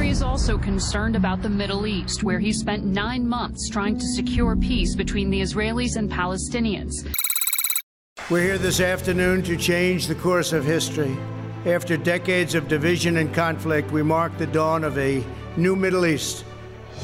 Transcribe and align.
Kerry 0.00 0.10
is 0.10 0.22
also 0.22 0.56
concerned 0.56 1.14
about 1.14 1.42
the 1.42 1.50
Middle 1.50 1.86
East, 1.86 2.22
where 2.22 2.38
he 2.38 2.54
spent 2.54 2.86
nine 2.86 3.28
months 3.28 3.68
trying 3.68 3.98
to 3.98 4.06
secure 4.06 4.56
peace 4.56 4.94
between 4.94 5.28
the 5.28 5.42
Israelis 5.42 5.96
and 5.96 6.10
Palestinians. 6.10 7.06
We're 8.30 8.44
here 8.44 8.56
this 8.56 8.80
afternoon 8.80 9.42
to 9.42 9.58
change 9.58 10.06
the 10.06 10.14
course 10.14 10.54
of 10.54 10.64
history. 10.64 11.14
After 11.66 11.98
decades 11.98 12.54
of 12.54 12.66
division 12.66 13.18
and 13.18 13.34
conflict, 13.34 13.90
we 13.90 14.02
mark 14.02 14.38
the 14.38 14.46
dawn 14.46 14.84
of 14.84 14.96
a 14.96 15.22
new 15.58 15.76
Middle 15.76 16.06
East. 16.06 16.46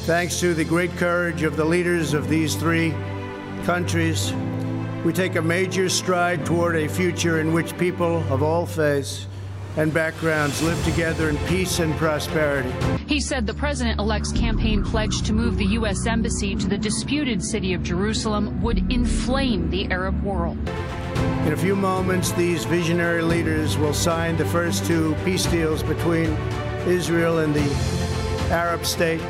Thanks 0.07 0.39
to 0.39 0.55
the 0.55 0.65
great 0.65 0.97
courage 0.97 1.43
of 1.43 1.55
the 1.55 1.65
leaders 1.65 2.15
of 2.15 2.27
these 2.27 2.55
three 2.55 2.95
countries, 3.63 4.33
we 5.05 5.13
take 5.13 5.35
a 5.35 5.41
major 5.43 5.87
stride 5.87 6.47
toward 6.47 6.75
a 6.75 6.89
future 6.89 7.41
in 7.41 7.53
which 7.53 7.77
people 7.77 8.23
of 8.33 8.41
all 8.41 8.65
faiths 8.65 9.27
and 9.77 9.93
backgrounds 9.93 10.61
live 10.63 10.83
together 10.83 11.29
in 11.29 11.37
peace 11.45 11.79
and 11.79 11.95
prosperity. 11.95 12.73
He 13.07 13.19
said 13.21 13.45
the 13.45 13.53
president 13.53 13.99
elect's 13.99 14.31
campaign 14.31 14.83
pledge 14.83 15.21
to 15.21 15.33
move 15.33 15.57
the 15.57 15.65
U.S. 15.65 16.07
Embassy 16.07 16.55
to 16.55 16.67
the 16.67 16.77
disputed 16.77 17.43
city 17.43 17.73
of 17.73 17.83
Jerusalem 17.83 18.59
would 18.63 18.91
inflame 18.91 19.69
the 19.69 19.89
Arab 19.91 20.21
world. 20.23 20.57
In 21.45 21.53
a 21.53 21.57
few 21.57 21.75
moments, 21.75 22.31
these 22.31 22.65
visionary 22.65 23.21
leaders 23.21 23.77
will 23.77 23.93
sign 23.93 24.35
the 24.35 24.45
first 24.45 24.85
two 24.85 25.15
peace 25.23 25.45
deals 25.45 25.83
between 25.83 26.31
Israel 26.87 27.39
and 27.39 27.53
the 27.53 27.69
Arab 28.51 28.83
state 28.83 29.21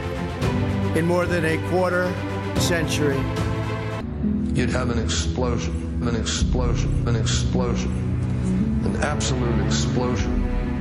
in 0.96 1.06
more 1.06 1.26
than 1.26 1.44
a 1.44 1.58
quarter 1.70 2.12
century. 2.60 3.18
You'd 4.54 4.70
have 4.70 4.90
an 4.90 4.98
explosion, 4.98 6.02
an 6.08 6.16
explosion, 6.16 7.08
an 7.08 7.16
explosion, 7.16 7.92
an 8.86 8.96
absolute 9.04 9.66
explosion 9.66 10.37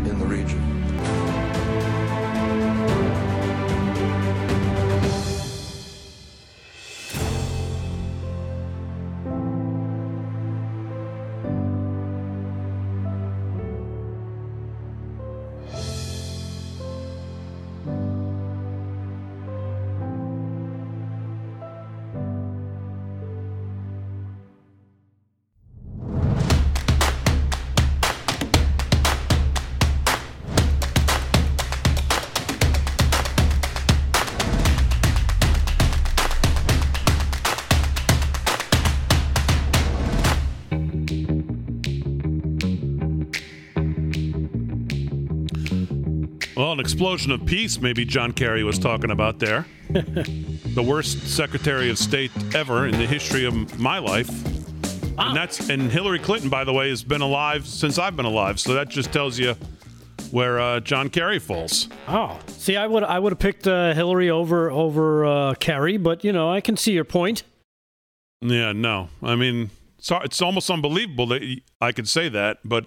in 0.08 0.18
the 0.18 0.26
region. 0.26 1.35
An 46.76 46.80
explosion 46.80 47.32
of 47.32 47.46
peace, 47.46 47.80
maybe 47.80 48.04
John 48.04 48.32
Kerry 48.32 48.62
was 48.62 48.78
talking 48.78 49.10
about 49.10 49.38
there. 49.38 49.64
the 49.88 50.84
worst 50.86 51.26
Secretary 51.26 51.88
of 51.88 51.96
State 51.96 52.30
ever 52.54 52.86
in 52.86 52.98
the 52.98 53.06
history 53.06 53.46
of 53.46 53.78
my 53.80 53.98
life. 53.98 54.28
And 55.18 55.34
that's 55.34 55.70
and 55.70 55.90
Hillary 55.90 56.18
Clinton, 56.18 56.50
by 56.50 56.64
the 56.64 56.74
way, 56.74 56.90
has 56.90 57.02
been 57.02 57.22
alive 57.22 57.66
since 57.66 57.98
I've 57.98 58.14
been 58.14 58.26
alive. 58.26 58.60
So 58.60 58.74
that 58.74 58.90
just 58.90 59.10
tells 59.10 59.38
you 59.38 59.54
where 60.30 60.60
uh, 60.60 60.80
John 60.80 61.08
Kerry 61.08 61.38
falls. 61.38 61.88
Oh, 62.08 62.38
see, 62.48 62.76
I 62.76 62.86
would 62.86 63.04
I 63.04 63.18
would 63.18 63.32
have 63.32 63.38
picked 63.38 63.66
uh, 63.66 63.94
Hillary 63.94 64.28
over 64.28 64.70
over 64.70 65.24
uh, 65.24 65.54
Kerry, 65.54 65.96
but 65.96 66.24
you 66.24 66.32
know 66.32 66.52
I 66.52 66.60
can 66.60 66.76
see 66.76 66.92
your 66.92 67.04
point. 67.04 67.44
Yeah, 68.42 68.72
no, 68.72 69.08
I 69.22 69.34
mean, 69.34 69.70
so 69.98 70.18
it's 70.18 70.42
almost 70.42 70.68
unbelievable 70.68 71.26
that 71.28 71.60
I 71.80 71.92
could 71.92 72.06
say 72.06 72.28
that, 72.28 72.58
but 72.62 72.84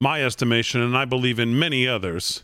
my 0.00 0.24
estimation, 0.24 0.80
and 0.80 0.98
I 0.98 1.04
believe 1.04 1.38
in 1.38 1.56
many 1.56 1.86
others, 1.86 2.42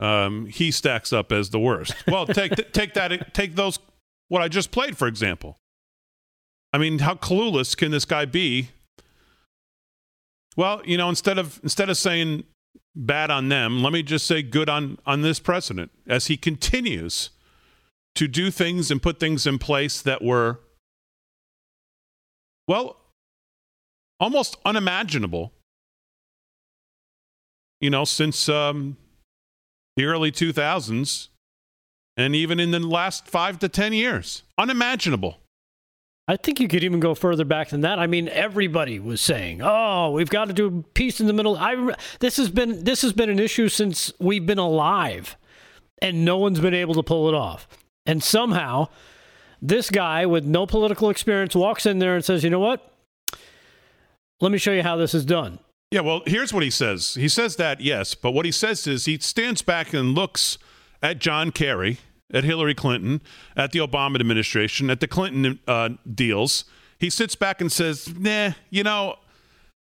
um, 0.00 0.46
he 0.46 0.70
stacks 0.70 1.12
up 1.12 1.32
as 1.32 1.50
the 1.50 1.58
worst. 1.58 1.94
Well, 2.06 2.26
take 2.26 2.52
take 2.72 2.94
that 2.94 3.34
take 3.34 3.54
those 3.54 3.78
what 4.28 4.42
I 4.42 4.48
just 4.48 4.70
played 4.70 4.96
for 4.96 5.08
example. 5.08 5.56
I 6.72 6.78
mean, 6.78 6.98
how 6.98 7.14
clueless 7.14 7.76
can 7.76 7.90
this 7.90 8.04
guy 8.04 8.24
be? 8.26 8.70
Well, 10.56 10.82
you 10.84 10.96
know, 10.96 11.08
instead 11.08 11.38
of 11.38 11.60
instead 11.62 11.88
of 11.88 11.96
saying 11.96 12.44
bad 12.94 13.30
on 13.30 13.48
them, 13.48 13.82
let 13.82 13.92
me 13.92 14.02
just 14.02 14.26
say 14.26 14.42
good 14.42 14.68
on 14.68 14.98
on 15.06 15.22
this 15.22 15.40
president 15.40 15.90
as 16.06 16.26
he 16.26 16.36
continues 16.36 17.30
to 18.14 18.28
do 18.28 18.50
things 18.50 18.90
and 18.90 19.00
put 19.00 19.20
things 19.20 19.46
in 19.46 19.58
place 19.58 20.02
that 20.02 20.22
were 20.22 20.60
well 22.66 22.96
almost 24.20 24.56
unimaginable. 24.64 25.52
You 27.80 27.90
know, 27.90 28.04
since 28.04 28.48
um, 28.48 28.96
the 29.98 30.06
early 30.06 30.30
2000s 30.30 31.28
and 32.16 32.34
even 32.34 32.60
in 32.60 32.70
the 32.70 32.78
last 32.78 33.26
five 33.26 33.58
to 33.58 33.68
10 33.68 33.92
years. 33.92 34.44
Unimaginable. 34.56 35.38
I 36.28 36.36
think 36.36 36.60
you 36.60 36.68
could 36.68 36.84
even 36.84 37.00
go 37.00 37.14
further 37.14 37.44
back 37.44 37.70
than 37.70 37.80
that. 37.80 37.98
I 37.98 38.06
mean, 38.06 38.28
everybody 38.28 39.00
was 39.00 39.20
saying, 39.20 39.60
"Oh, 39.62 40.10
we've 40.10 40.28
got 40.28 40.44
to 40.46 40.52
do 40.52 40.84
peace 40.92 41.20
in 41.20 41.26
the 41.26 41.32
middle." 41.32 41.56
I 41.56 41.94
this 42.20 42.36
has 42.36 42.50
been 42.50 42.84
this 42.84 43.00
has 43.00 43.14
been 43.14 43.30
an 43.30 43.38
issue 43.38 43.70
since 43.70 44.12
we've 44.20 44.44
been 44.44 44.58
alive, 44.58 45.38
and 46.02 46.26
no 46.26 46.36
one's 46.36 46.60
been 46.60 46.74
able 46.74 46.94
to 46.94 47.02
pull 47.02 47.28
it 47.28 47.34
off. 47.34 47.66
And 48.04 48.22
somehow, 48.22 48.88
this 49.62 49.88
guy 49.88 50.26
with 50.26 50.44
no 50.44 50.66
political 50.66 51.08
experience 51.08 51.56
walks 51.56 51.86
in 51.86 51.98
there 51.98 52.14
and 52.14 52.22
says, 52.22 52.44
"You 52.44 52.50
know 52.50 52.60
what? 52.60 52.92
Let 54.42 54.52
me 54.52 54.58
show 54.58 54.72
you 54.72 54.82
how 54.82 54.96
this 54.96 55.14
is 55.14 55.24
done." 55.24 55.60
Yeah, 55.90 56.00
well, 56.00 56.22
here's 56.26 56.52
what 56.52 56.62
he 56.62 56.70
says. 56.70 57.14
He 57.14 57.28
says 57.28 57.56
that, 57.56 57.80
yes, 57.80 58.14
but 58.14 58.32
what 58.32 58.44
he 58.44 58.52
says 58.52 58.86
is 58.86 59.06
he 59.06 59.18
stands 59.18 59.62
back 59.62 59.94
and 59.94 60.14
looks 60.14 60.58
at 61.02 61.18
John 61.18 61.50
Kerry, 61.50 61.98
at 62.32 62.44
Hillary 62.44 62.74
Clinton, 62.74 63.22
at 63.56 63.72
the 63.72 63.78
Obama 63.78 64.16
administration, 64.16 64.90
at 64.90 65.00
the 65.00 65.08
Clinton 65.08 65.58
uh, 65.66 65.90
deals. 66.14 66.64
He 66.98 67.08
sits 67.08 67.34
back 67.34 67.60
and 67.60 67.72
says, 67.72 68.12
nah, 68.18 68.52
you 68.68 68.82
know, 68.82 69.16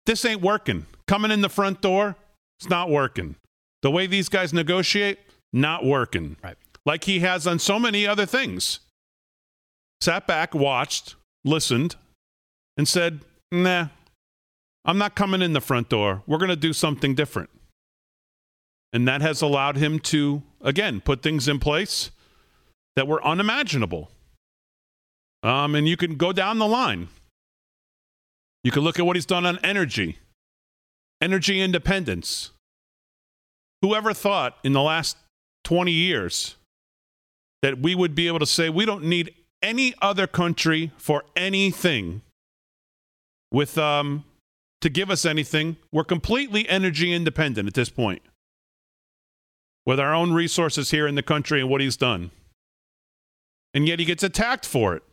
this 0.07 0.25
ain't 0.25 0.41
working. 0.41 0.87
Coming 1.07 1.29
in 1.29 1.41
the 1.41 1.49
front 1.49 1.81
door, 1.81 2.15
it's 2.59 2.69
not 2.69 2.89
working. 2.89 3.35
The 3.83 3.91
way 3.91 4.07
these 4.07 4.29
guys 4.29 4.53
negotiate, 4.53 5.19
not 5.53 5.85
working. 5.85 6.37
Right. 6.43 6.57
Like 6.83 7.03
he 7.03 7.19
has 7.19 7.45
on 7.45 7.59
so 7.59 7.77
many 7.77 8.07
other 8.07 8.25
things. 8.25 8.79
Sat 9.99 10.25
back, 10.25 10.55
watched, 10.55 11.15
listened, 11.45 11.95
and 12.75 12.87
said, 12.87 13.19
nah, 13.51 13.89
I'm 14.83 14.97
not 14.97 15.15
coming 15.15 15.41
in 15.41 15.53
the 15.53 15.61
front 15.61 15.89
door. 15.89 16.23
We're 16.25 16.37
going 16.37 16.49
to 16.49 16.55
do 16.55 16.73
something 16.73 17.15
different. 17.15 17.49
And 18.93 19.07
that 19.07 19.21
has 19.21 19.41
allowed 19.41 19.77
him 19.77 19.99
to, 19.99 20.43
again, 20.61 21.01
put 21.01 21.21
things 21.21 21.47
in 21.47 21.59
place 21.59 22.11
that 22.95 23.07
were 23.07 23.25
unimaginable. 23.25 24.11
Um, 25.43 25.75
and 25.75 25.87
you 25.87 25.97
can 25.97 26.15
go 26.15 26.33
down 26.33 26.59
the 26.59 26.67
line. 26.67 27.07
You 28.63 28.71
can 28.71 28.83
look 28.83 28.99
at 28.99 29.05
what 29.05 29.15
he's 29.15 29.25
done 29.25 29.45
on 29.45 29.59
energy, 29.63 30.19
energy 31.21 31.61
independence. 31.61 32.51
Whoever 33.81 34.13
thought 34.13 34.57
in 34.63 34.73
the 34.73 34.81
last 34.81 35.17
20 35.63 35.91
years 35.91 36.55
that 37.61 37.79
we 37.79 37.95
would 37.95 38.13
be 38.13 38.27
able 38.27 38.39
to 38.39 38.45
say 38.45 38.69
we 38.69 38.85
don't 38.85 39.03
need 39.03 39.33
any 39.61 39.93
other 40.01 40.27
country 40.27 40.91
for 40.97 41.23
anything 41.35 42.21
with 43.51 43.77
um, 43.77 44.23
to 44.81 44.89
give 44.89 45.09
us 45.09 45.25
anything. 45.25 45.77
We're 45.91 46.03
completely 46.03 46.67
energy 46.67 47.13
independent 47.13 47.67
at 47.67 47.73
this 47.73 47.89
point 47.89 48.21
with 49.85 49.99
our 49.99 50.13
own 50.13 50.33
resources 50.33 50.91
here 50.91 51.07
in 51.07 51.15
the 51.15 51.23
country 51.23 51.61
and 51.61 51.69
what 51.69 51.81
he's 51.81 51.97
done. 51.97 52.31
And 53.73 53.87
yet 53.87 53.99
he 53.99 54.05
gets 54.05 54.23
attacked 54.23 54.65
for 54.65 54.95
it. 54.95 55.03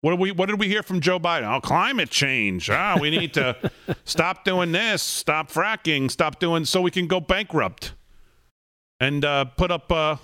What 0.00 0.12
did 0.12 0.20
we 0.20 0.30
what 0.30 0.46
did 0.46 0.60
we 0.60 0.68
hear 0.68 0.84
from 0.84 1.00
Joe 1.00 1.18
Biden? 1.18 1.52
Oh, 1.52 1.60
climate 1.60 2.10
change. 2.10 2.70
Ah, 2.70 2.96
we 3.00 3.10
need 3.10 3.34
to 3.34 3.56
stop 4.04 4.44
doing 4.44 4.70
this, 4.70 5.02
stop 5.02 5.50
fracking, 5.50 6.08
stop 6.08 6.38
doing 6.38 6.64
so 6.64 6.80
we 6.80 6.92
can 6.92 7.08
go 7.08 7.18
bankrupt. 7.18 7.94
And 9.00 9.24
uh, 9.24 9.46
put 9.46 9.70
up 9.72 9.90
uh, 9.90 10.16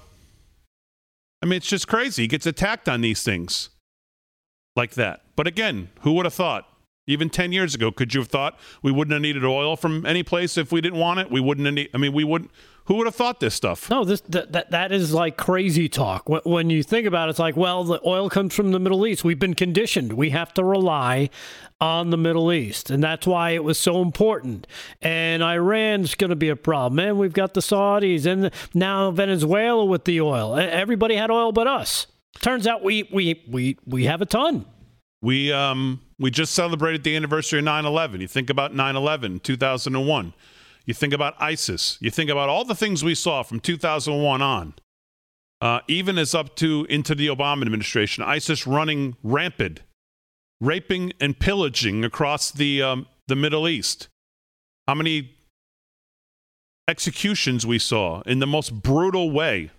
I 1.44 1.46
mean, 1.46 1.58
it's 1.58 1.66
just 1.66 1.88
crazy. 1.88 2.22
He 2.22 2.28
gets 2.28 2.46
attacked 2.46 2.88
on 2.88 3.02
these 3.02 3.22
things 3.22 3.68
like 4.76 4.92
that. 4.92 5.20
But 5.36 5.46
again, 5.46 5.90
who 6.00 6.12
would 6.14 6.24
have 6.24 6.32
thought? 6.32 6.66
Even 7.06 7.28
10 7.28 7.52
years 7.52 7.74
ago, 7.74 7.92
could 7.92 8.14
you 8.14 8.20
have 8.20 8.28
thought 8.28 8.58
we 8.82 8.90
wouldn't 8.90 9.12
have 9.12 9.22
needed 9.22 9.44
oil 9.44 9.76
from 9.76 10.06
any 10.06 10.22
place 10.22 10.56
if 10.56 10.72
we 10.72 10.80
didn't 10.80 10.98
want 10.98 11.20
it? 11.20 11.30
We 11.30 11.40
wouldn't 11.40 11.66
have 11.66 11.74
need, 11.74 11.90
I 11.92 11.98
mean, 11.98 12.12
we 12.12 12.24
wouldn't 12.24 12.50
who 12.86 12.96
would 12.96 13.06
have 13.06 13.14
thought 13.14 13.40
this 13.40 13.54
stuff? 13.54 13.88
No, 13.88 14.04
this 14.04 14.20
that 14.22 14.52
that, 14.52 14.70
that 14.70 14.92
is 14.92 15.14
like 15.14 15.38
crazy 15.38 15.88
talk. 15.88 16.28
When, 16.28 16.42
when 16.44 16.70
you 16.70 16.82
think 16.82 17.06
about 17.06 17.28
it, 17.28 17.30
it's 17.30 17.38
like, 17.38 17.56
well, 17.56 17.82
the 17.84 18.00
oil 18.06 18.28
comes 18.28 18.54
from 18.54 18.72
the 18.72 18.78
Middle 18.78 19.06
East. 19.06 19.24
We've 19.24 19.38
been 19.38 19.54
conditioned. 19.54 20.12
We 20.12 20.30
have 20.30 20.52
to 20.54 20.64
rely 20.64 21.30
on 21.80 22.10
the 22.10 22.18
Middle 22.18 22.52
East, 22.52 22.90
and 22.90 23.02
that's 23.02 23.26
why 23.26 23.50
it 23.50 23.64
was 23.64 23.78
so 23.78 24.02
important. 24.02 24.66
And 25.00 25.42
Iran's 25.42 26.14
going 26.14 26.30
to 26.30 26.36
be 26.36 26.50
a 26.50 26.56
problem. 26.56 26.98
And 26.98 27.18
we've 27.18 27.32
got 27.32 27.54
the 27.54 27.60
Saudis, 27.60 28.26
and 28.26 28.50
now 28.74 29.10
Venezuela 29.10 29.84
with 29.84 30.04
the 30.04 30.20
oil. 30.20 30.56
Everybody 30.56 31.16
had 31.16 31.30
oil 31.30 31.52
but 31.52 31.66
us. 31.66 32.06
Turns 32.42 32.66
out 32.66 32.82
we 32.82 33.08
we 33.10 33.42
we 33.48 33.78
we 33.86 34.04
have 34.04 34.20
a 34.20 34.26
ton. 34.26 34.66
We 35.22 35.52
um 35.52 36.02
we 36.18 36.30
just 36.30 36.54
celebrated 36.54 37.04
the 37.04 37.16
anniversary 37.16 37.58
of 37.58 37.64
9/11. 37.64 38.20
You 38.20 38.28
think 38.28 38.50
about 38.50 38.74
9/11, 38.74 39.42
2001. 39.42 40.34
You 40.86 40.94
think 40.94 41.12
about 41.12 41.34
ISIS. 41.40 41.98
You 42.00 42.10
think 42.10 42.30
about 42.30 42.48
all 42.48 42.64
the 42.64 42.74
things 42.74 43.02
we 43.02 43.14
saw 43.14 43.42
from 43.42 43.60
2001 43.60 44.42
on, 44.42 44.74
uh, 45.60 45.80
even 45.88 46.18
as 46.18 46.34
up 46.34 46.56
to 46.56 46.86
into 46.90 47.14
the 47.14 47.28
Obama 47.28 47.62
administration. 47.62 48.22
ISIS 48.22 48.66
running 48.66 49.16
rampant, 49.22 49.80
raping 50.60 51.12
and 51.20 51.38
pillaging 51.38 52.04
across 52.04 52.50
the 52.50 52.82
um, 52.82 53.06
the 53.26 53.36
Middle 53.36 53.66
East. 53.66 54.08
How 54.86 54.94
many 54.94 55.30
executions 56.86 57.66
we 57.66 57.78
saw 57.78 58.20
in 58.22 58.38
the 58.38 58.46
most 58.46 58.82
brutal 58.82 59.30
way 59.30 59.70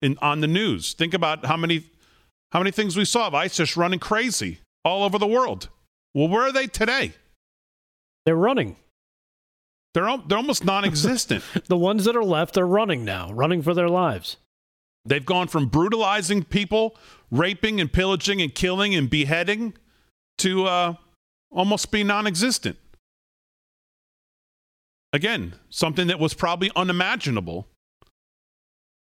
in 0.00 0.16
on 0.22 0.40
the 0.40 0.46
news? 0.46 0.92
Think 0.92 1.14
about 1.14 1.46
how 1.46 1.56
many 1.56 1.84
how 2.52 2.60
many 2.60 2.70
things 2.70 2.96
we 2.96 3.04
saw 3.04 3.26
of 3.26 3.34
ISIS 3.34 3.76
running 3.76 3.98
crazy 3.98 4.60
all 4.88 5.04
over 5.04 5.18
the 5.18 5.26
world. 5.26 5.68
Well, 6.14 6.28
where 6.28 6.42
are 6.42 6.52
they 6.52 6.66
today? 6.66 7.12
They're 8.24 8.36
running. 8.36 8.76
They're 9.94 10.16
they're 10.26 10.38
almost 10.38 10.64
non-existent. 10.64 11.44
the 11.66 11.76
ones 11.76 12.04
that 12.04 12.16
are 12.16 12.24
left 12.24 12.56
are 12.56 12.66
running 12.66 13.04
now, 13.04 13.32
running 13.32 13.62
for 13.62 13.74
their 13.74 13.88
lives. 13.88 14.36
They've 15.04 15.24
gone 15.24 15.48
from 15.48 15.68
brutalizing 15.68 16.44
people, 16.44 16.96
raping 17.30 17.80
and 17.80 17.92
pillaging 17.92 18.42
and 18.42 18.54
killing 18.54 18.94
and 18.94 19.08
beheading, 19.08 19.74
to 20.38 20.66
uh, 20.66 20.94
almost 21.50 21.90
be 21.90 22.04
non-existent. 22.04 22.76
Again, 25.12 25.54
something 25.70 26.06
that 26.08 26.20
was 26.20 26.34
probably 26.34 26.70
unimaginable 26.76 27.66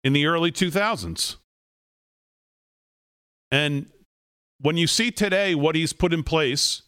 in 0.05 0.13
the 0.13 0.27
early 0.27 0.53
2000s. 0.53 1.37
And 3.51 3.91
when 4.61 4.77
you 4.77 4.87
see 4.87 5.11
today 5.11 5.55
what 5.55 5.75
he's 5.75 5.93
put 5.93 6.13
in 6.13 6.23
place, 6.23 6.83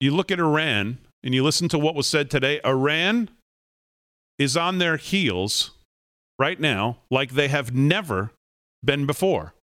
you 0.00 0.14
look 0.14 0.30
at 0.30 0.38
Iran 0.38 0.98
and 1.22 1.34
you 1.34 1.42
listen 1.42 1.68
to 1.70 1.78
what 1.78 1.94
was 1.94 2.06
said 2.06 2.30
today, 2.30 2.60
Iran 2.64 3.30
is 4.38 4.56
on 4.56 4.78
their 4.78 4.96
heels 4.96 5.72
right 6.38 6.60
now 6.60 6.98
like 7.10 7.32
they 7.32 7.48
have 7.48 7.74
never 7.74 8.30
been 8.84 9.06
before. 9.06 9.54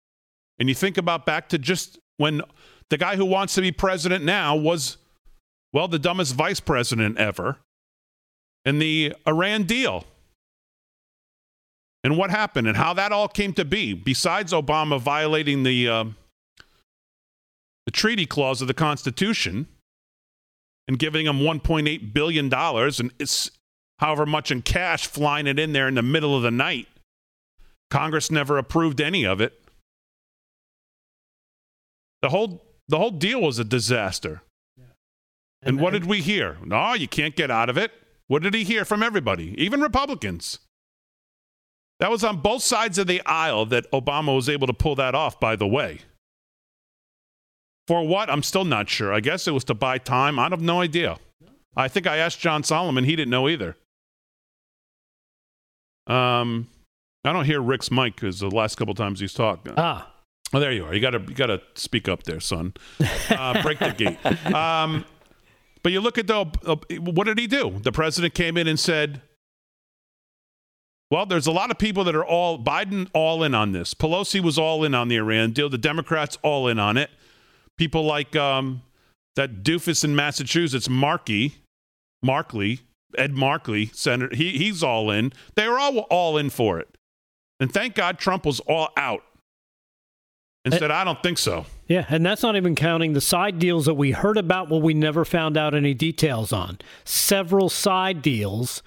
And 0.59 0.69
you 0.69 0.75
think 0.75 0.97
about 0.97 1.27
back 1.27 1.49
to 1.51 1.59
just 1.59 1.99
when 2.17 2.43
the 2.91 2.99
guy 2.99 3.17
who 3.17 3.25
wants 3.25 3.55
to 3.55 3.61
be 3.61 3.73
president 3.73 4.25
now 4.25 4.57
was, 4.57 4.97
well, 5.73 5.89
the 5.89 5.99
dumbest 5.99 6.35
vice 6.35 6.61
president 6.61 7.19
ever, 7.19 7.59
and 8.65 8.81
the 8.81 9.15
Iran 9.27 9.65
deal. 9.65 10.05
And 12.05 12.17
what 12.17 12.31
happened 12.31 12.67
and 12.67 12.77
how 12.77 12.93
that 12.95 13.13
all 13.13 13.29
came 13.29 13.53
to 13.55 13.65
be, 13.65 13.93
besides 13.93 14.53
Obama 14.53 15.01
violating 15.01 15.63
the, 15.63 15.89
uh, 15.89 16.05
the 17.87 17.93
treaty 17.93 18.27
clause 18.27 18.61
of 18.61 18.69
the 18.69 18.75
Constitution, 18.75 19.67
and 20.89 20.99
giving 20.99 21.27
them 21.27 21.41
1.8 21.41 22.13
billion 22.13 22.49
dollars 22.49 23.01
and 23.01 23.13
it's 23.19 23.51
however 23.99 24.27
much 24.27 24.51
in 24.51 24.63
cash 24.63 25.07
flying 25.07 25.47
it 25.47 25.59
in 25.59 25.73
there 25.73 25.89
in 25.89 25.95
the 25.95 26.03
middle 26.03 26.37
of 26.37 26.43
the 26.43 26.51
night. 26.51 26.89
Congress 27.91 28.31
never 28.31 28.59
approved 28.59 29.01
any 29.01 29.25
of 29.25 29.41
it. 29.41 29.63
The 32.21 32.31
whole 32.31 32.65
the 32.89 32.99
whole 32.99 33.11
deal 33.11 33.41
was 33.41 33.59
a 33.59 33.65
disaster. 33.65 34.43
Yeah. 34.77 34.85
And, 35.63 35.77
and 35.77 35.81
what 35.81 35.93
did 35.93 36.07
we 36.07 36.21
hear? 36.21 36.59
No, 36.65 36.95
you 36.95 37.09
can't 37.09 37.37
get 37.37 37.51
out 37.51 37.69
of 37.69 37.79
it. 37.79 37.93
What 38.27 38.43
did 38.43 38.55
he 38.55 38.65
hear 38.65 38.85
from 38.85 39.03
everybody, 39.03 39.55
even 39.63 39.81
Republicans? 39.81 40.59
That 42.01 42.11
was 42.11 42.25
on 42.25 42.41
both 42.41 42.63
sides 42.63 42.99
of 42.99 43.07
the 43.07 43.23
aisle 43.25 43.67
that 43.67 43.91
Obama 43.93 44.35
was 44.35 44.49
able 44.49 44.67
to 44.67 44.73
pull 44.73 44.97
that 44.97 45.15
off, 45.15 45.39
by 45.39 45.55
the 45.55 45.67
way. 45.67 46.01
For 47.87 48.07
what? 48.07 48.31
I'm 48.31 48.43
still 48.43 48.65
not 48.65 48.89
sure. 48.89 49.13
I 49.13 49.21
guess 49.21 49.49
it 49.49 49.53
was 49.53 49.65
to 49.65 49.75
buy 49.75 49.99
time. 49.99 50.39
I 50.39 50.49
have 50.49 50.61
no 50.61 50.81
idea. 50.81 51.17
I 51.77 51.89
think 51.89 52.07
I 52.07 52.19
asked 52.19 52.39
John 52.39 52.63
Solomon. 52.63 53.05
He 53.05 53.17
didn't 53.17 53.31
know 53.31 53.49
either. 53.49 53.77
Um, 56.07 56.69
I 57.25 57.33
don't 57.33 57.45
hear 57.45 57.61
Rick's 57.61 57.91
mic 57.91 58.15
because 58.17 58.41
the 58.41 58.51
last 58.51 58.77
couple 58.77 58.95
times 58.95 59.21
he's 59.21 59.35
talked. 59.35 59.69
Ah. 59.77 60.09
Oh, 60.55 60.61
there 60.61 60.73
you 60.73 60.85
are. 60.85 60.95
You 60.95 61.01
got 61.01 61.11
to 61.11 61.21
you 61.21 61.35
got 61.35 61.47
to 61.47 61.63
speak 61.75 62.09
up 62.09 62.25
there, 62.25 62.41
son. 62.41 62.75
Uh, 63.31 63.63
break 63.63 63.79
the 63.79 63.91
gate. 63.91 64.55
Um, 64.55 65.07
but 65.83 65.91
you 65.91 66.01
look 66.01 66.19
at 66.19 66.27
the 66.27 66.47
uh, 66.67 66.77
what 67.01 67.25
did 67.25 67.39
he 67.39 67.47
do? 67.47 67.81
The 67.83 67.93
president 67.93 68.35
came 68.35 68.59
in 68.59 68.69
and 68.69 68.79
said, 68.79 69.23
"Well, 71.11 71.25
there's 71.25 71.47
a 71.47 71.53
lot 71.53 71.71
of 71.71 71.79
people 71.79 72.05
that 72.05 72.15
are 72.15 72.25
all 72.25 72.59
Biden 72.59 73.09
all 73.15 73.43
in 73.43 73.55
on 73.55 73.73
this. 73.73 73.95
Pelosi 73.95 74.41
was 74.41 74.59
all 74.59 74.85
in 74.85 74.95
on 74.95 75.09
the 75.09 75.17
Iran 75.17 75.53
deal. 75.53 75.71
The 75.71 75.79
Democrats 75.79 76.37
all 76.43 76.69
in 76.69 76.79
on 76.79 76.99
it 76.99 77.11
people 77.83 78.05
like 78.05 78.37
um, 78.37 78.81
that 79.35 79.65
doofus 79.65 80.05
in 80.05 80.15
Massachusetts, 80.15 80.89
Markey, 80.89 81.57
Markley, 82.23 82.79
Ed 83.19 83.33
Markley, 83.33 83.87
Senator, 83.87 84.37
he, 84.37 84.57
he's 84.57 84.85
all 84.85 85.11
in. 85.11 85.33
They 85.57 85.67
were 85.67 85.81
all 85.81 85.99
all 86.03 86.39
in 86.39 86.49
for 86.51 86.79
it. 86.79 86.97
And 87.59 87.75
thank 87.75 87.97
God 87.97 88.21
Trump 88.21 88.47
was 88.47 88.61
all 88.61 88.91
out 88.97 89.25
and 90.65 90.73
said, 90.73 90.93
I 90.93 91.03
don't 91.03 91.21
think 91.25 91.39
so. 91.39 91.67
Yeah, 91.89 92.07
and 92.09 92.25
that's 92.25 92.45
not 92.45 92.55
even 92.55 92.77
counting 92.77 93.15
the 93.15 93.21
side 93.21 93.59
deals 93.59 93.87
that 93.87 93.95
we 93.95 94.13
heard 94.13 94.39
about, 94.39 94.69
but 94.69 94.79
we 94.79 94.95
never 94.95 95.25
found 95.25 95.57
out 95.57 95.75
any 95.75 95.93
details 95.93 96.53
on. 96.53 96.79
Several 97.05 97.69
side 97.69 98.23
deals 98.23 98.81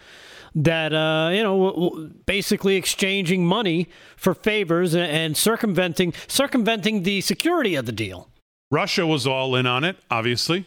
that 0.56 0.94
uh, 0.94 1.32
you 1.34 1.44
know 1.44 2.12
basically 2.26 2.78
exchanging 2.78 3.46
money 3.46 3.90
for 4.16 4.34
favors 4.34 4.96
and 4.96 5.36
circumventing 5.36 6.14
circumventing 6.30 7.04
the 7.04 7.20
security 7.20 7.76
of 7.76 7.86
the 7.86 7.92
deal. 7.92 8.30
Russia 8.76 9.08
was 9.08 9.26
all 9.26 9.56
in 9.56 9.66
on 9.66 9.86
it, 9.86 9.96
obviously. 10.12 10.66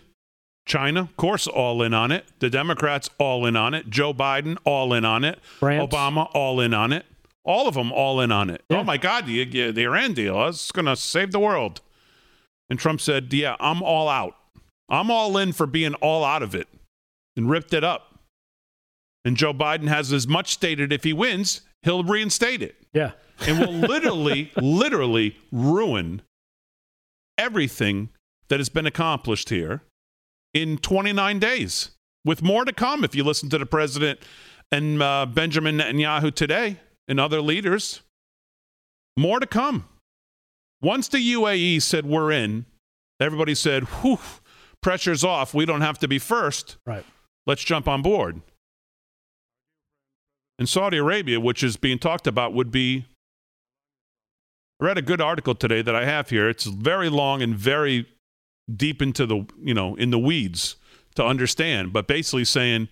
China, 0.64 1.02
of 1.02 1.16
course, 1.18 1.46
all 1.46 1.82
in 1.82 1.92
on 1.92 2.10
it. 2.10 2.24
The 2.38 2.48
Democrats, 2.48 3.10
all 3.18 3.44
in 3.44 3.54
on 3.54 3.74
it. 3.74 3.90
Joe 3.90 4.14
Biden, 4.14 4.56
all 4.64 4.94
in 4.94 5.04
on 5.04 5.24
it. 5.24 5.38
France. 5.58 5.92
Obama, 5.92 6.26
all 6.32 6.58
in 6.58 6.72
on 6.72 6.90
it. 6.90 7.04
All 7.44 7.68
of 7.68 7.74
them, 7.74 7.92
all 7.92 8.22
in 8.22 8.32
on 8.32 8.48
it. 8.48 8.62
Yeah. 8.70 8.78
Oh 8.78 8.84
my 8.84 8.96
God, 8.96 9.26
the, 9.26 9.44
the 9.44 9.82
Iran 9.82 10.14
deal, 10.14 10.36
oh, 10.36 10.46
is 10.46 10.70
going 10.72 10.86
to 10.86 10.96
save 10.96 11.32
the 11.32 11.38
world. 11.38 11.82
And 12.70 12.78
Trump 12.78 13.02
said, 13.02 13.30
Yeah, 13.30 13.56
I'm 13.60 13.82
all 13.82 14.08
out. 14.08 14.36
I'm 14.88 15.10
all 15.10 15.36
in 15.36 15.52
for 15.52 15.66
being 15.66 15.92
all 15.96 16.24
out 16.24 16.42
of 16.42 16.54
it 16.54 16.68
and 17.36 17.50
ripped 17.50 17.74
it 17.74 17.84
up. 17.84 18.18
And 19.22 19.36
Joe 19.36 19.52
Biden 19.52 19.88
has 19.88 20.14
as 20.14 20.26
much 20.26 20.52
stated 20.52 20.94
if 20.94 21.04
he 21.04 21.12
wins, 21.12 21.60
he'll 21.82 22.04
reinstate 22.04 22.62
it. 22.62 22.74
Yeah. 22.94 23.12
and 23.46 23.58
will 23.58 23.72
literally, 23.72 24.50
literally 24.56 25.36
ruin 25.52 26.22
everything 27.38 28.10
that 28.48 28.60
has 28.60 28.68
been 28.68 28.86
accomplished 28.86 29.48
here 29.48 29.82
in 30.52 30.78
29 30.78 31.38
days, 31.38 31.92
with 32.24 32.42
more 32.42 32.64
to 32.64 32.72
come 32.72 33.04
if 33.04 33.14
you 33.14 33.24
listen 33.24 33.48
to 33.50 33.58
the 33.58 33.66
president 33.66 34.20
and 34.70 35.02
uh, 35.02 35.24
Benjamin 35.26 35.78
Netanyahu 35.78 36.34
today 36.34 36.78
and 37.06 37.18
other 37.18 37.40
leaders. 37.40 38.02
More 39.16 39.40
to 39.40 39.46
come. 39.46 39.88
Once 40.80 41.08
the 41.08 41.18
UAE 41.18 41.82
said 41.82 42.06
we're 42.06 42.30
in, 42.30 42.66
everybody 43.20 43.54
said, 43.54 43.84
whew, 43.84 44.18
pressure's 44.82 45.24
off. 45.24 45.54
We 45.54 45.64
don't 45.66 45.80
have 45.80 45.98
to 45.98 46.08
be 46.08 46.18
first. 46.18 46.76
Right. 46.86 47.04
Let's 47.46 47.64
jump 47.64 47.88
on 47.88 48.02
board. 48.02 48.42
And 50.58 50.68
Saudi 50.68 50.98
Arabia, 50.98 51.40
which 51.40 51.62
is 51.62 51.76
being 51.76 51.98
talked 51.98 52.26
about, 52.26 52.52
would 52.52 52.70
be 52.70 53.06
I 54.80 54.84
read 54.84 54.98
a 54.98 55.02
good 55.02 55.20
article 55.20 55.54
today 55.54 55.82
that 55.82 55.94
I 55.94 56.04
have 56.04 56.30
here. 56.30 56.48
It's 56.48 56.64
very 56.64 57.08
long 57.08 57.42
and 57.42 57.54
very 57.54 58.06
deep 58.74 59.02
into 59.02 59.26
the, 59.26 59.46
you 59.62 59.74
know, 59.74 59.94
in 59.96 60.10
the 60.10 60.18
weeds 60.18 60.76
to 61.16 61.24
understand, 61.24 61.92
but 61.92 62.06
basically 62.06 62.44
saying 62.44 62.88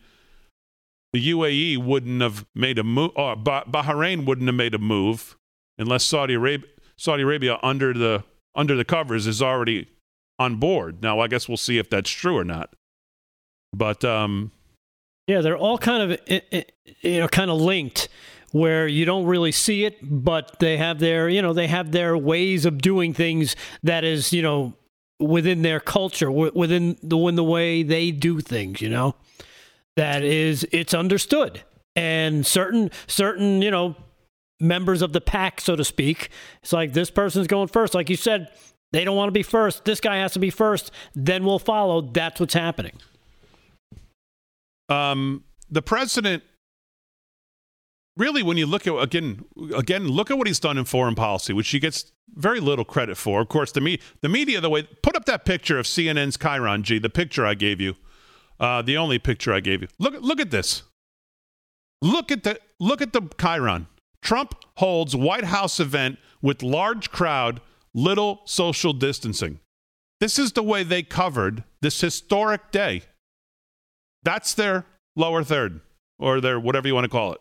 the 1.12 1.30
UAE 1.30 1.78
wouldn't 1.78 2.20
have 2.22 2.44
made 2.54 2.78
a 2.78 2.84
move, 2.84 3.12
or 3.14 3.32
uh, 3.32 3.36
Bahrain 3.36 4.26
wouldn't 4.26 4.48
have 4.48 4.56
made 4.56 4.74
a 4.74 4.78
move 4.78 5.36
unless 5.78 6.04
Saudi 6.04 6.34
Arabia, 6.34 6.68
Saudi 6.96 7.22
Arabia 7.22 7.58
under 7.62 7.92
the 7.92 8.24
under 8.54 8.74
the 8.74 8.84
covers 8.84 9.26
is 9.26 9.40
already 9.40 9.88
on 10.38 10.56
board. 10.56 11.02
Now, 11.02 11.20
I 11.20 11.28
guess 11.28 11.46
we'll 11.46 11.56
see 11.56 11.78
if 11.78 11.88
that's 11.90 12.10
true 12.10 12.36
or 12.36 12.44
not. 12.44 12.74
But 13.72 14.04
um, 14.04 14.50
yeah, 15.26 15.40
they're 15.40 15.56
all 15.56 15.78
kind 15.78 16.12
of 16.12 16.20
eh, 16.26 16.40
eh, 16.52 16.62
you 17.00 17.20
know 17.20 17.28
kind 17.28 17.50
of 17.50 17.60
linked 17.60 18.08
where 18.52 18.86
you 18.86 19.04
don't 19.04 19.26
really 19.26 19.52
see 19.52 19.84
it, 19.84 19.98
but 20.02 20.58
they 20.60 20.76
have 20.76 20.98
their, 20.98 21.28
you 21.28 21.42
know, 21.42 21.52
they 21.52 21.66
have 21.66 21.92
their 21.92 22.16
ways 22.16 22.64
of 22.64 22.78
doing 22.78 23.12
things 23.12 23.56
that 23.82 24.04
is, 24.04 24.32
you 24.32 24.42
know, 24.42 24.74
within 25.18 25.62
their 25.62 25.80
culture, 25.80 26.30
within 26.30 26.96
the 27.02 27.16
within 27.16 27.36
the 27.36 27.44
way 27.44 27.82
they 27.82 28.10
do 28.10 28.40
things. 28.40 28.80
You 28.80 28.90
know, 28.90 29.14
that 29.96 30.22
is 30.22 30.66
it's 30.72 30.94
understood, 30.94 31.62
and 31.94 32.46
certain 32.46 32.90
certain 33.06 33.62
you 33.62 33.70
know 33.70 33.96
members 34.60 35.02
of 35.02 35.12
the 35.12 35.20
pack, 35.20 35.60
so 35.60 35.76
to 35.76 35.84
speak. 35.84 36.30
It's 36.62 36.72
like 36.72 36.92
this 36.92 37.10
person's 37.10 37.46
going 37.46 37.68
first, 37.68 37.94
like 37.94 38.10
you 38.10 38.16
said. 38.16 38.50
They 38.92 39.04
don't 39.04 39.16
want 39.16 39.28
to 39.28 39.32
be 39.32 39.42
first. 39.42 39.84
This 39.84 40.00
guy 40.00 40.16
has 40.18 40.32
to 40.34 40.38
be 40.38 40.48
first. 40.48 40.92
Then 41.14 41.44
we'll 41.44 41.58
follow. 41.58 42.00
That's 42.00 42.40
what's 42.40 42.54
happening. 42.54 42.92
Um, 44.88 45.44
the 45.68 45.82
president 45.82 46.44
really, 48.16 48.42
when 48.42 48.56
you 48.56 48.66
look 48.66 48.86
at 48.86 48.94
again, 48.94 49.44
again, 49.74 50.08
look 50.08 50.30
at 50.30 50.38
what 50.38 50.46
he's 50.46 50.60
done 50.60 50.78
in 50.78 50.84
foreign 50.84 51.14
policy, 51.14 51.52
which 51.52 51.68
he 51.68 51.78
gets 51.78 52.12
very 52.34 52.60
little 52.60 52.84
credit 52.84 53.16
for. 53.16 53.40
Of 53.40 53.48
course, 53.48 53.72
the 53.72 53.80
me, 53.80 53.98
the 54.20 54.28
media, 54.28 54.60
the 54.60 54.70
way 54.70 54.84
put 55.02 55.16
up 55.16 55.24
that 55.26 55.44
picture 55.44 55.78
of 55.78 55.86
CNN's 55.86 56.36
chyron 56.36 56.82
G, 56.82 56.98
the 56.98 57.10
picture 57.10 57.46
I 57.46 57.54
gave 57.54 57.80
you, 57.80 57.94
uh, 58.60 58.82
the 58.82 58.96
only 58.96 59.18
picture 59.18 59.52
I 59.52 59.60
gave 59.60 59.82
you. 59.82 59.88
Look, 59.98 60.14
look 60.20 60.40
at 60.40 60.50
this. 60.50 60.82
Look 62.02 62.30
at 62.30 62.42
the 62.42 62.58
look 62.78 63.00
at 63.00 63.12
the 63.12 63.22
chyron. 63.22 63.86
Trump 64.22 64.54
holds 64.76 65.14
White 65.14 65.44
House 65.44 65.78
event 65.78 66.18
with 66.42 66.62
large 66.62 67.10
crowd, 67.10 67.60
little 67.94 68.42
social 68.44 68.92
distancing. 68.92 69.60
This 70.20 70.38
is 70.38 70.52
the 70.52 70.62
way 70.62 70.82
they 70.82 71.02
covered 71.02 71.64
this 71.82 72.00
historic 72.00 72.70
day. 72.70 73.02
That's 74.22 74.54
their 74.54 74.86
lower 75.14 75.44
third, 75.44 75.80
or 76.18 76.40
their 76.40 76.58
whatever 76.58 76.88
you 76.88 76.94
want 76.94 77.04
to 77.04 77.10
call 77.10 77.32
it. 77.32 77.40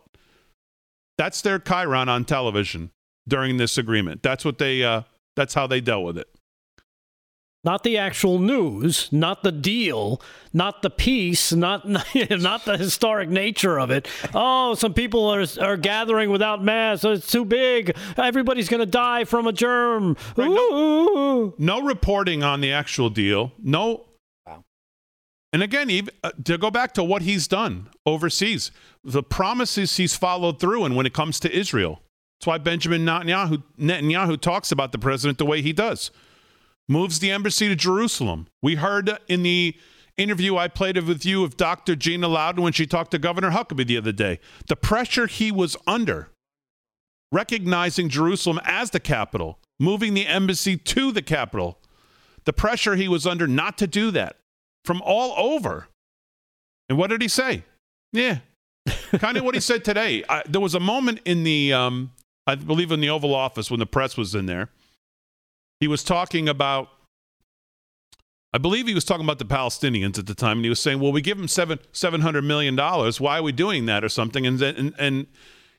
That's 1.18 1.40
their 1.40 1.58
chyron 1.58 2.08
on 2.08 2.24
television 2.24 2.90
during 3.26 3.56
this 3.56 3.78
agreement. 3.78 4.22
That's 4.22 4.44
what 4.44 4.58
they. 4.58 4.82
Uh, 4.84 5.02
that's 5.34 5.54
how 5.54 5.66
they 5.66 5.80
dealt 5.80 6.04
with 6.04 6.18
it. 6.18 6.28
Not 7.66 7.82
the 7.82 7.98
actual 7.98 8.38
news, 8.38 9.08
not 9.10 9.42
the 9.42 9.50
deal, 9.50 10.22
not 10.52 10.82
the 10.82 10.90
peace, 10.90 11.52
not 11.52 11.84
not 12.30 12.64
the 12.64 12.76
historic 12.78 13.28
nature 13.28 13.80
of 13.80 13.90
it. 13.90 14.06
Oh, 14.34 14.74
some 14.74 14.94
people 14.94 15.28
are 15.28 15.44
are 15.60 15.76
gathering 15.76 16.30
without 16.30 16.62
masks. 16.62 17.04
It's 17.04 17.26
too 17.30 17.44
big. 17.44 17.96
Everybody's 18.16 18.68
going 18.68 18.80
to 18.80 18.86
die 18.86 19.24
from 19.24 19.48
a 19.48 19.52
germ. 19.52 20.16
Right, 20.36 20.48
no, 20.48 21.54
no 21.58 21.82
reporting 21.82 22.44
on 22.44 22.60
the 22.60 22.72
actual 22.72 23.10
deal. 23.10 23.52
No 23.60 24.04
and 25.56 25.62
again, 25.62 25.88
even, 25.88 26.12
uh, 26.22 26.32
to 26.44 26.58
go 26.58 26.70
back 26.70 26.92
to 26.92 27.02
what 27.02 27.22
he's 27.22 27.48
done 27.48 27.88
overseas, 28.04 28.70
the 29.02 29.22
promises 29.22 29.96
he's 29.96 30.14
followed 30.14 30.60
through, 30.60 30.84
and 30.84 30.94
when 30.94 31.06
it 31.06 31.14
comes 31.14 31.40
to 31.40 31.50
Israel, 31.50 32.02
that's 32.38 32.46
why 32.46 32.58
Benjamin 32.58 33.06
Netanyahu, 33.06 33.62
Netanyahu 33.78 34.38
talks 34.38 34.70
about 34.70 34.92
the 34.92 34.98
president 34.98 35.38
the 35.38 35.46
way 35.46 35.62
he 35.62 35.72
does. 35.72 36.10
Moves 36.90 37.20
the 37.20 37.30
embassy 37.30 37.68
to 37.68 37.74
Jerusalem. 37.74 38.48
We 38.62 38.74
heard 38.74 39.10
in 39.28 39.44
the 39.44 39.74
interview 40.18 40.58
I 40.58 40.68
played 40.68 40.98
with 40.98 41.24
you 41.24 41.42
of 41.42 41.56
Dr. 41.56 41.96
Gina 41.96 42.28
Loudon 42.28 42.62
when 42.62 42.74
she 42.74 42.86
talked 42.86 43.12
to 43.12 43.18
Governor 43.18 43.52
Huckabee 43.52 43.86
the 43.86 43.96
other 43.96 44.12
day. 44.12 44.40
The 44.68 44.76
pressure 44.76 45.26
he 45.26 45.50
was 45.50 45.74
under, 45.86 46.28
recognizing 47.32 48.10
Jerusalem 48.10 48.60
as 48.64 48.90
the 48.90 49.00
capital, 49.00 49.58
moving 49.80 50.12
the 50.12 50.26
embassy 50.26 50.76
to 50.76 51.12
the 51.12 51.22
capital, 51.22 51.78
the 52.44 52.52
pressure 52.52 52.94
he 52.94 53.08
was 53.08 53.26
under 53.26 53.46
not 53.46 53.78
to 53.78 53.86
do 53.86 54.10
that, 54.10 54.36
from 54.86 55.02
all 55.02 55.34
over. 55.36 55.88
And 56.88 56.96
what 56.96 57.10
did 57.10 57.20
he 57.20 57.28
say? 57.28 57.64
Yeah, 58.12 58.38
kind 59.18 59.36
of 59.36 59.44
what 59.44 59.54
he 59.54 59.60
said 59.60 59.84
today. 59.84 60.24
I, 60.28 60.42
there 60.48 60.60
was 60.60 60.74
a 60.74 60.80
moment 60.80 61.20
in 61.24 61.44
the, 61.44 61.72
um, 61.72 62.12
I 62.46 62.54
believe, 62.54 62.92
in 62.92 63.00
the 63.00 63.10
Oval 63.10 63.34
Office 63.34 63.70
when 63.70 63.80
the 63.80 63.86
press 63.86 64.16
was 64.16 64.34
in 64.34 64.46
there. 64.46 64.70
He 65.80 65.88
was 65.88 66.04
talking 66.04 66.48
about, 66.48 66.88
I 68.52 68.58
believe 68.58 68.86
he 68.86 68.94
was 68.94 69.04
talking 69.04 69.26
about 69.26 69.38
the 69.38 69.44
Palestinians 69.44 70.18
at 70.18 70.26
the 70.26 70.34
time, 70.34 70.58
and 70.58 70.64
he 70.64 70.70
was 70.70 70.80
saying, 70.80 71.00
"Well, 71.00 71.12
we 71.12 71.20
give 71.20 71.36
them 71.36 71.48
seven 71.48 71.78
seven 71.92 72.22
hundred 72.22 72.44
million 72.44 72.76
dollars. 72.76 73.20
Why 73.20 73.38
are 73.38 73.42
we 73.42 73.52
doing 73.52 73.84
that, 73.86 74.02
or 74.02 74.08
something?" 74.08 74.46
And 74.46 74.62
and 74.62 74.94
and 74.98 75.26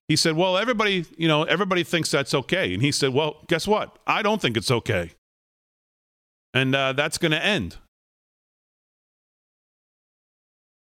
he 0.07 0.15
said, 0.15 0.35
"Well, 0.35 0.57
everybody, 0.57 1.05
you 1.17 1.27
know, 1.27 1.43
everybody 1.43 1.83
thinks 1.83 2.11
that's 2.11 2.35
okay." 2.35 2.73
And 2.73 2.83
he 2.83 2.91
said, 2.91 3.13
"Well, 3.13 3.37
guess 3.47 3.67
what? 3.67 3.97
I 4.05 4.21
don't 4.21 4.39
think 4.41 4.57
it's 4.57 4.69
okay." 4.69 5.11
And 6.53 6.75
uh, 6.75 6.93
that's 6.93 7.17
going 7.17 7.31
to 7.31 7.43
end. 7.43 7.77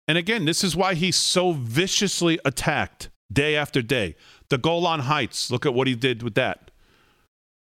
And 0.07 0.17
again, 0.17 0.45
this 0.45 0.63
is 0.63 0.75
why 0.75 0.95
he's 0.95 1.15
so 1.15 1.53
viciously 1.53 2.39
attacked 2.43 3.09
day 3.31 3.55
after 3.55 3.81
day. 3.81 4.15
The 4.49 4.57
Golan 4.57 5.01
Heights, 5.01 5.49
look 5.49 5.65
at 5.65 5.73
what 5.73 5.87
he 5.87 5.95
did 5.95 6.23
with 6.23 6.35
that. 6.35 6.71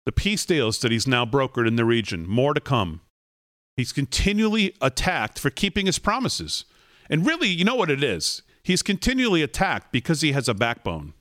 The 0.06 0.12
peace 0.12 0.44
deals 0.44 0.78
that 0.80 0.92
he's 0.92 1.06
now 1.06 1.24
brokered 1.24 1.66
in 1.66 1.76
the 1.76 1.84
region, 1.84 2.26
more 2.28 2.54
to 2.54 2.60
come. 2.60 3.00
He's 3.76 3.92
continually 3.92 4.74
attacked 4.80 5.38
for 5.38 5.50
keeping 5.50 5.86
his 5.86 5.98
promises. 5.98 6.64
And 7.10 7.26
really, 7.26 7.48
you 7.48 7.64
know 7.64 7.74
what 7.74 7.90
it 7.90 8.02
is? 8.02 8.42
He's 8.62 8.82
continually 8.82 9.42
attacked 9.42 9.92
because 9.92 10.20
he 10.20 10.32
has 10.32 10.48
a 10.48 10.54
backbone. 10.54 11.12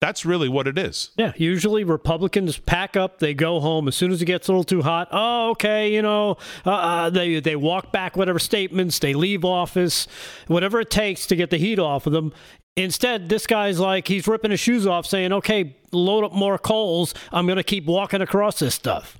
That's 0.00 0.24
really 0.24 0.48
what 0.48 0.66
it 0.66 0.78
is. 0.78 1.10
Yeah, 1.18 1.32
usually 1.36 1.84
Republicans 1.84 2.56
pack 2.56 2.96
up, 2.96 3.18
they 3.18 3.34
go 3.34 3.60
home 3.60 3.86
as 3.86 3.94
soon 3.94 4.10
as 4.10 4.22
it 4.22 4.24
gets 4.24 4.48
a 4.48 4.52
little 4.52 4.64
too 4.64 4.80
hot. 4.80 5.08
Oh, 5.12 5.50
okay, 5.50 5.92
you 5.94 6.00
know, 6.00 6.38
uh, 6.64 6.70
uh, 6.70 7.10
they 7.10 7.38
they 7.40 7.54
walk 7.54 7.92
back 7.92 8.16
whatever 8.16 8.38
statements, 8.38 8.98
they 8.98 9.12
leave 9.12 9.44
office, 9.44 10.06
whatever 10.46 10.80
it 10.80 10.90
takes 10.90 11.26
to 11.26 11.36
get 11.36 11.50
the 11.50 11.58
heat 11.58 11.78
off 11.78 12.06
of 12.06 12.14
them. 12.14 12.32
Instead, 12.76 13.28
this 13.28 13.46
guy's 13.46 13.78
like 13.78 14.08
he's 14.08 14.26
ripping 14.26 14.52
his 14.52 14.60
shoes 14.60 14.86
off, 14.86 15.04
saying, 15.04 15.34
"Okay, 15.34 15.76
load 15.92 16.24
up 16.24 16.32
more 16.32 16.56
coals. 16.56 17.12
I'm 17.30 17.44
going 17.44 17.58
to 17.58 17.62
keep 17.62 17.84
walking 17.84 18.22
across 18.22 18.58
this 18.58 18.74
stuff." 18.74 19.18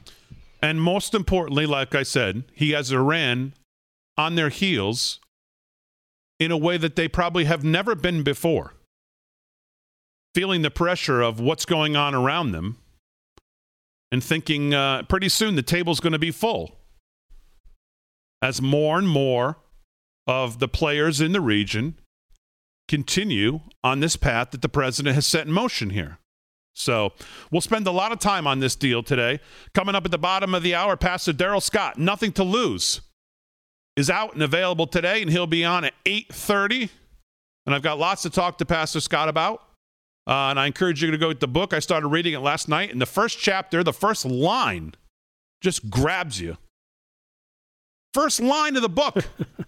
And 0.62 0.80
most 0.80 1.14
importantly, 1.14 1.66
like 1.66 1.94
I 1.94 2.04
said, 2.04 2.44
he 2.54 2.70
has 2.70 2.90
Iran 2.90 3.52
on 4.16 4.34
their 4.34 4.48
heels 4.48 5.20
in 6.38 6.50
a 6.50 6.56
way 6.56 6.78
that 6.78 6.96
they 6.96 7.06
probably 7.06 7.44
have 7.44 7.62
never 7.62 7.94
been 7.94 8.22
before 8.22 8.74
feeling 10.34 10.62
the 10.62 10.70
pressure 10.70 11.20
of 11.20 11.40
what's 11.40 11.64
going 11.64 11.96
on 11.96 12.14
around 12.14 12.52
them 12.52 12.78
and 14.12 14.22
thinking 14.22 14.74
uh, 14.74 15.02
pretty 15.04 15.28
soon 15.28 15.56
the 15.56 15.62
table's 15.62 16.00
going 16.00 16.12
to 16.12 16.18
be 16.18 16.30
full 16.30 16.78
as 18.42 18.60
more 18.62 18.98
and 18.98 19.08
more 19.08 19.58
of 20.26 20.58
the 20.58 20.68
players 20.68 21.20
in 21.20 21.32
the 21.32 21.40
region 21.40 21.96
continue 22.88 23.60
on 23.84 24.00
this 24.00 24.16
path 24.16 24.50
that 24.50 24.62
the 24.62 24.68
president 24.68 25.14
has 25.14 25.26
set 25.26 25.46
in 25.46 25.52
motion 25.52 25.90
here. 25.90 26.18
So 26.74 27.12
we'll 27.50 27.60
spend 27.60 27.86
a 27.86 27.92
lot 27.92 28.10
of 28.10 28.18
time 28.18 28.46
on 28.46 28.60
this 28.60 28.74
deal 28.74 29.02
today. 29.02 29.40
Coming 29.74 29.94
up 29.94 30.04
at 30.04 30.10
the 30.10 30.18
bottom 30.18 30.54
of 30.54 30.62
the 30.62 30.74
hour, 30.74 30.96
Pastor 30.96 31.32
Darrell 31.32 31.60
Scott, 31.60 31.98
nothing 31.98 32.32
to 32.32 32.44
lose, 32.44 33.00
is 33.96 34.08
out 34.08 34.34
and 34.34 34.42
available 34.42 34.86
today, 34.86 35.22
and 35.22 35.30
he'll 35.30 35.46
be 35.46 35.64
on 35.64 35.84
at 35.84 35.94
8:30. 36.04 36.90
And 37.66 37.74
I've 37.74 37.82
got 37.82 37.98
lots 37.98 38.22
to 38.22 38.30
talk 38.30 38.58
to 38.58 38.64
Pastor 38.64 39.00
Scott 39.00 39.28
about. 39.28 39.62
Uh, 40.26 40.50
and 40.50 40.60
I 40.60 40.66
encourage 40.66 41.02
you 41.02 41.10
to 41.10 41.18
go 41.18 41.28
with 41.28 41.40
the 41.40 41.48
book. 41.48 41.72
I 41.72 41.78
started 41.78 42.08
reading 42.08 42.34
it 42.34 42.40
last 42.40 42.68
night, 42.68 42.92
and 42.92 43.00
the 43.00 43.06
first 43.06 43.38
chapter, 43.38 43.82
the 43.82 43.92
first 43.92 44.24
line, 44.24 44.94
just 45.60 45.90
grabs 45.90 46.40
you. 46.40 46.56
First 48.14 48.40
line 48.40 48.76
of 48.76 48.82
the 48.82 48.88
book. 48.88 49.16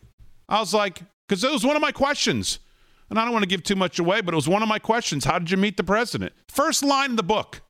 I 0.48 0.60
was 0.60 0.74
like, 0.74 1.02
because 1.28 1.44
it 1.44 1.52
was 1.52 1.64
one 1.64 1.76
of 1.76 1.82
my 1.82 1.92
questions. 1.92 2.58
And 3.08 3.18
I 3.18 3.24
don't 3.24 3.32
want 3.32 3.42
to 3.42 3.48
give 3.48 3.62
too 3.62 3.76
much 3.76 3.98
away, 3.98 4.20
but 4.20 4.32
it 4.32 4.36
was 4.36 4.48
one 4.48 4.62
of 4.62 4.68
my 4.68 4.78
questions. 4.78 5.24
How 5.24 5.38
did 5.38 5.50
you 5.50 5.56
meet 5.56 5.76
the 5.76 5.84
president? 5.84 6.32
First 6.48 6.82
line 6.82 7.10
of 7.10 7.16
the 7.16 7.22
book 7.22 7.60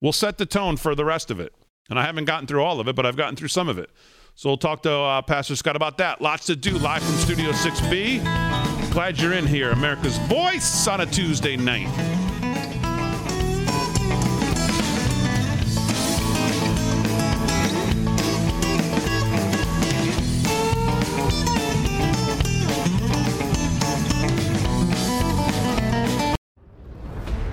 will 0.00 0.12
set 0.12 0.38
the 0.38 0.46
tone 0.46 0.76
for 0.76 0.94
the 0.94 1.04
rest 1.04 1.30
of 1.30 1.38
it. 1.40 1.54
And 1.88 1.98
I 1.98 2.04
haven't 2.04 2.26
gotten 2.26 2.46
through 2.46 2.62
all 2.62 2.80
of 2.80 2.88
it, 2.88 2.96
but 2.96 3.06
I've 3.06 3.16
gotten 3.16 3.36
through 3.36 3.48
some 3.48 3.68
of 3.68 3.78
it. 3.78 3.90
So 4.34 4.48
we'll 4.50 4.58
talk 4.58 4.82
to 4.82 4.92
uh, 4.92 5.22
Pastor 5.22 5.56
Scott 5.56 5.76
about 5.76 5.98
that. 5.98 6.20
Lots 6.20 6.46
to 6.46 6.56
do 6.56 6.76
live 6.78 7.02
from 7.02 7.14
Studio 7.16 7.50
6B. 7.50 8.57
Glad 8.90 9.20
you're 9.20 9.34
in 9.34 9.46
here, 9.46 9.70
America's 9.70 10.16
Voice 10.16 10.88
on 10.88 11.02
a 11.02 11.06
Tuesday 11.06 11.56
night. 11.56 11.86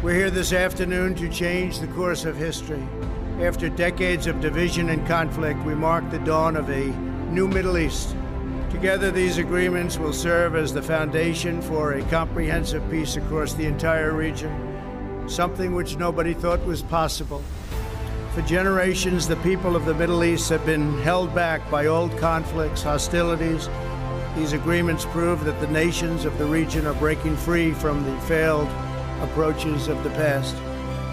We're 0.02 0.14
here 0.14 0.30
this 0.32 0.54
afternoon 0.54 1.16
to 1.16 1.30
change 1.30 1.80
the 1.80 1.88
course 1.88 2.26
of 2.26 2.38
history. 2.38 2.82
After 3.42 3.70
decades 3.70 4.26
of 4.26 4.40
division 4.40 4.90
and 4.90 5.06
conflict, 5.06 5.60
we 5.66 5.76
mark 5.76 6.10
the 6.10 6.20
dawn 6.20 6.56
of 6.56 6.70
a 6.70 6.86
new 7.30 7.48
Middle 7.48 7.78
East 7.78 8.16
Together, 8.70 9.10
these 9.12 9.38
agreements 9.38 9.98
will 9.98 10.14
serve 10.14 10.56
as 10.56 10.74
the 10.74 10.82
foundation 10.82 11.62
for 11.62 11.94
a 11.94 12.04
comprehensive 12.04 12.84
peace 12.90 13.16
across 13.16 13.54
the 13.54 13.66
entire 13.66 14.14
region, 14.14 15.28
something 15.28 15.74
which 15.74 15.98
nobody 15.98 16.34
thought 16.34 16.64
was 16.66 16.82
possible. 16.82 17.42
For 18.34 18.42
generations, 18.42 19.28
the 19.28 19.38
people 19.38 19.76
of 19.76 19.86
the 19.86 19.94
Middle 19.94 20.24
East 20.24 20.50
have 20.50 20.66
been 20.66 20.98
held 21.04 21.34
back 21.34 21.70
by 21.72 21.86
old 21.86 22.18
conflicts, 22.18 22.84
hostilities. 22.84 23.70
These 24.36 24.52
agreements 24.52 25.06
prove 25.06 25.46
that 25.46 25.62
the 25.62 25.68
nations 25.68 26.26
of 26.26 26.38
the 26.38 26.46
region 26.46 26.86
are 26.86 26.94
breaking 26.96 27.38
free 27.38 27.72
from 27.72 28.04
the 28.04 28.20
failed 28.22 28.68
approaches 29.22 29.88
of 29.88 30.04
the 30.04 30.10
past. 30.12 30.56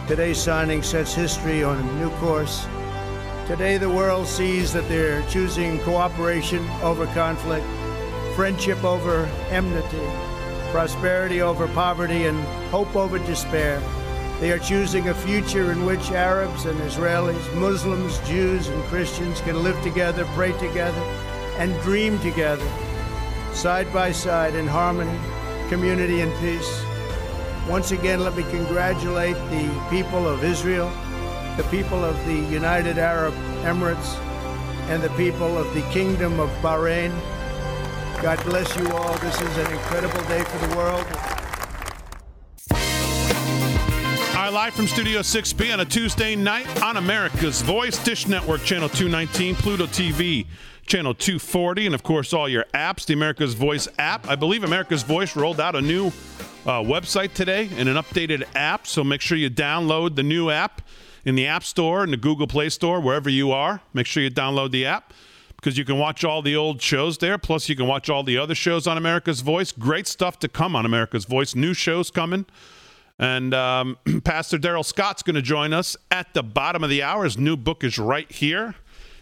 Today's 0.09 0.43
signing 0.43 0.83
sets 0.83 1.15
history 1.15 1.63
on 1.63 1.79
a 1.79 1.93
new 2.01 2.11
course 2.17 2.67
Today, 3.47 3.77
the 3.77 3.91
world 3.91 4.29
sees 4.29 4.73
that 4.73 4.89
they're 4.89 5.21
choosing 5.29 5.81
cooperation 5.81 6.65
over 6.81 7.07
conflict, 7.07 7.67
friendship 8.37 8.85
over 8.85 9.27
enmity, 9.51 10.01
prosperity 10.71 11.43
over 11.43 11.67
poverty, 11.69 12.27
and 12.27 12.39
hope 12.71 12.95
over 12.95 13.19
despair. 13.19 13.83
They 14.39 14.53
are 14.53 14.61
choosing 14.61 15.09
a 15.09 15.15
future 15.15 15.73
in 15.73 15.85
which 15.85 16.13
Arabs 16.13 16.67
and 16.67 16.79
Israelis, 16.83 17.55
Muslims, 17.57 18.17
Jews, 18.29 18.69
and 18.69 18.83
Christians 18.85 19.41
can 19.41 19.65
live 19.65 19.81
together, 19.83 20.25
pray 20.35 20.53
together, 20.59 21.03
and 21.59 21.79
dream 21.83 22.21
together, 22.21 22.67
side 23.53 23.93
by 23.93 24.13
side 24.13 24.55
in 24.55 24.69
harmony, 24.69 25.19
community, 25.69 26.21
and 26.21 26.33
peace. 26.41 26.85
Once 27.69 27.91
again, 27.91 28.21
let 28.21 28.37
me 28.37 28.45
congratulate 28.45 29.37
the 29.51 29.87
people 29.91 30.29
of 30.29 30.45
Israel, 30.45 30.93
the 31.57 31.65
people 31.65 32.03
of 32.03 32.17
the 32.25 32.35
United 32.51 32.97
Arab 32.97 33.35
Emirates, 33.63 34.17
and 34.89 35.03
the 35.03 35.11
people 35.11 35.59
of 35.59 35.73
the 35.75 35.83
Kingdom 35.91 36.41
of 36.41 36.49
Bahrain. 36.63 37.11
God 38.23 38.43
bless 38.45 38.75
you 38.77 38.89
all. 38.89 39.17
This 39.19 39.39
is 39.41 39.57
an 39.59 39.71
incredible 39.71 40.23
day 40.25 40.43
for 40.45 40.67
the 40.67 40.77
world. 40.77 41.07
All 44.35 44.49
right, 44.49 44.53
live 44.53 44.75
from 44.75 44.87
Studio 44.87 45.21
6B 45.21 45.73
on 45.73 45.81
a 45.81 45.85
Tuesday 45.85 46.35
night 46.35 46.83
on 46.83 46.97
America's 46.97 47.61
Voice, 47.61 48.03
Dish 48.03 48.27
Network, 48.27 48.65
Channel 48.65 48.89
219, 48.89 49.55
Pluto 49.57 49.87
TV, 49.87 50.47
Channel 50.87 51.15
240, 51.15 51.87
and 51.87 51.95
of 51.95 52.03
course, 52.03 52.33
all 52.33 52.49
your 52.49 52.65
apps, 52.73 53.05
the 53.05 53.13
America's 53.13 53.53
Voice 53.53 53.89
app. 53.99 54.27
I 54.27 54.37
believe 54.37 54.65
America's 54.65 55.03
Voice 55.03 55.37
rolled 55.37 55.61
out 55.61 55.77
a 55.77 55.83
new 55.83 56.07
uh, 56.07 56.81
website 56.81 57.35
today 57.35 57.69
and 57.77 57.91
an 57.91 57.97
updated 57.97 58.45
app, 58.55 58.87
so 58.87 59.05
make 59.05 59.21
sure 59.21 59.37
you 59.37 59.51
download 59.51 60.17
the 60.17 60.23
new 60.23 60.49
app 60.49 60.81
in 61.25 61.35
the 61.35 61.47
App 61.47 61.65
Store 61.65 62.03
and 62.03 62.13
the 62.13 62.17
Google 62.17 62.47
Play 62.47 62.69
Store, 62.69 63.01
wherever 63.01 63.31
you 63.31 63.53
are. 63.53 63.81
Make 63.95 64.07
sure 64.07 64.23
you 64.23 64.31
download 64.31 64.71
the 64.71 64.87
app 64.87 65.13
because 65.57 65.79
you 65.79 65.85
can 65.85 65.99
watch 65.99 66.25
all 66.25 66.43
the 66.43 66.57
old 66.57 66.83
shows 66.83 67.19
there. 67.19 67.39
Plus, 67.39 67.69
you 67.69 67.77
can 67.77 67.87
watch 67.87 68.11
all 68.11 68.23
the 68.23 68.37
other 68.37 68.55
shows 68.55 68.87
on 68.87 68.97
America's 68.97 69.41
Voice. 69.41 69.71
Great 69.71 70.07
stuff 70.07 70.39
to 70.41 70.49
come 70.49 70.75
on 70.75 70.85
America's 70.85 71.25
Voice. 71.25 71.55
New 71.55 71.75
shows 71.75 72.11
coming. 72.11 72.47
And 73.19 73.55
um, 73.55 73.99
Pastor 74.25 74.59
Darrell 74.59 74.83
Scott's 74.83 75.23
going 75.23 75.37
to 75.37 75.43
join 75.43 75.73
us 75.73 75.97
at 76.11 76.35
the 76.35 76.43
bottom 76.43 76.83
of 76.83 76.91
the 76.91 77.03
hour. 77.03 77.25
His 77.25 77.39
new 77.39 77.57
book 77.57 77.85
is 77.85 77.99
right 77.99 78.31
here 78.31 78.75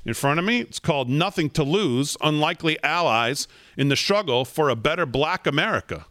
in 0.05 0.15
front 0.15 0.39
of 0.39 0.47
me. 0.47 0.61
It's 0.61 0.79
called 0.79 1.11
Nothing 1.11 1.51
to 1.51 1.63
Lose 1.63 2.17
Unlikely 2.23 2.83
Allies 2.83 3.47
in 3.77 3.89
the 3.89 3.97
Struggle 3.97 4.47
for 4.47 4.71
a 4.71 4.77
Better 4.77 5.05
Black 5.05 5.47
America. 5.47 6.07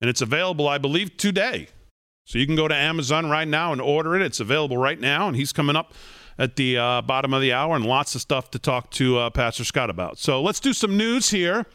And 0.00 0.08
it's 0.08 0.20
available, 0.20 0.68
I 0.68 0.78
believe, 0.78 1.16
today. 1.16 1.68
So 2.24 2.38
you 2.38 2.46
can 2.46 2.56
go 2.56 2.66
to 2.68 2.74
Amazon 2.74 3.28
right 3.28 3.46
now 3.46 3.72
and 3.72 3.80
order 3.80 4.16
it. 4.16 4.22
It's 4.22 4.40
available 4.40 4.78
right 4.78 4.98
now. 4.98 5.28
And 5.28 5.36
he's 5.36 5.52
coming 5.52 5.76
up 5.76 5.92
at 6.38 6.56
the 6.56 6.76
uh, 6.78 7.02
bottom 7.02 7.32
of 7.34 7.40
the 7.40 7.52
hour 7.52 7.76
and 7.76 7.84
lots 7.86 8.14
of 8.14 8.20
stuff 8.20 8.50
to 8.52 8.58
talk 8.58 8.90
to 8.92 9.18
uh, 9.18 9.30
Pastor 9.30 9.64
Scott 9.64 9.90
about. 9.90 10.18
So 10.18 10.42
let's 10.42 10.58
do 10.60 10.72
some 10.72 10.96
news 10.96 11.30
here. 11.30 11.66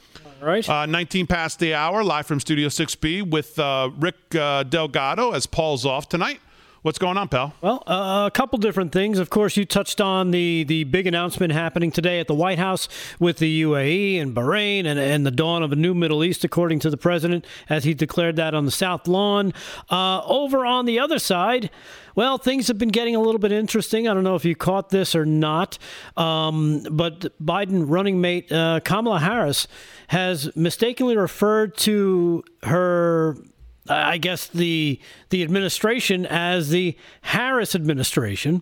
All 0.41 0.47
right. 0.47 0.67
Uh, 0.67 0.85
19 0.85 1.27
past 1.27 1.59
the 1.59 1.73
hour, 1.73 2.03
live 2.03 2.25
from 2.25 2.39
Studio 2.39 2.67
6B 2.67 3.29
with 3.29 3.57
uh, 3.59 3.89
Rick 3.97 4.35
uh, 4.35 4.63
Delgado 4.63 5.31
as 5.31 5.45
Paul's 5.45 5.85
off 5.85 6.09
tonight. 6.09 6.41
What's 6.81 6.97
going 6.97 7.17
on, 7.17 7.27
pal? 7.27 7.53
Well, 7.59 7.83
uh, 7.87 8.23
a 8.27 8.31
couple 8.31 8.57
different 8.57 8.93
things. 8.93 9.19
Of 9.19 9.29
course, 9.29 9.57
you 9.57 9.65
touched 9.65 9.99
on 9.99 10.31
the, 10.31 10.63
the 10.63 10.85
big 10.85 11.07
announcement 11.07 11.51
happening 11.51 11.91
today 11.91 12.21
at 12.21 12.27
the 12.27 12.33
White 12.33 12.57
House 12.57 12.87
with 13.19 13.39
the 13.39 13.63
UAE 13.63 14.21
and 14.21 14.33
Bahrain 14.33 14.85
and, 14.85 14.97
and 14.97 15.25
the 15.25 15.31
dawn 15.31 15.61
of 15.61 15.73
a 15.73 15.75
new 15.75 15.93
Middle 15.93 16.23
East, 16.23 16.45
according 16.45 16.79
to 16.79 16.89
the 16.89 16.95
president, 16.95 17.45
as 17.67 17.83
he 17.83 17.93
declared 17.93 18.37
that 18.37 18.53
on 18.53 18.63
the 18.63 18.71
South 18.71 19.09
Lawn. 19.09 19.53
Uh, 19.89 20.21
over 20.23 20.65
on 20.65 20.85
the 20.85 20.99
other 20.99 21.19
side, 21.19 21.69
well, 22.15 22.37
things 22.37 22.69
have 22.69 22.77
been 22.77 22.87
getting 22.87 23.13
a 23.13 23.19
little 23.19 23.39
bit 23.39 23.51
interesting. 23.51 24.07
I 24.07 24.13
don't 24.13 24.23
know 24.23 24.35
if 24.35 24.45
you 24.45 24.55
caught 24.55 24.89
this 24.89 25.15
or 25.15 25.25
not, 25.25 25.77
um, 26.15 26.83
but 26.89 27.37
Biden 27.43 27.89
running 27.89 28.21
mate 28.21 28.49
uh, 28.53 28.79
Kamala 28.85 29.19
Harris 29.19 29.67
has 30.07 30.55
mistakenly 30.55 31.17
referred 31.17 31.75
to 31.79 32.45
her 32.63 33.35
I 33.89 34.17
guess 34.17 34.47
the 34.47 34.99
the 35.29 35.43
administration 35.43 36.25
as 36.25 36.69
the 36.69 36.95
Harris 37.21 37.75
administration. 37.75 38.61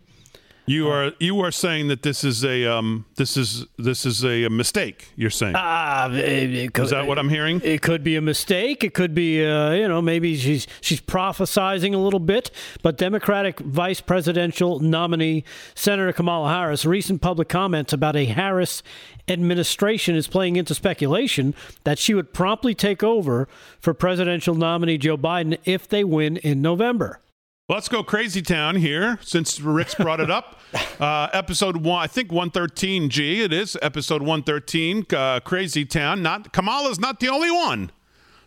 You 0.70 0.90
are 0.90 1.14
you 1.18 1.40
are 1.40 1.52
saying 1.52 1.88
that 1.88 2.02
this 2.02 2.26
is 2.26 2.44
a 2.44 2.66
um, 2.66 3.06
this 3.16 3.38
is 3.38 3.66
this 3.78 4.06
is 4.06 4.26
a, 4.26 4.50
mistake. 4.50 5.08
You're 5.16 5.30
saying 5.30 5.56
uh, 5.56 6.10
could, 6.10 6.84
is 6.84 6.90
that 6.90 7.08
what 7.08 7.18
I'm 7.18 7.30
hearing? 7.30 7.62
It 7.64 7.82
could 7.82 8.04
be 8.04 8.18
a 8.18 8.22
mistake. 8.22 8.84
It 8.84 8.94
could 8.94 9.16
be 9.16 9.46
uh, 9.46 9.72
you 9.72 9.88
know 9.88 10.02
maybe 10.02 10.36
she's 10.36 10.68
she's 10.82 11.00
prophesizing 11.00 11.94
a 11.94 11.98
little 11.98 12.20
bit. 12.20 12.52
But 12.84 12.98
Democratic 12.98 13.60
Vice 13.62 14.02
Presidential 14.02 14.82
nominee 14.82 15.46
Senator 15.74 16.12
Kamala 16.12 16.50
Harris 16.50 16.84
recent 16.84 17.22
public 17.22 17.48
comments 17.48 17.94
about 17.94 18.18
a 18.18 18.26
Harris 18.26 18.84
administration 19.30 20.18
is 20.18 20.28
playing 20.28 20.58
into 20.58 20.76
speculation 20.76 21.56
that 21.86 21.98
she 21.98 22.14
would 22.14 22.34
promptly 22.34 22.76
take 22.76 23.04
over 23.04 23.48
for 23.80 23.94
presidential 23.94 24.54
nominee 24.54 24.98
Joe 24.98 25.18
Biden 25.18 25.58
if 25.64 25.88
they 25.88 26.04
win 26.04 26.36
in 26.38 26.62
November. 26.62 27.22
Let's 27.70 27.90
go 27.90 28.02
crazy 28.02 28.42
town 28.42 28.78
here 28.78 29.20
since 29.22 29.60
Rick's 29.60 29.94
brought 29.96 30.20
it 30.22 30.32
up. 30.32 30.60
Uh, 31.00 31.30
episode 31.32 31.78
one, 31.78 32.02
I 32.04 32.08
think 32.08 32.32
113. 32.32 33.10
G, 33.10 33.44
it 33.44 33.54
is 33.54 33.78
episode 33.84 34.22
113. 34.22 35.06
Uh, 35.14 35.40
crazy 35.42 35.86
town. 35.86 36.24
Not 36.24 36.52
Kamala's 36.52 37.00
not 37.00 37.20
the 37.20 37.30
only 37.30 37.52
one 37.52 37.92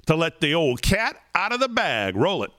to 0.07 0.17
let 0.17 0.41
the 0.41 0.53
old 0.53 0.83
cat 0.83 1.17
out 1.33 1.53
of 1.53 1.61
the 1.61 1.69
bag. 1.69 2.17
Roll 2.17 2.43
it. 2.43 2.51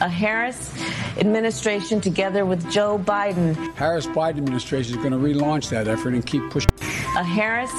A 0.00 0.08
Harris 0.08 0.72
administration 1.18 2.00
together 2.00 2.46
with 2.46 2.70
Joe 2.70 2.98
Biden. 2.98 3.54
Harris 3.74 4.06
Biden 4.06 4.38
administration 4.38 4.96
is 4.96 5.04
going 5.04 5.12
to 5.12 5.18
relaunch 5.18 5.68
that 5.70 5.88
effort 5.88 6.14
and 6.14 6.24
keep 6.24 6.48
pushing. 6.50 6.70
A 7.16 7.22
Harris 7.22 7.72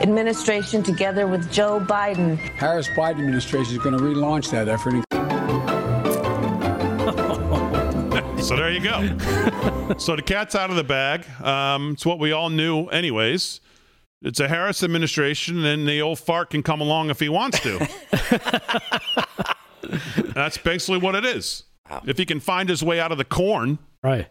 administration 0.00 0.82
together 0.82 1.26
with 1.26 1.50
Joe 1.52 1.80
Biden. 1.80 2.38
Harris 2.38 2.88
Biden 2.88 3.18
administration 3.18 3.76
is 3.76 3.82
going 3.82 3.96
to 3.96 4.02
relaunch 4.02 4.50
that 4.50 4.68
effort. 4.68 4.94
And- 4.94 5.04
so 8.44 8.56
there 8.56 8.70
you 8.70 8.80
go. 8.80 9.96
so 9.98 10.16
the 10.16 10.22
cat's 10.22 10.54
out 10.54 10.70
of 10.70 10.76
the 10.76 10.84
bag. 10.84 11.26
Um, 11.42 11.92
it's 11.92 12.06
what 12.06 12.18
we 12.18 12.32
all 12.32 12.50
knew, 12.50 12.86
anyways. 12.86 13.60
It's 14.22 14.40
a 14.40 14.48
Harris 14.48 14.82
administration, 14.82 15.64
and 15.64 15.86
the 15.86 16.02
old 16.02 16.18
fart 16.18 16.50
can 16.50 16.62
come 16.62 16.80
along 16.80 17.10
if 17.10 17.20
he 17.20 17.28
wants 17.28 17.60
to. 17.60 17.88
That's 20.34 20.58
basically 20.58 20.98
what 20.98 21.14
it 21.14 21.24
is. 21.24 21.64
Wow. 21.90 22.02
If 22.06 22.18
he 22.18 22.26
can 22.26 22.40
find 22.40 22.68
his 22.68 22.82
way 22.82 23.00
out 23.00 23.12
of 23.12 23.18
the 23.18 23.24
corn, 23.24 23.78
right? 24.02 24.28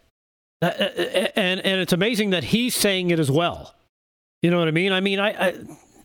Uh, 0.62 0.66
uh, 0.66 0.84
uh, 0.84 1.28
and 1.36 1.60
and 1.60 1.82
it's 1.82 1.94
amazing 1.94 2.32
that 2.32 2.46
he's 2.46 2.76
saying 2.76 3.10
it 3.10 3.20
as 3.20 3.30
well. 3.30 3.76
You 4.42 4.52
know 4.52 4.60
what 4.60 4.68
I 4.68 4.72
mean? 4.72 4.92
I 4.92 5.02
mean, 5.02 5.20
I, 5.20 5.54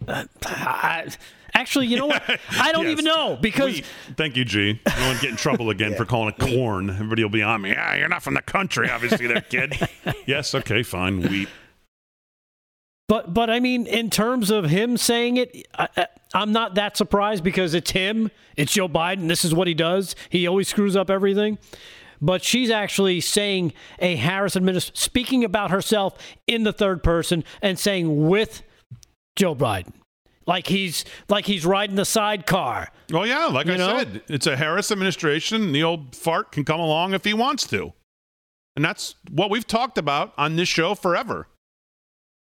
I, 0.09 0.27
I 0.43 1.09
actually, 1.55 1.87
you 1.87 1.99
know 1.99 2.07
what? 2.07 2.23
I 2.59 2.73
don't 2.73 2.85
yes. 2.87 2.93
even 2.93 3.05
know 3.05 3.39
because. 3.41 3.75
Wheat. 3.75 3.85
Thank 4.17 4.37
you, 4.37 4.45
G. 4.45 4.81
I 4.87 4.91
don't 4.91 5.07
want 5.07 5.19
to 5.19 5.23
get 5.23 5.31
in 5.31 5.37
trouble 5.37 5.71
again 5.71 5.91
yeah. 5.93 5.97
for 5.99 6.05
calling 6.05 6.35
it 6.37 6.39
corn. 6.39 6.91
Everybody 6.91 7.23
will 7.23 7.31
be 7.31 7.43
on 7.43 7.63
me. 7.63 7.75
Ah, 7.77 7.95
you're 7.95 8.09
not 8.09 8.23
from 8.23 8.35
the 8.35 8.43
country, 8.43 8.91
obviously, 8.91 9.27
there, 9.27 9.43
kid. 9.43 9.77
yes, 10.27 10.55
okay, 10.55 10.83
fine, 10.83 11.23
wheat. 11.23 11.49
But 13.13 13.35
but 13.35 13.51
I 13.51 13.61
mean, 13.61 13.87
in 13.87 14.09
terms 14.09 14.51
of 14.51 14.71
him 14.71 14.97
saying 14.97 15.37
it, 15.37 15.69
I, 15.79 16.07
am 16.33 16.51
not 16.51 16.77
that 16.77 16.97
surprised 16.97 17.45
because 17.45 17.75
it's 17.75 17.91
him. 17.91 18.31
It's 18.57 18.73
Joe 18.73 18.89
Biden. 18.89 19.29
This 19.29 19.45
is 19.45 19.55
what 19.55 19.69
he 19.69 19.75
does. 19.75 20.17
He 20.31 20.47
always 20.47 20.69
screws 20.69 20.97
up 20.97 21.11
everything. 21.11 21.59
But 22.23 22.43
she's 22.43 22.71
actually 22.71 23.21
saying 23.21 23.75
a 23.99 24.17
Harris 24.17 24.57
administration, 24.57 24.97
speaking 24.97 25.45
about 25.45 25.71
herself 25.71 26.17
in 26.47 26.63
the 26.63 26.73
third 26.73 27.03
person 27.03 27.45
and 27.61 27.79
saying 27.79 28.29
with 28.29 28.63
Joe 29.37 29.55
Biden 29.55 29.93
like 30.47 30.69
he's 30.69 31.05
like 31.29 31.45
he's 31.45 31.67
riding 31.67 31.97
the 31.97 32.07
sidecar. 32.07 32.89
Oh 33.13 33.25
yeah, 33.25 33.45
like 33.45 33.67
you 33.67 33.75
I 33.75 33.77
know? 33.77 33.99
said, 33.99 34.23
it's 34.29 34.47
a 34.47 34.57
Harris 34.57 34.91
administration. 34.91 35.73
The 35.73 35.83
old 35.83 36.17
fart 36.17 36.51
can 36.51 36.65
come 36.65 36.81
along 36.81 37.13
if 37.13 37.25
he 37.25 37.35
wants 37.35 37.67
to, 37.67 37.93
and 38.75 38.83
that's 38.83 39.17
what 39.31 39.51
we've 39.51 39.67
talked 39.67 39.99
about 39.99 40.33
on 40.39 40.57
this 40.57 40.71
show 40.71 40.95
forever. 40.95 41.47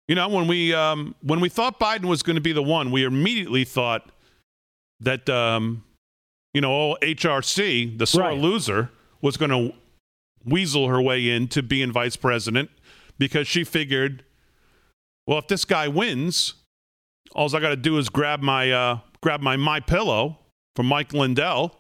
You 0.08 0.16
know, 0.16 0.28
when 0.28 0.48
we 0.48 0.74
um, 0.74 1.16
when 1.22 1.40
we 1.40 1.50
thought 1.50 1.80
Biden 1.80 2.06
was 2.06 2.24
going 2.24 2.36
to 2.36 2.42
be 2.42 2.52
the 2.52 2.64
one, 2.64 2.92
we 2.92 3.06
immediately 3.06 3.64
thought 3.64 4.12
that 5.00 5.30
um, 5.30 5.84
you 6.54 6.62
know 6.62 6.98
HRC, 7.02 7.98
the 7.98 8.06
sore 8.06 8.24
right. 8.24 8.38
loser, 8.38 8.90
was 9.22 9.38
going 9.38 9.52
to 9.52 9.74
weasel 10.46 10.90
her 10.90 11.02
way 11.02 11.30
in 11.30 11.48
to 11.50 11.64
being 11.64 11.92
vice 11.92 12.18
president 12.18 12.70
because 13.18 13.48
she 13.48 13.64
figured, 13.64 14.26
well, 15.26 15.40
if 15.40 15.48
this 15.48 15.64
guy 15.64 15.88
wins, 15.88 16.56
all 17.34 17.54
I 17.56 17.60
got 17.62 17.70
to 17.70 17.78
do 17.78 17.98
is 17.98 18.10
grab 18.10 18.42
my 18.42 18.72
uh, 18.72 19.00
grab 19.22 19.42
my 19.42 19.56
my 19.56 19.80
pillow 19.80 20.40
from 20.76 20.88
Mike 20.88 21.14
Lindell 21.14 21.80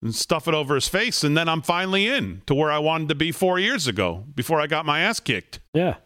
and 0.00 0.14
stuff 0.14 0.46
it 0.46 0.54
over 0.54 0.76
his 0.76 0.86
face, 0.86 1.24
and 1.24 1.36
then 1.36 1.48
I'm 1.48 1.62
finally 1.62 2.06
in 2.06 2.42
to 2.46 2.54
where 2.54 2.70
I 2.70 2.78
wanted 2.78 3.08
to 3.08 3.16
be 3.16 3.32
four 3.32 3.58
years 3.58 3.88
ago 3.88 4.24
before 4.34 4.60
I 4.60 4.68
got 4.68 4.86
my 4.86 5.00
ass 5.00 5.18
kicked. 5.18 5.58
Yeah. 5.74 5.96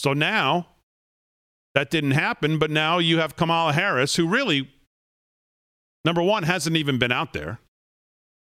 So 0.00 0.14
now 0.14 0.66
that 1.74 1.90
didn't 1.90 2.12
happen, 2.12 2.58
but 2.58 2.70
now 2.70 2.96
you 2.96 3.18
have 3.18 3.36
Kamala 3.36 3.74
Harris, 3.74 4.16
who 4.16 4.26
really, 4.26 4.70
number 6.06 6.22
one, 6.22 6.44
hasn't 6.44 6.74
even 6.74 6.98
been 6.98 7.12
out 7.12 7.34
there. 7.34 7.58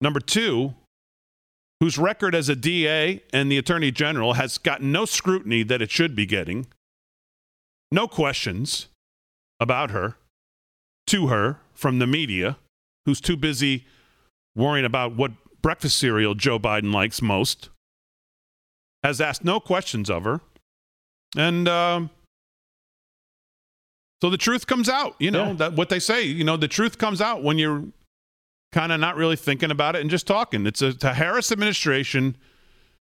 Number 0.03 0.21
two, 0.21 0.75
whose 1.81 1.97
record 1.97 2.35
as 2.35 2.51
a 2.51 2.55
DA 2.55 3.23
and 3.33 3.51
the 3.51 3.57
Attorney 3.57 3.91
General 3.91 4.35
has 4.35 4.59
gotten 4.59 4.93
no 4.93 5.07
scrutiny 5.07 5.63
that 5.63 5.81
it 5.81 5.91
should 5.91 6.15
be 6.15 6.27
getting, 6.27 6.67
no 7.91 8.07
questions 8.07 8.89
about 9.59 9.91
her 9.93 10.17
to 11.07 11.29
her 11.29 11.61
from 11.73 12.01
the 12.01 12.07
media, 12.07 12.59
who's 13.07 13.19
too 13.19 13.39
busy 13.39 13.87
worrying 14.55 14.85
about 14.85 15.17
what 15.17 15.33
breakfast 15.63 15.97
cereal 15.97 16.35
Joe 16.35 16.59
Biden 16.59 16.93
likes 16.93 17.23
most, 17.23 17.71
has 19.03 19.23
asked 19.23 19.43
no 19.43 19.59
questions 19.59 20.11
of 20.11 20.25
her. 20.25 20.43
And 21.37 21.69
uh, 21.69 22.09
so 24.21 24.31
the 24.31 24.39
truth 24.39 24.67
comes 24.67 24.89
out, 24.89 25.15
you 25.19 25.31
know, 25.31 25.49
yeah. 25.49 25.53
that 25.55 25.73
what 25.75 25.89
they 25.89 25.99
say, 25.99 26.23
you 26.23 26.45
know, 26.45 26.57
the 26.57 26.69
truth 26.69 26.99
comes 26.99 27.21
out 27.21 27.43
when 27.43 27.59
you're 27.59 27.85
kind 28.73 28.93
of 28.93 29.01
not 29.01 29.17
really 29.17 29.37
thinking 29.37 29.71
about 29.71 29.97
it 29.97 30.01
and 30.01 30.11
just 30.11 30.27
talking. 30.27 30.67
It's 30.67 30.83
a, 30.83 30.89
it's 30.89 31.05
a 31.05 31.15
Harris 31.15 31.51
administration 31.51 32.37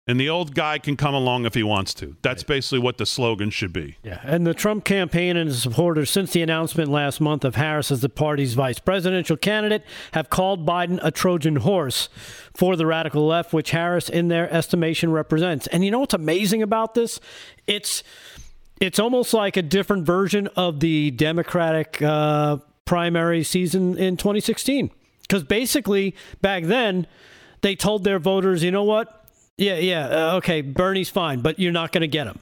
and 0.07 0.19
the 0.19 0.29
old 0.29 0.55
guy 0.55 0.79
can 0.79 0.97
come 0.97 1.15
along 1.15 1.47
if 1.47 1.55
he 1.55 1.63
wants 1.63 1.95
to. 1.95 2.17
That's 2.23 2.43
basically 2.43 2.81
what 2.81 2.99
the 2.99 3.07
slogan 3.07 3.51
should 3.51 3.73
be. 3.73 3.97
Yeah, 4.03 4.21
and 4.25 4.45
the 4.47 4.55
Trump 4.55 4.85
campaign 4.85 5.37
and 5.37 5.49
his 5.49 5.63
supporters, 5.63 6.11
since 6.11 6.33
the 6.33 6.43
announcement 6.43 6.91
last 6.91 7.21
month 7.21 7.45
of 7.45 7.55
Harris 7.55 7.93
as 7.93 8.01
the 8.01 8.09
party's 8.09 8.55
vice 8.55 8.81
presidential 8.81 9.37
candidate, 9.37 9.85
have 10.13 10.29
called 10.29 10.67
Biden 10.67 10.99
a 11.03 11.13
Trojan 11.13 11.57
horse 11.57 12.09
for 12.53 12.75
the 12.75 12.85
radical 12.85 13.27
left, 13.27 13.53
which 13.53 13.71
Harris, 13.71 14.09
in 14.09 14.29
their 14.29 14.53
estimation, 14.53 15.13
represents. 15.13 15.69
And 15.69 15.85
you 15.85 15.91
know 15.91 16.01
what's 16.01 16.15
amazing 16.15 16.63
about 16.63 16.95
this? 16.95 17.21
It's 17.67 18.03
it's 18.81 18.99
almost 18.99 19.33
like 19.33 19.57
a 19.57 19.63
different 19.63 20.05
version 20.05 20.49
of 20.57 20.81
the 20.81 21.13
Democratic 21.13 22.03
uh, 22.03 22.57
primary 22.85 23.45
season 23.45 23.97
in 23.97 24.17
2016. 24.17 24.91
Because 25.21 25.45
basically, 25.45 26.17
back 26.41 26.65
then, 26.65 27.07
they 27.61 27.77
told 27.77 28.03
their 28.03 28.19
voters, 28.19 28.65
you 28.65 28.73
know 28.73 28.83
what? 28.83 29.22
Yeah, 29.59 29.77
yeah. 29.77 30.07
Uh, 30.07 30.37
okay, 30.37 30.61
Bernie's 30.63 31.11
fine, 31.11 31.41
but 31.41 31.59
you're 31.59 31.73
not 31.73 31.93
going 31.93 32.03
to 32.03 32.09
get 32.09 32.27
him. 32.27 32.41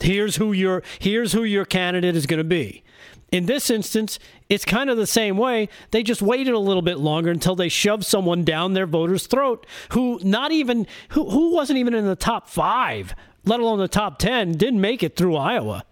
Here's 0.00 0.36
who 0.36 0.52
your 0.52 0.82
here's 1.00 1.32
who 1.32 1.42
your 1.42 1.64
candidate 1.64 2.14
is 2.14 2.26
going 2.26 2.38
to 2.38 2.44
be. 2.44 2.84
In 3.30 3.46
this 3.46 3.68
instance, 3.68 4.18
it's 4.48 4.64
kind 4.64 4.88
of 4.88 4.96
the 4.96 5.06
same 5.06 5.36
way. 5.36 5.68
They 5.90 6.02
just 6.02 6.22
waited 6.22 6.54
a 6.54 6.58
little 6.58 6.82
bit 6.82 6.98
longer 6.98 7.30
until 7.30 7.56
they 7.56 7.68
shoved 7.68 8.04
someone 8.04 8.44
down 8.44 8.72
their 8.72 8.86
voter's 8.86 9.26
throat 9.26 9.66
who 9.90 10.20
not 10.22 10.52
even 10.52 10.86
who 11.10 11.28
who 11.28 11.52
wasn't 11.52 11.78
even 11.78 11.94
in 11.94 12.06
the 12.06 12.16
top 12.16 12.48
5, 12.48 13.14
let 13.44 13.60
alone 13.60 13.80
the 13.80 13.88
top 13.88 14.18
10, 14.18 14.52
didn't 14.52 14.80
make 14.80 15.02
it 15.02 15.16
through 15.16 15.36
Iowa. 15.36 15.84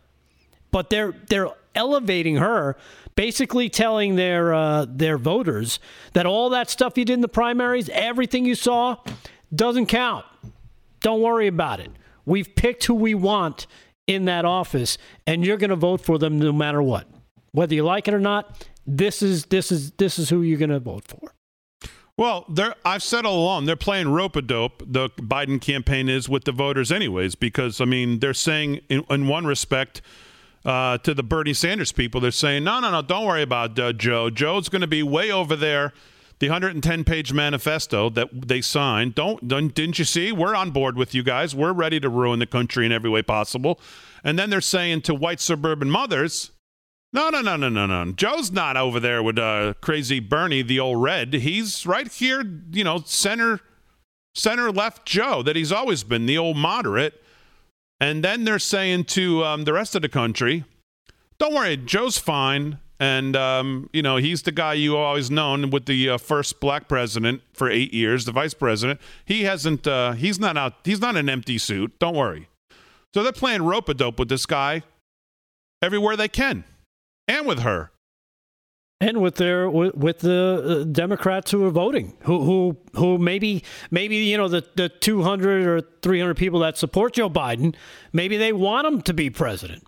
But 0.71 0.89
they're 0.89 1.13
they're 1.29 1.51
elevating 1.75 2.37
her, 2.37 2.77
basically 3.17 3.69
telling 3.69 4.17
their 4.17 4.55
uh, 4.55 4.87
their 4.89 5.19
voters 5.19 5.79
that 6.15 6.27
all 6.27 6.49
that 6.51 6.71
stuff 6.71 6.97
you 6.97 7.05
did 7.05 7.15
in 7.15 7.21
the 7.21 7.29
primaries, 7.29 7.91
everything 7.91 8.47
you 8.47 8.55
saw, 8.55 8.97
doesn't 9.55 9.87
count. 9.87 10.25
Don't 11.01 11.21
worry 11.21 11.47
about 11.47 11.81
it. 11.81 11.91
We've 12.25 12.55
picked 12.55 12.85
who 12.85 12.95
we 12.95 13.15
want 13.15 13.67
in 14.07 14.25
that 14.27 14.45
office, 14.45 14.99
and 15.27 15.45
you're 15.45 15.57
going 15.57 15.71
to 15.71 15.77
vote 15.77 16.01
for 16.01 16.19
them 16.19 16.39
no 16.39 16.53
matter 16.53 16.83
what, 16.83 17.09
whether 17.53 17.75
you 17.75 17.85
like 17.85 18.09
it 18.09 18.15
or 18.15 18.21
not. 18.21 18.67
This 18.87 19.23
is 19.23 19.47
this 19.47 19.73
is 19.73 19.93
this 19.93 20.19
is 20.19 20.31
who 20.31 20.43
you're 20.43 20.59
going 20.59 20.71
to 20.71 20.81
vote 20.81 21.05
for. 21.05 21.33
Well, 22.19 22.47
I've 22.85 23.03
said 23.03 23.27
all 23.27 23.43
along 23.43 23.67
they're 23.67 23.77
playing 23.77 24.09
rope 24.09 24.37
a 24.37 24.43
dope. 24.43 24.83
The 24.87 25.11
Biden 25.11 25.61
campaign 25.61 26.09
is 26.09 26.29
with 26.29 26.45
the 26.45 26.53
voters, 26.53 26.91
anyways, 26.91 27.35
because 27.35 27.81
I 27.81 27.85
mean 27.85 28.21
they're 28.21 28.35
saying 28.35 28.81
in, 28.89 29.05
in 29.11 29.29
one 29.29 29.47
respect 29.47 30.03
uh, 30.65 30.99
to 30.99 31.15
the 31.15 31.23
Bernie 31.23 31.53
Sanders 31.53 31.93
people, 31.93 32.21
they're 32.21 32.31
saying 32.31 32.65
no, 32.65 32.81
no, 32.81 32.91
no, 32.91 33.03
don't 33.03 33.27
worry 33.27 33.43
about 33.43 33.79
uh, 33.79 33.93
Joe. 33.93 34.31
Joe's 34.31 34.69
going 34.69 34.81
to 34.81 34.87
be 34.87 35.03
way 35.03 35.31
over 35.31 35.57
there 35.57 35.93
the 36.39 36.49
110 36.49 37.05
page 37.05 37.33
manifesto 37.33 38.11
that 38.11 38.49
they 38.49 38.61
signed. 38.61 39.15
Don't, 39.15 39.47
don't 39.49 39.75
didn't 39.75 39.99
you 39.99 40.05
see? 40.05 40.33
We're 40.33 40.55
on 40.55 40.71
board 40.71 40.97
with 40.97 41.15
you 41.15 41.23
guys. 41.23 41.55
We're 41.55 41.73
ready 41.73 41.99
to 42.01 42.09
ruin 42.09 42.39
the 42.39 42.47
country 42.47 42.85
in 42.85 42.93
every 42.93 43.11
way 43.11 43.23
possible. 43.23 43.81
And 44.23 44.39
then 44.39 44.51
they're 44.51 44.61
saying 44.61 45.03
to 45.03 45.15
white 45.15 45.41
suburban 45.41 45.91
mothers, 45.91 46.51
no, 47.13 47.31
no, 47.31 47.41
no, 47.41 47.57
no, 47.57 47.69
no, 47.69 47.87
no. 47.87 48.13
Joe's 48.13 48.51
not 48.51 48.77
over 48.77 49.01
there 49.01 49.23
with 49.23 49.39
uh, 49.39 49.75
crazy 49.81 50.21
Bernie, 50.21 50.63
the 50.63 50.81
old 50.81 51.03
red. 51.03 51.33
He's 51.33 51.87
right 51.87 52.11
here, 52.13 52.45
you 52.71 52.85
know, 52.85 53.03
center, 53.07 53.61
center 54.35 54.71
left 54.71 55.07
Joe 55.07 55.43
that 55.43 55.57
he's 55.57 55.73
always 55.73 56.05
been, 56.05 56.27
the 56.27 56.37
old 56.37 56.59
moderate. 56.59 57.23
And 57.99 58.23
then 58.23 58.45
they're 58.45 58.59
saying 58.59 59.05
to 59.05 59.45
um, 59.45 59.65
the 59.65 59.73
rest 59.73 59.95
of 59.95 60.03
the 60.03 60.11
country, 60.11 60.65
don't 61.39 61.55
worry, 61.55 61.79
Joe's 61.79 62.19
fine 62.19 62.79
and 62.99 63.37
um, 63.37 63.91
you 63.93 64.03
know 64.03 64.17
he's 64.17 64.43
the 64.43 64.53
guy 64.53 64.75
you 64.75 64.97
always 64.97 65.31
known 65.31 65.71
with 65.71 65.87
the 65.87 66.11
uh, 66.11 66.19
first 66.19 66.61
black 66.61 66.89
president 66.89 67.43
for 67.53 67.71
eight 67.71 67.93
years, 67.93 68.25
the 68.25 68.33
vice 68.33 68.55
president. 68.55 69.01
He 69.25 69.45
hasn't. 69.45 69.87
Uh, 69.87 70.13
he's 70.13 70.39
not 70.39 70.57
out. 70.57 70.75
He's 70.85 71.01
not 71.01 71.17
an 71.17 71.29
empty 71.29 71.59
suit. 71.59 71.99
Don't 71.99 72.17
worry. 72.17 72.49
So 73.15 73.23
they're 73.23 73.33
playing 73.33 73.63
rope 73.63 73.89
a 73.89 73.95
dope 73.95 74.19
with 74.19 74.29
this 74.29 74.47
guy 74.47 74.83
everywhere 75.83 76.17
they 76.17 76.29
can, 76.29 76.65
and 77.29 77.47
with 77.47 77.61
her, 77.61 77.91
and 79.01 79.21
with 79.21 79.37
their 79.37 79.69
with, 79.71 79.95
with 79.95 80.19
the 80.21 80.83
uh, 80.83 80.85
Democrats 80.85 81.51
who 81.51 81.65
are 81.65 81.71
voting, 81.71 82.15
who 82.21 82.45
who 82.45 82.77
who 82.95 83.19
maybe 83.19 83.63
maybe 83.91 84.17
you 84.17 84.37
know 84.37 84.49
the 84.49 84.65
the 84.75 84.89
two 84.89 85.23
hundred 85.23 85.67
or 85.67 85.83
three 86.03 86.21
hundred 86.21 86.37
people 86.37 86.61
that 86.61 86.79
support 86.79 87.15
Joe 87.15 87.29
Biden, 87.29 87.75
maybe 88.13 88.37
they 88.37 88.53
want 88.53 88.87
him 88.87 89.03
to 89.03 89.15
be 89.15 89.31
president. 89.31 89.87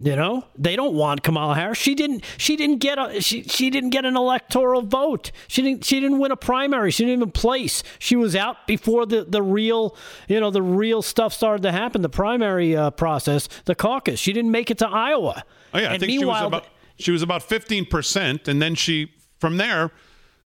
You 0.00 0.14
know, 0.14 0.44
they 0.56 0.76
don't 0.76 0.94
want 0.94 1.24
Kamala 1.24 1.56
Harris. 1.56 1.76
She 1.76 1.96
didn't. 1.96 2.24
She 2.36 2.54
didn't 2.54 2.78
get 2.78 2.98
a. 2.98 3.20
She 3.20 3.42
she 3.42 3.68
didn't 3.68 3.90
get 3.90 4.04
an 4.04 4.16
electoral 4.16 4.82
vote. 4.82 5.32
She 5.48 5.60
didn't. 5.60 5.84
She 5.84 5.98
didn't 5.98 6.20
win 6.20 6.30
a 6.30 6.36
primary. 6.36 6.92
She 6.92 7.02
didn't 7.02 7.18
even 7.18 7.32
place. 7.32 7.82
She 7.98 8.14
was 8.14 8.36
out 8.36 8.68
before 8.68 9.06
the 9.06 9.24
the 9.24 9.42
real. 9.42 9.96
You 10.28 10.38
know, 10.38 10.52
the 10.52 10.62
real 10.62 11.02
stuff 11.02 11.32
started 11.32 11.62
to 11.62 11.72
happen. 11.72 12.02
The 12.02 12.08
primary 12.08 12.76
uh, 12.76 12.92
process, 12.92 13.48
the 13.64 13.74
caucus. 13.74 14.20
She 14.20 14.32
didn't 14.32 14.52
make 14.52 14.70
it 14.70 14.78
to 14.78 14.88
Iowa. 14.88 15.42
Oh 15.74 15.78
yeah, 15.80 15.92
I 15.92 15.98
think 15.98 16.12
she 16.12 16.24
was 16.24 16.46
about. 16.46 16.68
She 17.00 17.10
was 17.10 17.22
about 17.22 17.42
fifteen 17.42 17.84
percent, 17.84 18.46
and 18.46 18.62
then 18.62 18.76
she 18.76 19.10
from 19.40 19.56
there 19.56 19.90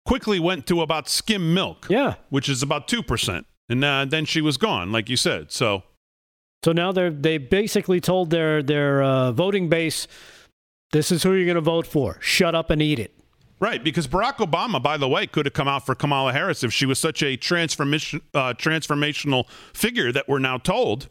quickly 0.06 0.40
went 0.40 0.66
to 0.68 0.80
about 0.80 1.10
skim 1.10 1.52
milk. 1.52 1.88
Yeah, 1.90 2.14
which 2.30 2.48
is 2.48 2.62
about 2.62 2.88
two 2.88 3.02
percent, 3.02 3.44
and 3.68 3.84
uh, 3.84 4.06
then 4.06 4.24
she 4.24 4.40
was 4.40 4.56
gone, 4.56 4.92
like 4.92 5.10
you 5.10 5.18
said. 5.18 5.52
So 5.52 5.82
so 6.64 6.72
now 6.72 6.92
they're 6.92 7.10
they 7.10 7.38
basically 7.38 8.00
told 8.00 8.30
their 8.30 8.62
their 8.62 9.02
uh, 9.02 9.32
voting 9.32 9.68
base, 9.68 10.06
this 10.92 11.10
is 11.10 11.22
who 11.22 11.32
you're 11.32 11.46
going 11.46 11.56
to 11.56 11.60
vote 11.60 11.86
for. 11.86 12.18
Shut 12.20 12.54
up 12.54 12.70
and 12.70 12.80
eat 12.80 12.98
it. 12.98 13.14
Right, 13.58 13.82
because 13.84 14.08
Barack 14.08 14.38
Obama, 14.38 14.82
by 14.82 14.96
the 14.96 15.08
way, 15.08 15.24
could 15.28 15.46
have 15.46 15.52
come 15.52 15.68
out 15.68 15.86
for 15.86 15.94
Kamala 15.94 16.32
Harris 16.32 16.64
if 16.64 16.72
she 16.72 16.84
was 16.84 16.98
such 16.98 17.22
a 17.22 17.36
transformation 17.36 18.20
uh, 18.34 18.54
transformational 18.54 19.48
figure 19.72 20.10
that 20.10 20.28
we're 20.28 20.40
now 20.40 20.58
told. 20.58 21.08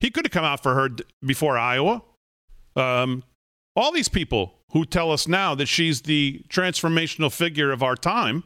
He 0.00 0.10
could 0.10 0.24
have 0.24 0.32
come 0.32 0.44
out 0.44 0.62
for 0.62 0.74
her 0.74 0.88
d- 0.88 1.04
before 1.22 1.58
Iowa. 1.58 2.02
Um, 2.74 3.22
all 3.76 3.92
these 3.92 4.08
people 4.08 4.54
who 4.72 4.86
tell 4.86 5.12
us 5.12 5.28
now 5.28 5.54
that 5.54 5.66
she's 5.66 6.02
the 6.02 6.42
transformational 6.48 7.30
figure 7.30 7.70
of 7.70 7.82
our 7.82 7.96
time 7.96 8.44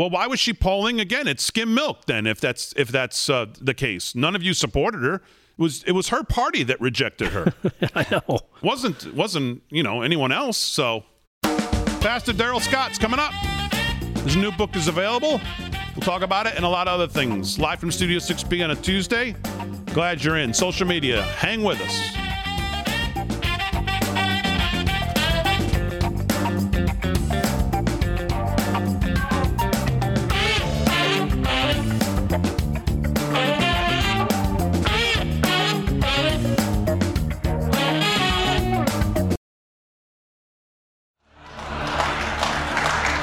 well, 0.00 0.08
why 0.08 0.26
was 0.26 0.40
she 0.40 0.54
polling 0.54 0.98
again? 0.98 1.28
It's 1.28 1.44
skim 1.44 1.74
milk 1.74 2.06
then, 2.06 2.26
if 2.26 2.40
that's 2.40 2.72
if 2.74 2.88
that's 2.88 3.28
uh, 3.28 3.44
the 3.60 3.74
case. 3.74 4.14
None 4.14 4.34
of 4.34 4.42
you 4.42 4.54
supported 4.54 5.02
her. 5.02 5.16
It 5.16 5.22
was 5.58 5.82
it 5.82 5.92
was 5.92 6.08
her 6.08 6.24
party 6.24 6.62
that 6.62 6.80
rejected 6.80 7.28
her. 7.28 7.52
I 7.94 8.06
know. 8.10 8.40
wasn't 8.62 9.14
wasn't 9.14 9.62
you 9.68 9.82
know 9.82 10.00
anyone 10.00 10.32
else. 10.32 10.56
So, 10.56 11.04
Pastor 11.42 12.32
Darrell 12.32 12.60
Scott's 12.60 12.96
coming 12.96 13.20
up. 13.20 13.34
His 14.24 14.36
new 14.36 14.50
book 14.52 14.74
is 14.74 14.88
available. 14.88 15.38
We'll 15.94 16.00
talk 16.00 16.22
about 16.22 16.46
it 16.46 16.54
and 16.56 16.64
a 16.64 16.68
lot 16.68 16.88
of 16.88 16.94
other 16.94 17.06
things. 17.06 17.58
Live 17.58 17.78
from 17.78 17.90
Studio 17.90 18.20
6B 18.20 18.64
on 18.64 18.70
a 18.70 18.76
Tuesday. 18.76 19.36
Glad 19.92 20.24
you're 20.24 20.38
in. 20.38 20.54
Social 20.54 20.86
media. 20.86 21.20
Hang 21.24 21.62
with 21.62 21.78
us. 21.82 22.29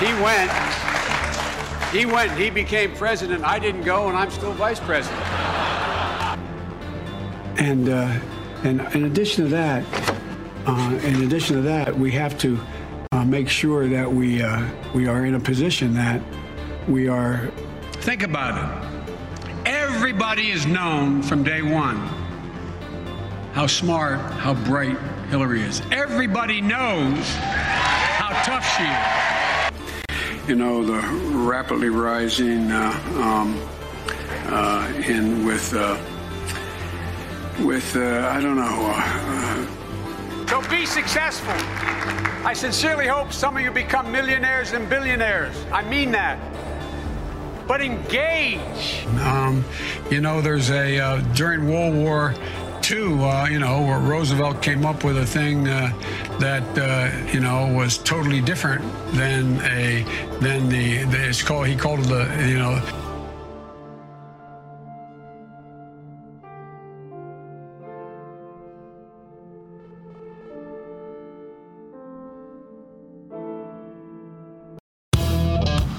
Went. 0.05 0.51
He 1.91 2.05
went, 2.05 2.31
he 2.38 2.49
became 2.49 2.93
president. 2.95 3.43
I 3.43 3.60
didn't 3.60 3.83
go, 3.83 4.07
and 4.07 4.17
I'm 4.17 4.29
still 4.29 4.53
vice 4.53 4.79
president. 4.79 5.21
And, 7.60 7.89
uh, 7.89 8.19
and 8.63 8.81
in 8.93 9.05
addition 9.05 9.45
to 9.45 9.49
that, 9.51 9.83
uh, 10.67 10.99
in 11.03 11.23
addition 11.23 11.55
to 11.55 11.62
that, 11.63 11.97
we 11.97 12.12
have 12.12 12.38
to 12.39 12.60
uh, 13.12 13.25
make 13.25 13.49
sure 13.49 13.88
that 13.88 14.12
we, 14.12 14.41
uh, 14.41 14.67
we 14.93 15.07
are 15.07 15.25
in 15.25 15.36
a 15.36 15.39
position 15.39 15.93
that 15.93 16.21
we 16.88 17.07
are. 17.07 17.51
Think 17.93 18.23
about 18.23 18.57
it. 18.57 19.47
Everybody 19.65 20.51
is 20.51 20.65
known 20.65 21.23
from 21.23 21.43
day 21.43 21.62
one 21.62 21.97
how 23.53 23.65
smart, 23.65 24.19
how 24.33 24.53
bright 24.53 24.99
Hillary 25.29 25.63
is. 25.63 25.81
Everybody 25.91 26.62
knows 26.62 27.25
how 27.39 28.29
tough 28.43 28.77
she 28.77 28.83
is. 28.83 29.37
You 30.47 30.55
know, 30.55 30.83
the 30.83 31.01
rapidly 31.38 31.89
rising 31.89 32.71
uh, 32.71 32.91
um, 33.17 33.62
uh, 34.47 34.93
in 35.05 35.45
with 35.45 35.73
uh, 35.73 35.97
with 37.65 37.95
uh, 37.97 38.29
I 38.31 38.39
don't 38.39 38.55
know. 38.55 38.93
Uh, 38.95 40.47
so 40.47 40.69
be 40.69 40.86
successful. 40.86 41.53
I 42.45 42.53
sincerely 42.53 43.07
hope 43.07 43.33
some 43.33 43.57
of 43.57 43.63
you 43.63 43.71
become 43.71 44.10
millionaires 44.10 44.71
and 44.71 44.89
billionaires. 44.89 45.55
I 45.71 45.83
mean 45.83 46.12
that. 46.12 46.39
But 47.67 47.81
engage. 47.81 49.05
Um, 49.19 49.65
you 50.10 50.21
know, 50.21 50.39
there's 50.39 50.71
a 50.71 50.97
uh, 50.97 51.17
during 51.33 51.67
World 51.67 51.95
War 51.95 52.33
II, 52.89 53.21
uh, 53.23 53.45
you 53.47 53.60
know, 53.60 53.82
where 53.82 54.00
Roosevelt 54.00 54.62
came 54.62 54.86
up 54.86 55.04
with 55.04 55.17
a 55.17 55.26
thing 55.26 55.67
uh, 55.67 55.91
that 56.39 56.63
uh, 56.78 57.32
you 57.34 57.39
know 57.39 57.73
was 57.73 57.97
totally 57.97 58.39
different 58.39 58.82
than 59.13 59.60
a 59.62 60.04
than 60.39 60.69
the, 60.69 61.04
the 61.06 61.28
it's 61.28 61.43
called 61.43 61.67
he 61.67 61.76
called 61.76 62.00
it 62.00 62.08
the 62.08 62.47
you 62.47 62.58
know. 62.58 62.82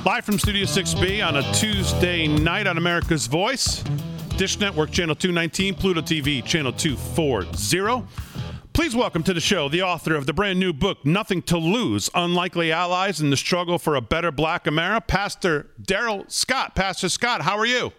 Live 0.06 0.24
from 0.24 0.38
Studio 0.38 0.64
6B 0.64 1.26
on 1.26 1.36
a 1.36 1.52
Tuesday 1.52 2.26
night 2.26 2.66
on 2.66 2.78
America's 2.78 3.26
Voice, 3.26 3.84
Dish 4.38 4.60
Network 4.60 4.92
Channel 4.92 5.16
219, 5.16 5.74
Pluto 5.74 6.00
TV 6.00 6.44
Channel 6.44 6.70
240. 6.72 8.06
Please 8.72 8.94
welcome 8.94 9.24
to 9.24 9.34
the 9.34 9.40
show 9.40 9.68
the 9.68 9.82
author 9.82 10.14
of 10.14 10.26
the 10.26 10.32
brand 10.32 10.60
new 10.60 10.72
book, 10.72 11.04
Nothing 11.04 11.42
to 11.42 11.58
Lose 11.58 12.08
Unlikely 12.14 12.70
Allies 12.70 13.20
in 13.20 13.30
the 13.30 13.36
Struggle 13.36 13.80
for 13.80 13.96
a 13.96 14.00
Better 14.00 14.30
Black 14.30 14.68
America, 14.68 15.04
Pastor 15.08 15.70
Darrell 15.82 16.24
Scott. 16.28 16.76
Pastor 16.76 17.08
Scott, 17.08 17.42
how 17.42 17.58
are 17.58 17.66
you? 17.66 17.92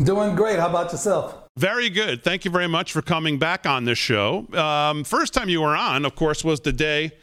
Doing 0.00 0.36
great. 0.36 0.60
How 0.60 0.68
about 0.68 0.92
yourself? 0.92 1.34
Very 1.58 1.90
good. 1.90 2.22
Thank 2.22 2.44
you 2.44 2.52
very 2.52 2.68
much 2.68 2.92
for 2.92 3.02
coming 3.02 3.40
back 3.40 3.66
on 3.66 3.84
this 3.84 3.98
show. 3.98 4.46
Um, 4.54 5.02
first 5.02 5.34
time 5.34 5.48
you 5.48 5.62
were 5.62 5.74
on, 5.74 6.04
of 6.04 6.14
course, 6.14 6.44
was 6.44 6.60
the 6.60 6.72
day 6.72 7.18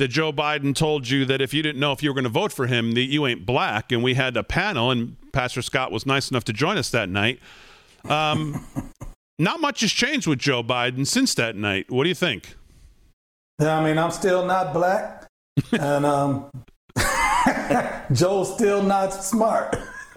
that 0.00 0.08
Joe 0.08 0.32
Biden 0.32 0.74
told 0.74 1.08
you 1.08 1.24
that 1.26 1.40
if 1.40 1.54
you 1.54 1.62
didn't 1.62 1.78
know 1.78 1.92
if 1.92 2.02
you 2.02 2.10
were 2.10 2.14
going 2.14 2.24
to 2.24 2.30
vote 2.30 2.52
for 2.52 2.66
him, 2.66 2.92
that 2.92 3.02
you 3.02 3.26
ain't 3.26 3.44
black. 3.46 3.92
And 3.92 4.02
we 4.02 4.14
had 4.14 4.36
a 4.36 4.42
panel, 4.42 4.90
and 4.90 5.16
Pastor 5.32 5.62
Scott 5.62 5.92
was 5.92 6.06
nice 6.06 6.30
enough 6.30 6.42
to 6.44 6.52
join 6.52 6.78
us 6.78 6.90
that 6.90 7.08
night. 7.08 7.38
Um, 8.08 8.66
not 9.38 9.60
much 9.60 9.82
has 9.82 9.92
changed 9.92 10.26
with 10.26 10.38
Joe 10.38 10.62
Biden 10.62 11.06
since 11.06 11.34
that 11.34 11.54
night. 11.54 11.90
What 11.90 12.04
do 12.04 12.08
you 12.08 12.14
think? 12.14 12.56
Yeah, 13.60 13.78
I 13.78 13.84
mean, 13.84 13.98
I'm 13.98 14.10
still 14.10 14.46
not 14.46 14.72
black, 14.72 15.26
and 15.72 16.06
um, 16.06 16.50
Joe's 18.12 18.54
still 18.54 18.82
not 18.82 19.12
smart. 19.12 19.76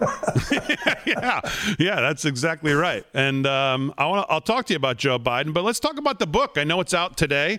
yeah, 1.06 1.40
yeah, 1.78 2.00
that's 2.00 2.24
exactly 2.24 2.72
right. 2.72 3.04
And 3.12 3.46
um, 3.46 3.92
I 3.98 4.06
want 4.06 4.26
I'll 4.30 4.40
talk 4.40 4.64
to 4.66 4.72
you 4.72 4.78
about 4.78 4.96
Joe 4.96 5.18
Biden, 5.18 5.52
but 5.52 5.62
let's 5.62 5.78
talk 5.78 5.98
about 5.98 6.18
the 6.18 6.26
book. 6.26 6.56
I 6.56 6.64
know 6.64 6.80
it's 6.80 6.94
out 6.94 7.18
today. 7.18 7.58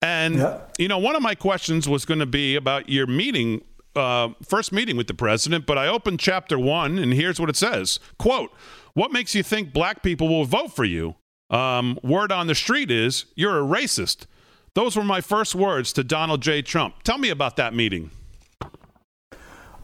And 0.00 0.36
yeah. 0.36 0.60
you 0.78 0.88
know, 0.88 0.98
one 0.98 1.16
of 1.16 1.22
my 1.22 1.34
questions 1.34 1.88
was 1.88 2.04
going 2.04 2.20
to 2.20 2.26
be 2.26 2.54
about 2.54 2.88
your 2.88 3.06
meeting, 3.06 3.62
uh, 3.96 4.30
first 4.44 4.72
meeting 4.72 4.96
with 4.96 5.06
the 5.08 5.14
president. 5.14 5.66
But 5.66 5.78
I 5.78 5.88
opened 5.88 6.20
chapter 6.20 6.58
one, 6.58 6.98
and 6.98 7.12
here's 7.12 7.40
what 7.40 7.50
it 7.50 7.56
says: 7.56 7.98
"Quote: 8.18 8.52
What 8.94 9.12
makes 9.12 9.34
you 9.34 9.42
think 9.42 9.72
black 9.72 10.02
people 10.02 10.28
will 10.28 10.44
vote 10.44 10.72
for 10.74 10.84
you? 10.84 11.16
Um, 11.50 11.98
word 12.02 12.30
on 12.30 12.46
the 12.46 12.54
street 12.54 12.90
is 12.90 13.26
you're 13.34 13.58
a 13.58 13.62
racist." 13.62 14.26
Those 14.74 14.96
were 14.96 15.02
my 15.02 15.20
first 15.20 15.56
words 15.56 15.92
to 15.94 16.04
Donald 16.04 16.40
J. 16.40 16.62
Trump. 16.62 17.02
Tell 17.02 17.18
me 17.18 17.30
about 17.30 17.56
that 17.56 17.74
meeting. 17.74 18.12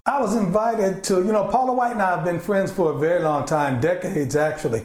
I 0.07 0.21
was 0.21 0.37
invited 0.37 1.03
to, 1.05 1.15
you 1.15 1.33
know, 1.33 1.47
Paula 1.47 1.73
White 1.73 1.93
and 1.93 2.03
I 2.03 2.11
have 2.11 2.25
been 2.25 2.39
friends 2.39 2.71
for 2.71 2.93
a 2.93 2.99
very 2.99 3.23
long 3.23 3.47
time, 3.47 3.81
decades 3.81 4.37
actually. 4.37 4.85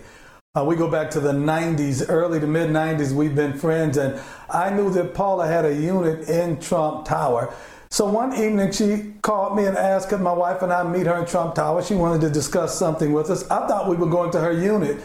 Uh, 0.57 0.63
we 0.63 0.75
go 0.75 0.89
back 0.89 1.11
to 1.11 1.19
the 1.19 1.31
90s, 1.31 2.03
early 2.09 2.39
to 2.39 2.47
mid 2.47 2.71
90s, 2.71 3.11
we've 3.11 3.35
been 3.35 3.53
friends, 3.53 3.97
and 3.97 4.19
I 4.49 4.71
knew 4.71 4.89
that 4.93 5.13
Paula 5.13 5.45
had 5.45 5.63
a 5.63 5.75
unit 5.75 6.27
in 6.27 6.59
Trump 6.59 7.05
Tower. 7.05 7.53
So 7.91 8.09
one 8.09 8.33
evening 8.33 8.71
she 8.71 9.13
called 9.21 9.55
me 9.55 9.67
and 9.67 9.77
asked 9.77 10.09
could 10.09 10.21
my 10.21 10.33
wife 10.33 10.63
and 10.63 10.73
I 10.73 10.81
meet 10.81 11.05
her 11.05 11.19
in 11.19 11.27
Trump 11.27 11.53
Tower. 11.53 11.83
She 11.83 11.93
wanted 11.93 12.21
to 12.21 12.31
discuss 12.31 12.79
something 12.79 13.13
with 13.13 13.29
us. 13.29 13.43
I 13.51 13.67
thought 13.67 13.87
we 13.87 13.95
were 13.95 14.09
going 14.09 14.31
to 14.31 14.39
her 14.39 14.51
unit. 14.51 14.99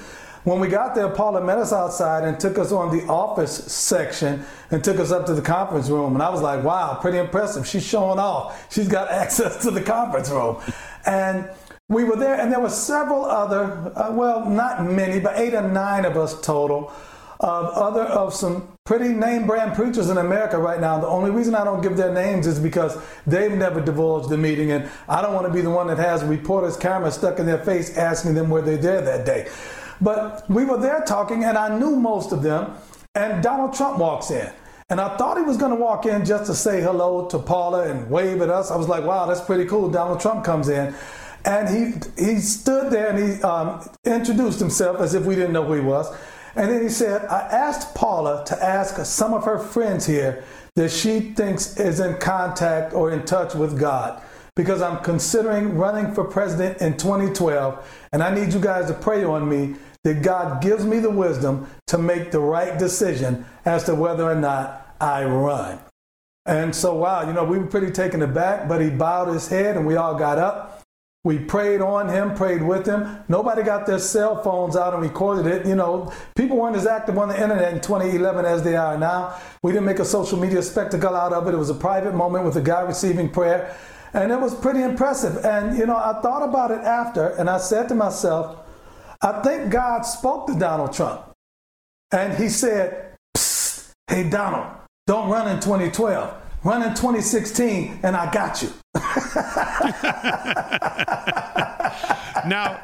When 0.45 0.61
we 0.61 0.69
got 0.69 0.95
there, 0.95 1.11
Paula 1.11 1.45
met 1.45 1.59
us 1.59 1.75
outside 1.75 2.25
and 2.25 2.41
took 2.41 2.57
us 2.57 2.73
on 2.73 2.97
the 2.97 3.05
office 3.05 3.53
section 3.71 4.47
and 4.71 4.83
took 4.83 4.99
us 4.99 5.13
up 5.13 5.27
to 5.27 5.35
the 5.35 5.43
conference 5.43 5.91
room. 5.91 6.15
And 6.15 6.23
I 6.23 6.31
was 6.31 6.41
like, 6.41 6.65
wow, 6.65 6.97
pretty 7.03 7.19
impressive. 7.19 7.67
She's 7.67 7.85
showing 7.85 8.19
off. 8.19 8.73
She's 8.73 8.89
got 8.89 9.11
access 9.11 9.61
to 9.61 9.71
the 9.71 9.83
conference 9.83 10.31
room. 10.31 10.63
And 11.05 11.51
we 11.89 12.05
were 12.05 12.17
there, 12.17 12.41
and 12.41 12.51
there 12.51 12.61
were 12.61 12.71
several 12.71 13.25
other, 13.25 13.93
uh, 13.95 14.11
well, 14.11 14.49
not 14.49 14.85
many, 14.85 15.21
but 15.21 15.39
eight 15.39 15.55
or 15.55 15.69
nine 15.69 16.05
of 16.05 16.17
us 16.17 16.41
total, 16.41 16.93
of 17.41 17.67
other 17.67 18.05
of 18.05 18.33
some 18.33 18.69
pretty 18.85 19.09
name 19.09 19.47
brand 19.47 19.75
preachers 19.75 20.09
in 20.09 20.17
America 20.17 20.57
right 20.57 20.81
now. 20.81 20.99
The 20.99 21.07
only 21.07 21.31
reason 21.31 21.55
I 21.55 21.65
don't 21.65 21.83
give 21.83 21.97
their 21.97 22.13
names 22.13 22.47
is 22.47 22.59
because 22.59 22.97
they've 23.27 23.53
never 23.53 23.83
divulged 23.83 24.31
the 24.31 24.39
meeting, 24.39 24.73
and 24.73 24.89
I 25.09 25.21
don't 25.21 25.35
want 25.35 25.47
to 25.47 25.53
be 25.53 25.61
the 25.61 25.71
one 25.71 25.89
that 25.89 25.99
has 25.99 26.23
a 26.23 26.27
reporter's 26.27 26.77
camera 26.77 27.11
stuck 27.11 27.39
in 27.39 27.45
their 27.45 27.63
face 27.63 27.97
asking 27.99 28.35
them 28.35 28.49
were 28.49 28.63
they 28.63 28.77
there 28.77 29.03
that 29.03 29.27
day. 29.27 29.51
But 30.01 30.49
we 30.49 30.65
were 30.65 30.79
there 30.79 31.03
talking, 31.07 31.45
and 31.45 31.59
I 31.59 31.79
knew 31.79 31.97
most 31.97 32.33
of 32.33 32.43
them, 32.43 32.73
and 33.15 33.43
Donald 33.43 33.75
Trump 33.75 33.99
walks 33.99 34.31
in. 34.31 34.51
And 34.91 35.01
I 35.01 35.17
thought 35.17 35.39
he 35.39 35.43
was 35.43 35.57
going 35.57 35.71
to 35.71 35.81
walk 35.81 36.05
in 36.05 36.25
just 36.25 36.47
to 36.47 36.55
say 36.55 36.83
hello 36.83 37.27
to 37.29 37.39
Paula 37.39 37.89
and 37.89 38.11
wave 38.11 38.43
at 38.43 38.51
us. 38.51 38.71
I 38.71 38.77
was 38.77 38.89
like, 38.89 39.05
wow, 39.05 39.25
that's 39.27 39.41
pretty 39.41 39.65
cool. 39.65 39.91
Donald 39.91 40.21
Trump 40.21 40.45
comes 40.45 40.69
in. 40.69 40.95
And 41.45 41.69
he, 41.69 42.25
he 42.25 42.39
stood 42.39 42.91
there 42.91 43.11
and 43.11 43.19
he 43.19 43.43
um, 43.43 43.87
introduced 44.05 44.59
himself 44.59 45.01
as 45.01 45.15
if 45.15 45.25
we 45.25 45.35
didn't 45.35 45.53
know 45.53 45.65
who 45.65 45.75
he 45.75 45.81
was. 45.81 46.15
And 46.57 46.71
then 46.71 46.83
he 46.83 46.89
said, 46.89 47.27
I 47.27 47.41
asked 47.41 47.95
Paula 47.95 48.45
to 48.47 48.65
ask 48.65 49.05
some 49.05 49.35
of 49.35 49.45
her 49.45 49.59
friends 49.59 50.07
here 50.07 50.45
that 50.77 50.91
she 50.91 51.21
thinks 51.21 51.79
is 51.79 52.01
in 52.01 52.19
contact 52.19 52.95
or 52.95 53.11
in 53.11 53.25
touch 53.25 53.55
with 53.55 53.79
God 53.79 54.23
because 54.57 54.81
I'm 54.81 55.03
considering 55.03 55.77
running 55.77 56.15
for 56.15 56.25
president 56.25 56.81
in 56.81 56.97
2012. 56.97 58.07
And 58.13 58.23
I 58.23 58.33
need 58.33 58.53
you 58.53 58.61
guys 58.61 58.87
to 58.87 58.95
pray 58.95 59.25
on 59.25 59.49
me 59.49 59.75
that 60.05 60.23
God 60.23 60.63
gives 60.63 60.85
me 60.85 61.01
the 61.01 61.11
wisdom 61.11 61.69
to 61.89 61.99
make 61.99 62.31
the 62.31 62.41
right 62.41 62.79
decision 62.79 63.45
as 63.65 63.85
to 63.85 63.95
whether 63.95 64.25
or 64.25 64.35
not 64.35 64.95
I 65.01 65.25
run. 65.25 65.81
And 66.47 66.75
so, 66.75 66.95
wow, 66.95 67.27
you 67.27 67.33
know, 67.33 67.45
we 67.45 67.59
were 67.59 67.67
pretty 67.67 67.91
taken 67.91 68.23
aback, 68.23 68.69
but 68.69 68.81
he 68.81 68.91
bowed 68.91 69.33
his 69.33 69.49
head 69.49 69.77
and 69.77 69.87
we 69.87 69.97
all 69.97 70.15
got 70.15 70.39
up. 70.39 70.74
We 71.25 71.39
prayed 71.39 71.81
on 71.81 72.09
him, 72.11 72.35
prayed 72.35 72.63
with 72.63 72.87
him. 72.87 73.25
Nobody 73.29 73.63
got 73.63 73.87
their 73.87 73.99
cell 73.99 74.43
phones 74.43 74.77
out 74.77 74.93
and 74.93 75.03
recorded 75.03 75.47
it. 75.47 75.67
You 75.67 75.75
know, 75.75 76.13
people 76.37 76.59
weren't 76.59 76.77
as 76.77 76.87
active 76.87 77.17
on 77.17 77.29
the 77.29 77.43
internet 77.43 77.73
in 77.73 77.81
2011 77.81 78.45
as 78.45 78.63
they 78.63 78.77
are 78.77 78.99
now. 78.99 79.41
We 79.63 79.73
didn't 79.73 79.87
make 79.87 80.01
a 80.01 80.05
social 80.05 80.39
media 80.39 80.63
spectacle 80.63 81.17
out 81.17 81.33
of 81.33 81.49
it. 81.49 81.55
It 81.55 81.57
was 81.57 81.71
a 81.71 81.75
private 81.75 82.15
moment 82.15 82.45
with 82.45 82.57
a 82.57 82.61
guy 82.61 82.83
receiving 82.83 83.31
prayer. 83.31 83.75
And 84.13 84.31
it 84.31 84.39
was 84.39 84.55
pretty 84.55 84.83
impressive. 84.83 85.45
And, 85.45 85.79
you 85.79 85.87
know, 85.87 85.97
I 85.97 86.21
thought 86.23 86.47
about 86.47 86.71
it 86.71 86.81
after 86.81 87.29
and 87.31 87.49
I 87.49 87.57
said 87.57 87.89
to 87.89 87.95
myself, 87.95 88.59
I 89.23 89.41
think 89.43 89.73
God 89.73 90.03
spoke 90.03 90.47
to 90.49 90.59
Donald 90.59 90.93
Trump. 90.93 91.31
And 92.13 92.35
he 92.35 92.51
said, 92.51 93.17
hey, 94.09 94.29
Donald, 94.29 94.67
don't 95.07 95.31
run 95.31 95.49
in 95.49 95.57
2012 95.61 96.43
run 96.65 96.83
in 96.83 96.91
2016 96.91 98.01
and 98.03 98.17
I 98.17 98.33
got 98.33 98.63
you. 98.63 98.71
now, 102.47 102.81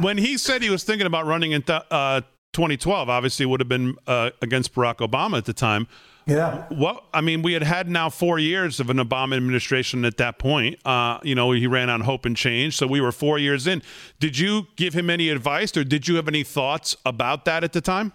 when 0.00 0.18
he 0.18 0.36
said 0.36 0.62
he 0.62 0.70
was 0.70 0.84
thinking 0.84 1.06
about 1.06 1.26
running 1.26 1.52
in 1.52 1.62
th- 1.62 1.82
uh, 1.90 2.20
2012, 2.52 3.08
obviously 3.08 3.46
would 3.46 3.60
have 3.60 3.68
been 3.68 3.96
uh, 4.06 4.30
against 4.42 4.74
Barack 4.74 4.96
Obama 4.96 5.38
at 5.38 5.44
the 5.44 5.52
time. 5.52 5.86
Yeah. 6.26 6.64
Well, 6.72 7.04
I 7.14 7.20
mean, 7.20 7.42
we 7.42 7.52
had 7.52 7.62
had 7.62 7.88
now 7.88 8.10
four 8.10 8.38
years 8.38 8.80
of 8.80 8.90
an 8.90 8.96
Obama 8.96 9.36
administration 9.36 10.04
at 10.04 10.16
that 10.16 10.38
point. 10.38 10.76
Uh, 10.84 11.18
you 11.22 11.36
know, 11.36 11.52
he 11.52 11.68
ran 11.68 11.88
on 11.88 12.00
hope 12.00 12.24
and 12.24 12.36
change, 12.36 12.76
so 12.76 12.86
we 12.86 13.00
were 13.00 13.12
four 13.12 13.38
years 13.38 13.66
in. 13.66 13.80
Did 14.18 14.36
you 14.36 14.66
give 14.74 14.92
him 14.92 15.08
any 15.08 15.28
advice, 15.28 15.76
or 15.76 15.84
did 15.84 16.08
you 16.08 16.16
have 16.16 16.26
any 16.26 16.42
thoughts 16.42 16.96
about 17.06 17.44
that 17.44 17.62
at 17.62 17.72
the 17.72 17.80
time? 17.80 18.12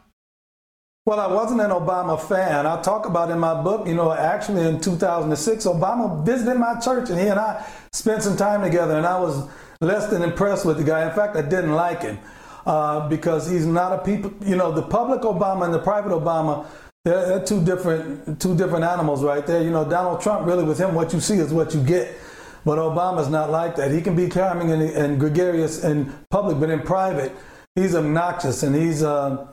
Well, 1.04 1.20
I 1.20 1.26
wasn't 1.26 1.62
an 1.62 1.72
Obama 1.72 2.22
fan. 2.22 2.68
I 2.68 2.80
talk 2.84 3.08
about 3.08 3.32
in 3.32 3.40
my 3.40 3.60
book, 3.60 3.88
you 3.88 3.96
know, 3.96 4.12
actually 4.12 4.68
in 4.68 4.80
2006, 4.80 5.66
Obama 5.66 6.24
visited 6.24 6.60
my 6.60 6.80
church 6.80 7.10
and 7.10 7.20
he 7.20 7.26
and 7.26 7.40
I 7.40 7.66
spent 7.92 8.22
some 8.22 8.38
time 8.38 8.62
together, 8.62 8.98
and 8.98 9.06
I 9.08 9.20
was 9.20 9.50
less 9.82 10.12
than 10.12 10.22
impressed 10.22 10.64
with 10.64 10.78
the 10.78 10.84
guy. 10.84 11.10
In 11.10 11.16
fact, 11.16 11.36
I 11.36 11.42
didn't 11.42 11.74
like 11.74 12.04
him 12.04 12.20
uh, 12.68 13.10
because 13.10 13.50
he's 13.50 13.66
not 13.66 13.94
a 13.94 14.04
people, 14.04 14.32
you 14.46 14.56
know, 14.56 14.72
the 14.72 14.84
public 14.84 15.22
Obama 15.22 15.66
and 15.66 15.74
the 15.74 15.80
private 15.80 16.12
Obama. 16.12 16.68
They're, 17.04 17.30
they're 17.30 17.46
two 17.46 17.66
different, 17.66 18.40
two 18.40 18.56
different 18.56 18.86
animals 18.86 19.24
right 19.24 19.46
there. 19.48 19.64
You 19.64 19.72
know, 19.72 19.90
Donald 19.90 20.22
Trump 20.22 20.46
really, 20.46 20.64
with 20.64 20.78
him, 20.78 20.94
what 20.94 21.14
you 21.14 21.20
see 21.20 21.38
is 21.38 21.52
what 21.52 21.74
you 21.74 21.82
get. 21.82 22.16
But 22.64 22.78
Obama's 22.78 23.28
not 23.28 23.50
like 23.50 23.76
that. 23.78 23.90
He 23.90 24.02
can 24.02 24.16
be 24.16 24.30
charming 24.30 24.70
and, 24.72 24.84
and 24.84 25.20
gregarious 25.20 25.84
in 25.84 26.14
public, 26.30 26.60
but 26.60 26.70
in 26.70 26.82
private, 26.82 27.36
he's 27.74 27.96
obnoxious 27.96 28.62
and 28.62 28.76
he's. 28.76 29.02
Uh, 29.02 29.48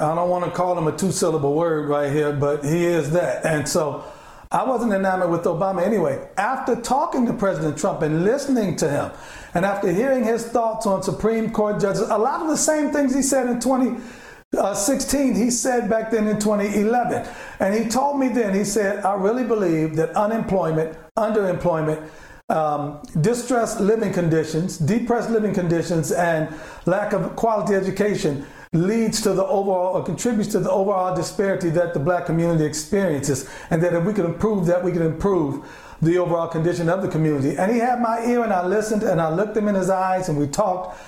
I 0.00 0.14
don't 0.14 0.30
want 0.30 0.46
to 0.46 0.50
call 0.50 0.78
him 0.78 0.86
a 0.86 0.96
two 0.96 1.12
syllable 1.12 1.52
word 1.54 1.86
right 1.86 2.10
here, 2.10 2.32
but 2.32 2.64
he 2.64 2.86
is 2.86 3.10
that. 3.10 3.44
And 3.44 3.68
so 3.68 4.02
I 4.50 4.64
wasn't 4.64 4.94
enamored 4.94 5.28
with 5.28 5.42
Obama 5.42 5.84
anyway. 5.84 6.30
After 6.38 6.76
talking 6.76 7.26
to 7.26 7.34
President 7.34 7.76
Trump 7.76 8.00
and 8.00 8.24
listening 8.24 8.76
to 8.76 8.88
him, 8.88 9.10
and 9.52 9.66
after 9.66 9.92
hearing 9.92 10.24
his 10.24 10.46
thoughts 10.46 10.86
on 10.86 11.02
Supreme 11.02 11.50
Court 11.50 11.78
judges, 11.78 12.08
a 12.08 12.16
lot 12.16 12.40
of 12.40 12.48
the 12.48 12.56
same 12.56 12.90
things 12.90 13.14
he 13.14 13.20
said 13.20 13.50
in 13.50 13.60
2016, 13.60 15.34
he 15.34 15.50
said 15.50 15.90
back 15.90 16.10
then 16.10 16.26
in 16.26 16.40
2011. 16.40 17.28
And 17.60 17.74
he 17.74 17.90
told 17.90 18.18
me 18.18 18.28
then, 18.28 18.54
he 18.54 18.64
said, 18.64 19.04
I 19.04 19.12
really 19.16 19.44
believe 19.44 19.96
that 19.96 20.16
unemployment, 20.16 20.96
underemployment, 21.18 22.08
um, 22.48 23.02
distressed 23.20 23.78
living 23.78 24.14
conditions, 24.14 24.78
depressed 24.78 25.28
living 25.28 25.52
conditions, 25.52 26.12
and 26.12 26.48
lack 26.86 27.12
of 27.12 27.36
quality 27.36 27.74
education 27.74 28.46
leads 28.72 29.20
to 29.20 29.34
the 29.34 29.44
overall 29.44 29.96
or 29.96 30.02
contributes 30.02 30.50
to 30.50 30.58
the 30.58 30.70
overall 30.70 31.14
disparity 31.14 31.68
that 31.68 31.92
the 31.92 32.00
black 32.00 32.24
community 32.24 32.64
experiences 32.64 33.48
and 33.68 33.82
that 33.82 33.92
if 33.92 34.02
we 34.04 34.14
can 34.14 34.24
improve 34.24 34.64
that 34.64 34.82
we 34.82 34.90
can 34.90 35.02
improve 35.02 35.62
the 36.00 36.16
overall 36.16 36.48
condition 36.48 36.88
of 36.88 37.02
the 37.02 37.08
community 37.08 37.54
and 37.58 37.70
he 37.70 37.78
had 37.78 38.00
my 38.00 38.24
ear 38.24 38.42
and 38.42 38.52
i 38.52 38.66
listened 38.66 39.02
and 39.02 39.20
i 39.20 39.28
looked 39.28 39.54
him 39.54 39.68
in 39.68 39.74
his 39.74 39.90
eyes 39.90 40.30
and 40.30 40.38
we 40.38 40.46
talked 40.46 40.98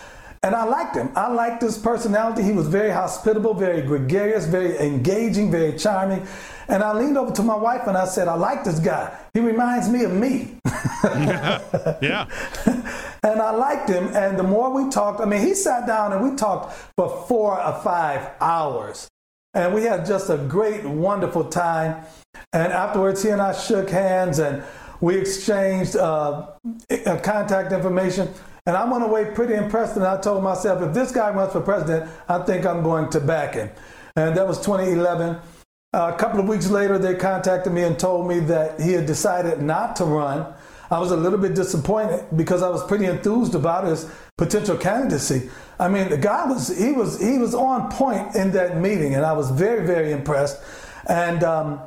and 0.44 0.54
I 0.54 0.64
liked 0.64 0.94
him. 0.94 1.10
I 1.16 1.32
liked 1.32 1.62
his 1.62 1.78
personality. 1.78 2.42
He 2.42 2.52
was 2.52 2.68
very 2.68 2.90
hospitable, 2.90 3.54
very 3.54 3.80
gregarious, 3.80 4.44
very 4.44 4.76
engaging, 4.78 5.50
very 5.50 5.72
charming. 5.78 6.26
And 6.68 6.82
I 6.82 6.92
leaned 6.92 7.16
over 7.16 7.32
to 7.32 7.42
my 7.42 7.56
wife 7.56 7.86
and 7.86 7.96
I 7.96 8.04
said, 8.04 8.28
I 8.28 8.34
like 8.34 8.62
this 8.62 8.78
guy. 8.78 9.18
He 9.32 9.40
reminds 9.40 9.88
me 9.88 10.04
of 10.04 10.12
me. 10.12 10.58
yeah. 10.66 11.96
yeah. 12.02 13.00
and 13.24 13.40
I 13.40 13.50
liked 13.50 13.88
him. 13.88 14.14
And 14.14 14.38
the 14.38 14.42
more 14.42 14.70
we 14.70 14.90
talked, 14.90 15.20
I 15.20 15.24
mean, 15.24 15.40
he 15.40 15.54
sat 15.54 15.86
down 15.86 16.12
and 16.12 16.30
we 16.30 16.36
talked 16.36 16.74
for 16.96 17.24
four 17.26 17.60
or 17.60 17.80
five 17.82 18.30
hours. 18.40 19.08
And 19.54 19.74
we 19.74 19.84
had 19.84 20.04
just 20.04 20.30
a 20.30 20.36
great, 20.36 20.84
wonderful 20.84 21.44
time. 21.44 22.04
And 22.52 22.72
afterwards, 22.72 23.22
he 23.22 23.30
and 23.30 23.40
I 23.40 23.52
shook 23.52 23.88
hands 23.88 24.38
and 24.38 24.62
we 25.00 25.16
exchanged 25.16 25.96
uh, 25.96 26.48
contact 27.22 27.72
information. 27.72 28.28
And 28.66 28.76
I 28.76 28.90
went 28.90 29.04
away 29.04 29.26
pretty 29.34 29.52
impressed, 29.52 29.96
and 29.96 30.06
I 30.06 30.18
told 30.18 30.42
myself, 30.42 30.80
if 30.80 30.94
this 30.94 31.12
guy 31.12 31.28
runs 31.30 31.52
for 31.52 31.60
president, 31.60 32.10
I 32.26 32.38
think 32.38 32.64
I'm 32.64 32.82
going 32.82 33.10
to 33.10 33.20
back 33.20 33.54
him. 33.54 33.68
And 34.16 34.34
that 34.38 34.48
was 34.48 34.58
2011. 34.60 35.36
Uh, 35.92 36.12
a 36.14 36.16
couple 36.16 36.40
of 36.40 36.48
weeks 36.48 36.70
later, 36.70 36.98
they 36.98 37.14
contacted 37.14 37.74
me 37.74 37.82
and 37.82 37.98
told 37.98 38.26
me 38.26 38.40
that 38.40 38.80
he 38.80 38.92
had 38.92 39.04
decided 39.04 39.60
not 39.60 39.96
to 39.96 40.04
run. 40.06 40.54
I 40.90 40.98
was 40.98 41.10
a 41.10 41.16
little 41.16 41.38
bit 41.38 41.54
disappointed 41.54 42.26
because 42.36 42.62
I 42.62 42.68
was 42.68 42.84
pretty 42.84 43.06
enthused 43.06 43.54
about 43.54 43.84
his 43.84 44.10
potential 44.36 44.76
candidacy. 44.76 45.50
I 45.78 45.88
mean, 45.88 46.08
the 46.08 46.18
guy 46.18 46.46
was 46.46 46.76
he 46.76 46.92
was 46.92 47.20
he 47.20 47.38
was 47.38 47.54
on 47.54 47.90
point 47.90 48.34
in 48.36 48.52
that 48.52 48.78
meeting, 48.78 49.14
and 49.14 49.24
I 49.24 49.32
was 49.32 49.50
very 49.50 49.86
very 49.86 50.12
impressed. 50.12 50.60
And 51.08 51.42
um, 51.42 51.80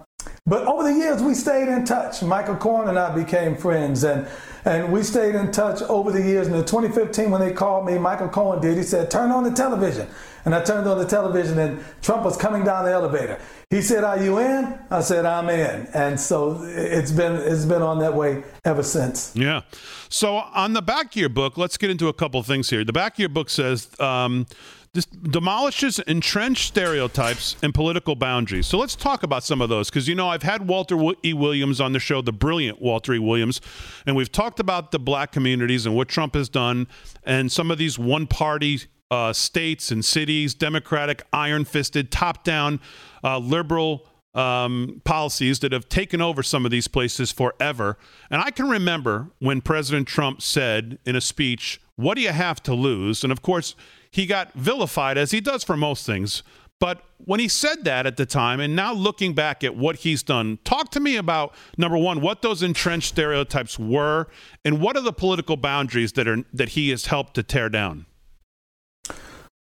but 0.45 0.65
over 0.65 0.83
the 0.83 0.93
years, 0.93 1.21
we 1.21 1.33
stayed 1.33 1.67
in 1.67 1.85
touch. 1.85 2.21
Michael 2.21 2.55
Cohen 2.55 2.89
and 2.89 2.97
I 2.97 3.13
became 3.13 3.55
friends, 3.55 4.03
and 4.03 4.27
and 4.67 4.91
we 4.91 5.01
stayed 5.01 5.33
in 5.33 5.51
touch 5.51 5.81
over 5.83 6.11
the 6.11 6.21
years. 6.21 6.47
And 6.47 6.55
in 6.55 6.65
2015, 6.65 7.31
when 7.31 7.39
they 7.39 7.53
called 7.53 7.85
me, 7.85 7.97
Michael 7.97 8.27
Cohen 8.27 8.59
did. 8.59 8.77
He 8.77 8.83
said, 8.83 9.09
"Turn 9.09 9.31
on 9.31 9.43
the 9.43 9.51
television." 9.51 10.07
And 10.43 10.53
I 10.53 10.61
turned 10.63 10.87
on 10.87 10.97
the 10.97 11.05
television, 11.05 11.57
and 11.57 11.83
Trump 12.01 12.23
was 12.23 12.37
coming 12.37 12.63
down 12.63 12.85
the 12.85 12.91
elevator. 12.91 13.39
He 13.69 13.81
said, 13.81 14.03
"Are 14.03 14.21
you 14.21 14.39
in?" 14.39 14.77
I 14.91 14.99
said, 15.01 15.25
"I'm 15.25 15.49
in." 15.49 15.87
And 15.93 16.19
so 16.19 16.61
it's 16.63 17.11
been 17.11 17.35
it's 17.35 17.65
been 17.65 17.81
on 17.81 17.99
that 17.99 18.13
way 18.13 18.43
ever 18.65 18.83
since. 18.83 19.31
Yeah. 19.35 19.61
So 20.09 20.35
on 20.35 20.73
the 20.73 20.81
back 20.81 21.07
of 21.07 21.15
your 21.15 21.29
book, 21.29 21.57
let's 21.57 21.77
get 21.77 21.89
into 21.89 22.09
a 22.09 22.13
couple 22.13 22.43
things 22.43 22.69
here. 22.69 22.83
The 22.83 22.93
back 22.93 23.13
of 23.13 23.19
your 23.19 23.29
book 23.29 23.49
says. 23.49 23.89
Um, 23.99 24.45
demolishes 25.05 25.99
entrenched 25.99 26.67
stereotypes 26.67 27.55
and 27.61 27.73
political 27.73 28.15
boundaries. 28.15 28.67
So 28.67 28.77
let's 28.77 28.95
talk 28.95 29.23
about 29.23 29.43
some 29.43 29.61
of 29.61 29.69
those 29.69 29.89
because 29.89 30.07
you 30.07 30.15
know 30.15 30.29
I've 30.29 30.43
had 30.43 30.67
Walter 30.67 30.97
E. 31.23 31.33
Williams 31.33 31.79
on 31.81 31.93
the 31.93 31.99
show, 31.99 32.21
the 32.21 32.33
brilliant 32.33 32.81
Walter 32.81 33.13
E. 33.13 33.19
Williams, 33.19 33.61
and 34.05 34.15
we've 34.15 34.31
talked 34.31 34.59
about 34.59 34.91
the 34.91 34.99
black 34.99 35.31
communities 35.31 35.85
and 35.85 35.95
what 35.95 36.07
Trump 36.07 36.35
has 36.35 36.49
done 36.49 36.87
and 37.23 37.51
some 37.51 37.71
of 37.71 37.77
these 37.77 37.99
one-party 37.99 38.81
uh, 39.09 39.33
states 39.33 39.91
and 39.91 40.03
cities, 40.03 40.53
democratic, 40.53 41.23
iron-fisted, 41.31 42.11
top-down, 42.11 42.79
uh, 43.23 43.37
liberal. 43.37 44.07
Um, 44.35 45.01
policies 45.03 45.61
that 45.61 45.71
have 45.71 45.89
taken 45.89 46.21
over 46.21 46.43
some 46.43 46.63
of 46.63 46.69
these 46.69 46.87
places 46.87 47.31
forever. 47.31 47.97
And 48.29 48.39
I 48.39 48.51
can 48.51 48.69
remember 48.69 49.31
when 49.39 49.61
President 49.61 50.07
Trump 50.07 50.43
said 50.43 50.99
in 51.07 51.15
a 51.15 51.21
speech, 51.21 51.81
What 51.95 52.17
do 52.17 52.21
you 52.21 52.29
have 52.29 52.61
to 52.63 52.75
lose? 52.75 53.23
And 53.23 53.31
of 53.31 53.41
course, 53.41 53.73
he 54.11 54.25
got 54.25 54.53
vilified, 54.53 55.17
as 55.17 55.31
he 55.31 55.41
does 55.41 55.63
for 55.63 55.77
most 55.77 56.05
things. 56.05 56.43
But 56.79 57.03
when 57.17 57.39
he 57.39 57.47
said 57.47 57.85
that 57.85 58.05
at 58.05 58.17
the 58.17 58.25
time, 58.25 58.59
and 58.59 58.75
now 58.75 58.93
looking 58.93 59.33
back 59.33 59.63
at 59.63 59.75
what 59.75 59.97
he's 59.97 60.21
done, 60.21 60.59
talk 60.63 60.91
to 60.91 60.99
me 60.99 61.15
about 61.15 61.55
number 61.75 61.97
one, 61.97 62.21
what 62.21 62.43
those 62.43 62.61
entrenched 62.61 63.09
stereotypes 63.09 63.79
were, 63.79 64.27
and 64.63 64.79
what 64.79 64.95
are 64.95 65.01
the 65.01 65.13
political 65.13 65.57
boundaries 65.57 66.13
that 66.13 66.27
are 66.27 66.43
that 66.53 66.69
he 66.69 66.89
has 66.89 67.07
helped 67.07 67.33
to 67.35 67.43
tear 67.43 67.69
down. 67.69 68.05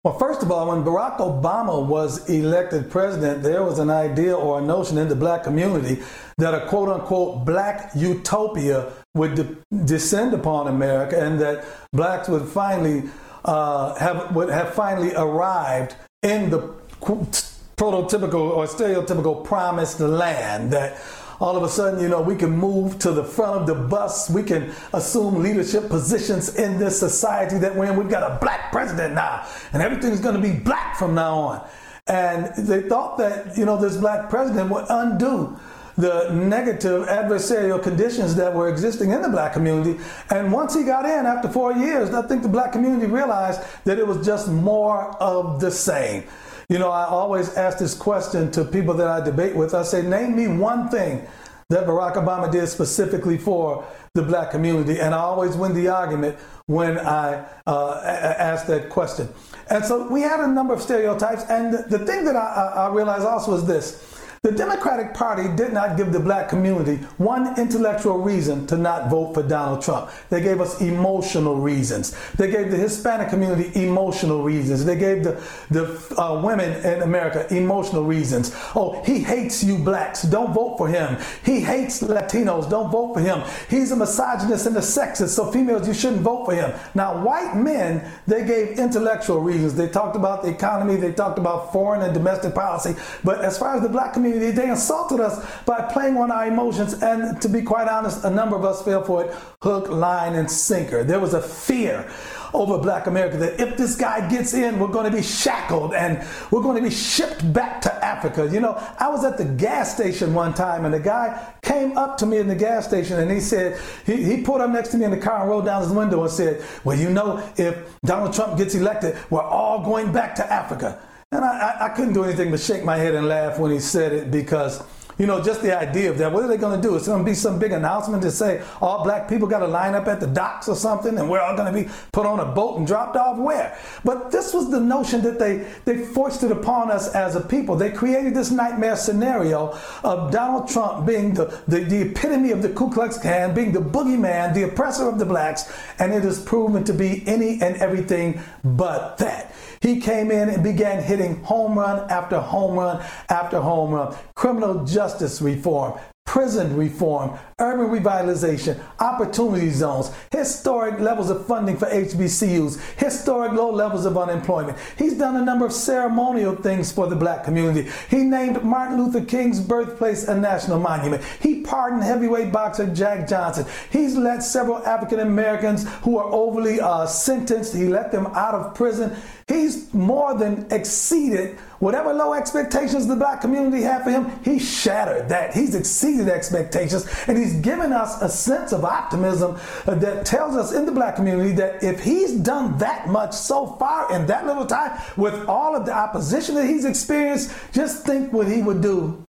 Well, 0.04 0.18
first 0.18 0.42
of 0.42 0.52
all, 0.52 0.70
when 0.70 0.84
Barack 0.84 1.18
Obama 1.20 1.86
was 1.86 2.28
elected 2.28 2.90
president, 2.90 3.44
there 3.44 3.62
was 3.62 3.78
an 3.78 3.92
idea 3.92 4.36
or 4.36 4.58
a 4.58 4.62
notion 4.62 4.98
in 4.98 5.10
the 5.10 5.16
black 5.16 5.44
community 5.44 6.02
that 6.40 6.56
a 6.56 6.66
quote 6.66 6.90
unquote 6.90 7.46
black 7.46 7.92
utopia 7.94 8.92
would 9.14 9.36
de- 9.36 9.58
descend 9.86 10.34
upon 10.34 10.68
America 10.68 11.24
and 11.24 11.40
that 11.40 11.66
blacks 11.94 12.28
would 12.30 12.48
finally 12.48 13.04
uh, 13.46 13.96
have 13.96 14.36
would 14.36 14.50
have 14.50 14.74
finally 14.74 15.14
arrived 15.16 15.96
in 16.24 16.50
the 16.50 16.60
prototypical 17.02 18.52
or 18.52 18.66
stereotypical 18.68 19.44
promised 19.44 20.00
land 20.00 20.72
that 20.72 21.02
all 21.40 21.58
of 21.58 21.64
a 21.64 21.70
sudden, 21.70 22.00
you 22.00 22.08
know, 22.08 22.22
we 22.22 22.36
can 22.36 22.52
move 22.52 23.00
to 23.00 23.12
the 23.12 23.24
front 23.24 23.62
of 23.62 23.68
the 23.68 23.74
bus. 23.74 24.30
We 24.30 24.44
can 24.44 24.72
assume 24.94 25.42
leadership 25.42 25.90
positions 25.90 26.56
in 26.56 26.78
this 26.78 27.00
society 27.00 27.58
that 27.58 27.76
when 27.76 27.98
we've 27.98 28.10
got 28.10 28.32
a 28.32 28.38
black 28.40 28.72
president 28.72 29.16
now, 29.16 29.48
and 29.74 29.82
everything's 29.82 30.20
going 30.20 30.36
to 30.36 30.42
be 30.42 30.54
black 30.54 30.96
from 30.96 31.16
now 31.16 31.34
on. 31.34 31.68
And 32.06 32.54
they 32.56 32.88
thought 32.88 33.18
that, 33.18 33.58
you 33.58 33.66
know, 33.66 33.76
this 33.76 33.98
black 33.98 34.30
president 34.30 34.70
would 34.70 34.86
undo 34.90 35.60
the 36.02 36.32
negative 36.34 37.08
adversarial 37.08 37.82
conditions 37.82 38.36
that 38.36 38.54
were 38.54 38.68
existing 38.68 39.12
in 39.12 39.22
the 39.22 39.30
black 39.30 39.54
community. 39.54 40.04
And 40.30 40.52
once 40.52 40.76
he 40.76 40.84
got 40.84 41.06
in 41.06 41.26
after 41.26 41.48
four 41.48 41.74
years, 41.74 42.10
I 42.10 42.28
think 42.28 42.42
the 42.42 42.50
black 42.50 42.72
community 42.72 43.06
realized 43.06 43.62
that 43.86 44.00
it 44.00 44.08
was 44.08 44.26
just 44.26 44.50
more 44.50 45.16
of 45.22 45.62
the 45.62 45.70
same. 45.72 46.24
You 46.70 46.80
know, 46.80 46.90
I 46.90 47.06
always 47.06 47.56
ask 47.56 47.78
this 47.78 47.94
question 47.94 48.52
to 48.52 48.66
people 48.66 48.96
that 48.96 49.08
I 49.08 49.24
debate 49.24 49.56
with. 49.56 49.74
I 49.74 49.84
say, 49.84 50.02
name 50.02 50.36
me 50.36 50.48
one 50.48 50.90
thing 50.90 51.28
that 51.70 51.86
Barack 51.86 52.16
Obama 52.16 52.52
did 52.52 52.68
specifically 52.68 53.38
for 53.38 53.86
the 54.14 54.24
black 54.24 54.52
community. 54.52 55.00
And 55.00 55.14
I 55.14 55.20
always 55.20 55.56
win 55.56 55.74
the 55.74 55.88
argument 55.88 56.38
when 56.66 56.98
I 56.98 57.46
uh, 57.68 58.02
ask 58.04 58.66
that 58.68 58.90
question. 58.90 59.30
And 59.70 59.86
so 59.86 60.08
we 60.10 60.22
had 60.22 60.40
a 60.40 60.48
number 60.48 60.74
of 60.74 60.82
stereotypes. 60.82 61.44
And 61.50 61.74
the, 61.74 62.00
thing 62.00 62.26
that 62.26 62.36
I, 62.36 62.88
I 62.88 62.90
realized 62.90 63.26
also 63.26 63.54
is 63.56 63.66
this 63.66 64.11
the 64.44 64.52
Democratic 64.52 65.14
Party 65.14 65.48
did 65.56 65.72
not 65.72 65.98
give 65.98 66.12
the 66.12 66.20
black 66.20 66.50
community 66.50 66.96
one 67.20 67.60
intellectual 67.60 68.18
reason 68.18 68.66
to 68.66 68.76
not 68.76 69.08
vote 69.08 69.36
for 69.36 69.44
Donald 69.44 69.84
Trump. 69.84 70.10
They 70.32 70.42
gave 70.42 70.60
us 70.60 70.82
emotional 70.82 71.58
reasons. 71.58 72.18
They 72.38 72.50
gave 72.50 72.72
the 72.72 72.78
Hispanic 72.78 73.30
community 73.30 73.70
emotional 73.76 74.42
reasons. 74.42 74.84
They 74.84 74.98
gave 74.98 75.24
the, 75.24 75.40
the 75.70 75.86
uh, 76.20 76.42
women 76.42 76.72
in 76.84 77.04
America 77.04 77.46
emotional 77.56 78.04
reasons. 78.04 78.52
Oh, 78.76 79.04
he 79.06 79.20
hates 79.20 79.64
you 79.64 79.78
blacks. 79.78 80.24
Don't 80.24 80.52
vote 80.54 80.76
for 80.80 80.88
him. 80.88 81.20
He 81.46 81.60
hates 81.60 82.02
Latinos. 82.02 82.68
Don't 82.68 82.90
vote 82.90 83.14
for 83.14 83.20
him. 83.20 83.44
He's 83.70 83.92
a 83.92 83.96
misogynist 83.96 84.66
and 84.66 84.76
a 84.76 84.80
sexist, 84.80 85.36
so 85.36 85.52
females, 85.52 85.88
you 85.88 85.94
shouldn't 85.94 86.24
vote 86.24 86.46
for 86.46 86.56
him. 86.56 86.74
Now, 86.96 87.24
white 87.24 87.56
men, 87.56 88.12
they 88.26 88.44
gave 88.44 88.80
intellectual 88.80 89.40
reasons. 89.40 89.76
They 89.76 89.88
talked 89.88 90.16
about 90.16 90.42
the 90.42 90.50
economy. 90.50 90.96
They 90.96 91.12
talked 91.14 91.38
about 91.38 91.72
foreign 91.72 92.02
and 92.02 92.12
domestic 92.12 92.56
policy. 92.56 92.96
But 93.24 93.46
as 93.46 93.60
far 93.60 93.76
as 93.76 93.84
the 93.84 93.90
black 93.90 94.14
community, 94.14 94.31
community. 94.32 94.56
They 94.56 94.70
insulted 94.70 95.20
us 95.20 95.46
by 95.66 95.82
playing 95.82 96.18
on 96.18 96.32
our 96.32 96.48
emotions. 96.48 97.02
And 97.02 97.42
to 97.42 97.50
be 97.50 97.62
quite 97.62 97.88
honest, 97.88 98.24
a 98.24 98.30
number 98.30 98.56
of 98.56 98.66
us 98.66 98.82
fell 98.84 99.04
for 99.04 99.26
it 99.26 99.36
hook, 99.62 99.90
line, 99.90 100.36
and 100.36 100.50
sinker. 100.50 101.04
There 101.04 101.20
was 101.20 101.34
a 101.34 101.42
fear 101.42 102.10
over 102.54 102.78
black 102.78 103.08
America 103.08 103.38
that 103.38 103.60
if 103.60 103.78
this 103.78 103.96
guy 103.96 104.28
gets 104.30 104.54
in, 104.54 104.80
we're 104.80 104.88
going 104.88 105.10
to 105.10 105.16
be 105.16 105.24
shackled 105.24 105.94
and 105.94 106.26
we're 106.50 106.62
going 106.62 106.76
to 106.76 106.90
be 106.90 106.94
shipped 106.94 107.54
back 107.54 107.82
to 107.82 108.06
Africa. 108.06 108.50
You 108.52 108.60
know, 108.60 108.74
I 109.00 109.08
was 109.10 109.24
at 109.24 109.38
the 109.38 109.46
gas 109.46 109.94
station 109.94 110.34
one 110.34 110.54
time 110.54 110.86
and 110.86 110.94
a 110.94 111.00
guy 111.00 111.54
came 111.62 111.98
up 111.98 112.18
to 112.18 112.26
me 112.26 112.40
in 112.40 112.48
the 112.48 112.56
gas 112.56 112.88
station 112.88 113.20
and 113.20 113.32
he 113.32 113.40
said, 113.40 113.80
he, 114.06 114.24
he 114.24 114.42
pulled 114.42 114.62
up 114.62 114.70
next 114.70 114.90
to 114.90 114.98
me 114.98 115.06
in 115.06 115.12
the 115.12 115.18
car 115.18 115.42
and 115.42 115.50
rolled 115.50 115.66
down 115.66 115.82
his 115.82 115.92
window 115.92 116.22
and 116.24 116.32
said, 116.32 116.66
Well, 116.84 116.98
you 116.98 117.10
know, 117.10 117.38
if 117.56 117.78
Donald 118.04 118.34
Trump 118.34 118.58
gets 118.58 118.76
elected, 118.76 119.18
we're 119.30 119.42
all 119.42 119.84
going 119.84 120.12
back 120.12 120.36
to 120.36 120.52
Africa. 120.52 121.00
And 121.34 121.46
I, 121.46 121.78
I, 121.86 121.90
couldn't 121.96 122.14
do 122.14 122.26
anything 122.26 122.52
but 122.52 122.60
shake 122.60 122.84
my 122.84 122.98
head 122.98 123.16
and 123.16 123.26
laugh 123.26 123.58
when 123.58 123.72
he 123.72 123.80
said 123.80 124.12
it 124.12 124.32
because, 124.32 124.84
You 125.18 125.28
know, 125.28 125.42
just 125.42 125.62
the 125.62 125.80
idea 125.80 126.10
of 126.10 126.18
that. 126.18 126.30
What 126.30 126.44
are 126.44 126.48
they 126.50 126.58
going 126.58 126.76
to 126.76 126.86
do? 126.86 126.98
It's 126.98 127.08
going 127.08 127.24
to 127.24 127.26
be 127.26 127.36
some 127.36 127.58
big 127.58 127.72
announcement 127.72 128.22
to 128.24 128.32
say 128.32 128.62
all 128.82 129.06
black 129.06 129.30
people 129.30 129.48
got 129.48 129.60
to 129.60 129.68
line 129.68 129.96
up 129.96 130.08
at 130.08 130.20
the 130.20 130.28
docks 130.28 130.68
or 130.68 130.76
something, 130.76 131.18
and 131.18 131.30
we're 131.30 131.40
all 131.40 131.56
going 131.56 131.74
to 131.74 131.84
be 131.84 131.90
put 132.12 132.26
on 132.26 132.42
a 132.42 132.46
boat 132.46 132.80
and 132.80 132.86
dropped 132.86 133.16
off 133.16 133.38
where? 133.38 133.78
But 134.04 134.32
this 134.32 134.54
was 134.54 134.72
the 134.72 134.82
notion 134.82 135.22
that 135.22 135.40
they 135.40 135.72
they 135.86 136.04
forced 136.04 136.44
it 136.44 136.52
upon 136.52 136.92
us 136.92 137.16
as 137.16 137.38
a 137.38 137.40
people. 137.40 137.78
They 137.78 137.92
created 137.92 138.36
this 138.36 138.52
nightmare 138.52 138.98
scenario 138.98 139.80
of 140.04 140.34
Donald 140.34 140.68
Trump 140.68 141.08
being 141.08 141.34
the, 141.34 141.46
the, 141.66 141.80
the 141.80 142.02
epitome 142.10 142.52
of 142.52 142.62
the 142.62 142.70
Ku 142.74 142.92
Klux 142.92 143.18
Klan, 143.18 143.54
being 143.54 143.72
the 143.72 143.80
boogeyman, 143.80 144.54
the 144.54 144.64
oppressor 144.64 145.08
of 145.08 145.18
the 145.18 145.26
blacks, 145.26 145.72
and 145.98 146.14
it 146.14 146.24
has 146.24 146.44
proven 146.44 146.84
to 146.84 146.94
be 146.94 147.26
any 147.26 147.62
and 147.62 147.78
everything 147.78 148.42
but 148.66 149.18
that. 149.20 149.56
He 149.82 150.00
came 150.00 150.30
in 150.30 150.50
and 150.50 150.64
began 150.64 151.02
hitting 151.02 151.44
home 151.44 151.78
run 151.78 152.10
after 152.10 152.40
home 152.40 152.76
run 152.76 153.04
after 153.30 153.60
home 153.60 153.92
run. 153.92 154.16
Criminal 154.36 154.86
justice 154.86 155.42
reform, 155.42 156.00
prison 156.32 156.78
reform, 156.78 157.38
urban 157.60 157.88
revitalization, 157.88 158.82
opportunity 159.00 159.70
zones, 159.70 160.12
historic 160.32 160.98
levels 161.00 161.30
of 161.30 161.46
funding 161.46 161.76
for 161.76 161.88
HBCUs, 161.88 162.80
historic 162.98 163.52
low 163.52 163.70
levels 163.70 164.06
of 164.06 164.18
unemployment. 164.18 164.78
He's 164.98 165.18
done 165.18 165.36
a 165.36 165.44
number 165.44 165.66
of 165.66 165.74
ceremonial 165.74 166.56
things 166.56 166.90
for 166.90 167.08
the 167.08 167.18
black 167.18 167.44
community. 167.44 167.90
He 168.10 168.24
named 168.24 168.64
Martin 168.64 169.04
Luther 169.04 169.26
King's 169.26 169.60
birthplace 169.60 170.28
a 170.28 170.40
national 170.40 170.80
monument. 170.80 171.22
He 171.42 171.64
pardoned 171.64 172.04
heavyweight 172.04 172.52
boxer 172.54 172.88
Jack 172.94 173.28
Johnson. 173.28 173.66
He's 173.90 174.16
let 174.16 174.42
several 174.42 174.78
African 174.86 175.20
Americans 175.20 175.86
who 176.04 176.18
are 176.18 176.32
overly 176.32 176.80
uh, 176.80 177.08
sentenced, 177.08 177.76
he 177.76 177.88
let 177.88 178.14
them 178.14 178.28
out 178.28 178.56
of 178.56 178.74
prison. 178.74 179.14
He's 179.50 179.94
more 179.94 180.38
than 180.38 180.66
exceeded 180.72 181.58
whatever 181.82 182.14
low 182.14 182.34
expectations 182.34 183.08
the 183.08 183.16
black 183.16 183.42
community 183.42 183.82
had 183.82 184.04
for 184.04 184.12
him. 184.12 184.32
He 184.46 184.60
shattered 184.60 185.28
that. 185.30 185.54
He's 185.54 185.76
exceeded 185.76 186.30
expectations 186.30 187.06
and 187.28 187.38
he's 187.38 187.56
given 187.56 187.92
us 187.92 188.22
a 188.22 188.30
sense 188.30 188.72
of 188.72 188.86
optimism 188.86 189.60
uh, 189.86 189.96
that 189.96 190.26
tells 190.26 190.56
us 190.56 190.72
in 190.72 190.86
the 190.86 190.92
black 190.92 191.16
community 191.16 191.52
that 191.54 191.84
if 191.84 192.00
he's 192.00 192.34
done 192.34 192.78
that 192.78 193.10
much 193.10 193.34
so 193.34 193.68
far 193.78 194.14
in 194.16 194.28
that 194.28 194.46
little 194.46 194.66
time 194.66 194.98
with 195.18 195.48
all 195.50 195.76
of 195.76 195.86
the 195.86 195.94
opposition 195.94 196.56
that 196.56 196.68
he's 196.68 196.86
experienced, 196.86 197.54
just 197.74 198.06
think 198.06 198.32
what 198.32 198.48
he 198.48 198.62
would 198.62 198.82
do 198.82 199.26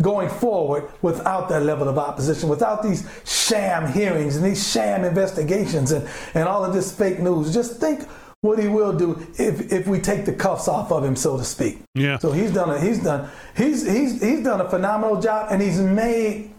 going 0.00 0.28
forward 0.28 0.88
without 1.02 1.48
that 1.48 1.62
level 1.62 1.88
of 1.88 1.98
opposition, 1.98 2.48
without 2.48 2.82
these 2.82 3.08
sham 3.24 3.90
hearings 3.92 4.36
and 4.36 4.44
these 4.44 4.70
sham 4.70 5.04
investigations 5.04 5.90
and, 5.90 6.08
and 6.34 6.46
all 6.46 6.64
of 6.64 6.72
this 6.72 6.96
fake 6.96 7.18
news. 7.18 7.52
Just 7.52 7.80
think 7.80 8.06
what 8.40 8.58
he 8.58 8.68
will 8.68 8.92
do 8.92 9.26
if 9.38 9.72
if 9.72 9.86
we 9.86 9.98
take 9.98 10.24
the 10.24 10.32
cuffs 10.32 10.68
off 10.68 10.92
of 10.92 11.04
him, 11.04 11.16
so 11.16 11.36
to 11.36 11.44
speak. 11.44 11.78
Yeah. 11.94 12.18
So 12.18 12.32
he's 12.32 12.52
done 12.52 12.70
a 12.70 12.80
he's 12.80 13.02
done 13.02 13.28
he's 13.56 13.86
he's 13.86 14.22
he's 14.22 14.44
done 14.44 14.60
a 14.60 14.68
phenomenal 14.68 15.20
job, 15.20 15.48
and 15.50 15.60
he's 15.60 15.80
made 15.80 16.50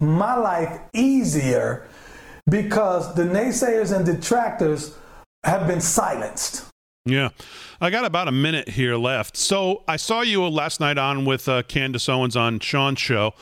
my 0.00 0.34
life 0.36 0.80
easier 0.92 1.86
because 2.48 3.14
the 3.14 3.22
naysayers 3.22 3.94
and 3.94 4.06
detractors 4.06 4.96
have 5.44 5.66
been 5.66 5.80
silenced. 5.80 6.64
Yeah. 7.04 7.30
I 7.80 7.90
got 7.90 8.04
about 8.04 8.28
a 8.28 8.32
minute 8.32 8.70
here 8.70 8.96
left. 8.96 9.36
So 9.36 9.82
I 9.88 9.96
saw 9.96 10.22
you 10.22 10.46
last 10.48 10.80
night 10.80 10.98
on 10.98 11.24
with 11.24 11.48
uh, 11.48 11.62
Candace 11.62 12.08
Owens 12.08 12.36
on 12.36 12.60
Sean's 12.60 13.00
show. 13.00 13.34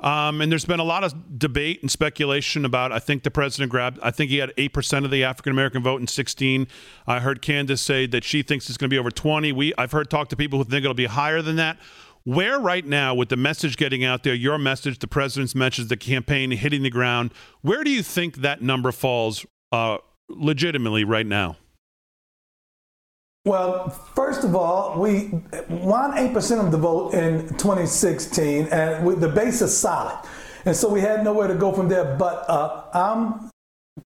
Um, 0.00 0.40
and 0.40 0.50
there's 0.50 0.64
been 0.64 0.80
a 0.80 0.84
lot 0.84 1.04
of 1.04 1.38
debate 1.38 1.82
and 1.82 1.90
speculation 1.90 2.64
about. 2.64 2.90
I 2.90 2.98
think 2.98 3.22
the 3.22 3.30
president 3.30 3.70
grabbed. 3.70 3.98
I 4.02 4.10
think 4.10 4.30
he 4.30 4.38
had 4.38 4.52
eight 4.56 4.72
percent 4.72 5.04
of 5.04 5.10
the 5.10 5.24
African 5.24 5.52
American 5.52 5.82
vote 5.82 6.00
in 6.00 6.06
16. 6.06 6.66
I 7.06 7.20
heard 7.20 7.42
Candace 7.42 7.82
say 7.82 8.06
that 8.06 8.24
she 8.24 8.42
thinks 8.42 8.68
it's 8.68 8.78
going 8.78 8.88
to 8.88 8.94
be 8.94 8.98
over 8.98 9.10
20. 9.10 9.52
We 9.52 9.74
I've 9.76 9.92
heard 9.92 10.10
talk 10.10 10.28
to 10.28 10.36
people 10.36 10.58
who 10.58 10.64
think 10.64 10.84
it'll 10.84 10.94
be 10.94 11.06
higher 11.06 11.42
than 11.42 11.56
that. 11.56 11.78
Where 12.24 12.60
right 12.60 12.84
now, 12.84 13.14
with 13.14 13.30
the 13.30 13.36
message 13.36 13.76
getting 13.76 14.04
out 14.04 14.24
there, 14.24 14.34
your 14.34 14.58
message, 14.58 14.98
the 14.98 15.06
president's 15.06 15.54
message, 15.54 15.88
the 15.88 15.96
campaign 15.96 16.50
hitting 16.50 16.82
the 16.82 16.90
ground, 16.90 17.32
where 17.62 17.82
do 17.82 17.90
you 17.90 18.02
think 18.02 18.36
that 18.36 18.60
number 18.60 18.92
falls 18.92 19.46
uh, 19.72 19.98
legitimately 20.28 21.04
right 21.04 21.26
now? 21.26 21.56
Well, 23.46 23.88
first 23.88 24.44
of 24.44 24.54
all, 24.54 25.00
we 25.00 25.30
won 25.70 26.12
8% 26.12 26.62
of 26.62 26.70
the 26.70 26.76
vote 26.76 27.14
in 27.14 27.48
2016, 27.48 28.66
and 28.66 29.06
we, 29.06 29.14
the 29.14 29.30
base 29.30 29.62
is 29.62 29.74
solid. 29.74 30.18
And 30.66 30.76
so 30.76 30.90
we 30.90 31.00
had 31.00 31.24
nowhere 31.24 31.48
to 31.48 31.54
go 31.54 31.72
from 31.72 31.88
there 31.88 32.16
but 32.18 32.44
up. 32.50 32.90
I'm 32.92 33.50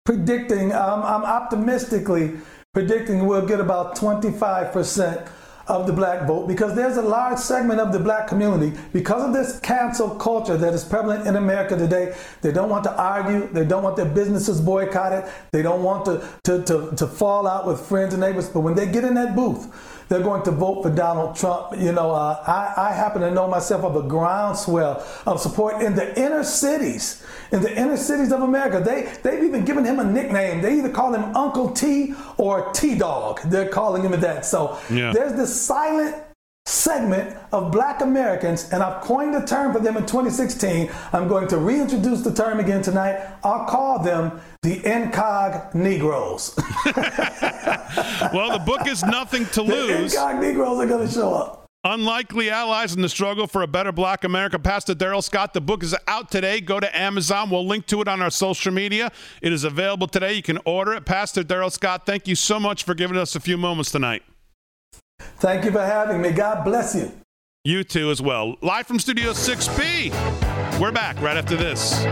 predicting, 0.05 0.73
um, 0.73 1.03
I'm 1.03 1.25
optimistically 1.25 2.35
predicting 2.75 3.27
we'll 3.27 3.47
get 3.47 3.61
about 3.61 3.97
25% 3.97 5.27
of 5.67 5.87
the 5.87 5.93
black 5.93 6.27
vote 6.27 6.47
because 6.47 6.75
there's 6.75 6.97
a 6.97 7.03
large 7.03 7.39
segment 7.39 7.81
of 7.81 7.93
the 7.93 7.99
black 7.99 8.29
community 8.29 8.79
because 8.93 9.25
of 9.25 9.33
this 9.33 9.59
cancel 9.61 10.11
culture 10.11 10.57
that 10.57 10.75
is 10.75 10.85
prevalent 10.85 11.27
in 11.27 11.37
America 11.37 11.77
today. 11.77 12.15
They 12.43 12.53
don't 12.53 12.69
want 12.69 12.85
to 12.85 12.97
argue. 12.97 13.49
They 13.49 13.65
don't 13.65 13.83
want 13.83 13.97
their 13.97 14.05
businesses 14.05 14.61
boycotted. 14.61 15.31
They 15.53 15.63
don't 15.63 15.83
want 15.83 16.05
to, 16.07 16.29
to, 16.45 16.63
to, 16.65 16.97
to 16.97 17.07
fall 17.07 17.47
out 17.47 17.67
with 17.67 17.81
friends 17.81 18.15
and 18.15 18.21
neighbors. 18.21 18.49
But 18.49 18.61
when 18.61 18.75
they 18.75 18.87
get 18.87 19.05
in 19.05 19.15
that 19.15 19.35
booth, 19.35 19.94
they're 20.09 20.23
going 20.23 20.43
to 20.45 20.51
vote 20.51 20.83
for 20.83 20.91
Donald 20.91 21.37
Trump. 21.37 21.77
You 21.79 21.93
know, 21.93 22.11
uh, 22.13 22.43
I, 22.47 22.89
I 22.91 22.93
happen 22.93 23.23
to 23.23 23.31
know 23.31 23.49
myself 23.49 23.85
of 23.85 23.97
a 23.97 24.03
groundswell 24.07 25.05
of 25.27 25.41
support 25.41 25.83
in 25.83 25.95
the 25.95 26.19
inner 26.19 26.45
cities, 26.45 27.25
in 27.53 27.63
the 27.63 27.75
inner 27.79 27.97
cities 27.97 28.33
of 28.33 28.43
America. 28.43 28.81
They, 28.85 29.13
they've 29.23 29.43
even 29.45 29.65
given 29.65 29.85
him 29.85 29.99
a 30.01 30.05
nickname. 30.05 30.61
They 30.63 30.79
either 30.79 30.91
call 30.91 31.15
him 31.15 31.35
Uncle 31.37 31.71
T 31.71 32.15
or 32.37 32.71
T 32.73 32.97
Dog. 32.97 33.41
They're 33.47 33.69
calling 33.69 34.03
him 34.03 34.13
that. 34.21 34.45
So 34.45 34.79
Yeah. 34.91 35.13
there's 35.13 35.33
this 35.35 35.61
silent 35.61 36.17
segment 36.67 37.37
of 37.53 37.71
black 37.71 38.01
Americans, 38.01 38.71
and 38.71 38.83
I've 38.83 39.03
coined 39.03 39.35
a 39.35 39.45
term 39.45 39.73
for 39.73 39.81
them 39.81 39.97
in 39.97 40.07
2016. 40.07 40.91
I'm 41.13 41.29
going 41.29 41.49
to 41.49 41.59
reintroduce 41.59 42.23
the 42.23 42.33
term 42.33 42.59
again 42.59 42.83
tonight. 42.83 43.21
I'll 43.43 43.67
call 43.67 44.03
them 44.03 44.41
the 44.63 44.81
incog 44.81 45.75
Negroes. 45.75 46.55
well, 48.33 48.59
the 48.59 48.63
book 48.65 48.87
is 48.87 49.03
Nothing 49.03 49.47
to 49.47 49.63
Lose. 49.63 50.13
The 50.13 50.19
incog 50.19 50.41
Negroes 50.41 50.81
are 50.81 50.87
going 50.87 51.07
to 51.07 51.13
show 51.13 51.35
up. 51.35 51.61
Unlikely 51.87 52.49
allies 52.49 52.95
in 52.95 53.03
the 53.03 53.11
struggle 53.11 53.47
for 53.47 53.61
a 53.61 53.67
better 53.67 53.93
black 53.93 54.25
America. 54.25 54.59
Pastor 54.59 54.95
Darrell 54.95 55.21
Scott, 55.21 55.53
the 55.53 55.61
book 55.61 55.83
is 55.83 55.95
out 56.09 56.31
today. 56.31 56.63
Go 56.63 56.81
to 56.81 56.99
Amazon. 56.99 57.51
We'll 57.51 57.67
link 57.67 57.85
to 57.89 58.01
it 58.01 58.09
on 58.09 58.23
our 58.23 58.31
social 58.31 58.73
media. 58.73 59.13
It 59.43 59.53
is 59.53 59.65
available 59.65 60.07
today. 60.07 60.33
You 60.33 60.43
can 60.43 60.59
order 60.65 60.95
it. 60.95 61.05
Pastor 61.05 61.43
Darrell 61.43 61.69
Scott, 61.69 62.07
thank 62.07 62.27
you 62.27 62.37
so 62.37 62.59
much 62.59 62.85
for 62.85 62.95
giving 62.95 63.19
us 63.19 63.37
a 63.37 63.41
few 63.41 63.59
moments 63.59 63.91
tonight. 63.91 64.23
Thank 65.45 65.67
you 65.67 65.73
for 65.73 65.85
having 65.85 66.23
me. 66.23 66.31
God 66.31 66.65
bless 66.65 66.95
you. 66.95 67.13
You 67.65 67.85
too, 67.85 68.11
as 68.11 68.23
well. 68.23 68.57
Live 68.63 68.87
from 68.87 68.99
Studio 68.99 69.33
6B. 69.33 70.81
We're 70.81 70.91
back 70.91 71.21
right 71.21 71.37
after 71.37 71.55
this. 71.55 72.03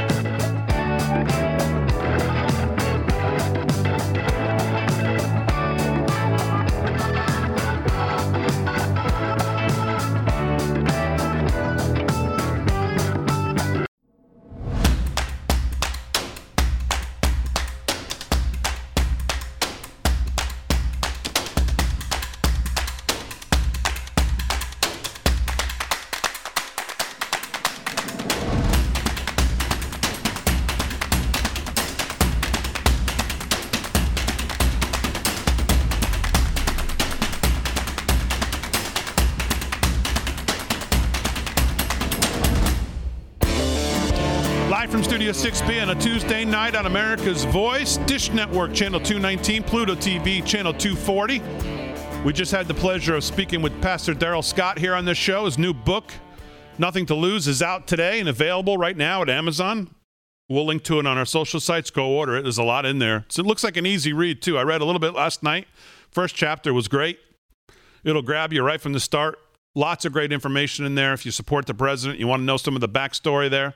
From 45.33 45.39
Studio 45.39 45.67
6B 45.67 45.83
on 45.83 45.97
a 45.97 45.99
Tuesday 45.99 46.45
night 46.45 46.75
on 46.75 46.85
America's 46.85 47.45
Voice, 47.45 47.97
Dish 47.97 48.31
Network, 48.33 48.75
Channel 48.75 49.01
219, 49.01 49.63
Pluto 49.63 49.95
TV, 49.95 50.45
Channel 50.45 50.75
240. 50.75 51.41
We 52.23 52.35
just 52.35 52.53
had 52.53 52.69
the 52.69 52.75
pleasure 52.75 53.15
of 53.15 53.25
speaking 53.25 53.63
with 53.63 53.81
Pastor 53.81 54.13
Darrell 54.13 54.43
Scott 54.43 54.79
here 54.79 54.95
on 54.95 55.07
this 55.07 55.17
show. 55.17 55.47
His 55.47 55.57
new 55.57 55.73
book, 55.73 56.13
Nothing 56.77 57.07
to 57.07 57.15
Lose, 57.15 57.49
is 57.49 57.63
out 57.63 57.87
today 57.87 58.21
and 58.21 58.29
available 58.29 58.77
right 58.77 58.95
now 58.95 59.23
at 59.23 59.31
Amazon. 59.31 59.95
We'll 60.51 60.67
link 60.67 60.83
to 60.85 60.99
it 60.99 61.07
on 61.07 61.17
our 61.17 61.25
social 61.25 61.61
sites. 61.61 61.91
Go 61.91 62.09
order 62.09 62.37
it. 62.37 62.43
There's 62.43 62.59
a 62.59 62.63
lot 62.63 62.85
in 62.85 62.99
there. 62.99 63.25
So 63.31 63.41
it 63.41 63.47
looks 63.47 63.65
like 63.65 63.79
an 63.79 63.87
easy 63.87 64.13
read, 64.13 64.43
too. 64.43 64.59
I 64.59 64.63
read 64.65 64.83
a 64.83 64.85
little 64.85 65.01
bit 65.01 65.15
last 65.15 65.43
night. 65.43 65.67
First 66.11 66.35
chapter 66.35 66.75
was 66.75 66.89
great. 66.89 67.19
It'll 68.05 68.21
grab 68.21 68.53
you 68.53 68.63
right 68.63 68.83
from 68.83 68.93
the 68.93 69.01
start. 69.01 69.39
Lots 69.75 70.05
of 70.05 70.13
great 70.13 70.31
information 70.31 70.85
in 70.85 70.95
there. 70.95 71.15
If 71.15 71.25
you 71.25 71.33
support 71.33 71.65
the 71.65 71.73
president, 71.73 72.21
you 72.21 72.27
want 72.27 72.41
to 72.41 72.45
know 72.45 72.59
some 72.59 72.75
of 72.75 72.83
the 72.83 72.89
backstory 72.89 73.49
there. 73.49 73.73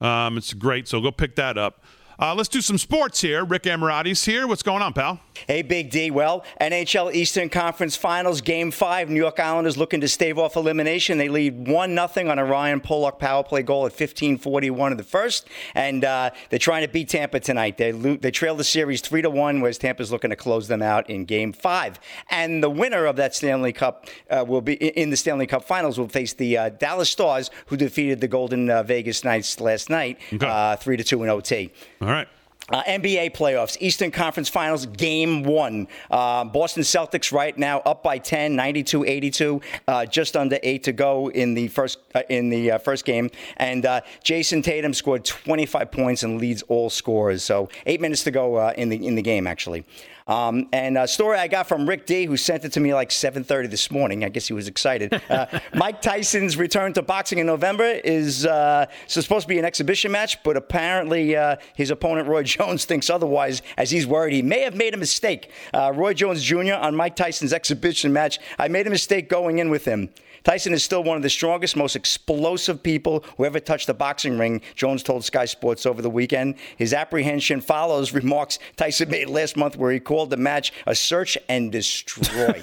Um, 0.00 0.36
it's 0.36 0.52
great. 0.52 0.88
So 0.88 1.00
go 1.00 1.10
pick 1.10 1.36
that 1.36 1.56
up. 1.58 1.82
Uh, 2.18 2.34
let's 2.34 2.48
do 2.48 2.62
some 2.62 2.78
sports 2.78 3.20
here. 3.20 3.44
Rick 3.44 3.64
Amorati's 3.64 4.24
here. 4.24 4.46
What's 4.46 4.62
going 4.62 4.82
on, 4.82 4.94
pal? 4.94 5.20
Hey, 5.46 5.60
Big 5.60 5.90
D. 5.90 6.10
Well, 6.10 6.44
NHL 6.60 7.14
Eastern 7.14 7.50
Conference 7.50 7.94
Finals, 7.94 8.40
Game 8.40 8.70
5. 8.70 9.10
New 9.10 9.20
York 9.20 9.38
Islanders 9.38 9.76
looking 9.76 10.00
to 10.00 10.08
stave 10.08 10.38
off 10.38 10.56
elimination. 10.56 11.18
They 11.18 11.28
lead 11.28 11.68
1 11.68 12.08
0 12.08 12.30
on 12.30 12.38
a 12.38 12.44
Ryan 12.44 12.80
Pulock 12.80 13.18
power 13.18 13.44
play 13.44 13.62
goal 13.62 13.84
at 13.84 13.92
15:41 13.92 14.92
in 14.92 14.96
the 14.96 15.02
first. 15.02 15.46
And 15.74 16.04
uh, 16.04 16.30
they're 16.48 16.58
trying 16.58 16.86
to 16.86 16.88
beat 16.88 17.10
Tampa 17.10 17.38
tonight. 17.38 17.76
They, 17.76 17.92
lo- 17.92 18.16
they 18.16 18.30
trail 18.30 18.56
the 18.56 18.64
series 18.64 19.02
3 19.02 19.20
to 19.22 19.30
1, 19.30 19.60
whereas 19.60 19.76
Tampa's 19.76 20.10
looking 20.10 20.30
to 20.30 20.36
close 20.36 20.68
them 20.68 20.80
out 20.80 21.10
in 21.10 21.26
Game 21.26 21.52
5. 21.52 22.00
And 22.30 22.62
the 22.62 22.70
winner 22.70 23.04
of 23.04 23.16
that 23.16 23.34
Stanley 23.34 23.74
Cup 23.74 24.06
uh, 24.30 24.42
will 24.48 24.62
be 24.62 24.74
in 24.74 25.10
the 25.10 25.16
Stanley 25.16 25.46
Cup 25.46 25.64
Finals 25.64 25.98
will 25.98 26.08
face 26.08 26.32
the 26.32 26.56
uh, 26.56 26.68
Dallas 26.70 27.10
Stars, 27.10 27.50
who 27.66 27.76
defeated 27.76 28.22
the 28.22 28.28
Golden 28.28 28.70
uh, 28.70 28.82
Vegas 28.82 29.22
Knights 29.22 29.60
last 29.60 29.90
night, 29.90 30.18
uh, 30.40 30.76
3 30.76 30.96
to 30.96 31.04
2 31.04 31.22
in 31.24 31.28
OT. 31.28 31.72
All 32.06 32.12
right. 32.12 32.28
Uh, 32.70 32.84
NBA 32.84 33.34
playoffs, 33.34 33.76
Eastern 33.80 34.12
Conference 34.12 34.48
Finals, 34.48 34.86
Game 34.86 35.42
One. 35.42 35.88
Uh, 36.08 36.44
Boston 36.44 36.84
Celtics 36.84 37.32
right 37.32 37.56
now 37.58 37.80
up 37.80 38.04
by 38.04 38.18
10, 38.18 38.56
92-82, 38.56 39.62
uh, 39.88 40.06
just 40.06 40.36
under 40.36 40.58
eight 40.62 40.84
to 40.84 40.92
go 40.92 41.28
in 41.30 41.54
the 41.54 41.66
first 41.66 41.98
uh, 42.14 42.22
in 42.28 42.48
the 42.48 42.72
uh, 42.72 42.78
first 42.78 43.04
game. 43.04 43.28
And 43.56 43.84
uh, 43.86 44.02
Jayson 44.22 44.62
Tatum 44.62 44.94
scored 44.94 45.24
25 45.24 45.90
points 45.90 46.22
and 46.22 46.40
leads 46.40 46.62
all 46.62 46.88
scorers. 46.88 47.42
So 47.42 47.68
eight 47.86 48.00
minutes 48.00 48.22
to 48.22 48.30
go 48.30 48.68
in 48.70 48.88
the 48.88 49.04
in 49.04 49.16
the 49.16 49.22
game 49.22 49.48
actually. 49.48 49.84
Um, 50.26 50.68
and 50.72 50.98
a 50.98 51.06
story 51.06 51.38
I 51.38 51.46
got 51.46 51.68
from 51.68 51.88
Rick 51.88 52.04
D, 52.04 52.24
who 52.24 52.36
sent 52.36 52.64
it 52.64 52.72
to 52.72 52.80
me 52.80 52.92
like 52.92 53.10
7:30 53.10 53.68
this 53.70 53.92
morning. 53.92 54.24
I 54.24 54.28
guess 54.28 54.48
he 54.48 54.52
was 54.52 54.66
excited. 54.66 55.20
Uh, 55.30 55.46
Mike 55.74 56.02
Tyson's 56.02 56.56
return 56.56 56.92
to 56.94 57.02
boxing 57.02 57.38
in 57.38 57.46
November 57.46 57.84
is 57.84 58.44
uh, 58.44 58.86
supposed 59.06 59.42
to 59.42 59.48
be 59.48 59.58
an 59.60 59.64
exhibition 59.64 60.10
match, 60.10 60.42
but 60.42 60.56
apparently 60.56 61.36
uh, 61.36 61.56
his 61.76 61.90
opponent 61.90 62.26
Roy 62.26 62.42
Jones 62.56 62.84
thinks 62.84 63.08
otherwise, 63.08 63.62
as 63.76 63.92
he's 63.92 64.06
worried 64.06 64.34
he 64.34 64.42
may 64.42 64.62
have 64.62 64.74
made 64.74 64.94
a 64.94 64.96
mistake. 64.96 65.50
Uh, 65.72 65.92
Roy 65.94 66.12
Jones 66.12 66.42
Jr. 66.42 66.74
on 66.74 66.96
Mike 66.96 67.14
Tyson's 67.14 67.52
exhibition 67.52 68.12
match. 68.12 68.40
I 68.58 68.66
made 68.66 68.88
a 68.88 68.90
mistake 68.90 69.28
going 69.28 69.60
in 69.60 69.70
with 69.70 69.84
him. 69.84 70.10
Tyson 70.46 70.72
is 70.72 70.84
still 70.84 71.02
one 71.02 71.16
of 71.16 71.24
the 71.24 71.28
strongest, 71.28 71.74
most 71.74 71.96
explosive 71.96 72.80
people 72.80 73.24
who 73.36 73.44
ever 73.44 73.58
touched 73.58 73.88
a 73.88 73.94
boxing 73.94 74.38
ring, 74.38 74.62
Jones 74.76 75.02
told 75.02 75.24
Sky 75.24 75.44
Sports 75.44 75.84
over 75.86 76.00
the 76.00 76.08
weekend. 76.08 76.54
His 76.76 76.94
apprehension 76.94 77.60
follows 77.60 78.12
remarks 78.12 78.60
Tyson 78.76 79.10
made 79.10 79.28
last 79.28 79.56
month 79.56 79.76
where 79.76 79.90
he 79.90 79.98
called 79.98 80.30
the 80.30 80.36
match 80.36 80.72
a 80.86 80.94
search 80.94 81.36
and 81.48 81.72
destroy. 81.72 82.62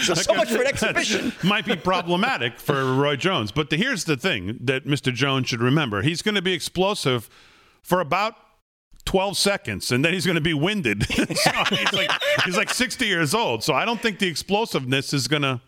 so, 0.00 0.14
so 0.14 0.32
much 0.32 0.50
for 0.50 0.62
an 0.62 0.68
exhibition. 0.68 1.34
Might 1.44 1.66
be 1.66 1.76
problematic 1.76 2.58
for 2.58 2.94
Roy 2.94 3.16
Jones. 3.16 3.52
But 3.52 3.68
the, 3.68 3.76
here's 3.76 4.04
the 4.04 4.16
thing 4.16 4.56
that 4.62 4.86
Mr. 4.86 5.12
Jones 5.12 5.48
should 5.48 5.60
remember 5.60 6.00
he's 6.00 6.22
going 6.22 6.36
to 6.36 6.40
be 6.40 6.54
explosive 6.54 7.28
for 7.82 8.00
about 8.00 8.36
12 9.04 9.36
seconds 9.36 9.92
and 9.92 10.02
then 10.02 10.14
he's 10.14 10.24
going 10.24 10.36
to 10.36 10.40
be 10.40 10.54
winded. 10.54 11.06
so 11.36 11.50
he's 11.68 11.92
like 11.92 12.10
he's 12.46 12.56
like 12.56 12.70
60 12.70 13.04
years 13.04 13.34
old. 13.34 13.62
So 13.62 13.74
I 13.74 13.84
don't 13.84 14.00
think 14.00 14.18
the 14.18 14.28
explosiveness 14.28 15.12
is 15.12 15.28
going 15.28 15.42
to 15.42 15.60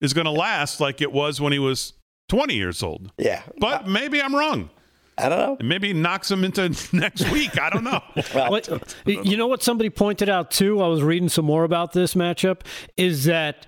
is 0.00 0.12
going 0.12 0.24
to 0.24 0.30
last 0.30 0.80
like 0.80 1.00
it 1.00 1.12
was 1.12 1.40
when 1.40 1.52
he 1.52 1.58
was 1.58 1.94
20 2.28 2.54
years 2.54 2.82
old. 2.82 3.12
Yeah. 3.18 3.42
But 3.58 3.86
maybe 3.88 4.22
I'm 4.22 4.34
wrong. 4.34 4.70
I 5.18 5.28
don't 5.28 5.38
know. 5.38 5.66
Maybe 5.66 5.92
knocks 5.92 6.30
him 6.30 6.44
into 6.44 6.74
next 6.96 7.30
week. 7.30 7.60
I 7.60 7.70
don't 7.70 7.84
know. 7.84 8.02
well, 8.34 8.60
you 9.04 9.36
know 9.36 9.46
what 9.46 9.62
somebody 9.62 9.90
pointed 9.90 10.28
out 10.28 10.50
too? 10.50 10.80
I 10.80 10.88
was 10.88 11.02
reading 11.02 11.28
some 11.28 11.44
more 11.44 11.64
about 11.64 11.92
this 11.92 12.14
matchup. 12.14 12.62
Is 12.96 13.24
that 13.24 13.66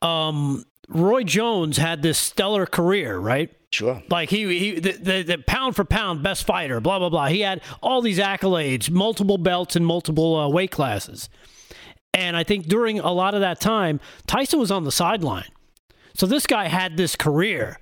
um, 0.00 0.64
Roy 0.88 1.24
Jones 1.24 1.78
had 1.78 2.02
this 2.02 2.18
stellar 2.18 2.66
career, 2.66 3.18
right? 3.18 3.50
Sure. 3.72 4.02
Like 4.10 4.28
he, 4.28 4.58
he 4.58 4.80
the, 4.80 4.92
the, 4.92 5.22
the, 5.22 5.38
pound 5.38 5.74
for 5.74 5.84
pound 5.84 6.22
best 6.22 6.44
fighter, 6.44 6.78
blah 6.80 6.98
blah 6.98 7.08
blah. 7.08 7.26
He 7.28 7.40
had 7.40 7.62
all 7.80 8.02
these 8.02 8.18
accolades, 8.18 8.90
multiple 8.90 9.38
belts 9.38 9.76
in 9.76 9.84
multiple 9.84 10.36
uh, 10.36 10.48
weight 10.48 10.70
classes. 10.70 11.30
And 12.12 12.36
I 12.36 12.44
think 12.44 12.66
during 12.66 13.00
a 13.00 13.10
lot 13.10 13.34
of 13.34 13.40
that 13.40 13.60
time, 13.60 13.98
Tyson 14.26 14.60
was 14.60 14.70
on 14.70 14.84
the 14.84 14.92
sideline. 14.92 15.48
So 16.14 16.26
this 16.26 16.46
guy 16.46 16.68
had 16.68 16.96
this 16.96 17.16
career. 17.16 17.78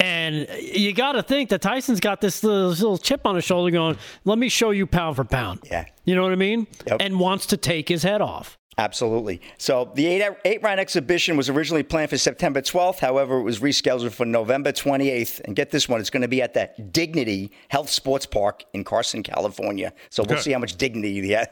And 0.00 0.46
you 0.60 0.92
got 0.92 1.12
to 1.12 1.22
think 1.24 1.50
that 1.50 1.60
Tyson's 1.60 1.98
got 1.98 2.20
this 2.20 2.44
little, 2.44 2.70
this 2.70 2.80
little, 2.80 2.98
chip 2.98 3.22
on 3.24 3.34
his 3.34 3.44
shoulder 3.44 3.72
going, 3.72 3.98
let 4.24 4.38
me 4.38 4.48
show 4.48 4.70
you 4.70 4.86
pound 4.86 5.16
for 5.16 5.24
pound. 5.24 5.60
Yeah. 5.64 5.86
You 6.04 6.14
know 6.14 6.22
what 6.22 6.32
I 6.32 6.36
mean? 6.36 6.68
Yep. 6.86 6.98
And 7.00 7.18
wants 7.18 7.46
to 7.46 7.56
take 7.56 7.88
his 7.88 8.04
head 8.04 8.20
off. 8.20 8.57
Absolutely. 8.78 9.40
So 9.58 9.90
the 9.96 10.06
eight, 10.06 10.36
eight 10.44 10.62
round 10.62 10.78
exhibition 10.78 11.36
was 11.36 11.48
originally 11.48 11.82
planned 11.82 12.10
for 12.10 12.16
September 12.16 12.62
12th. 12.62 13.00
However, 13.00 13.38
it 13.38 13.42
was 13.42 13.58
rescheduled 13.58 14.12
for 14.12 14.24
November 14.24 14.70
28th. 14.70 15.40
And 15.40 15.56
get 15.56 15.70
this 15.70 15.88
one, 15.88 15.98
it's 15.98 16.10
going 16.10 16.22
to 16.22 16.28
be 16.28 16.40
at 16.40 16.54
the 16.54 16.70
Dignity 16.92 17.50
Health 17.66 17.90
Sports 17.90 18.24
Park 18.24 18.64
in 18.72 18.84
Carson, 18.84 19.24
California. 19.24 19.92
So 20.10 20.22
we'll 20.22 20.38
see 20.38 20.52
how 20.52 20.60
much 20.60 20.76
dignity 20.76 21.20
he 21.20 21.30
has. 21.32 21.48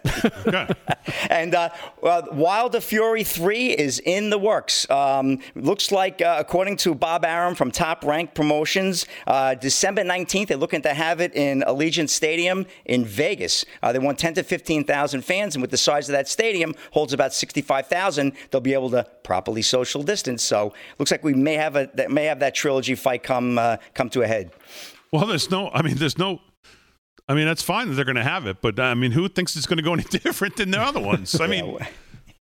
Okay. 0.47 0.68
and 1.31 1.53
uh, 1.57 1.70
well, 2.01 2.29
Wilder 2.31 2.81
Fury 2.81 3.24
3 3.24 3.70
is 3.70 3.99
in 3.99 4.31
the 4.31 4.39
works. 4.39 4.89
Um, 4.89 5.41
looks 5.57 5.91
like, 5.91 6.22
uh, 6.22 6.37
according 6.39 6.77
to 6.79 6.95
Bob 6.95 7.24
Arum 7.24 7.57
from 7.57 7.72
Top 7.72 8.05
Rank 8.05 8.35
Promotions, 8.35 9.05
uh, 9.27 9.55
December 9.55 10.03
19th, 10.03 10.47
they're 10.47 10.57
looking 10.57 10.83
to 10.83 10.95
have 10.95 11.20
it 11.20 11.35
in 11.35 11.62
Allegiant 11.66 12.09
Stadium 12.09 12.66
in 12.85 13.05
Vegas. 13.05 13.64
Uh, 13.83 13.93
they 13.93 13.99
want 13.99 14.16
10 14.16 14.35
to 14.35 14.45
15,000 14.45 15.22
fans, 15.22 15.57
and 15.57 15.62
with 15.62 15.72
the 15.72 15.77
size 15.77 16.09
of 16.09 16.12
that 16.12 16.29
stadium, 16.29 16.72
holds 16.93 17.16
about 17.17 17.35
65,000. 17.35 18.33
They'll 18.51 18.61
be 18.61 18.75
able 18.75 18.91
to 18.91 19.05
properly 19.25 19.62
social 19.62 20.03
distance. 20.03 20.43
So 20.45 20.73
looks 20.99 21.11
like 21.11 21.25
we 21.25 21.35
may 21.35 21.55
have 21.55 21.75
a 21.75 21.91
that 21.95 22.11
may 22.11 22.27
have 22.27 22.39
that 22.41 22.55
trilogy 22.55 22.95
fight 22.95 23.25
come 23.25 23.59
uh, 23.59 23.79
come 23.95 24.09
to 24.11 24.23
a 24.23 24.27
head. 24.27 24.53
Well, 25.12 25.27
there's 25.27 25.51
no, 25.51 25.71
I 25.73 25.83
mean, 25.83 25.97
there's 25.97 26.19
no, 26.19 26.41
I 27.29 27.35
mean, 27.35 27.47
that's 27.47 27.62
fine 27.62 27.89
that 27.89 27.95
they're 27.95 28.05
going 28.05 28.17
to 28.17 28.23
have 28.23 28.47
it, 28.47 28.59
but 28.61 28.79
I 28.79 28.95
mean, 28.95 29.12
who 29.12 29.29
thinks 29.29 29.57
it's 29.57 29.67
going 29.67 29.79
to 29.79 29.83
go 29.83 29.95
any 29.95 30.03
different 30.11 30.57
than 30.57 30.71
the 30.71 30.81
other 30.81 31.01
ones? 31.01 31.41
I 31.41 31.47
mean, 31.49 31.79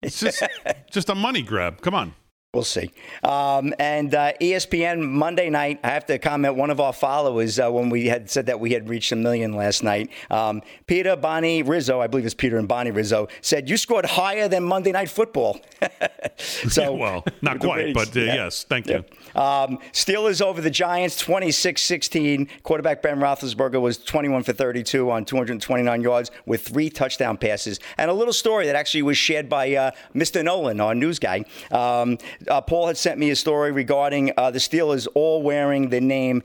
it's 0.01 0.19
just, 0.19 0.43
just 0.91 1.09
a 1.09 1.15
money 1.15 1.41
grab. 1.41 1.81
Come 1.81 1.95
on. 1.95 2.13
We'll 2.55 2.63
see. 2.63 2.89
Um, 3.23 3.75
and 3.77 4.15
uh, 4.15 4.33
ESPN 4.41 5.07
Monday 5.07 5.51
night, 5.51 5.81
I 5.83 5.89
have 5.89 6.07
to 6.07 6.17
comment, 6.17 6.55
one 6.55 6.71
of 6.71 6.79
our 6.79 6.93
followers, 6.93 7.59
uh, 7.59 7.69
when 7.69 7.91
we 7.91 8.07
had 8.07 8.27
said 8.27 8.47
that 8.47 8.59
we 8.59 8.71
had 8.71 8.89
reached 8.89 9.11
a 9.11 9.15
million 9.15 9.53
last 9.53 9.83
night, 9.83 10.09
um, 10.31 10.63
Peter 10.87 11.15
Bonnie 11.15 11.61
Rizzo, 11.61 12.01
I 12.01 12.07
believe 12.07 12.25
it's 12.25 12.33
Peter 12.33 12.57
and 12.57 12.67
Bonnie 12.67 12.89
Rizzo, 12.89 13.27
said, 13.41 13.69
You 13.69 13.77
scored 13.77 14.07
higher 14.07 14.47
than 14.47 14.63
Monday 14.63 14.91
Night 14.91 15.11
Football. 15.11 15.61
so, 16.37 16.91
well, 16.95 17.23
not 17.43 17.59
quite, 17.59 17.93
but 17.93 18.17
uh, 18.17 18.21
yeah. 18.21 18.33
yes, 18.33 18.63
thank 18.63 18.87
you. 18.87 19.05
Um, 19.35 19.77
Steelers 19.93 20.41
over 20.41 20.59
the 20.59 20.71
Giants 20.71 21.17
26 21.17 21.79
16. 21.79 22.49
Quarterback 22.63 23.03
Ben 23.03 23.19
Roethlisberger 23.19 23.79
was 23.79 23.99
21 23.99 24.41
for 24.41 24.53
32 24.53 25.11
on 25.11 25.23
229 25.23 26.01
yards 26.01 26.31
with 26.47 26.67
three 26.67 26.89
touchdown 26.89 27.37
passes. 27.37 27.79
And 27.99 28.09
a 28.09 28.13
little 28.15 28.33
story 28.33 28.65
that 28.65 28.75
actually 28.75 29.03
was 29.03 29.19
shared 29.19 29.49
by 29.49 29.75
uh, 29.75 29.91
Mr. 30.15 30.43
Nolan, 30.43 30.81
our 30.81 30.95
news 30.95 31.19
guy. 31.19 31.45
Uh, 32.47 32.61
Paul 32.61 32.87
had 32.87 32.97
sent 32.97 33.19
me 33.19 33.29
a 33.29 33.35
story 33.35 33.71
regarding 33.71 34.31
uh, 34.37 34.51
the 34.51 34.59
Steelers 34.59 35.07
all 35.13 35.41
wearing 35.41 35.89
the 35.89 36.01
name 36.01 36.43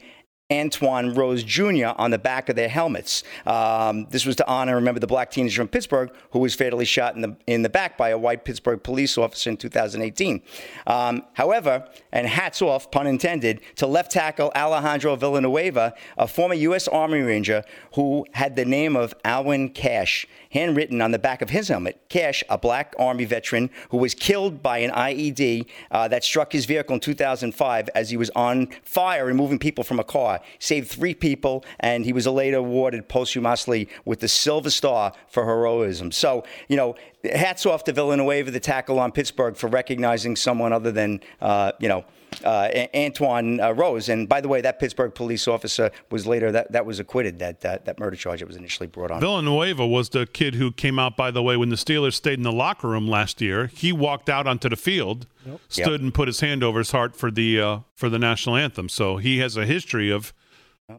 Antwon 0.51 1.17
Rose 1.17 1.43
Jr. 1.43 1.99
on 1.99 2.11
the 2.11 2.19
back 2.19 2.51
of 2.51 2.57
their 2.57 2.69
helmets. 2.69 3.23
Um, 3.47 4.07
this 4.11 4.27
was 4.27 4.37
to 4.37 4.47
honor, 4.47 4.75
remember, 4.75 5.01
the 5.01 5.07
black 5.07 5.31
teenager 5.31 5.63
from 5.63 5.69
Pittsburgh 5.69 6.11
who 6.33 6.39
was 6.39 6.55
fatally 6.55 6.85
shot 6.85 7.15
in 7.15 7.23
the 7.23 7.37
in 7.47 7.63
the 7.63 7.71
back 7.71 7.97
by 7.97 8.11
a 8.11 8.19
white 8.19 8.45
Pittsburgh 8.45 8.83
police 8.83 9.17
officer 9.17 9.51
in 9.51 9.57
2018. 9.57 10.43
Um, 10.87 11.23
however, 11.33 11.89
and 12.13 12.27
hats 12.27 12.61
off, 12.61 12.91
pun 12.91 13.07
intended, 13.07 13.61
to 13.77 13.87
left 13.87 14.13
tackle 14.13 14.53
Alejandro 14.55 15.17
Villanueva, 15.17 15.95
a 16.19 16.29
former 16.29 16.55
U.S. 16.55 16.89
Army 16.89 17.21
Ranger 17.21 17.65
who 17.95 18.27
had 18.35 18.55
the 18.55 18.67
name 18.67 18.97
of 18.97 19.15
Alwyn 19.25 19.71
Cashe 19.71 20.27
handwritten 20.55 21.03
on 21.03 21.11
the 21.11 21.19
back 21.19 21.43
of 21.43 21.51
his 21.51 21.69
helmet. 21.69 22.01
Cashe, 22.09 22.43
a 22.49 22.57
black 22.57 22.95
Army 22.99 23.25
veteran 23.25 23.69
who 23.91 23.99
was 23.99 24.15
killed 24.15 24.63
by 24.63 24.79
an 24.79 24.91
IED 24.93 25.67
uh, 25.91 26.09
that 26.09 26.25
struck 26.25 26.53
his 26.53 26.65
vehicle 26.65 26.95
in 26.95 27.01
2005 27.01 27.91
as 27.95 28.11
he 28.11 28.17
was 28.17 28.31
on 28.31 28.69
fire 28.83 29.27
removing 29.27 29.59
people 29.59 29.85
from 29.85 29.99
a 30.01 30.05
car. 30.05 30.41
Saved 30.61 30.89
three 30.89 31.15
people, 31.15 31.65
and 31.81 32.05
he 32.05 32.13
was 32.13 32.27
later 32.27 32.59
awarded 32.59 33.09
posthumously 33.09 33.89
with 34.05 34.21
the 34.21 34.29
Silver 34.29 34.71
Star 34.71 35.13
for 35.29 35.45
heroism. 35.45 36.13
So, 36.13 36.45
you 36.69 36.77
know, 36.77 36.95
hats 37.25 37.67
off 37.67 37.85
to 37.85 37.93
Villanueva, 37.93 38.51
the 38.51 38.61
tackle 38.61 38.99
on 38.99 39.13
Pittsburgh, 39.13 39.57
for 39.57 39.69
recognizing 39.69 40.37
someone 40.37 40.73
other 40.73 40.93
than, 40.93 41.21
uh, 41.41 41.73
you 41.81 41.89
know, 41.89 42.05
Antwon 42.45 43.63
uh, 43.63 43.73
Rose. 43.75 44.09
And 44.09 44.29
by 44.29 44.41
the 44.41 44.49
way, 44.49 44.61
that 44.61 44.79
Pittsburgh 44.79 45.15
police 45.15 45.49
officer 45.49 45.91
was 46.11 46.27
later 46.27 46.53
that 46.53 46.73
that 46.73 46.87
was 46.87 46.99
acquitted. 46.99 47.39
That 47.39 47.61
that, 47.63 47.85
that 47.87 47.99
murder 47.99 48.17
charge 48.17 48.41
that 48.41 48.47
was 48.47 48.57
initially 48.57 48.87
brought 48.87 49.11
on. 49.11 49.21
Villanueva 49.21 49.87
was 49.87 50.11
the 50.11 50.27
kid 50.27 50.55
who 50.55 50.71
came 50.73 50.99
out, 50.99 51.17
by 51.17 51.31
the 51.31 51.43
way, 51.43 51.57
when 51.57 51.71
the 51.71 51.77
Steelers 51.77 52.15
stayed 52.15 52.39
in 52.39 52.43
the 52.43 52.53
locker 52.53 52.89
room 52.89 53.09
last 53.09 53.41
year. 53.41 53.69
He 53.69 53.93
walked 53.93 54.29
out 54.29 54.47
onto 54.47 54.69
the 54.69 54.77
field, 54.77 55.27
stood 55.69 55.91
Yep. 55.93 56.01
and 56.01 56.15
put 56.15 56.29
his 56.29 56.41
hand 56.41 56.63
over 56.63 56.79
his 56.79 56.91
heart 56.91 57.17
for 57.17 57.31
the 57.31 57.61
uh, 57.61 57.79
for 57.95 58.09
the 58.09 58.19
national 58.19 58.57
anthem. 58.57 58.89
So 58.89 59.17
he 59.17 59.39
has 59.39 59.57
a 59.57 59.65
history 59.67 60.11
of, 60.11 60.33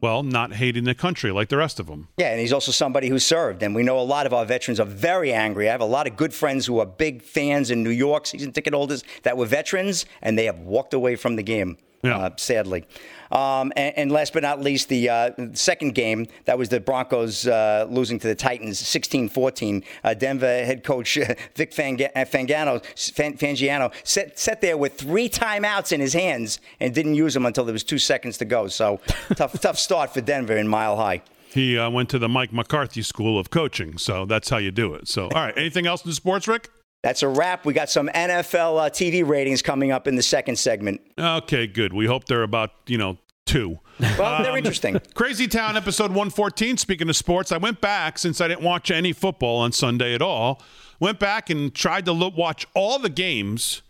well, 0.02 0.22
not 0.22 0.54
hating 0.54 0.84
the 0.84 0.94
country 0.94 1.30
like 1.30 1.48
the 1.48 1.56
rest 1.56 1.78
of 1.78 1.86
them. 1.86 2.08
Yeah, 2.16 2.30
and 2.30 2.40
he's 2.40 2.52
also 2.52 2.72
somebody 2.72 3.08
who 3.08 3.18
served. 3.18 3.62
And 3.62 3.74
we 3.74 3.82
know 3.82 3.98
a 3.98 4.02
lot 4.02 4.26
of 4.26 4.34
our 4.34 4.44
veterans 4.44 4.80
are 4.80 4.86
very 4.86 5.32
angry. 5.32 5.68
I 5.68 5.72
have 5.72 5.80
a 5.80 5.84
lot 5.84 6.06
of 6.06 6.16
good 6.16 6.34
friends 6.34 6.66
who 6.66 6.80
are 6.80 6.86
big 6.86 7.22
fans 7.22 7.70
in 7.70 7.82
New 7.82 7.90
York, 7.90 8.26
season 8.26 8.52
ticket 8.52 8.74
holders 8.74 9.04
that 9.22 9.36
were 9.36 9.46
veterans, 9.46 10.06
and 10.22 10.38
they 10.38 10.46
have 10.46 10.58
walked 10.58 10.92
away 10.92 11.16
from 11.16 11.36
the 11.36 11.42
game. 11.42 11.78
Yeah. 12.06 12.18
uh, 12.18 12.30
sadly. 12.36 12.84
Um, 13.30 13.72
and, 13.76 13.96
and 13.98 14.12
last 14.12 14.32
but 14.32 14.42
not 14.42 14.60
least, 14.60 14.88
the 14.88 15.08
uh, 15.08 15.30
second 15.52 15.94
game, 15.94 16.26
that 16.44 16.58
was 16.58 16.68
the 16.68 16.78
Broncos 16.80 17.46
uh, 17.46 17.86
losing 17.90 18.18
to 18.20 18.28
the 18.28 18.34
Titans 18.34 18.78
16 18.78 19.28
14. 19.28 19.82
Uh, 20.04 20.14
Denver 20.14 20.46
head 20.46 20.84
coach 20.84 21.18
uh, 21.18 21.34
Vic 21.56 21.72
Fang- 21.72 21.98
Fangano, 21.98 22.84
Fan- 23.14 23.36
Fangiano 23.36 23.92
sat, 24.04 24.38
sat 24.38 24.60
there 24.60 24.76
with 24.76 24.94
three 24.94 25.28
timeouts 25.28 25.92
in 25.92 26.00
his 26.00 26.12
hands 26.12 26.60
and 26.80 26.94
didn't 26.94 27.14
use 27.14 27.34
them 27.34 27.46
until 27.46 27.64
there 27.64 27.72
was 27.72 27.84
two 27.84 27.98
seconds 27.98 28.38
to 28.38 28.44
go. 28.44 28.68
So 28.68 29.00
tough, 29.34 29.60
tough 29.60 29.78
start 29.78 30.14
for 30.14 30.20
Denver 30.20 30.56
in 30.56 30.68
Mile 30.68 30.96
High. 30.96 31.22
He 31.52 31.78
uh, 31.78 31.88
went 31.88 32.10
to 32.10 32.18
the 32.18 32.28
Mike 32.28 32.52
McCarthy 32.52 33.00
School 33.02 33.38
of 33.38 33.48
Coaching, 33.50 33.96
so 33.96 34.26
that's 34.26 34.50
how 34.50 34.58
you 34.58 34.70
do 34.70 34.92
it. 34.94 35.08
So, 35.08 35.24
all 35.24 35.30
right, 35.42 35.56
anything 35.56 35.86
else 35.86 36.04
in 36.04 36.12
sports, 36.12 36.46
Rick? 36.46 36.68
That's 37.06 37.22
a 37.22 37.28
wrap. 37.28 37.64
We 37.64 37.72
got 37.72 37.88
some 37.88 38.08
NFL 38.08 38.84
uh, 38.84 38.90
TV 38.90 39.24
ratings 39.24 39.62
coming 39.62 39.92
up 39.92 40.08
in 40.08 40.16
the 40.16 40.24
second 40.24 40.58
segment. 40.58 41.00
Okay, 41.16 41.68
good. 41.68 41.92
We 41.92 42.06
hope 42.06 42.24
they're 42.24 42.42
about, 42.42 42.72
you 42.88 42.98
know, 42.98 43.16
two. 43.44 43.78
Well, 44.18 44.42
they're 44.42 44.56
interesting. 44.56 44.98
Crazy 45.14 45.46
Town 45.46 45.76
episode 45.76 46.08
114. 46.08 46.78
Speaking 46.78 47.08
of 47.08 47.14
sports, 47.14 47.52
I 47.52 47.58
went 47.58 47.80
back 47.80 48.18
since 48.18 48.40
I 48.40 48.48
didn't 48.48 48.64
watch 48.64 48.90
any 48.90 49.12
football 49.12 49.58
on 49.58 49.70
Sunday 49.70 50.16
at 50.16 50.20
all. 50.20 50.60
Went 50.98 51.20
back 51.20 51.48
and 51.48 51.72
tried 51.72 52.06
to 52.06 52.12
look, 52.12 52.36
watch 52.36 52.66
all 52.74 52.98
the 52.98 53.08
games, 53.08 53.82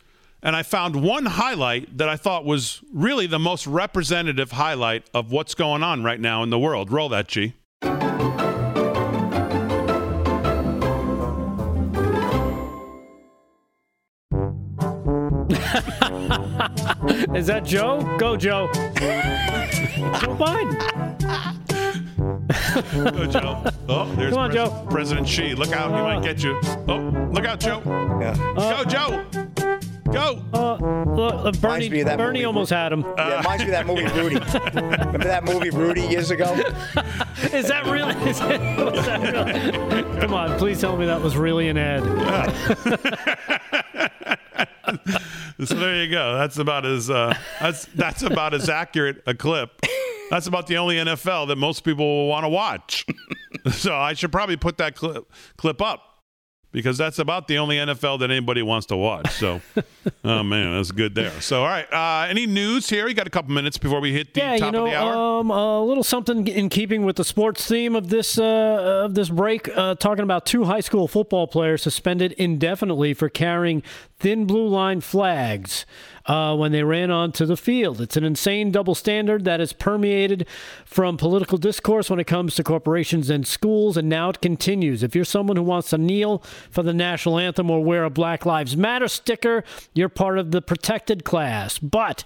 and 0.42 0.54
I 0.54 0.62
found 0.62 1.02
one 1.02 1.24
highlight 1.24 1.96
that 1.96 2.10
I 2.10 2.16
thought 2.16 2.44
was 2.44 2.82
really 2.92 3.26
the 3.26 3.38
most 3.38 3.66
representative 3.66 4.52
highlight 4.52 5.08
of 5.14 5.32
what's 5.32 5.54
going 5.54 5.82
on 5.82 6.04
right 6.04 6.20
now 6.20 6.42
in 6.42 6.50
the 6.50 6.58
world. 6.58 6.92
Roll 6.92 7.08
that, 7.08 7.28
G. 7.28 7.54
Is 17.36 17.46
that 17.46 17.62
Joe? 17.64 18.00
Go, 18.18 18.36
Joe. 18.36 18.68
Joe 18.72 20.36
Biden. 20.36 20.76
Go, 23.14 23.26
Joe. 23.26 23.64
Oh, 23.88 24.12
there's 24.16 24.30
Come 24.30 24.40
on, 24.40 24.50
Pres- 24.50 24.68
Joe. 24.68 24.86
President 24.90 25.28
Xi. 25.28 25.54
Look 25.54 25.70
out, 25.72 25.90
he 25.94 26.00
might 26.02 26.20
get 26.20 26.42
you. 26.42 26.58
Oh, 26.88 27.28
look 27.32 27.44
out, 27.44 27.60
Joe. 27.60 27.80
Yeah. 28.20 28.34
Go, 28.56 28.84
Joe. 28.84 29.24
Go. 30.12 30.42
Uh, 30.52 30.76
look, 31.14 31.34
uh, 31.46 31.52
Bernie, 31.60 31.88
me 31.88 32.02
that 32.02 32.18
Bernie 32.18 32.38
movie. 32.40 32.44
almost 32.46 32.70
had 32.72 32.92
him. 32.92 33.02
Yeah, 33.16 33.36
reminds 33.38 33.62
me 33.64 33.70
of 33.70 33.72
that 33.72 33.86
movie 33.86 34.04
Rudy. 34.20 34.40
Remember 34.74 35.18
that 35.18 35.44
movie 35.44 35.70
Rudy 35.70 36.00
years 36.02 36.32
ago? 36.32 36.52
Is 37.52 37.68
that 37.68 37.84
really? 37.86 38.12
Is 38.28 38.40
that, 38.40 38.60
was 38.92 39.06
that 39.06 39.20
really? 39.22 40.20
Come 40.20 40.34
on, 40.34 40.58
please 40.58 40.80
tell 40.80 40.96
me 40.96 41.06
that 41.06 41.20
was 41.22 41.36
really 41.36 41.68
an 41.68 41.76
ad. 41.78 42.02
So 45.64 45.74
there 45.74 46.04
you 46.04 46.10
go. 46.10 46.36
That's 46.36 46.58
about 46.58 46.84
as 46.84 47.08
uh, 47.08 47.34
that's 47.58 47.86
that's 47.86 48.22
about 48.22 48.52
as 48.52 48.68
accurate 48.68 49.22
a 49.26 49.34
clip. 49.34 49.70
That's 50.28 50.46
about 50.46 50.66
the 50.66 50.76
only 50.76 50.96
NFL 50.96 51.48
that 51.48 51.56
most 51.56 51.80
people 51.82 52.04
will 52.04 52.28
want 52.28 52.44
to 52.44 52.50
watch. 52.50 53.06
so 53.72 53.94
I 53.94 54.12
should 54.12 54.32
probably 54.32 54.58
put 54.58 54.76
that 54.78 54.94
clip 54.94 55.32
clip 55.56 55.80
up 55.80 56.05
because 56.76 56.98
that's 56.98 57.18
about 57.18 57.48
the 57.48 57.56
only 57.56 57.76
NFL 57.76 58.18
that 58.18 58.30
anybody 58.30 58.60
wants 58.60 58.84
to 58.88 58.98
watch. 58.98 59.30
So, 59.30 59.62
oh 60.24 60.42
man, 60.42 60.76
that's 60.76 60.90
good 60.92 61.14
there. 61.14 61.40
So 61.40 61.62
all 61.62 61.68
right, 61.68 61.90
uh, 61.90 62.26
any 62.28 62.46
news 62.46 62.90
here? 62.90 63.08
You 63.08 63.14
got 63.14 63.26
a 63.26 63.30
couple 63.30 63.54
minutes 63.54 63.78
before 63.78 63.98
we 63.98 64.12
hit 64.12 64.34
the 64.34 64.40
yeah, 64.40 64.56
top 64.58 64.66
you 64.66 64.72
know, 64.72 64.84
of 64.84 64.90
the 64.90 64.96
hour. 64.98 65.40
um, 65.40 65.50
a 65.50 65.82
little 65.82 66.04
something 66.04 66.46
in 66.46 66.68
keeping 66.68 67.06
with 67.06 67.16
the 67.16 67.24
sports 67.24 67.66
theme 67.66 67.96
of 67.96 68.10
this 68.10 68.38
uh, 68.38 69.04
of 69.06 69.14
this 69.14 69.30
break. 69.30 69.74
Uh, 69.74 69.94
talking 69.94 70.22
about 70.22 70.44
two 70.44 70.64
high 70.64 70.80
school 70.80 71.08
football 71.08 71.46
players 71.46 71.82
suspended 71.82 72.32
indefinitely 72.32 73.14
for 73.14 73.30
carrying 73.30 73.82
thin 74.18 74.44
blue 74.44 74.68
line 74.68 75.00
flags 75.00 75.86
uh, 76.26 76.56
when 76.56 76.72
they 76.72 76.82
ran 76.82 77.10
onto 77.10 77.46
the 77.46 77.56
field. 77.56 78.00
It's 78.00 78.16
an 78.16 78.24
insane 78.24 78.70
double 78.70 78.94
standard 78.94 79.44
that 79.44 79.60
has 79.60 79.72
permeated 79.72 80.46
from 80.84 81.16
political 81.16 81.58
discourse 81.58 82.10
when 82.10 82.20
it 82.20 82.26
comes 82.26 82.54
to 82.56 82.64
corporations 82.64 83.30
and 83.30 83.46
schools, 83.46 83.96
and 83.96 84.08
now 84.08 84.30
it 84.30 84.40
continues. 84.40 85.02
If 85.02 85.14
you're 85.14 85.24
someone 85.24 85.56
who 85.56 85.62
wants 85.62 85.90
to 85.90 85.98
kneel 85.98 86.42
for 86.70 86.82
the 86.82 86.94
national 86.94 87.38
anthem 87.38 87.70
or 87.70 87.82
wear 87.82 88.04
a 88.04 88.10
Black 88.10 88.44
Lives 88.44 88.76
Matter 88.76 89.08
sticker, 89.08 89.64
you're 89.94 90.08
part 90.08 90.38
of 90.38 90.50
the 90.50 90.62
protected 90.62 91.24
class. 91.24 91.78
But 91.78 92.24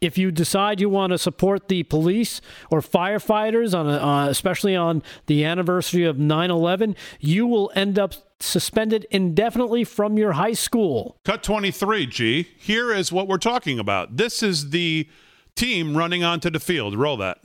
if 0.00 0.18
you 0.18 0.30
decide 0.30 0.80
you 0.80 0.88
want 0.88 1.12
to 1.12 1.18
support 1.18 1.68
the 1.68 1.82
police 1.84 2.40
or 2.70 2.80
firefighters 2.80 3.78
on 3.78 3.88
a, 3.88 3.96
uh, 3.96 4.28
especially 4.28 4.76
on 4.76 5.02
the 5.26 5.44
anniversary 5.44 6.04
of 6.04 6.16
9/11, 6.16 6.94
you 7.20 7.46
will 7.46 7.70
end 7.74 7.98
up 7.98 8.14
suspended 8.40 9.06
indefinitely 9.10 9.84
from 9.84 10.18
your 10.18 10.32
high 10.32 10.52
school. 10.52 11.16
Cut 11.24 11.42
23, 11.42 12.06
G. 12.06 12.48
Here 12.58 12.92
is 12.92 13.12
what 13.12 13.28
we're 13.28 13.38
talking 13.38 13.78
about. 13.78 14.16
This 14.16 14.42
is 14.42 14.70
the 14.70 15.08
team 15.54 15.96
running 15.96 16.24
onto 16.24 16.50
the 16.50 16.60
field. 16.60 16.96
Roll 16.96 17.16
that. 17.18 17.38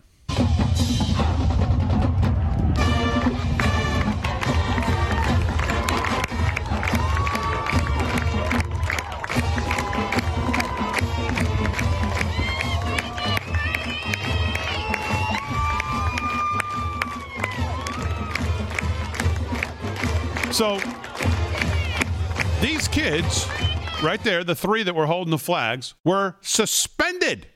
So 20.60 20.78
these 22.60 22.90
kids, 22.90 23.48
right 24.04 24.22
there, 24.26 24.44
the 24.44 24.56
three 24.56 24.84
that 24.84 24.94
were 24.94 25.06
holding 25.06 25.32
the 25.32 25.38
flags, 25.38 25.94
were 26.04 26.36
suspended 26.42 27.48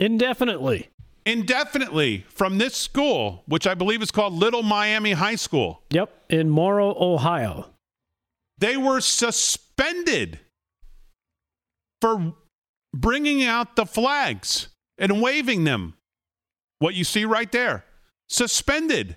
Indefinitely. 0.00 0.88
indefinitely 1.24 2.26
from 2.30 2.58
this 2.58 2.74
school, 2.74 3.44
which 3.46 3.64
I 3.64 3.74
believe 3.74 4.02
is 4.02 4.10
called 4.10 4.32
Little 4.32 4.64
Miami 4.64 5.12
High 5.12 5.36
School. 5.36 5.84
Yep, 5.90 6.10
in 6.28 6.50
Morrow, 6.50 6.96
Ohio. 6.98 7.70
They 8.58 8.76
were 8.76 9.00
suspended 9.00 10.40
for 12.00 12.34
bringing 12.92 13.44
out 13.44 13.76
the 13.76 13.86
flags 13.86 14.66
and 14.98 15.22
waving 15.22 15.62
them. 15.62 15.94
What 16.80 16.96
you 16.96 17.04
see 17.04 17.24
right 17.24 17.52
there 17.52 17.84
suspended. 18.28 19.14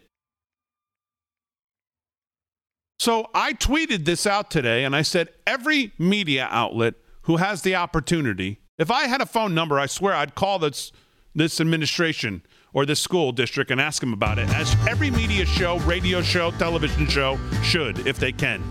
So 3.01 3.31
I 3.33 3.53
tweeted 3.53 4.05
this 4.05 4.27
out 4.27 4.51
today 4.51 4.83
and 4.83 4.95
I 4.95 5.01
said, 5.01 5.29
every 5.47 5.91
media 5.97 6.47
outlet 6.51 6.93
who 7.23 7.37
has 7.37 7.63
the 7.63 7.73
opportunity, 7.73 8.59
if 8.77 8.91
I 8.91 9.07
had 9.07 9.21
a 9.21 9.25
phone 9.25 9.55
number, 9.55 9.79
I 9.79 9.87
swear 9.87 10.13
I'd 10.13 10.35
call 10.35 10.59
this, 10.59 10.91
this 11.33 11.59
administration 11.59 12.43
or 12.73 12.85
this 12.85 12.99
school 12.99 13.31
district 13.31 13.71
and 13.71 13.81
ask 13.81 14.01
them 14.01 14.13
about 14.13 14.37
it, 14.37 14.47
as 14.49 14.75
every 14.87 15.09
media 15.09 15.47
show, 15.47 15.79
radio 15.79 16.21
show, 16.21 16.51
television 16.51 17.07
show 17.07 17.39
should, 17.63 18.05
if 18.05 18.19
they 18.19 18.31
can. 18.31 18.63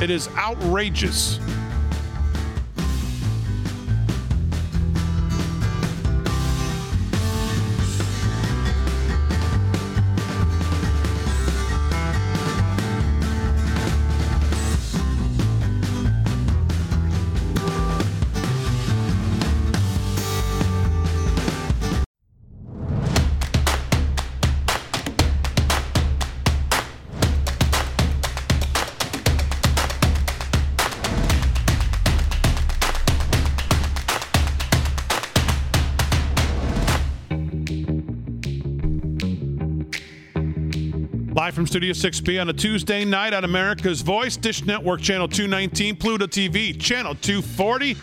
It 0.00 0.10
is 0.10 0.28
outrageous. 0.36 1.40
Live 41.52 41.56
from 41.56 41.66
Studio 41.66 41.92
6B 41.92 42.40
on 42.40 42.48
a 42.48 42.52
Tuesday 42.54 43.04
night 43.04 43.34
on 43.34 43.44
America's 43.44 44.00
Voice, 44.00 44.38
Dish 44.38 44.64
Network 44.64 45.02
Channel 45.02 45.28
219, 45.28 45.96
Pluto 45.96 46.26
TV 46.26 46.80
Channel 46.80 47.14
240, 47.16 47.94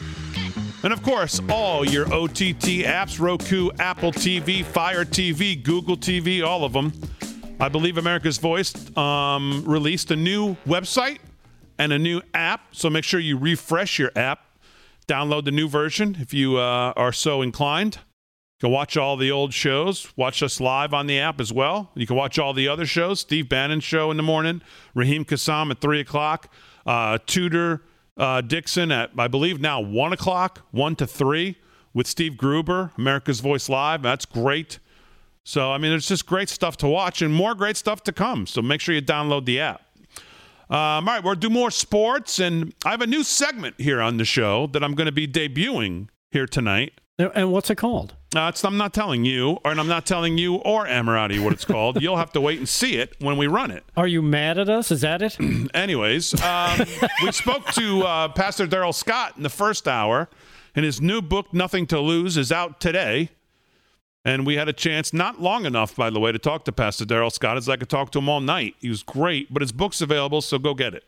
and 0.83 0.93
of 0.93 1.01
course, 1.01 1.41
all 1.49 1.83
your 1.83 2.05
OTT 2.13 2.85
apps 2.85 3.19
Roku, 3.19 3.71
Apple 3.79 4.11
TV, 4.11 4.63
Fire 4.63 5.03
TV, 5.03 5.63
Google 5.63 5.97
TV, 5.97 6.45
all 6.45 6.63
of 6.63 6.73
them. 6.73 6.93
I 7.59 7.69
believe 7.69 7.97
America's 7.97 8.37
Voice 8.37 8.95
um, 8.95 9.63
released 9.65 10.11
a 10.11 10.15
new 10.15 10.55
website 10.67 11.17
and 11.79 11.91
a 11.91 11.97
new 11.97 12.21
app, 12.35 12.75
so 12.75 12.87
make 12.87 13.03
sure 13.03 13.19
you 13.19 13.35
refresh 13.35 13.97
your 13.97 14.11
app. 14.15 14.41
Download 15.07 15.43
the 15.43 15.51
new 15.51 15.67
version 15.67 16.17
if 16.19 16.35
you 16.35 16.57
uh, 16.57 16.93
are 16.95 17.11
so 17.11 17.41
inclined. 17.41 17.97
You 18.59 18.67
can 18.67 18.71
watch 18.71 18.97
all 18.97 19.15
the 19.15 19.31
old 19.31 19.53
shows. 19.53 20.11
Watch 20.17 20.43
us 20.43 20.59
live 20.59 20.93
on 20.93 21.07
the 21.07 21.17
app 21.17 21.39
as 21.39 21.53
well. 21.53 21.91
You 21.95 22.05
can 22.05 22.17
watch 22.17 22.37
all 22.37 22.53
the 22.53 22.67
other 22.67 22.85
shows. 22.85 23.21
Steve 23.21 23.47
Bannon 23.47 23.79
show 23.79 24.11
in 24.11 24.17
the 24.17 24.23
morning. 24.23 24.61
Raheem 24.93 25.23
Kassam 25.23 25.71
at 25.71 25.79
three 25.79 26.01
o'clock. 26.01 26.51
Uh, 26.85 27.19
Tudor 27.25 27.83
uh, 28.17 28.41
Dixon 28.41 28.91
at, 28.91 29.11
I 29.17 29.29
believe, 29.29 29.61
now 29.61 29.79
1 29.79 30.11
o'clock, 30.11 30.65
1 30.71 30.97
to 30.97 31.07
3 31.07 31.55
with 31.93 32.05
Steve 32.05 32.35
Gruber, 32.35 32.91
America's 32.97 33.39
Voice 33.39 33.69
Live. 33.69 34.01
That's 34.01 34.25
great. 34.25 34.79
So, 35.45 35.71
I 35.71 35.77
mean, 35.77 35.93
it's 35.93 36.09
just 36.09 36.25
great 36.25 36.49
stuff 36.49 36.75
to 36.77 36.87
watch 36.87 37.21
and 37.21 37.33
more 37.33 37.55
great 37.55 37.77
stuff 37.77 38.03
to 38.03 38.11
come. 38.11 38.45
So 38.45 38.61
make 38.61 38.81
sure 38.81 38.93
you 38.93 39.01
download 39.01 39.45
the 39.45 39.61
app. 39.61 39.81
Um, 40.69 41.07
all 41.07 41.15
right, 41.15 41.23
we'll 41.23 41.33
do 41.33 41.49
more 41.49 41.71
sports, 41.71 42.37
and 42.37 42.75
I 42.85 42.91
have 42.91 43.01
a 43.01 43.07
new 43.07 43.23
segment 43.23 43.75
here 43.79 44.01
on 44.01 44.17
the 44.17 44.25
show 44.25 44.67
that 44.67 44.83
I'm 44.83 44.93
going 44.93 45.07
to 45.07 45.11
be 45.11 45.27
debuting 45.27 46.09
here 46.29 46.45
tonight. 46.45 46.93
And 47.17 47.51
what's 47.51 47.71
it 47.71 47.77
called? 47.77 48.13
Uh, 48.35 48.51
I'm 48.63 48.77
not 48.77 48.93
telling 48.93 49.25
you, 49.25 49.57
or 49.65 49.71
I'm 49.71 49.87
not 49.87 50.05
telling 50.05 50.37
you 50.37 50.55
or 50.55 50.85
Amorati 50.85 51.43
what 51.43 51.51
it's 51.51 51.65
called. 51.65 51.99
You'll 52.01 52.17
have 52.17 52.31
to 52.33 52.41
wait 52.41 52.59
and 52.59 52.69
see 52.69 52.97
it 52.97 53.15
when 53.19 53.37
we 53.37 53.47
run 53.47 53.71
it. 53.71 53.83
Are 53.97 54.05
you 54.07 54.21
mad 54.21 54.59
at 54.59 54.69
us? 54.69 54.91
Is 54.91 55.01
that 55.01 55.21
it? 55.23 55.35
Anyways, 55.73 56.39
um, 56.41 56.85
we 57.23 57.31
spoke 57.31 57.65
to 57.71 58.03
uh, 58.03 58.27
Pastor 58.29 58.67
Darrell 58.67 58.93
Scott 58.93 59.33
in 59.35 59.41
the 59.41 59.49
first 59.49 59.87
hour, 59.87 60.29
and 60.75 60.85
his 60.85 61.01
new 61.01 61.23
book, 61.23 61.51
Nothing 61.53 61.87
to 61.87 61.99
Lose, 61.99 62.37
is 62.37 62.51
out 62.51 62.79
today. 62.79 63.29
And 64.23 64.45
we 64.45 64.55
had 64.55 64.67
a 64.67 64.73
chance, 64.73 65.11
not 65.11 65.41
long 65.41 65.65
enough, 65.65 65.95
by 65.95 66.11
the 66.11 66.19
way, 66.19 66.31
to 66.31 66.37
talk 66.37 66.65
to 66.65 66.71
Pastor 66.71 67.05
Darrell 67.05 67.31
Scott, 67.31 67.57
as 67.57 67.67
I 67.67 67.77
could 67.77 67.89
talk 67.89 68.11
to 68.11 68.19
him 68.19 68.29
all 68.29 68.41
night. 68.41 68.75
He 68.79 68.89
was 68.89 69.01
great, 69.01 69.51
but 69.51 69.61
his 69.61 69.71
book's 69.71 70.01
available, 70.01 70.41
so 70.41 70.59
go 70.59 70.75
get 70.75 70.93
it. 70.93 71.03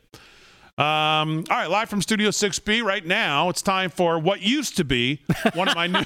Um, 0.78 1.44
all 1.50 1.56
right, 1.58 1.68
live 1.68 1.90
from 1.90 2.00
Studio 2.00 2.30
6B 2.30 2.82
right 2.82 3.04
now. 3.04 3.50
It's 3.50 3.60
time 3.60 3.90
for 3.90 4.18
what 4.18 4.40
used 4.40 4.78
to 4.78 4.84
be 4.84 5.20
one 5.52 5.68
of 5.68 5.74
my 5.74 5.86
new. 5.86 5.98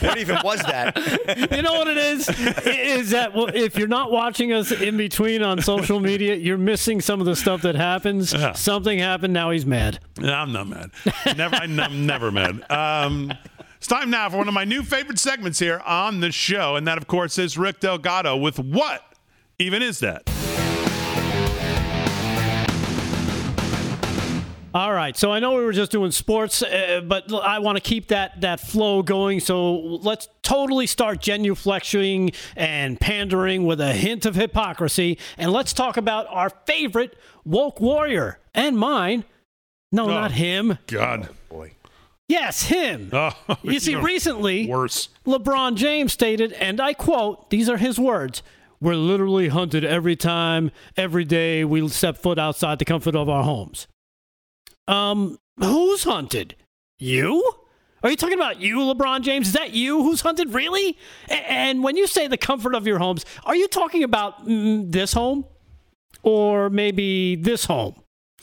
what 0.00 0.16
even 0.16 0.38
was 0.42 0.62
that? 0.62 0.96
you 1.54 1.60
know 1.60 1.74
what 1.74 1.86
it 1.88 1.98
is? 1.98 2.30
Is 2.66 3.10
that 3.10 3.34
well, 3.34 3.48
if 3.54 3.76
you're 3.76 3.88
not 3.88 4.10
watching 4.10 4.54
us 4.54 4.72
in 4.72 4.96
between 4.96 5.42
on 5.42 5.60
social 5.60 6.00
media, 6.00 6.34
you're 6.34 6.56
missing 6.56 7.02
some 7.02 7.20
of 7.20 7.26
the 7.26 7.36
stuff 7.36 7.60
that 7.60 7.74
happens. 7.74 8.32
Yeah. 8.32 8.54
Something 8.54 8.98
happened. 8.98 9.34
Now 9.34 9.50
he's 9.50 9.66
mad. 9.66 10.00
No, 10.18 10.32
I'm 10.32 10.52
not 10.52 10.68
mad. 10.68 10.92
Never, 11.36 11.56
I'm 11.56 12.06
never 12.06 12.30
mad. 12.32 12.70
Um, 12.70 13.34
it's 13.76 13.86
time 13.86 14.08
now 14.08 14.30
for 14.30 14.38
one 14.38 14.48
of 14.48 14.54
my 14.54 14.64
new 14.64 14.82
favorite 14.82 15.18
segments 15.18 15.58
here 15.58 15.80
on 15.80 16.20
the 16.20 16.32
show, 16.32 16.76
and 16.76 16.86
that, 16.86 16.96
of 16.96 17.06
course, 17.06 17.36
is 17.36 17.58
Rick 17.58 17.80
Delgado 17.80 18.34
with 18.34 18.58
what 18.58 19.02
even 19.58 19.82
is 19.82 19.98
that? 20.00 20.26
All 24.76 24.92
right, 24.92 25.16
so 25.16 25.32
I 25.32 25.38
know 25.38 25.54
we 25.54 25.64
were 25.64 25.72
just 25.72 25.90
doing 25.90 26.10
sports, 26.10 26.62
uh, 26.62 27.00
but 27.02 27.32
I 27.32 27.60
want 27.60 27.76
to 27.76 27.80
keep 27.80 28.08
that 28.08 28.42
that 28.42 28.60
flow 28.60 29.02
going. 29.02 29.40
So 29.40 29.74
let's 29.74 30.28
totally 30.42 30.86
start 30.86 31.22
genuflecting 31.22 32.34
and 32.56 33.00
pandering 33.00 33.64
with 33.64 33.80
a 33.80 33.94
hint 33.94 34.26
of 34.26 34.34
hypocrisy, 34.34 35.18
and 35.38 35.50
let's 35.50 35.72
talk 35.72 35.96
about 35.96 36.26
our 36.28 36.50
favorite 36.66 37.16
woke 37.46 37.80
warrior 37.80 38.38
and 38.54 38.76
mine. 38.76 39.24
No, 39.92 40.04
Oh, 40.04 40.08
not 40.08 40.32
him. 40.32 40.76
God. 40.88 41.30
Boy. 41.48 41.72
Yes, 42.28 42.64
him. 42.64 43.08
Oh, 43.14 43.30
you 43.62 43.80
see, 43.80 43.94
recently, 43.94 44.66
worse. 44.66 45.08
LeBron 45.24 45.76
James 45.76 46.12
stated, 46.12 46.52
and 46.52 46.82
I 46.82 46.92
quote, 46.92 47.48
these 47.48 47.70
are 47.70 47.78
his 47.78 47.98
words. 47.98 48.42
We're 48.82 48.96
literally 48.96 49.48
hunted 49.48 49.86
every 49.86 50.16
time, 50.16 50.70
every 50.98 51.24
day 51.24 51.64
we 51.64 51.88
step 51.88 52.18
foot 52.18 52.38
outside 52.38 52.78
the 52.78 52.84
comfort 52.84 53.16
of 53.16 53.30
our 53.30 53.42
homes. 53.42 53.86
Um, 54.88 55.38
who's 55.58 56.04
hunted? 56.04 56.56
You? 56.98 57.42
Are 58.02 58.10
you 58.10 58.16
talking 58.16 58.38
about 58.38 58.60
you, 58.60 58.76
LeBron 58.76 59.22
James? 59.22 59.48
Is 59.48 59.52
that 59.54 59.72
you 59.72 60.02
who's 60.02 60.20
hunted? 60.20 60.54
Really? 60.54 60.96
And 61.28 61.82
when 61.82 61.96
you 61.96 62.06
say 62.06 62.26
the 62.28 62.36
comfort 62.36 62.74
of 62.74 62.86
your 62.86 62.98
homes, 62.98 63.24
are 63.44 63.56
you 63.56 63.68
talking 63.68 64.04
about 64.04 64.46
mm, 64.46 64.90
this 64.90 65.12
home? 65.12 65.44
Or 66.22 66.70
maybe 66.70 67.36
this 67.36 67.64
home? 67.64 68.02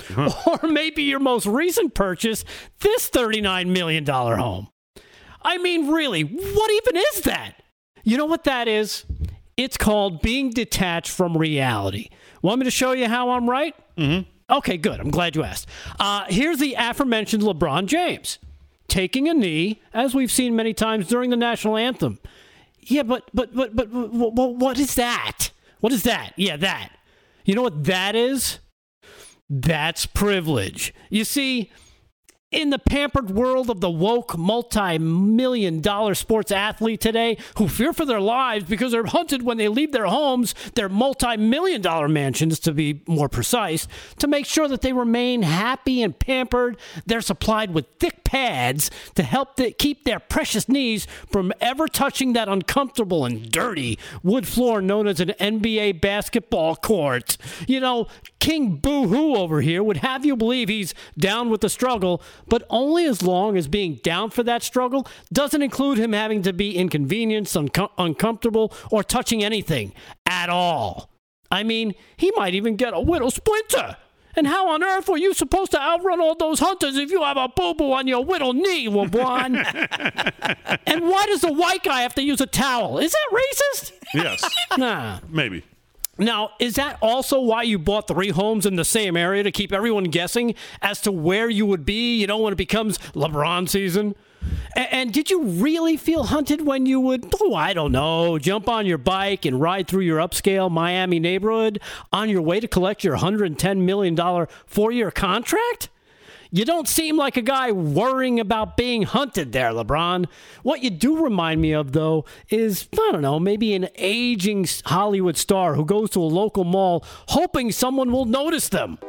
Or 0.17 0.67
maybe 0.67 1.03
your 1.03 1.19
most 1.19 1.45
recent 1.45 1.93
purchase, 1.93 2.43
this 2.79 3.09
$39 3.09 3.67
million 3.67 4.05
home? 4.05 4.69
I 5.41 5.57
mean, 5.59 5.89
really, 5.89 6.23
what 6.23 6.71
even 6.71 6.97
is 6.97 7.21
that? 7.21 7.61
You 8.03 8.17
know 8.17 8.25
what 8.25 8.43
that 8.45 8.67
is? 8.67 9.05
It's 9.55 9.77
called 9.77 10.21
being 10.21 10.49
detached 10.49 11.11
from 11.11 11.37
reality. 11.37 12.09
Want 12.41 12.59
me 12.59 12.65
to 12.65 12.71
show 12.71 12.93
you 12.93 13.07
how 13.07 13.31
I'm 13.31 13.49
right? 13.49 13.75
Mm-hmm. 13.97 14.29
Okay, 14.49 14.77
good. 14.77 14.99
I'm 14.99 15.09
glad 15.11 15.35
you 15.35 15.43
asked. 15.43 15.67
Uh, 15.99 16.25
here's 16.27 16.59
the 16.59 16.75
aforementioned 16.77 17.43
LeBron 17.43 17.85
James 17.85 18.39
taking 18.87 19.27
a 19.27 19.33
knee, 19.33 19.81
as 19.93 20.13
we've 20.13 20.31
seen 20.31 20.55
many 20.55 20.73
times 20.73 21.07
during 21.07 21.29
the 21.29 21.35
national 21.35 21.77
anthem. 21.77 22.19
Yeah, 22.81 23.03
but 23.03 23.29
but 23.33 23.55
but 23.55 23.75
but, 23.75 23.91
but 23.91 24.11
what, 24.11 24.55
what 24.55 24.79
is 24.79 24.95
that? 24.95 25.49
What 25.79 25.93
is 25.93 26.03
that? 26.03 26.33
Yeah, 26.35 26.57
that. 26.57 26.89
You 27.45 27.55
know 27.55 27.61
what 27.61 27.85
that 27.85 28.15
is? 28.15 28.59
That's 29.49 30.05
privilege. 30.05 30.93
You 31.09 31.23
see, 31.23 31.71
in 32.53 32.69
the 32.69 32.79
pampered 32.79 33.31
world 33.31 33.69
of 33.69 33.81
the 33.81 33.89
woke 33.89 34.37
multi-million 34.37 35.81
dollar 35.81 36.15
sports 36.15 36.51
athlete 36.51 37.01
today 37.01 37.37
who 37.57 37.67
fear 37.67 37.93
for 37.93 38.05
their 38.05 38.19
lives 38.19 38.65
because 38.65 38.91
they're 38.91 39.05
hunted 39.05 39.41
when 39.43 39.57
they 39.57 39.67
leave 39.67 39.91
their 39.91 40.05
homes, 40.05 40.53
their 40.75 40.89
multi-million 40.89 41.81
dollar 41.81 42.07
mansions 42.07 42.59
to 42.59 42.71
be 42.71 43.01
more 43.07 43.29
precise, 43.29 43.87
to 44.19 44.27
make 44.27 44.45
sure 44.45 44.67
that 44.67 44.81
they 44.81 44.93
remain 44.93 45.41
happy 45.41 46.01
and 46.01 46.17
pampered, 46.19 46.77
they're 47.05 47.21
supplied 47.21 47.73
with 47.73 47.85
thick 47.99 48.23
pads 48.23 48.89
to 49.15 49.23
help 49.23 49.59
keep 49.77 50.03
their 50.05 50.19
precious 50.19 50.67
knees 50.67 51.05
from 51.29 51.53
ever 51.61 51.87
touching 51.87 52.33
that 52.33 52.49
uncomfortable 52.49 53.25
and 53.25 53.51
dirty 53.51 53.97
wood 54.23 54.47
floor 54.47 54.81
known 54.81 55.07
as 55.07 55.19
an 55.19 55.29
NBA 55.39 56.01
basketball 56.01 56.75
court. 56.75 57.37
You 57.67 57.79
know, 57.79 58.07
King 58.43 58.75
Boo 58.75 59.07
Hoo 59.07 59.35
over 59.35 59.61
here 59.61 59.81
would 59.81 59.95
have 59.97 60.25
you 60.25 60.35
believe 60.35 60.67
he's 60.67 60.93
down 61.17 61.49
with 61.49 61.61
the 61.61 61.69
struggle, 61.69 62.21
but 62.45 62.67
only 62.69 63.05
as 63.05 63.23
long 63.23 63.55
as 63.55 63.69
being 63.69 64.01
down 64.03 64.31
for 64.31 64.43
that 64.43 64.61
struggle 64.63 65.07
doesn't 65.31 65.61
include 65.61 65.97
him 65.97 66.11
having 66.11 66.41
to 66.41 66.51
be 66.51 66.75
inconvenienced, 66.75 67.55
uncom- 67.55 67.91
uncomfortable, 67.97 68.73
or 68.91 69.01
touching 69.01 69.45
anything 69.45 69.93
at 70.25 70.49
all. 70.49 71.09
I 71.49 71.63
mean, 71.63 71.95
he 72.17 72.33
might 72.35 72.53
even 72.53 72.75
get 72.75 72.93
a 72.93 72.99
widow 72.99 73.29
splinter. 73.29 73.95
And 74.35 74.45
how 74.45 74.67
on 74.71 74.83
earth 74.83 75.07
were 75.07 75.15
you 75.15 75.33
supposed 75.33 75.71
to 75.71 75.79
outrun 75.81 76.19
all 76.19 76.35
those 76.35 76.59
hunters 76.59 76.97
if 76.97 77.11
you 77.11 77.23
have 77.23 77.37
a 77.37 77.47
boo 77.47 77.75
boo 77.75 77.93
on 77.93 78.07
your 78.07 78.25
whittle 78.25 78.51
knee, 78.51 78.87
LeBron? 78.89 79.55
and 80.85 81.01
why 81.07 81.25
does 81.27 81.39
the 81.39 81.53
white 81.53 81.83
guy 81.83 82.01
have 82.01 82.15
to 82.15 82.21
use 82.21 82.41
a 82.41 82.45
towel? 82.45 82.97
Is 82.97 83.13
that 83.13 83.29
racist? 83.31 83.91
Yes, 84.13 84.43
Nah. 84.77 85.19
maybe. 85.29 85.63
Now, 86.17 86.51
is 86.59 86.75
that 86.75 86.97
also 87.01 87.39
why 87.41 87.63
you 87.63 87.79
bought 87.79 88.07
three 88.07 88.29
homes 88.29 88.65
in 88.67 88.75
the 88.75 88.85
same 88.85 89.17
area 89.17 89.41
to 89.43 89.51
keep 89.51 89.73
everyone 89.73 90.05
guessing 90.05 90.53
as 90.81 91.01
to 91.01 91.11
where 91.11 91.49
you 91.49 91.65
would 91.65 91.85
be, 91.85 92.17
you 92.17 92.27
know, 92.27 92.37
when 92.37 92.53
it 92.53 92.57
becomes 92.57 92.99
LeBron 93.15 93.67
season? 93.67 94.15
A- 94.75 94.93
And, 94.93 95.11
did 95.11 95.31
you 95.31 95.41
really 95.43 95.97
feel 95.97 96.25
hunted 96.25 96.65
when 96.67 96.85
you 96.85 96.99
would, 96.99 97.33
oh, 97.41 97.55
I 97.55 97.73
don't 97.73 97.91
know, 97.91 98.37
jump 98.37 98.69
on 98.69 98.85
your 98.85 98.97
bike 98.99 99.45
and 99.45 99.59
ride 99.59 99.87
through 99.87 100.03
your 100.03 100.19
upscale 100.19 100.69
Miami 100.69 101.19
neighborhood 101.19 101.79
on 102.11 102.29
your 102.29 102.41
way 102.43 102.59
to 102.59 102.67
collect 102.67 103.03
your 103.03 103.17
$110 103.17 103.79
million 103.79 104.47
four 104.67 104.91
year 104.91 105.09
contract? 105.09 105.89
You 106.55 106.65
don't 106.65 106.87
seem 106.87 107.17
like 107.17 107.35
a 107.35 107.41
guy 107.41 107.71
worrying 107.71 108.39
about 108.39 108.77
being 108.77 109.01
hunted 109.01 109.53
there, 109.53 109.71
LeBron. 109.71 110.27
What 110.61 110.83
you 110.83 110.91
do 110.91 111.23
remind 111.23 111.59
me 111.59 111.71
of, 111.71 111.93
though, 111.93 112.25
is, 112.47 112.87
I 112.93 113.09
don't 113.11 113.23
know, 113.23 113.39
maybe 113.39 113.73
an 113.73 113.89
aging 113.95 114.67
Hollywood 114.85 115.35
star 115.35 115.73
who 115.73 115.83
goes 115.83 116.11
to 116.11 116.21
a 116.21 116.21
local 116.21 116.63
mall 116.63 117.03
hoping 117.29 117.71
someone 117.71 118.11
will 118.11 118.25
notice 118.25 118.69
them. 118.69 118.99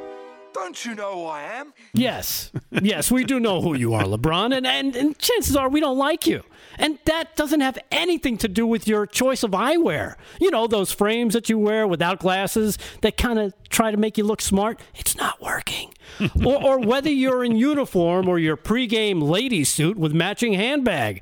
Don't 0.54 0.84
you 0.84 0.94
know 0.94 1.14
who 1.14 1.24
I 1.24 1.42
am? 1.42 1.74
Yes, 1.92 2.52
yes, 2.70 3.10
we 3.10 3.24
do 3.24 3.40
know 3.40 3.60
who 3.60 3.74
you 3.74 3.92
are, 3.92 4.04
LeBron, 4.04 4.56
and, 4.56 4.64
and, 4.64 4.94
and 4.94 5.18
chances 5.18 5.56
are 5.56 5.68
we 5.68 5.80
don't 5.80 5.98
like 5.98 6.28
you. 6.28 6.44
And 6.78 7.00
that 7.06 7.34
doesn't 7.34 7.60
have 7.60 7.76
anything 7.90 8.38
to 8.38 8.46
do 8.46 8.64
with 8.64 8.86
your 8.86 9.04
choice 9.04 9.42
of 9.42 9.50
eyewear. 9.50 10.14
You 10.40 10.52
know, 10.52 10.68
those 10.68 10.92
frames 10.92 11.34
that 11.34 11.48
you 11.48 11.58
wear 11.58 11.88
without 11.88 12.20
glasses 12.20 12.78
that 13.00 13.16
kind 13.16 13.40
of 13.40 13.52
try 13.68 13.90
to 13.90 13.96
make 13.96 14.16
you 14.16 14.22
look 14.22 14.40
smart. 14.40 14.80
It's 14.94 15.16
not 15.16 15.42
working. 15.42 15.92
or, 16.44 16.62
or 16.62 16.78
whether 16.78 17.10
you're 17.10 17.44
in 17.44 17.56
uniform 17.56 18.28
or 18.28 18.38
your 18.38 18.56
pregame 18.56 19.22
lady 19.22 19.64
suit 19.64 19.98
with 19.98 20.12
matching 20.12 20.52
handbag. 20.52 21.20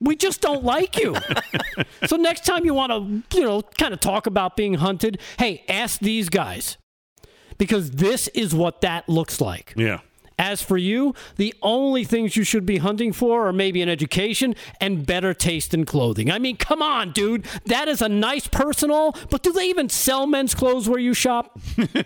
We 0.00 0.16
just 0.16 0.40
don't 0.40 0.64
like 0.64 0.98
you. 0.98 1.16
so 2.06 2.16
next 2.16 2.44
time 2.44 2.64
you 2.64 2.74
want 2.74 2.90
to, 3.30 3.38
you 3.38 3.44
know, 3.44 3.62
kind 3.62 3.94
of 3.94 4.00
talk 4.00 4.26
about 4.26 4.56
being 4.56 4.74
hunted, 4.74 5.20
hey, 5.38 5.64
ask 5.68 6.00
these 6.00 6.28
guys 6.28 6.76
because 7.58 7.92
this 7.92 8.28
is 8.28 8.54
what 8.54 8.80
that 8.82 9.08
looks 9.08 9.40
like. 9.40 9.74
Yeah. 9.76 10.00
As 10.36 10.60
for 10.60 10.76
you, 10.76 11.14
the 11.36 11.54
only 11.62 12.02
things 12.02 12.36
you 12.36 12.42
should 12.42 12.66
be 12.66 12.78
hunting 12.78 13.12
for 13.12 13.46
are 13.46 13.52
maybe 13.52 13.82
an 13.82 13.88
education 13.88 14.56
and 14.80 15.06
better 15.06 15.32
taste 15.32 15.72
in 15.72 15.84
clothing. 15.84 16.28
I 16.28 16.40
mean, 16.40 16.56
come 16.56 16.82
on, 16.82 17.12
dude. 17.12 17.46
That 17.66 17.86
is 17.86 18.02
a 18.02 18.08
nice 18.08 18.48
personal, 18.48 19.14
but 19.30 19.44
do 19.44 19.52
they 19.52 19.68
even 19.68 19.88
sell 19.88 20.26
men's 20.26 20.52
clothes 20.52 20.88
where 20.88 20.98
you 20.98 21.14
shop? 21.14 21.56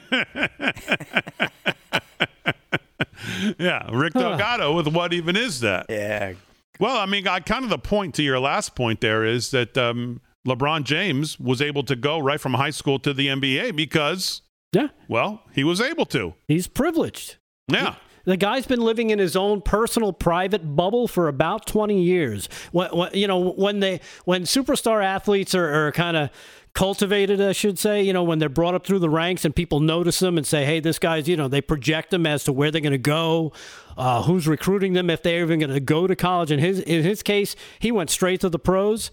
Yeah, 3.59 3.89
Rick 3.93 4.15
Delgado 4.15 4.75
with 4.75 4.89
what 4.89 5.13
even 5.13 5.37
is 5.37 5.61
that? 5.61 5.87
Yeah. 5.89 6.35
Well, 6.81 6.97
I 6.97 7.07
mean, 7.07 7.27
I, 7.27 7.41
kind 7.41 7.65
of 7.65 7.71
the 7.71 7.79
point 7.79 8.15
to 8.17 8.23
your 8.23 8.39
last 8.39 8.75
point 8.75 9.01
there 9.01 9.25
is 9.25 9.51
that 9.51 9.77
um, 9.77 10.21
LeBron 10.47 10.85
James 10.85 11.39
was 11.39 11.61
able 11.61 11.83
to 11.85 11.97
go 11.97 12.19
right 12.19 12.41
from 12.41 12.55
high 12.55 12.71
school 12.71 12.99
to 13.01 13.13
the 13.13 13.27
NBA 13.27 13.75
because 13.75 14.43
Yeah. 14.73 14.89
Well, 15.09 15.43
he 15.53 15.65
was 15.65 15.81
able 15.81 16.07
to. 16.07 16.35
He's 16.47 16.67
privileged. 16.67 17.37
Yeah. 17.69 17.97
The 18.25 18.37
guy's 18.37 18.67
been 18.67 18.83
living 18.83 19.09
in 19.09 19.19
his 19.19 19.37
own 19.37 19.63
personal 19.63 20.13
private 20.13 20.77
bubble 20.77 21.09
for 21.09 21.29
about 21.29 21.67
20 21.67 22.03
years. 22.03 22.49
When, 22.73 22.91
when 22.91 23.15
you 23.15 23.27
know, 23.27 23.53
when 23.53 23.81
they 23.81 24.01
when 24.27 24.43
superstar 24.43 25.03
athletes 25.03 25.55
are, 25.55 25.87
are 25.87 25.93
kind 25.93 26.15
of 26.15 26.31
cultivated, 26.75 27.41
I 27.41 27.53
should 27.53 27.79
say, 27.79 28.03
you 28.03 28.13
know, 28.13 28.23
when 28.23 28.39
they're 28.39 28.51
brought 28.51 28.75
up 28.75 28.87
through 28.87 28.99
the 28.99 29.09
ranks 29.09 29.45
and 29.47 29.57
people 29.57 29.81
notice 29.81 30.19
them 30.19 30.37
and 30.37 30.47
say, 30.47 30.65
hey, 30.65 30.79
this 30.79 30.99
guy's, 30.99 31.27
you 31.27 31.37
know, 31.37 31.49
they 31.49 31.63
project 31.63 32.11
them 32.11 32.27
as 32.27 32.45
to 32.45 32.53
where 32.53 32.71
they're 32.71 32.83
going 32.83 32.93
to 32.93 32.99
go, 32.99 33.53
uh, 33.97 34.23
who's 34.23 34.47
recruiting 34.47 34.93
them, 34.93 35.09
if 35.09 35.23
they're 35.23 35.43
even 35.43 35.59
going 35.59 35.73
to 35.73 35.81
go 35.81 36.07
to 36.07 36.15
college. 36.15 36.51
In 36.51 36.59
his, 36.59 36.81
in 36.81 37.03
his 37.03 37.23
case, 37.23 37.57
he 37.79 37.91
went 37.91 38.11
straight 38.11 38.41
to 38.43 38.49
the 38.49 38.59
pros. 38.59 39.11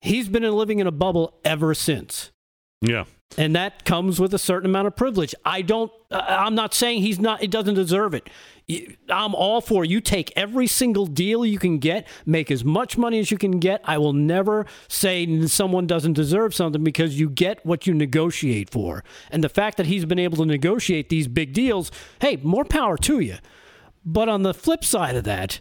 He's 0.00 0.28
been 0.28 0.44
living 0.44 0.78
in 0.78 0.86
a 0.86 0.92
bubble 0.92 1.40
ever 1.44 1.74
since. 1.74 2.30
Yeah. 2.80 3.04
And 3.36 3.56
that 3.56 3.84
comes 3.84 4.20
with 4.20 4.32
a 4.32 4.38
certain 4.38 4.70
amount 4.70 4.86
of 4.86 4.96
privilege. 4.96 5.34
I 5.44 5.62
don't, 5.62 5.90
uh, 6.10 6.24
I'm 6.28 6.54
not 6.54 6.72
saying 6.72 7.02
he's 7.02 7.18
not, 7.18 7.40
he 7.40 7.48
doesn't 7.48 7.74
deserve 7.74 8.14
it. 8.14 8.30
I'm 9.10 9.34
all 9.34 9.60
for 9.60 9.84
you 9.84 10.00
take 10.00 10.32
every 10.36 10.66
single 10.66 11.06
deal 11.06 11.44
you 11.44 11.58
can 11.58 11.78
get, 11.78 12.06
make 12.24 12.50
as 12.50 12.64
much 12.64 12.96
money 12.96 13.18
as 13.18 13.30
you 13.30 13.36
can 13.36 13.58
get. 13.58 13.82
I 13.84 13.98
will 13.98 14.12
never 14.12 14.66
say 14.88 15.46
someone 15.46 15.86
doesn't 15.86 16.14
deserve 16.14 16.54
something 16.54 16.82
because 16.82 17.18
you 17.18 17.28
get 17.28 17.64
what 17.66 17.86
you 17.86 17.92
negotiate 17.92 18.70
for. 18.70 19.04
And 19.30 19.44
the 19.44 19.48
fact 19.48 19.76
that 19.76 19.86
he's 19.86 20.04
been 20.04 20.18
able 20.18 20.38
to 20.38 20.46
negotiate 20.46 21.08
these 21.08 21.28
big 21.28 21.52
deals, 21.52 21.90
hey, 22.20 22.36
more 22.42 22.64
power 22.64 22.96
to 22.98 23.20
you. 23.20 23.36
But 24.04 24.28
on 24.28 24.44
the 24.44 24.54
flip 24.54 24.84
side 24.84 25.16
of 25.16 25.24
that, 25.24 25.60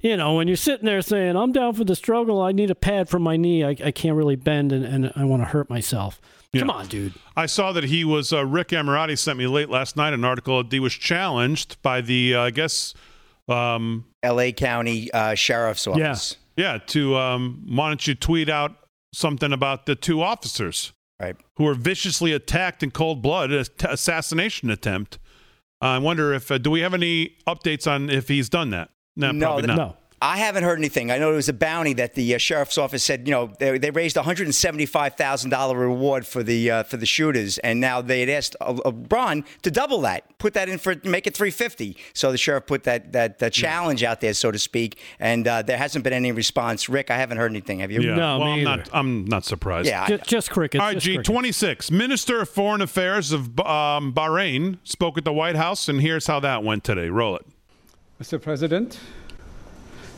you 0.00 0.16
know, 0.16 0.34
when 0.34 0.48
you're 0.48 0.56
sitting 0.56 0.86
there 0.86 1.02
saying, 1.02 1.36
I'm 1.36 1.52
down 1.52 1.74
for 1.74 1.84
the 1.84 1.94
struggle, 1.94 2.40
I 2.40 2.52
need 2.52 2.70
a 2.70 2.74
pad 2.74 3.08
for 3.08 3.18
my 3.18 3.36
knee, 3.36 3.62
I, 3.62 3.76
I 3.84 3.90
can't 3.90 4.16
really 4.16 4.36
bend 4.36 4.72
and, 4.72 4.84
and 4.84 5.12
I 5.14 5.24
want 5.24 5.42
to 5.42 5.46
hurt 5.46 5.68
myself. 5.68 6.20
Yeah. 6.52 6.60
Come 6.62 6.70
on, 6.70 6.86
dude. 6.86 7.14
I 7.36 7.46
saw 7.46 7.72
that 7.72 7.84
he 7.84 8.04
was 8.04 8.32
uh, 8.32 8.44
Rick 8.44 8.68
Amorati 8.68 9.16
sent 9.16 9.38
me 9.38 9.46
late 9.46 9.70
last 9.70 9.96
night 9.96 10.12
an 10.12 10.24
article 10.24 10.62
that 10.62 10.72
he 10.72 10.80
was 10.80 10.94
challenged 10.94 11.80
by 11.82 12.00
the 12.00 12.34
uh, 12.34 12.42
I 12.42 12.50
guess 12.50 12.92
um, 13.48 14.06
L.A. 14.22 14.52
County 14.52 15.12
uh, 15.12 15.34
Sheriff's 15.34 15.86
Office. 15.86 16.36
Yeah, 16.56 16.72
yeah. 16.72 16.78
to 16.88 17.16
um, 17.16 17.62
why 17.68 17.88
don't 17.88 18.04
you 18.06 18.14
tweet 18.14 18.48
out 18.48 18.76
something 19.14 19.52
about 19.52 19.86
the 19.86 19.94
two 19.94 20.22
officers 20.22 20.92
right. 21.20 21.36
who 21.56 21.64
were 21.64 21.74
viciously 21.74 22.32
attacked 22.32 22.82
in 22.82 22.90
cold 22.90 23.22
blood, 23.22 23.52
a 23.52 23.64
t- 23.64 23.86
assassination 23.88 24.70
attempt. 24.70 25.18
I 25.80 25.98
wonder 25.98 26.32
if 26.34 26.50
uh, 26.50 26.58
do 26.58 26.70
we 26.70 26.80
have 26.80 26.94
any 26.94 27.36
updates 27.46 27.90
on 27.90 28.10
if 28.10 28.28
he's 28.28 28.48
done 28.48 28.70
that? 28.70 28.90
No, 29.16 29.30
No, 29.32 29.46
probably 29.46 29.62
th- 29.62 29.76
not. 29.76 29.76
No. 29.76 29.96
I 30.22 30.36
haven't 30.36 30.64
heard 30.64 30.78
anything. 30.78 31.10
I 31.10 31.16
know 31.16 31.28
there 31.28 31.36
was 31.36 31.48
a 31.48 31.54
bounty 31.54 31.94
that 31.94 32.14
the 32.14 32.34
uh, 32.34 32.38
sheriff's 32.38 32.76
office 32.76 33.02
said. 33.02 33.26
You 33.26 33.32
know, 33.32 33.52
they, 33.58 33.78
they 33.78 33.90
raised 33.90 34.18
a 34.18 34.22
hundred 34.22 34.46
and 34.46 34.54
seventy-five 34.54 35.14
thousand 35.14 35.48
dollar 35.48 35.78
reward 35.78 36.26
for 36.26 36.42
the 36.42 36.70
uh, 36.70 36.82
for 36.82 36.98
the 36.98 37.06
shooters, 37.06 37.56
and 37.58 37.80
now 37.80 38.02
they 38.02 38.20
had 38.20 38.28
asked 38.28 38.54
uh, 38.60 38.74
uh, 38.84 39.40
to 39.62 39.70
double 39.70 40.02
that, 40.02 40.38
put 40.38 40.52
that 40.54 40.68
in 40.68 40.76
for 40.76 40.94
make 41.04 41.26
it 41.26 41.34
three 41.34 41.50
fifty. 41.50 41.96
So 42.12 42.32
the 42.32 42.38
sheriff 42.38 42.66
put 42.66 42.84
that 42.84 43.12
that, 43.12 43.38
that 43.38 43.54
challenge 43.54 44.04
out 44.04 44.20
there, 44.20 44.34
so 44.34 44.50
to 44.50 44.58
speak, 44.58 44.98
and 45.18 45.48
uh, 45.48 45.62
there 45.62 45.78
hasn't 45.78 46.04
been 46.04 46.12
any 46.12 46.32
response. 46.32 46.90
Rick, 46.90 47.10
I 47.10 47.16
haven't 47.16 47.38
heard 47.38 47.50
anything. 47.50 47.78
Have 47.78 47.90
you? 47.90 48.02
Yeah. 48.02 48.16
No, 48.16 48.38
well, 48.38 48.56
me 48.56 48.60
I'm 48.60 48.68
either. 48.68 48.76
not. 48.82 48.90
I'm 48.92 49.24
not 49.24 49.44
surprised. 49.46 49.88
Yeah, 49.88 50.02
I 50.02 50.08
Just, 50.08 50.24
just 50.24 50.50
crickets. 50.50 50.82
All 50.82 50.88
right, 50.88 50.98
G. 50.98 51.16
26. 51.16 51.90
Minister 51.90 52.42
of 52.42 52.48
Foreign 52.50 52.82
Affairs 52.82 53.32
of 53.32 53.58
um, 53.60 54.12
Bahrain 54.12 54.78
spoke 54.84 55.16
at 55.16 55.24
the 55.24 55.32
White 55.32 55.56
House, 55.56 55.88
and 55.88 56.02
here's 56.02 56.26
how 56.26 56.40
that 56.40 56.62
went 56.62 56.84
today. 56.84 57.08
Roll 57.08 57.36
it. 57.36 57.46
Mr. 58.20 58.40
President, 58.40 58.98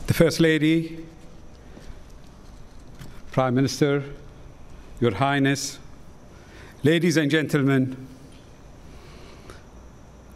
the 0.07 0.13
First 0.13 0.41
Lady, 0.41 1.05
Prime 3.31 3.55
Minister, 3.55 4.03
Your 4.99 5.13
Highness, 5.13 5.79
ladies 6.83 7.15
and 7.15 7.31
gentlemen, 7.31 7.95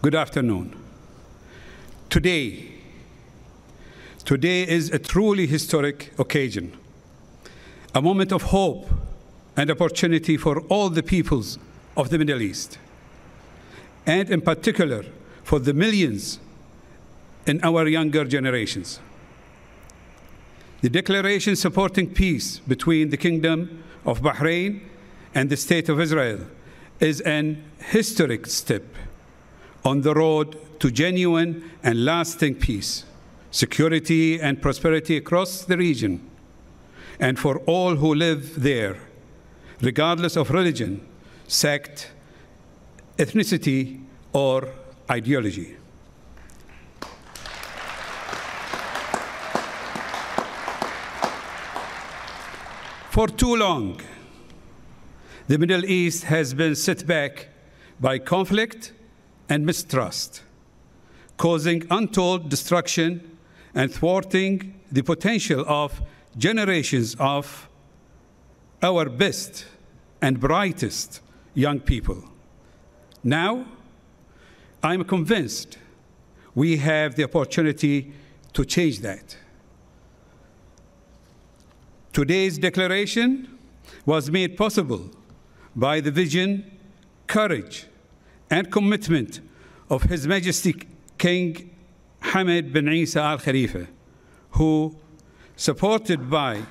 good 0.01 0.15
afternoon. 0.15 0.73
Today, 2.09 2.71
today 4.23 4.65
is 4.65 4.89
a 4.91 4.99
truly 4.99 5.47
historic 5.47 6.13
occasion, 6.17 6.71
a 7.93 8.01
moment 8.01 8.31
of 8.31 8.43
hope 8.43 8.89
and 9.57 9.69
opportunity 9.69 10.37
for 10.37 10.61
all 10.69 10.89
the 10.89 11.03
peoples 11.03 11.59
of 11.97 12.09
the 12.09 12.17
Middle 12.17 12.41
East, 12.41 12.77
and 14.05 14.29
in 14.29 14.39
particular 14.39 15.03
for 15.43 15.59
the 15.59 15.73
millions 15.73 16.39
in 17.45 17.61
our 17.63 17.85
younger 17.85 18.23
generations. 18.23 19.01
The 20.81 20.89
declaration 20.89 21.55
supporting 21.55 22.13
peace 22.13 22.59
between 22.59 23.09
the 23.09 23.17
Kingdom 23.17 23.83
of 24.05 24.21
Bahrain 24.21 24.81
and 25.33 25.49
the 25.49 25.57
State 25.57 25.89
of 25.89 25.99
Israel 25.99 26.41
is 26.99 27.19
an 27.21 27.63
historic 27.79 28.45
step 28.45 28.83
on 29.83 30.01
the 30.01 30.13
road 30.13 30.55
to 30.79 30.91
genuine 30.91 31.71
and 31.81 32.05
lasting 32.05 32.55
peace, 32.55 33.05
security, 33.49 34.39
and 34.39 34.61
prosperity 34.61 35.17
across 35.17 35.63
the 35.63 35.77
region, 35.77 36.21
and 37.19 37.39
for 37.39 37.57
all 37.59 37.95
who 37.95 38.13
live 38.13 38.61
there, 38.61 38.97
regardless 39.81 40.35
of 40.35 40.51
religion, 40.51 41.03
sect, 41.47 42.11
ethnicity, 43.17 44.03
or 44.31 44.69
ideology. 45.09 45.75
For 53.17 53.27
too 53.27 53.55
long, 53.55 53.99
the 55.47 55.57
Middle 55.57 55.83
East 55.85 56.25
has 56.25 56.53
been 56.53 56.75
set 56.75 57.07
back 57.07 57.47
by 57.99 58.19
conflict 58.19 58.93
and 59.49 59.65
mistrust, 59.65 60.43
causing 61.35 61.87
untold 61.89 62.47
destruction 62.49 63.39
and 63.73 63.91
thwarting 63.91 64.79
the 64.91 65.01
potential 65.01 65.65
of 65.67 65.99
generations 66.37 67.15
of 67.17 67.67
our 68.83 69.09
best 69.09 69.65
and 70.21 70.39
brightest 70.39 71.21
young 71.55 71.79
people. 71.79 72.23
Now, 73.23 73.65
I'm 74.83 75.03
convinced 75.05 75.79
we 76.53 76.77
have 76.77 77.15
the 77.15 77.23
opportunity 77.23 78.13
to 78.53 78.63
change 78.63 78.99
that. 78.99 79.37
Today's 82.17 82.57
declaration 82.57 83.47
was 84.03 84.31
made 84.31 84.57
possible 84.57 85.11
by 85.75 86.01
the 86.01 86.09
vision, 86.09 86.65
courage, 87.27 87.85
and 88.49 88.71
commitment 88.71 89.39
of 89.87 90.01
His 90.01 90.25
Majesty 90.25 90.73
King 91.19 91.69
Hamad 92.23 92.73
bin 92.73 92.87
Isa 92.87 93.19
Al 93.21 93.37
Khalifa, 93.37 93.85
who, 94.53 94.97
supported 95.55 96.27
by 96.27 96.63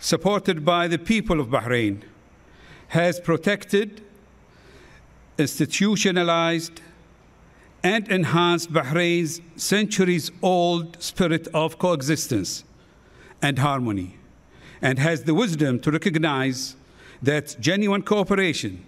supported 0.00 0.64
by 0.64 0.88
the 0.88 0.98
people 0.98 1.38
of 1.38 1.46
Bahrain, 1.46 2.02
has 2.88 3.20
protected, 3.20 4.02
institutionalized, 5.38 6.80
and 7.84 8.08
enhanced 8.08 8.72
Bahrain's 8.72 9.42
centuries 9.56 10.30
old 10.42 11.00
spirit 11.02 11.46
of 11.52 11.78
coexistence 11.78 12.64
and 13.42 13.58
harmony, 13.58 14.16
and 14.80 14.98
has 14.98 15.24
the 15.24 15.34
wisdom 15.34 15.78
to 15.80 15.90
recognize 15.90 16.76
that 17.22 17.56
genuine 17.60 18.00
cooperation 18.00 18.82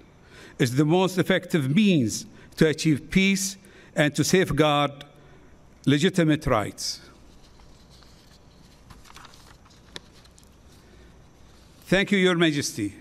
is 0.59 0.77
the 0.77 0.85
most 0.87 1.19
effective 1.19 1.75
means 1.77 2.25
to 2.57 2.67
achieve 2.67 3.11
peace 3.11 3.59
and 3.95 4.15
to 4.15 4.25
safeguard 4.25 5.05
legitimate 5.85 6.47
rights. 6.47 7.01
Thank 11.85 12.11
you, 12.13 12.19
Your 12.19 12.35
Majesty, 12.35 12.95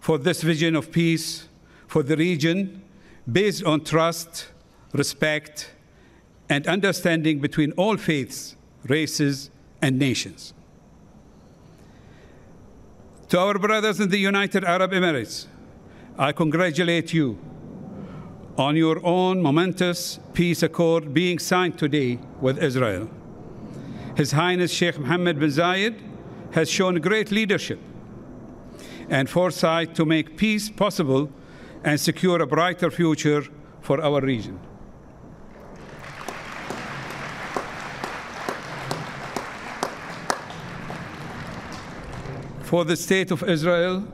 for 0.00 0.18
this 0.18 0.42
vision 0.42 0.74
of 0.74 0.90
peace 0.90 1.46
for 1.86 2.02
the 2.02 2.16
region 2.16 2.82
based 3.30 3.64
on 3.64 3.84
trust, 3.84 4.48
respect, 4.92 5.70
and 6.48 6.66
understanding 6.66 7.40
between 7.40 7.72
all 7.72 7.96
faiths, 7.96 8.56
races, 8.86 9.50
and 9.82 9.98
nations. 9.98 10.54
To 13.28 13.38
our 13.38 13.58
brothers 13.58 14.00
in 14.00 14.08
the 14.08 14.18
United 14.18 14.64
Arab 14.64 14.92
Emirates, 14.92 15.46
I 16.18 16.32
congratulate 16.32 17.12
you 17.12 17.38
on 18.56 18.74
your 18.74 19.04
own 19.04 19.40
momentous 19.40 20.18
peace 20.32 20.62
accord 20.62 21.14
being 21.14 21.38
signed 21.38 21.78
today 21.78 22.18
with 22.40 22.60
Israel. 22.62 23.08
His 24.16 24.32
Highness 24.32 24.72
Sheikh 24.72 24.98
Mohammed 24.98 25.38
bin 25.38 25.50
Zayed 25.50 26.00
has 26.52 26.68
shown 26.68 26.96
great 26.96 27.30
leadership 27.30 27.78
and 29.08 29.28
foresight 29.28 29.94
to 29.94 30.04
make 30.04 30.36
peace 30.36 30.70
possible 30.70 31.30
and 31.84 32.00
secure 32.00 32.42
a 32.42 32.46
brighter 32.46 32.90
future 32.90 33.44
for 33.80 34.02
our 34.02 34.20
region. 34.20 34.58
For 42.68 42.84
the 42.84 42.96
State 42.96 43.30
of 43.30 43.42
Israel 43.48 44.06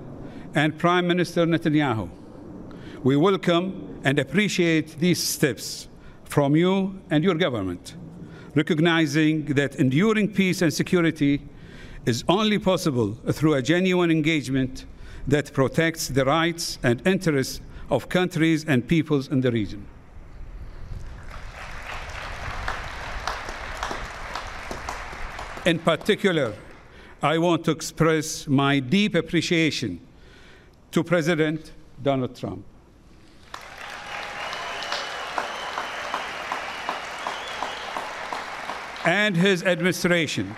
and 0.55 0.79
Prime 0.79 1.09
Minister 1.09 1.45
Netanyahu. 1.45 2.09
We 3.03 3.17
welcome 3.17 4.01
and 4.05 4.17
appreciate 4.17 5.01
these 5.01 5.21
steps 5.21 5.89
from 6.23 6.55
you 6.55 7.01
and 7.11 7.25
your 7.25 7.35
government, 7.35 7.97
recognizing 8.55 9.47
that 9.47 9.75
enduring 9.75 10.33
peace 10.33 10.63
and 10.63 10.73
security 10.73 11.43
is 12.07 12.23
only 12.29 12.61
possible 12.61 13.15
through 13.33 13.55
a 13.55 13.61
genuine 13.61 14.13
engagement 14.13 14.85
that 15.27 15.53
protects 15.53 16.07
the 16.07 16.25
rights 16.25 16.79
and 16.85 17.05
interests 17.05 17.61
of 17.91 18.09
countries 18.09 18.65
and 18.69 18.87
peoples 18.87 19.27
in 19.27 19.41
the 19.41 19.51
region. 19.51 19.85
In 25.67 25.81
particular, 25.81 26.55
I 27.25 27.39
want 27.39 27.65
to 27.65 27.71
express 27.71 28.47
my 28.47 28.81
deep 28.81 29.15
appreciation 29.15 29.99
to 30.91 31.03
President 31.03 31.73
Donald 32.03 32.37
Trump. 32.37 32.63
And 39.07 39.39
his 39.39 39.63
administration. 39.63 40.55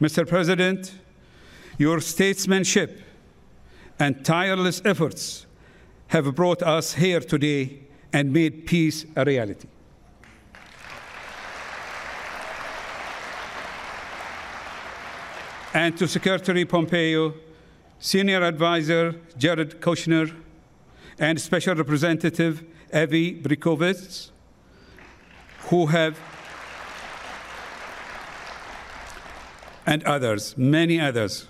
Mr. 0.00 0.28
President, 0.28 0.98
your 1.78 2.00
statesmanship 2.00 3.00
and 4.00 4.24
tireless 4.24 4.82
efforts 4.84 5.46
have 6.08 6.34
brought 6.34 6.60
us 6.64 6.94
here 6.94 7.20
today 7.20 7.84
and 8.12 8.32
made 8.32 8.66
peace 8.66 9.06
a 9.14 9.24
reality. 9.24 9.68
And 15.74 15.96
to 15.96 16.06
Secretary 16.06 16.66
Pompeo, 16.66 17.32
Senior 17.98 18.42
Advisor 18.42 19.14
Jared 19.38 19.80
Kushner, 19.80 20.34
and 21.18 21.40
Special 21.40 21.74
Representative 21.74 22.62
Avi 22.92 23.40
Berkowitz, 23.40 24.30
who 25.68 25.86
have, 25.86 26.18
and 29.86 30.04
others, 30.04 30.58
many 30.58 31.00
others, 31.00 31.46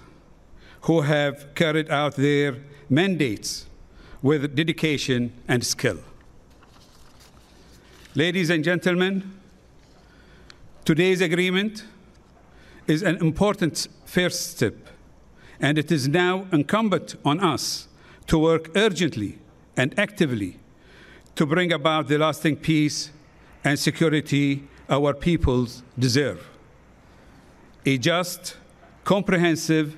who 0.82 1.00
have 1.00 1.52
carried 1.56 1.90
out 1.90 2.14
their 2.14 2.58
mandates 2.88 3.66
with 4.22 4.54
dedication 4.54 5.32
and 5.48 5.66
skill. 5.66 5.98
Ladies 8.14 8.50
and 8.50 8.62
gentlemen, 8.62 9.32
today's 10.84 11.20
agreement 11.20 11.84
is 12.86 13.02
an 13.02 13.16
important 13.16 13.88
first 14.12 14.50
step, 14.50 14.74
and 15.58 15.78
it 15.78 15.90
is 15.90 16.06
now 16.06 16.46
incumbent 16.52 17.16
on 17.24 17.40
us 17.40 17.88
to 18.26 18.38
work 18.38 18.70
urgently 18.76 19.38
and 19.74 19.98
actively 19.98 20.58
to 21.34 21.46
bring 21.46 21.72
about 21.72 22.08
the 22.08 22.18
lasting 22.18 22.54
peace 22.54 23.10
and 23.64 23.78
security 23.78 24.64
our 24.90 25.14
peoples 25.14 25.82
deserve. 25.98 26.46
A 27.86 27.96
just, 27.96 28.58
comprehensive, 29.04 29.96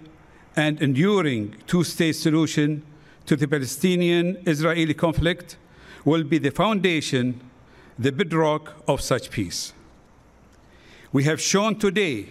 and 0.54 0.80
enduring 0.80 1.56
two 1.66 1.82
state 1.82 2.14
solution 2.14 2.84
to 3.26 3.34
the 3.34 3.48
Palestinian 3.48 4.40
Israeli 4.46 4.94
conflict 4.94 5.56
will 6.04 6.22
be 6.22 6.38
the 6.38 6.52
foundation, 6.52 7.40
the 7.98 8.12
bedrock 8.12 8.76
of 8.86 9.00
such 9.00 9.28
peace. 9.32 9.72
We 11.10 11.24
have 11.24 11.40
shown 11.40 11.80
today 11.80 12.28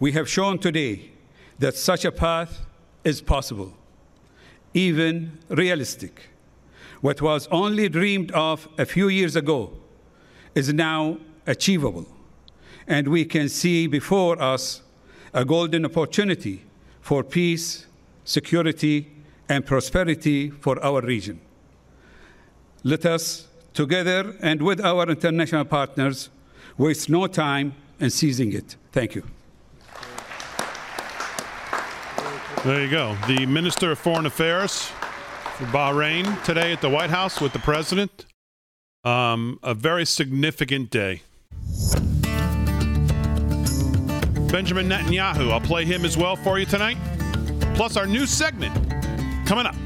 we 0.00 0.12
have 0.12 0.28
shown 0.28 0.58
today 0.58 1.10
that 1.58 1.76
such 1.76 2.04
a 2.04 2.12
path 2.12 2.66
is 3.04 3.20
possible, 3.20 3.72
even 4.74 5.38
realistic. 5.48 6.28
What 7.00 7.22
was 7.22 7.48
only 7.50 7.88
dreamed 7.88 8.30
of 8.32 8.68
a 8.78 8.84
few 8.84 9.08
years 9.08 9.36
ago 9.36 9.72
is 10.54 10.72
now 10.72 11.18
achievable 11.46 12.06
and 12.86 13.08
we 13.08 13.24
can 13.24 13.48
see 13.48 13.86
before 13.86 14.40
us 14.40 14.82
a 15.34 15.44
golden 15.44 15.84
opportunity 15.84 16.64
for 17.00 17.22
peace, 17.22 17.86
security, 18.24 19.10
and 19.48 19.64
prosperity 19.64 20.50
for 20.50 20.82
our 20.84 21.00
region. 21.02 21.40
Let 22.82 23.04
us, 23.04 23.46
together 23.74 24.34
and 24.40 24.62
with 24.62 24.80
our 24.80 25.08
international 25.08 25.64
partners, 25.66 26.30
waste 26.76 27.10
no 27.10 27.26
time 27.26 27.74
in 28.00 28.10
seizing 28.10 28.52
it. 28.52 28.76
Thank 28.92 29.14
you. 29.14 29.24
There 32.64 32.82
you 32.82 32.90
go. 32.90 33.16
The 33.28 33.46
Minister 33.46 33.92
of 33.92 34.00
Foreign 34.00 34.26
Affairs 34.26 34.86
for 35.56 35.64
Bahrain 35.66 36.42
today 36.42 36.72
at 36.72 36.80
the 36.80 36.90
White 36.90 37.08
House 37.08 37.40
with 37.40 37.52
the 37.52 37.60
President. 37.60 38.26
Um, 39.04 39.60
a 39.62 39.74
very 39.74 40.04
significant 40.04 40.90
day. 40.90 41.22
Benjamin 44.50 44.88
Netanyahu. 44.88 45.52
I'll 45.52 45.60
play 45.60 45.84
him 45.84 46.04
as 46.04 46.16
well 46.16 46.34
for 46.34 46.58
you 46.58 46.66
tonight. 46.66 46.96
Plus, 47.74 47.96
our 47.96 48.06
new 48.06 48.26
segment 48.26 48.74
coming 49.46 49.64
up. 49.64 49.76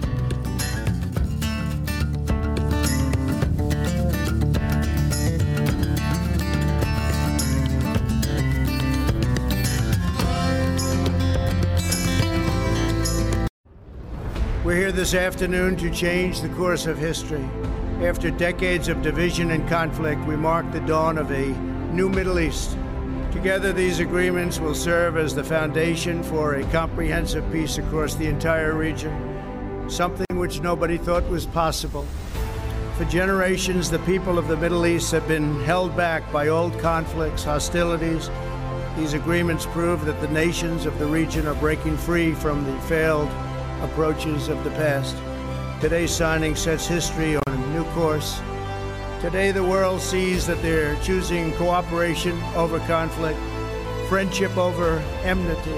We're 14.64 14.76
here 14.76 14.92
this 14.92 15.12
afternoon 15.12 15.74
to 15.78 15.90
change 15.90 16.40
the 16.40 16.48
course 16.50 16.86
of 16.86 16.96
history. 16.96 17.44
After 18.00 18.30
decades 18.30 18.86
of 18.86 19.02
division 19.02 19.50
and 19.50 19.68
conflict, 19.68 20.24
we 20.24 20.36
mark 20.36 20.70
the 20.70 20.78
dawn 20.78 21.18
of 21.18 21.32
a 21.32 21.48
new 21.92 22.08
Middle 22.08 22.38
East. 22.38 22.78
Together, 23.32 23.72
these 23.72 23.98
agreements 23.98 24.60
will 24.60 24.76
serve 24.76 25.16
as 25.16 25.34
the 25.34 25.42
foundation 25.42 26.22
for 26.22 26.54
a 26.54 26.64
comprehensive 26.70 27.44
peace 27.50 27.78
across 27.78 28.14
the 28.14 28.28
entire 28.28 28.74
region, 28.74 29.90
something 29.90 30.38
which 30.38 30.60
nobody 30.60 30.96
thought 30.96 31.28
was 31.28 31.44
possible. 31.44 32.06
For 32.96 33.04
generations, 33.06 33.90
the 33.90 33.98
people 34.00 34.38
of 34.38 34.46
the 34.46 34.56
Middle 34.56 34.86
East 34.86 35.10
have 35.10 35.26
been 35.26 35.60
held 35.64 35.96
back 35.96 36.30
by 36.30 36.46
old 36.46 36.78
conflicts, 36.78 37.42
hostilities. 37.42 38.30
These 38.96 39.14
agreements 39.14 39.66
prove 39.66 40.04
that 40.04 40.20
the 40.20 40.28
nations 40.28 40.86
of 40.86 40.96
the 41.00 41.06
region 41.06 41.48
are 41.48 41.56
breaking 41.56 41.96
free 41.96 42.32
from 42.32 42.64
the 42.64 42.80
failed 42.82 43.28
approaches 43.82 44.48
of 44.48 44.62
the 44.64 44.70
past. 44.70 45.16
Today's 45.80 46.10
signing 46.10 46.56
sets 46.56 46.86
history 46.86 47.36
on 47.36 47.42
a 47.46 47.66
new 47.74 47.84
course. 47.92 48.40
Today, 49.20 49.52
the 49.52 49.62
world 49.62 50.00
sees 50.00 50.46
that 50.46 50.62
they're 50.62 50.96
choosing 51.02 51.52
cooperation 51.54 52.40
over 52.54 52.78
conflict, 52.80 53.38
friendship 54.08 54.56
over 54.56 54.98
enmity, 55.22 55.74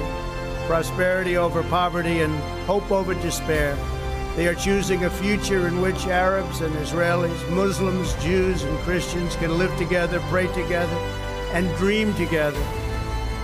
prosperity 0.67 1.37
over 1.37 1.63
poverty, 1.65 2.21
and 2.21 2.35
hope 2.67 2.91
over 2.91 3.15
despair. 3.15 3.77
They 4.37 4.49
are 4.49 4.55
choosing 4.55 5.05
a 5.05 5.11
future 5.11 5.69
in 5.69 5.81
which 5.81 6.07
Arabs 6.07 6.61
and 6.61 6.75
Israelis, 6.77 7.51
Muslims, 7.51 8.15
Jews, 8.23 8.63
and 8.65 8.79
Christians 8.81 9.37
can 9.37 9.59
live 9.59 9.77
together, 9.79 10.21
pray 10.29 10.47
together, 10.55 10.97
and 11.53 11.75
dream 11.77 12.15
together, 12.15 12.63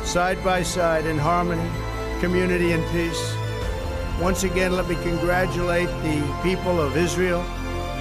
side 0.04 0.42
by 0.42 0.62
side 0.62 1.06
in 1.06 1.16
harmony, 1.16 1.70
community, 2.20 2.72
and 2.72 2.84
peace. 2.90 3.34
Once 4.20 4.44
again, 4.44 4.76
let 4.76 4.86
me 4.86 4.94
congratulate 4.96 5.88
the 6.02 6.40
people 6.42 6.78
of 6.78 6.94
Israel, 6.94 7.42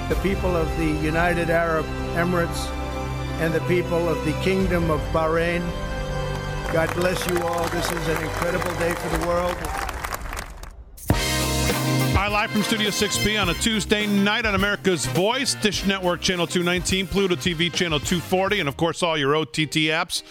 the 0.09 0.15
people 0.21 0.53
of 0.53 0.67
the 0.77 0.87
United 1.01 1.49
Arab 1.49 1.85
Emirates, 2.13 2.67
and 3.39 3.53
the 3.53 3.61
people 3.61 4.09
of 4.09 4.23
the 4.25 4.33
Kingdom 4.41 4.91
of 4.91 4.99
Bahrain. 5.13 5.61
God 6.73 6.93
bless 6.93 7.25
you 7.29 7.41
all. 7.41 7.69
This 7.69 7.89
is 7.89 8.07
an 8.09 8.21
incredible 8.21 8.69
day 8.75 8.93
for 8.95 9.17
the 9.17 9.27
world. 9.27 9.55
Hi, 12.17 12.27
live 12.27 12.51
from 12.51 12.63
Studio 12.63 12.89
6B 12.89 13.41
on 13.41 13.47
a 13.47 13.53
Tuesday 13.53 14.05
night 14.05 14.45
on 14.45 14.55
America's 14.55 15.05
Voice, 15.05 15.55
Dish 15.55 15.85
Network 15.85 16.19
Channel 16.19 16.47
219, 16.47 17.07
Pluto 17.07 17.35
TV 17.35 17.71
Channel 17.71 17.97
240, 17.97 18.59
and 18.59 18.67
of 18.67 18.75
course 18.75 19.01
all 19.01 19.17
your 19.17 19.37
OTT 19.37 19.87
apps. 19.87 20.23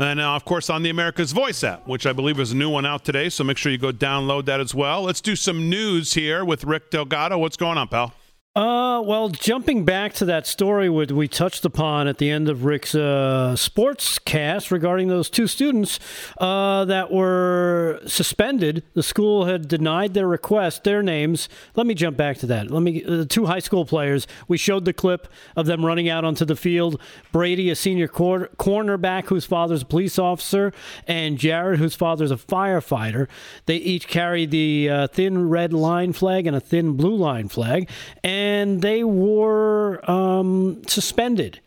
And 0.00 0.18
uh, 0.18 0.34
of 0.34 0.46
course, 0.46 0.70
on 0.70 0.82
the 0.82 0.88
America's 0.88 1.32
Voice 1.32 1.62
app, 1.62 1.86
which 1.86 2.06
I 2.06 2.14
believe 2.14 2.40
is 2.40 2.52
a 2.52 2.56
new 2.56 2.70
one 2.70 2.86
out 2.86 3.04
today. 3.04 3.28
So 3.28 3.44
make 3.44 3.58
sure 3.58 3.70
you 3.70 3.76
go 3.76 3.92
download 3.92 4.46
that 4.46 4.58
as 4.58 4.74
well. 4.74 5.02
Let's 5.02 5.20
do 5.20 5.36
some 5.36 5.68
news 5.68 6.14
here 6.14 6.42
with 6.42 6.64
Rick 6.64 6.90
Delgado. 6.90 7.36
What's 7.36 7.58
going 7.58 7.76
on, 7.76 7.86
pal? 7.88 8.14
Uh, 8.56 9.00
well, 9.04 9.28
jumping 9.28 9.84
back 9.84 10.12
to 10.12 10.24
that 10.24 10.44
story 10.44 10.88
what 10.88 11.12
we 11.12 11.28
touched 11.28 11.64
upon 11.64 12.08
at 12.08 12.18
the 12.18 12.28
end 12.28 12.48
of 12.48 12.64
Rick's 12.64 12.96
uh, 12.96 13.54
sports 13.54 14.18
cast 14.18 14.72
regarding 14.72 15.06
those 15.06 15.30
two 15.30 15.46
students 15.46 16.00
uh, 16.38 16.84
that 16.86 17.12
were 17.12 18.00
suspended. 18.06 18.82
The 18.94 19.04
school 19.04 19.44
had 19.44 19.68
denied 19.68 20.14
their 20.14 20.26
request, 20.26 20.82
their 20.82 21.00
names. 21.00 21.48
Let 21.76 21.86
me 21.86 21.94
jump 21.94 22.16
back 22.16 22.38
to 22.38 22.46
that. 22.46 22.72
Let 22.72 22.82
me 22.82 23.04
the 23.04 23.24
two 23.24 23.46
high 23.46 23.60
school 23.60 23.84
players. 23.84 24.26
We 24.48 24.58
showed 24.58 24.84
the 24.84 24.92
clip 24.92 25.28
of 25.54 25.66
them 25.66 25.86
running 25.86 26.08
out 26.08 26.24
onto 26.24 26.44
the 26.44 26.56
field. 26.56 27.00
Brady, 27.30 27.70
a 27.70 27.76
senior 27.76 28.08
cor- 28.08 28.48
cornerback 28.58 29.26
whose 29.26 29.44
father's 29.44 29.82
a 29.82 29.86
police 29.86 30.18
officer, 30.18 30.72
and 31.06 31.38
Jared, 31.38 31.78
whose 31.78 31.94
father's 31.94 32.32
a 32.32 32.36
firefighter. 32.36 33.28
They 33.66 33.76
each 33.76 34.08
carried 34.08 34.50
the 34.50 34.90
uh, 34.90 35.06
thin 35.06 35.48
red 35.48 35.72
line 35.72 36.12
flag 36.12 36.48
and 36.48 36.56
a 36.56 36.60
thin 36.60 36.94
blue 36.94 37.14
line 37.14 37.46
flag, 37.46 37.88
and 38.24 38.39
and 38.40 38.80
they 38.80 39.04
were 39.04 40.00
um, 40.10 40.80
suspended 40.86 41.60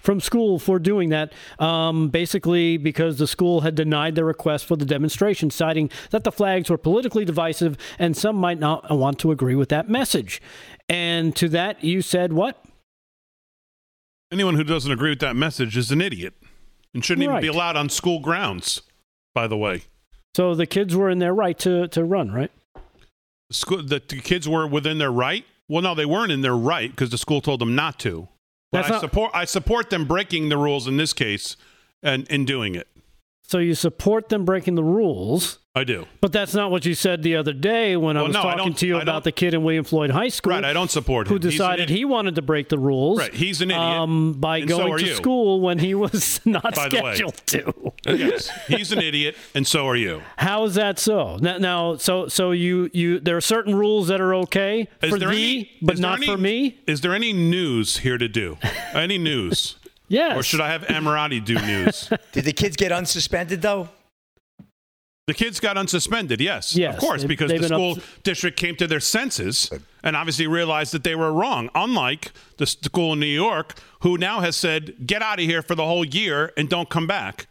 from 0.00 0.18
school 0.20 0.58
for 0.58 0.80
doing 0.80 1.10
that, 1.10 1.32
um, 1.60 2.08
basically 2.08 2.76
because 2.76 3.18
the 3.18 3.26
school 3.28 3.60
had 3.60 3.76
denied 3.76 4.16
their 4.16 4.24
request 4.24 4.66
for 4.66 4.74
the 4.74 4.84
demonstration, 4.84 5.48
citing 5.48 5.88
that 6.10 6.24
the 6.24 6.32
flags 6.32 6.68
were 6.68 6.76
politically 6.76 7.24
divisive 7.24 7.78
and 8.00 8.16
some 8.16 8.34
might 8.34 8.58
not 8.58 8.90
want 8.90 9.20
to 9.20 9.30
agree 9.30 9.54
with 9.54 9.68
that 9.68 9.88
message. 9.88 10.42
And 10.88 11.36
to 11.36 11.48
that, 11.50 11.84
you 11.84 12.02
said 12.02 12.32
what? 12.32 12.60
Anyone 14.32 14.56
who 14.56 14.64
doesn't 14.64 14.90
agree 14.90 15.10
with 15.10 15.20
that 15.20 15.36
message 15.36 15.76
is 15.76 15.92
an 15.92 16.00
idiot 16.00 16.34
and 16.92 17.04
shouldn't 17.04 17.28
right. 17.28 17.34
even 17.34 17.42
be 17.42 17.56
allowed 17.56 17.76
on 17.76 17.88
school 17.88 18.18
grounds, 18.18 18.82
by 19.34 19.46
the 19.46 19.56
way. 19.56 19.82
So 20.34 20.56
the 20.56 20.66
kids 20.66 20.96
were 20.96 21.10
in 21.10 21.20
their 21.20 21.34
right 21.34 21.58
to, 21.60 21.86
to 21.88 22.02
run, 22.02 22.32
right? 22.32 22.50
School, 23.52 23.84
the, 23.84 24.02
the 24.04 24.20
kids 24.20 24.48
were 24.48 24.66
within 24.66 24.98
their 24.98 25.12
right 25.12 25.44
well, 25.72 25.80
no, 25.80 25.94
they 25.94 26.04
weren't 26.04 26.30
in 26.30 26.42
their 26.42 26.54
right 26.54 26.90
because 26.90 27.08
the 27.08 27.16
school 27.16 27.40
told 27.40 27.58
them 27.58 27.74
not 27.74 27.98
to. 28.00 28.28
But 28.70 28.90
I 28.90 29.00
support 29.00 29.30
I 29.32 29.46
support 29.46 29.88
them 29.88 30.06
breaking 30.06 30.50
the 30.50 30.58
rules 30.58 30.86
in 30.86 30.98
this 30.98 31.14
case 31.14 31.56
and 32.02 32.28
in 32.28 32.44
doing 32.44 32.74
it. 32.74 32.88
So 33.52 33.58
you 33.58 33.74
support 33.74 34.30
them 34.30 34.46
breaking 34.46 34.76
the 34.76 34.82
rules. 34.82 35.58
I 35.74 35.84
do. 35.84 36.06
But 36.22 36.32
that's 36.32 36.54
not 36.54 36.70
what 36.70 36.86
you 36.86 36.94
said 36.94 37.22
the 37.22 37.36
other 37.36 37.52
day 37.52 37.98
when 37.98 38.16
well, 38.16 38.24
I 38.24 38.26
was 38.28 38.34
no, 38.34 38.42
talking 38.42 38.72
I 38.72 38.76
to 38.76 38.86
you 38.86 38.98
about 38.98 39.24
the 39.24 39.32
kid 39.32 39.52
in 39.52 39.62
William 39.62 39.84
Floyd 39.84 40.08
High 40.08 40.28
School. 40.28 40.54
Right, 40.54 40.64
I 40.64 40.72
don't 40.72 40.90
support 40.90 41.26
him. 41.26 41.34
Who 41.34 41.38
decided 41.38 41.90
he 41.90 42.06
wanted 42.06 42.36
to 42.36 42.42
break 42.42 42.70
the 42.70 42.78
rules. 42.78 43.18
Right, 43.18 43.34
he's 43.34 43.60
an 43.60 43.70
idiot. 43.70 43.82
Um, 43.82 44.32
by 44.40 44.62
going 44.62 44.92
so 44.92 44.96
to 44.96 45.04
you. 45.04 45.14
school 45.16 45.60
when 45.60 45.78
he 45.80 45.94
was 45.94 46.40
not 46.46 46.74
by 46.74 46.88
scheduled 46.88 47.36
to. 47.48 47.92
yes, 48.06 48.48
he's 48.68 48.90
an 48.90 49.00
idiot, 49.00 49.36
and 49.54 49.66
so 49.66 49.86
are 49.86 49.96
you. 49.96 50.22
How 50.38 50.64
is 50.64 50.76
that 50.76 50.98
so? 50.98 51.36
Now, 51.36 51.58
now 51.58 51.96
so 51.96 52.28
so 52.28 52.52
you 52.52 52.88
you 52.94 53.20
there 53.20 53.36
are 53.36 53.42
certain 53.42 53.74
rules 53.74 54.08
that 54.08 54.22
are 54.22 54.34
okay 54.36 54.88
is 55.02 55.10
for 55.10 55.18
thee, 55.18 55.26
any, 55.26 55.70
but 55.82 55.98
not 55.98 56.16
any, 56.16 56.26
for 56.26 56.38
me. 56.38 56.80
Is 56.86 57.02
there 57.02 57.12
any 57.12 57.34
news 57.34 57.98
here 57.98 58.16
to 58.16 58.28
do? 58.28 58.56
any 58.94 59.18
news? 59.18 59.76
Yes. 60.12 60.36
Or 60.36 60.42
should 60.42 60.60
I 60.60 60.70
have 60.70 60.82
Amorati 60.82 61.42
do 61.42 61.54
news? 61.54 62.12
Did 62.32 62.44
the 62.44 62.52
kids 62.52 62.76
get 62.76 62.92
unsuspended 62.92 63.62
though? 63.62 63.88
The 65.26 65.34
kids 65.34 65.58
got 65.58 65.76
unsuspended, 65.76 66.40
yes. 66.40 66.76
Yes. 66.76 66.94
Of 66.94 67.00
course, 67.00 67.24
because 67.24 67.50
the 67.50 67.68
school 67.68 67.96
district 68.22 68.58
came 68.58 68.76
to 68.76 68.86
their 68.86 69.00
senses 69.00 69.70
and 70.02 70.16
obviously 70.16 70.46
realized 70.46 70.92
that 70.92 71.04
they 71.04 71.14
were 71.14 71.32
wrong. 71.32 71.70
Unlike 71.74 72.32
the 72.58 72.66
school 72.66 73.14
in 73.14 73.20
New 73.20 73.26
York, 73.26 73.78
who 74.00 74.18
now 74.18 74.40
has 74.40 74.56
said, 74.56 75.06
get 75.06 75.22
out 75.22 75.38
of 75.38 75.46
here 75.46 75.62
for 75.62 75.74
the 75.74 75.84
whole 75.84 76.04
year 76.04 76.52
and 76.56 76.68
don't 76.68 76.90
come 76.90 77.06
back. 77.06 77.46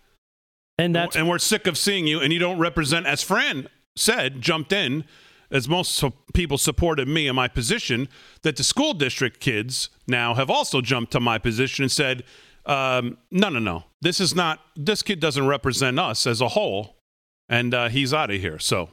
And 0.78 0.94
that's 0.94 1.16
and 1.16 1.28
we're 1.28 1.40
sick 1.40 1.66
of 1.66 1.78
seeing 1.78 2.06
you 2.06 2.20
and 2.20 2.32
you 2.32 2.40
don't 2.40 2.60
represent 2.60 3.08
as 3.08 3.24
Fran 3.24 3.68
said, 3.96 4.42
jumped 4.42 4.72
in, 4.72 5.06
as 5.50 5.68
most 5.68 6.04
people 6.34 6.58
supported 6.58 7.08
me 7.08 7.28
in 7.28 7.36
my 7.36 7.48
position, 7.48 8.08
that 8.44 8.56
the 8.58 8.64
school 8.64 8.94
district 8.94 9.40
kids 9.40 9.90
now 10.08 10.34
have 10.34 10.50
also 10.50 10.82
jumped 10.82 11.12
to 11.14 11.20
my 11.20 11.38
position 11.38 11.84
and 11.84 11.92
said, 11.92 12.24
um, 12.66 13.18
no, 13.32 13.50
no, 13.50 13.60
no. 13.60 13.86
This 14.02 14.20
is 14.20 14.36
not 14.36 14.60
this 14.76 15.02
kid 15.04 15.20
doesn't 15.20 15.46
represent 15.46 16.00
us 16.00 16.26
as 16.28 16.42
a 16.42 16.50
whole 16.50 16.98
and 17.50 17.74
uh, 17.74 17.90
he's 17.90 18.14
out 18.14 18.32
of 18.32 18.40
here. 18.40 18.58
So, 18.58 18.90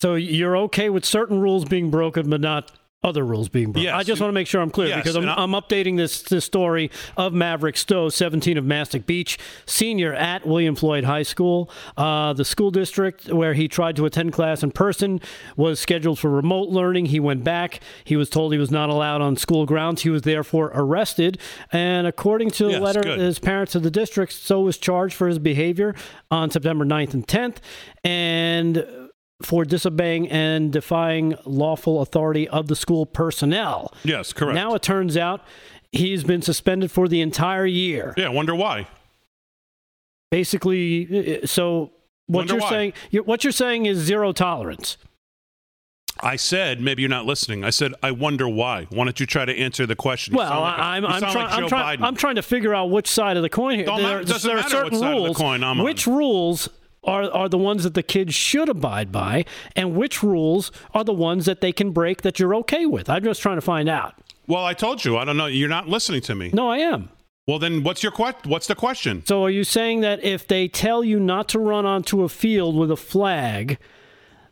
so 0.00 0.14
you're 0.14 0.56
okay 0.58 0.88
with 0.88 1.04
certain 1.04 1.40
rules 1.40 1.64
being 1.64 1.90
broken, 1.90 2.30
but 2.30 2.40
not 2.40 2.72
other 3.06 3.24
rules 3.24 3.48
being 3.48 3.72
broken. 3.72 3.84
Yes. 3.84 3.94
I 3.94 4.02
just 4.02 4.20
want 4.20 4.28
to 4.28 4.34
make 4.34 4.48
sure 4.48 4.60
I'm 4.60 4.70
clear 4.70 4.88
yes. 4.88 4.98
because 4.98 5.16
I'm, 5.16 5.28
I'm, 5.28 5.52
updating 5.52 5.96
this, 5.96 6.22
this 6.22 6.44
story 6.44 6.90
of 7.16 7.32
Maverick 7.32 7.76
Stowe, 7.76 8.08
17 8.08 8.58
of 8.58 8.64
Mastic 8.64 9.06
Beach, 9.06 9.38
senior 9.64 10.12
at 10.12 10.44
William 10.44 10.74
Floyd 10.74 11.04
High 11.04 11.22
School. 11.22 11.70
Uh, 11.96 12.32
the 12.32 12.44
school 12.44 12.70
district 12.70 13.32
where 13.32 13.54
he 13.54 13.68
tried 13.68 13.96
to 13.96 14.06
attend 14.06 14.32
class 14.32 14.62
in 14.62 14.72
person 14.72 15.20
was 15.56 15.78
scheduled 15.78 16.18
for 16.18 16.28
remote 16.30 16.68
learning. 16.68 17.06
He 17.06 17.20
went 17.20 17.44
back. 17.44 17.80
He 18.04 18.16
was 18.16 18.28
told 18.28 18.52
he 18.52 18.58
was 18.58 18.72
not 18.72 18.90
allowed 18.90 19.22
on 19.22 19.36
school 19.36 19.64
grounds. 19.66 20.02
He 20.02 20.10
was 20.10 20.22
therefore 20.22 20.72
arrested. 20.74 21.38
And 21.70 22.06
according 22.06 22.50
to 22.50 22.64
the 22.64 22.72
yes, 22.72 22.82
letter, 22.82 23.02
good. 23.02 23.20
his 23.20 23.38
parents 23.38 23.76
of 23.76 23.84
the 23.84 23.90
district, 23.90 24.32
so 24.32 24.62
was 24.62 24.76
charged 24.78 25.14
for 25.14 25.28
his 25.28 25.38
behavior 25.38 25.94
on 26.30 26.50
September 26.50 26.84
9th 26.84 27.14
and 27.14 27.26
10th. 27.26 27.58
And 28.02 29.05
for 29.42 29.64
disobeying 29.64 30.28
and 30.28 30.72
defying 30.72 31.34
lawful 31.44 32.00
authority 32.00 32.48
of 32.48 32.68
the 32.68 32.76
school 32.76 33.04
personnel. 33.06 33.92
Yes, 34.04 34.32
correct. 34.32 34.54
Now 34.54 34.74
it 34.74 34.82
turns 34.82 35.16
out 35.16 35.42
he's 35.92 36.24
been 36.24 36.42
suspended 36.42 36.90
for 36.90 37.06
the 37.08 37.20
entire 37.20 37.66
year. 37.66 38.14
Yeah, 38.16 38.28
wonder 38.28 38.54
why. 38.54 38.86
Basically, 40.30 41.40
uh, 41.42 41.46
so 41.46 41.92
what 42.26 42.40
wonder 42.40 42.54
you're 42.54 42.62
why. 42.62 42.70
saying 42.70 42.92
what 43.24 43.44
you're 43.44 43.52
saying 43.52 43.86
is 43.86 43.98
zero 43.98 44.32
tolerance. 44.32 44.96
I 46.20 46.36
said 46.36 46.80
maybe 46.80 47.02
you're 47.02 47.10
not 47.10 47.26
listening. 47.26 47.62
I 47.62 47.70
said 47.70 47.92
I 48.02 48.10
wonder 48.10 48.48
why. 48.48 48.86
Why 48.90 49.04
don't 49.04 49.20
you 49.20 49.26
try 49.26 49.44
to 49.44 49.54
answer 49.56 49.86
the 49.86 49.94
question? 49.94 50.32
You 50.34 50.38
Well, 50.38 50.62
like 50.62 50.78
a- 50.78 50.82
I'm 50.82 51.06
I'm, 51.06 51.20
try- 51.20 51.34
like 51.34 51.52
I'm, 51.52 51.68
try- 51.68 51.96
I'm 52.00 52.16
trying 52.16 52.36
to 52.36 52.42
figure 52.42 52.74
out 52.74 52.90
which 52.90 53.06
side 53.06 53.36
of 53.36 53.42
the 53.42 53.50
coin 53.50 53.76
here. 53.76 53.84
Don't 53.86 54.02
there, 54.02 54.14
matter- 54.18 54.24
doesn't 54.24 54.48
there 54.48 54.56
are 54.56 54.60
matter 54.62 54.70
certain 54.70 54.98
side 54.98 55.12
of 55.12 55.22
the 55.22 55.28
rules. 55.28 55.40
on. 55.62 55.78
which 55.84 56.06
rules 56.06 56.68
are 57.06 57.30
are 57.30 57.48
the 57.48 57.58
ones 57.58 57.84
that 57.84 57.94
the 57.94 58.02
kids 58.02 58.34
should 58.34 58.68
abide 58.68 59.10
by, 59.12 59.44
and 59.74 59.94
which 59.96 60.22
rules 60.22 60.70
are 60.92 61.04
the 61.04 61.12
ones 61.12 61.46
that 61.46 61.60
they 61.60 61.72
can 61.72 61.92
break 61.92 62.22
that 62.22 62.38
you're 62.38 62.54
okay 62.56 62.86
with? 62.86 63.08
I'm 63.08 63.22
just 63.24 63.40
trying 63.42 63.56
to 63.56 63.62
find 63.62 63.88
out. 63.88 64.14
Well, 64.46 64.64
I 64.64 64.74
told 64.74 65.04
you. 65.04 65.16
I 65.16 65.24
don't 65.24 65.36
know. 65.36 65.46
You're 65.46 65.68
not 65.68 65.88
listening 65.88 66.20
to 66.22 66.34
me. 66.34 66.50
No, 66.52 66.68
I 66.68 66.78
am. 66.78 67.10
Well, 67.46 67.58
then 67.60 67.84
what's 67.84 68.02
your 68.02 68.12
que- 68.12 68.34
What's 68.44 68.66
the 68.66 68.74
question? 68.74 69.24
So 69.24 69.44
are 69.44 69.50
you 69.50 69.62
saying 69.64 70.00
that 70.00 70.22
if 70.24 70.46
they 70.48 70.66
tell 70.68 71.04
you 71.04 71.20
not 71.20 71.48
to 71.50 71.58
run 71.60 71.86
onto 71.86 72.22
a 72.22 72.28
field 72.28 72.76
with 72.76 72.90
a 72.90 72.96
flag, 72.96 73.78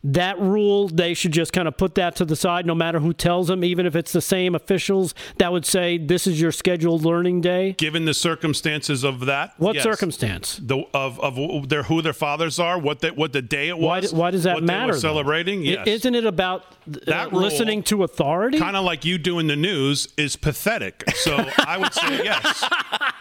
that 0.05 0.39
rule 0.39 0.89
they 0.89 1.15
should 1.15 1.33
just 1.33 1.53
kind 1.53 1.67
of 1.67 1.77
put 1.77 1.95
that 1.95 2.15
to 2.17 2.25
the 2.25 2.37
side 2.37 2.67
no 2.67 2.75
matter 2.75 3.01
who 3.01 3.13
tells 3.15 3.49
them 3.49 3.65
even 3.65 3.87
if 3.87 3.97
it's 3.97 4.13
the 4.13 4.21
same 4.21 4.55
officials 4.55 5.15
that 5.39 5.51
would 5.51 5.65
say 5.65 5.97
this 5.97 6.27
is 6.27 6.39
your 6.41 6.53
scheduled 6.53 7.03
learning 7.05 7.41
day 7.41 7.73
Given 7.79 8.05
the 8.05 8.13
circumstances 8.15 9.03
of 9.05 9.21
that, 9.27 9.55
what 9.59 9.75
yes. 9.77 9.83
circumstance 9.85 10.61
The, 10.63 10.85
of 10.93 11.19
of 11.21 11.69
their 11.69 11.85
who 11.85 12.03
their 12.03 12.13
fathers 12.13 12.59
are, 12.59 12.79
what 12.79 13.01
they, 13.01 13.11
what 13.11 13.33
the 13.33 13.43
day 13.43 13.69
it 13.69 13.79
was. 13.79 14.13
why, 14.13 14.19
why 14.19 14.31
does 14.31 14.43
that 14.45 14.55
what 14.57 14.63
matter 14.65 14.87
They 14.87 14.87
though? 14.87 14.97
were 14.97 15.01
celebrating. 15.01 15.63
Yes. 15.63 15.87
isn't 15.87 16.15
it 16.15 16.27
about 16.27 16.63
uh, 16.87 16.99
That 17.07 17.33
rule- 17.33 17.41
listening 17.41 17.83
to 17.85 18.05
authority 18.05 18.59
kind 18.59 18.77
of 18.77 18.85
like 18.85 19.05
you 19.05 19.17
doing 19.19 19.47
the 19.47 19.57
news 19.57 20.09
is 20.19 20.37
pathetic. 20.37 21.03
So 21.17 21.37
I 21.59 21.79
would 21.79 21.95
say 21.95 22.25
yes. 22.25 22.63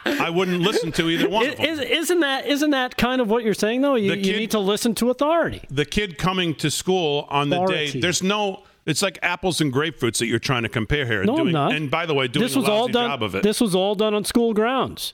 I 0.06 0.30
wouldn't 0.30 0.60
listen 0.62 0.92
to 0.94 1.10
either 1.10 1.30
one 1.30 1.48
of 1.48 1.56
them. 1.58 1.66
Is, 1.66 1.80
isn't 1.80 2.20
that 2.20 2.46
isn't 2.46 2.72
that 2.72 2.98
kind 2.98 3.22
of 3.22 3.30
what 3.30 3.44
you're 3.44 3.54
saying 3.54 3.82
though 3.82 3.96
you, 3.96 4.12
The 4.12 4.18
you 4.18 4.36
need 4.36 4.52
to 4.52 4.60
listen 4.60 4.94
to 4.96 5.10
authority 5.10 5.62
the 5.70 5.86
kid 5.86 6.18
coming 6.18 6.54
to 6.56 6.70
school 6.74 7.28
on 7.30 7.50
the 7.50 7.66
day, 7.66 7.92
there's 8.00 8.24
no. 8.24 8.64
It's 8.86 9.02
like 9.02 9.18
apples 9.22 9.62
and 9.62 9.72
grapefruits 9.72 10.18
that 10.18 10.26
you're 10.26 10.40
trying 10.40 10.64
to 10.64 10.70
compare 10.70 11.06
here. 11.06 11.24
no 11.24 11.38
doing, 11.38 11.48
I'm 11.48 11.54
not 11.54 11.74
And 11.74 11.90
by 11.90 12.06
the 12.06 12.14
way, 12.14 12.28
doing 12.28 12.44
this 12.44 12.56
a 12.56 12.60
was 12.60 12.68
all 12.68 12.90
done 12.90 13.10
job 13.10 13.24
of 13.24 13.34
it. 13.34 13.44
this 13.44 13.62
was 13.62 13.74
all 13.74 13.96
done 13.96 14.14
on 14.14 14.26
school 14.26 14.54
grounds 14.54 15.14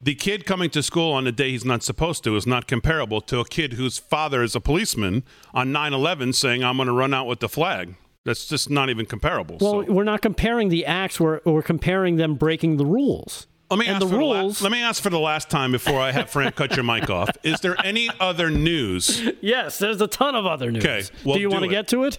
the 0.00 0.14
kid 0.14 0.46
coming 0.46 0.70
to 0.70 0.82
school 0.82 1.12
on 1.12 1.26
a 1.26 1.32
day 1.32 1.50
he's 1.50 1.64
not 1.64 1.82
supposed 1.82 2.24
to 2.24 2.34
is 2.36 2.46
not 2.46 2.66
comparable 2.66 3.20
to 3.20 3.38
a 3.38 3.44
kid 3.44 3.74
whose 3.74 3.98
father 3.98 4.42
is 4.42 4.56
a 4.56 4.60
policeman 4.60 5.22
on 5.52 5.72
9/11 5.72 6.34
saying 6.34 6.64
I'm 6.64 6.76
going 6.76 6.86
to 6.86 6.92
run 6.92 7.12
out 7.12 7.26
with 7.26 7.40
the 7.40 7.48
flag. 7.48 7.94
That's 8.24 8.46
just 8.46 8.68
not 8.68 8.90
even 8.90 9.06
comparable. 9.06 9.58
well 9.60 9.84
so. 9.84 9.92
we're 9.92 10.04
not 10.04 10.20
comparing 10.22 10.68
the 10.68 10.84
acts 10.86 11.18
we're, 11.20 11.40
we're 11.44 11.62
comparing 11.62 12.16
them 12.16 12.34
breaking 12.34 12.76
the 12.76 12.86
rules 12.86 13.46
Let 13.70 13.78
me 13.78 13.86
and 13.86 13.96
ask 13.96 14.04
the 14.04 14.10
for 14.10 14.18
the 14.18 14.24
la- 14.24 14.40
rules- 14.40 14.62
let 14.62 14.72
me 14.72 14.82
ask 14.82 15.02
for 15.02 15.10
the 15.10 15.18
last 15.20 15.48
time 15.50 15.70
before 15.72 16.00
I 16.00 16.10
have 16.12 16.28
Frank 16.30 16.56
cut 16.56 16.74
your 16.76 16.84
mic 16.84 17.08
off. 17.08 17.30
Is 17.44 17.60
there 17.60 17.76
any 17.84 18.08
other 18.18 18.50
news? 18.50 19.22
Yes, 19.40 19.78
there's 19.78 20.00
a 20.00 20.06
ton 20.06 20.34
of 20.34 20.44
other 20.44 20.70
news. 20.70 20.84
Okay, 20.84 21.02
well, 21.24 21.34
do 21.36 21.40
you 21.40 21.48
do 21.48 21.52
want 21.52 21.64
to 21.64 21.70
get 21.70 21.88
to 21.88 22.04
it? 22.04 22.18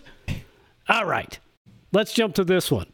All 0.89 1.05
right. 1.05 1.37
Let's 1.91 2.13
jump 2.13 2.33
to 2.35 2.43
this 2.43 2.71
one. 2.71 2.87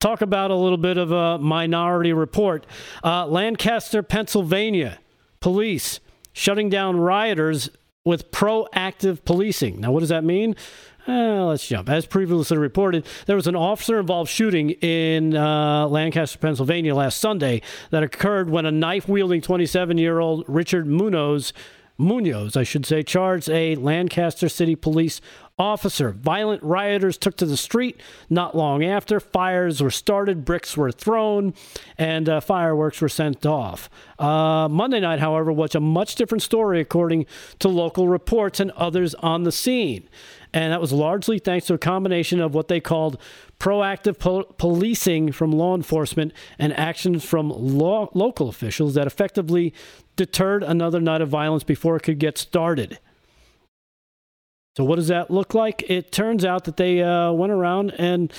Talk 0.00 0.20
about 0.22 0.50
a 0.50 0.54
little 0.54 0.78
bit 0.78 0.96
of 0.96 1.12
a 1.12 1.38
minority 1.38 2.12
report. 2.12 2.66
Uh, 3.04 3.26
Lancaster, 3.26 4.02
Pennsylvania, 4.02 4.98
police 5.40 6.00
shutting 6.32 6.68
down 6.70 6.96
rioters 6.98 7.68
with 8.04 8.30
proactive 8.32 9.24
policing. 9.24 9.80
Now, 9.80 9.92
what 9.92 10.00
does 10.00 10.08
that 10.08 10.24
mean? 10.24 10.56
Uh, 11.06 11.46
let's 11.46 11.66
jump. 11.66 11.88
As 11.88 12.06
previously 12.06 12.56
reported, 12.56 13.06
there 13.26 13.34
was 13.34 13.48
an 13.48 13.56
officer 13.56 13.98
involved 13.98 14.30
shooting 14.30 14.70
in 14.70 15.36
uh, 15.36 15.88
Lancaster, 15.88 16.38
Pennsylvania 16.38 16.94
last 16.94 17.18
Sunday 17.18 17.60
that 17.90 18.04
occurred 18.04 18.48
when 18.48 18.66
a 18.66 18.70
knife 18.70 19.08
wielding 19.08 19.40
27 19.40 19.98
year 19.98 20.20
old 20.20 20.44
Richard 20.46 20.86
Munoz, 20.86 21.52
Munoz, 21.98 22.56
I 22.56 22.62
should 22.62 22.86
say, 22.86 23.02
charged 23.02 23.50
a 23.50 23.74
Lancaster 23.74 24.48
City 24.48 24.76
police 24.76 25.20
officer. 25.58 26.12
Violent 26.12 26.62
rioters 26.62 27.18
took 27.18 27.36
to 27.36 27.46
the 27.46 27.56
street 27.56 28.00
not 28.30 28.56
long 28.56 28.82
after. 28.84 29.20
Fires 29.20 29.82
were 29.82 29.90
started, 29.90 30.44
bricks 30.44 30.76
were 30.76 30.90
thrown, 30.90 31.52
and 31.98 32.28
uh, 32.28 32.40
fireworks 32.40 33.00
were 33.00 33.08
sent 33.08 33.44
off. 33.44 33.90
Uh, 34.18 34.68
Monday 34.68 35.00
night, 35.00 35.18
however, 35.20 35.52
was 35.52 35.74
a 35.74 35.80
much 35.80 36.14
different 36.14 36.42
story 36.42 36.80
according 36.80 37.26
to 37.58 37.68
local 37.68 38.08
reports 38.08 38.60
and 38.60 38.70
others 38.72 39.14
on 39.16 39.42
the 39.42 39.52
scene. 39.52 40.08
And 40.54 40.72
that 40.72 40.80
was 40.80 40.92
largely 40.92 41.38
thanks 41.38 41.66
to 41.66 41.74
a 41.74 41.78
combination 41.78 42.40
of 42.40 42.54
what 42.54 42.68
they 42.68 42.80
called 42.80 43.18
proactive 43.58 44.18
po- 44.18 44.44
policing 44.44 45.32
from 45.32 45.52
law 45.52 45.74
enforcement 45.74 46.32
and 46.58 46.78
actions 46.78 47.24
from 47.24 47.48
law- 47.48 48.10
local 48.12 48.48
officials 48.48 48.94
that 48.94 49.06
effectively 49.06 49.72
deterred 50.16 50.62
another 50.62 51.00
night 51.00 51.22
of 51.22 51.28
violence 51.28 51.64
before 51.64 51.96
it 51.96 52.02
could 52.02 52.18
get 52.18 52.36
started. 52.36 52.98
So, 54.76 54.84
what 54.84 54.96
does 54.96 55.08
that 55.08 55.30
look 55.30 55.52
like? 55.52 55.84
It 55.90 56.12
turns 56.12 56.46
out 56.46 56.64
that 56.64 56.78
they 56.78 57.02
uh, 57.02 57.30
went 57.32 57.52
around 57.52 57.90
and 57.98 58.32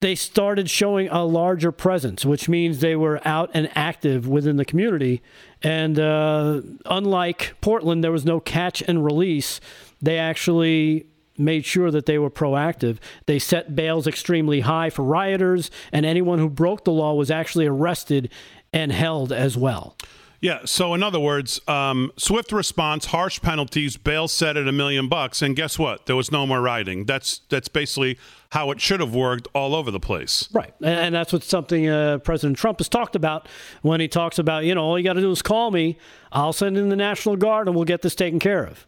they 0.00 0.14
started 0.14 0.70
showing 0.70 1.08
a 1.08 1.22
larger 1.24 1.70
presence, 1.70 2.24
which 2.24 2.48
means 2.48 2.80
they 2.80 2.96
were 2.96 3.20
out 3.28 3.50
and 3.52 3.70
active 3.74 4.26
within 4.26 4.56
the 4.56 4.64
community. 4.64 5.20
And 5.62 5.98
uh, 5.98 6.62
unlike 6.86 7.56
Portland, 7.60 8.02
there 8.02 8.12
was 8.12 8.24
no 8.24 8.40
catch 8.40 8.80
and 8.82 9.04
release. 9.04 9.60
They 10.00 10.18
actually 10.18 11.08
made 11.38 11.64
sure 11.64 11.90
that 11.90 12.06
they 12.06 12.18
were 12.18 12.30
proactive. 12.30 12.98
They 13.26 13.38
set 13.38 13.74
bails 13.74 14.06
extremely 14.06 14.60
high 14.60 14.90
for 14.90 15.02
rioters, 15.02 15.70
and 15.92 16.06
anyone 16.06 16.38
who 16.38 16.48
broke 16.48 16.84
the 16.84 16.92
law 16.92 17.14
was 17.14 17.30
actually 17.30 17.66
arrested 17.66 18.30
and 18.72 18.92
held 18.92 19.32
as 19.32 19.56
well. 19.56 19.96
Yeah. 20.40 20.60
So, 20.64 20.94
in 20.94 21.02
other 21.02 21.18
words, 21.18 21.60
um, 21.66 22.12
swift 22.16 22.52
response, 22.52 23.06
harsh 23.06 23.40
penalties, 23.40 23.96
bail 23.96 24.28
set 24.28 24.56
at 24.56 24.68
a 24.68 24.72
million 24.72 25.08
bucks, 25.08 25.42
and 25.42 25.56
guess 25.56 25.78
what? 25.78 26.06
There 26.06 26.16
was 26.16 26.30
no 26.30 26.46
more 26.46 26.60
rioting. 26.60 27.04
That's 27.04 27.40
that's 27.48 27.68
basically 27.68 28.18
how 28.50 28.70
it 28.70 28.80
should 28.80 29.00
have 29.00 29.14
worked 29.14 29.48
all 29.54 29.74
over 29.74 29.90
the 29.90 30.00
place. 30.00 30.48
Right, 30.52 30.72
and, 30.82 31.14
that's 31.14 31.32
what 31.32 31.42
something 31.42 31.88
uh, 31.88 32.18
President 32.18 32.58
Trump 32.58 32.78
has 32.78 32.88
talked 32.88 33.16
about 33.16 33.48
when 33.82 34.00
he 34.00 34.08
talks 34.08 34.38
about, 34.38 34.64
you 34.64 34.74
know, 34.74 34.84
all 34.84 34.98
you 34.98 35.04
got 35.04 35.14
to 35.14 35.20
do 35.20 35.30
is 35.30 35.42
call 35.42 35.70
me. 35.70 35.98
I'll 36.32 36.52
send 36.52 36.76
in 36.78 36.88
the 36.88 36.96
National 36.96 37.36
Guard, 37.36 37.66
and 37.66 37.74
we'll 37.74 37.84
get 37.84 38.02
this 38.02 38.14
taken 38.14 38.38
care 38.38 38.64
of. 38.64 38.86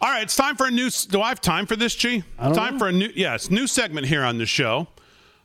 All 0.00 0.08
right, 0.08 0.22
it's 0.22 0.36
time 0.36 0.54
for 0.54 0.66
a 0.66 0.70
new. 0.70 0.90
Do 0.90 1.20
I 1.20 1.28
have 1.28 1.40
time 1.40 1.66
for 1.66 1.74
this, 1.74 1.92
G? 1.96 2.22
time 2.38 2.74
know. 2.74 2.78
for 2.78 2.86
a 2.86 2.92
new. 2.92 3.10
Yes, 3.16 3.50
new 3.50 3.66
segment 3.66 4.06
here 4.06 4.22
on 4.22 4.38
the 4.38 4.46
show. 4.46 4.86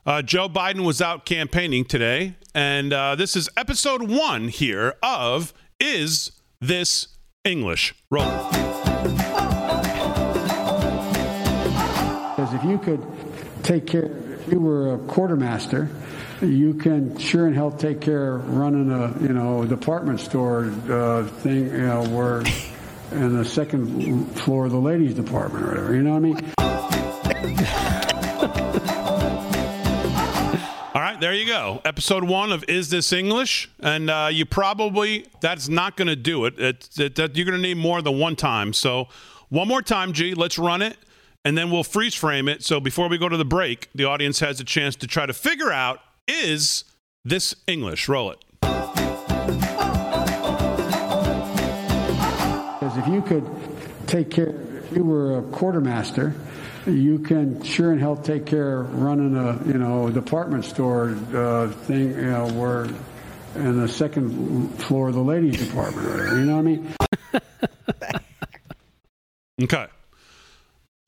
Uh, 0.06 0.22
Joe 0.22 0.48
Biden 0.48 0.86
was 0.86 1.02
out 1.02 1.26
campaigning 1.26 1.86
today, 1.86 2.36
and 2.54 2.94
uh, 2.94 3.16
this 3.16 3.36
is 3.36 3.50
episode 3.58 4.04
one 4.04 4.50
here 4.50 4.94
of 5.02 5.56
Is 5.80 6.34
This 6.62 7.08
English? 7.44 7.96
Roll. 8.12 8.26
Because 12.30 12.54
if 12.54 12.64
you 12.64 12.78
could 12.78 13.04
take 13.64 13.88
care, 13.88 14.06
if 14.06 14.52
you 14.52 14.60
were 14.60 14.94
a 14.94 14.98
quartermaster, 15.00 15.90
you 16.44 16.76
can 16.76 17.18
sure 17.18 17.48
in 17.48 17.56
hell 17.56 17.72
take 17.72 18.02
care 18.02 18.36
of 18.36 18.56
running 18.56 18.92
a 18.92 19.20
you 19.20 19.34
know 19.34 19.66
department 19.66 20.20
store 20.20 20.72
uh, 20.92 21.24
thing, 21.24 21.66
you 21.66 21.88
know, 21.88 22.04
where 22.10 22.44
in 23.14 23.38
the 23.38 23.46
second 23.46 24.26
floor 24.36 24.66
of 24.66 24.72
the 24.72 24.80
ladies 24.80 25.14
department 25.14 25.66
or 25.66 25.70
whatever. 25.70 25.96
You 25.96 26.04
know 26.04 26.14
what 26.14 26.18
I 26.18 26.20
mean? 26.20 26.54
All 30.96 31.02
right, 31.02 31.20
there 31.20 31.34
you 31.34 31.46
go. 31.46 31.82
Episode 31.86 32.24
one 32.24 32.52
of 32.52 32.64
Is 32.68 32.90
This 32.90 33.14
English? 33.14 33.70
And 33.80 34.10
uh, 34.10 34.30
you 34.32 34.46
probably, 34.46 35.26
that's 35.42 35.70
not 35.70 35.96
going 35.98 36.08
to 36.08 36.16
do 36.16 36.46
it. 36.46 36.60
It, 36.60 36.90
it, 36.98 37.16
that 37.16 37.36
You're 37.36 37.46
going 37.46 37.62
to 37.62 37.68
need 37.68 37.78
more 37.78 38.02
than 38.02 38.20
one 38.20 38.36
time. 38.36 38.74
So, 38.74 39.08
one 39.50 39.68
more 39.68 39.82
time, 39.84 40.14
G, 40.14 40.34
let's 40.34 40.58
run 40.58 40.82
it, 40.82 40.98
and 41.46 41.56
then 41.58 41.70
we'll 41.70 41.84
freeze 41.84 42.16
frame 42.16 42.48
it. 42.48 42.64
So, 42.64 42.80
before 42.80 43.08
we 43.08 43.18
go 43.18 43.30
to 43.30 43.38
the 43.38 43.46
break, 43.46 43.90
the 43.94 44.06
audience 44.06 44.40
has 44.40 44.60
a 44.60 44.64
chance 44.64 44.96
to 44.98 45.08
try 45.08 45.26
to 45.26 45.34
figure 45.34 45.72
out 45.72 46.00
Is 46.28 46.84
this 47.24 47.56
English? 47.68 48.10
Roll 48.10 48.32
it. 48.32 48.44
If 53.04 53.14
you 53.14 53.22
could 53.22 53.50
take 54.08 54.32
care, 54.32 54.50
if 54.50 54.96
you 54.96 55.04
were 55.04 55.40
a 55.40 55.42
quartermaster, 55.44 56.34
you 56.86 57.20
can 57.20 57.62
sure 57.64 57.92
in 57.94 58.00
hell 58.00 58.16
take 58.16 58.46
care 58.46 58.82
of 58.82 59.02
running 59.02 59.36
a 59.36 59.62
you 59.66 59.78
know 59.78 60.10
department 60.10 60.66
store 60.66 61.16
uh, 61.34 61.70
thing, 61.70 62.10
you 62.12 62.32
know, 62.32 62.48
where 62.54 62.86
in 63.56 63.80
the 63.80 63.88
second 63.88 64.70
floor 64.80 65.10
of 65.10 65.16
the 65.16 65.22
ladies 65.22 65.68
department. 65.68 66.08
You 66.08 66.46
know 66.46 66.56
what 66.56 66.60
I 66.60 66.62
mean? 66.62 66.94
Okay. 69.62 69.86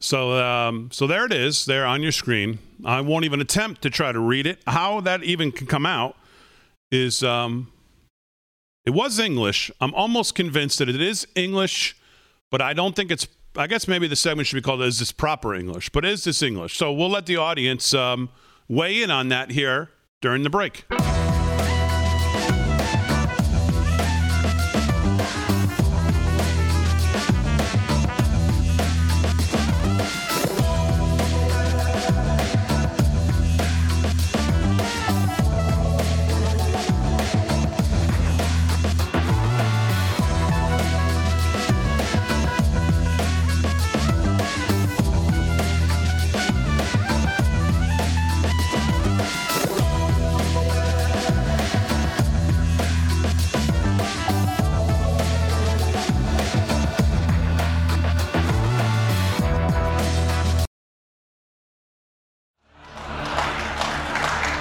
So, 0.01 0.33
um, 0.33 0.89
so 0.91 1.07
there 1.07 1.25
it 1.25 1.33
is, 1.33 1.65
there 1.65 1.85
on 1.85 2.03
your 2.03 2.11
screen. 2.11 2.59
I 2.85 3.01
won't 3.01 3.25
even 3.25 3.41
attempt 3.41 3.81
to 3.81 3.89
try 3.89 4.11
to 4.11 4.19
read 4.19 4.45
it. 4.45 4.59
How 4.67 5.01
that 5.01 5.23
even 5.23 5.51
can 5.51 5.65
come 5.65 5.85
out 5.85 6.15
is, 6.91 7.23
um, 7.23 7.71
it 8.85 8.91
was 8.91 9.19
English. 9.19 9.71
I'm 9.81 9.93
almost 9.93 10.35
convinced 10.35 10.79
that 10.79 10.89
it 10.89 11.01
is 11.01 11.27
English, 11.35 11.97
but 12.51 12.61
I 12.61 12.73
don't 12.73 12.95
think 12.95 13.11
it's. 13.11 13.27
I 13.57 13.67
guess 13.67 13.87
maybe 13.87 14.07
the 14.07 14.17
segment 14.17 14.47
should 14.47 14.57
be 14.57 14.61
called 14.61 14.81
"Is 14.81 14.99
this 14.99 15.11
proper 15.11 15.55
English?" 15.55 15.89
But 15.89 16.05
is 16.05 16.23
this 16.23 16.41
English? 16.41 16.77
So 16.77 16.91
we'll 16.91 17.09
let 17.09 17.25
the 17.25 17.37
audience 17.37 17.93
um, 17.93 18.29
weigh 18.67 19.01
in 19.01 19.11
on 19.11 19.29
that 19.29 19.51
here 19.51 19.89
during 20.21 20.43
the 20.43 20.49
break. 20.49 20.85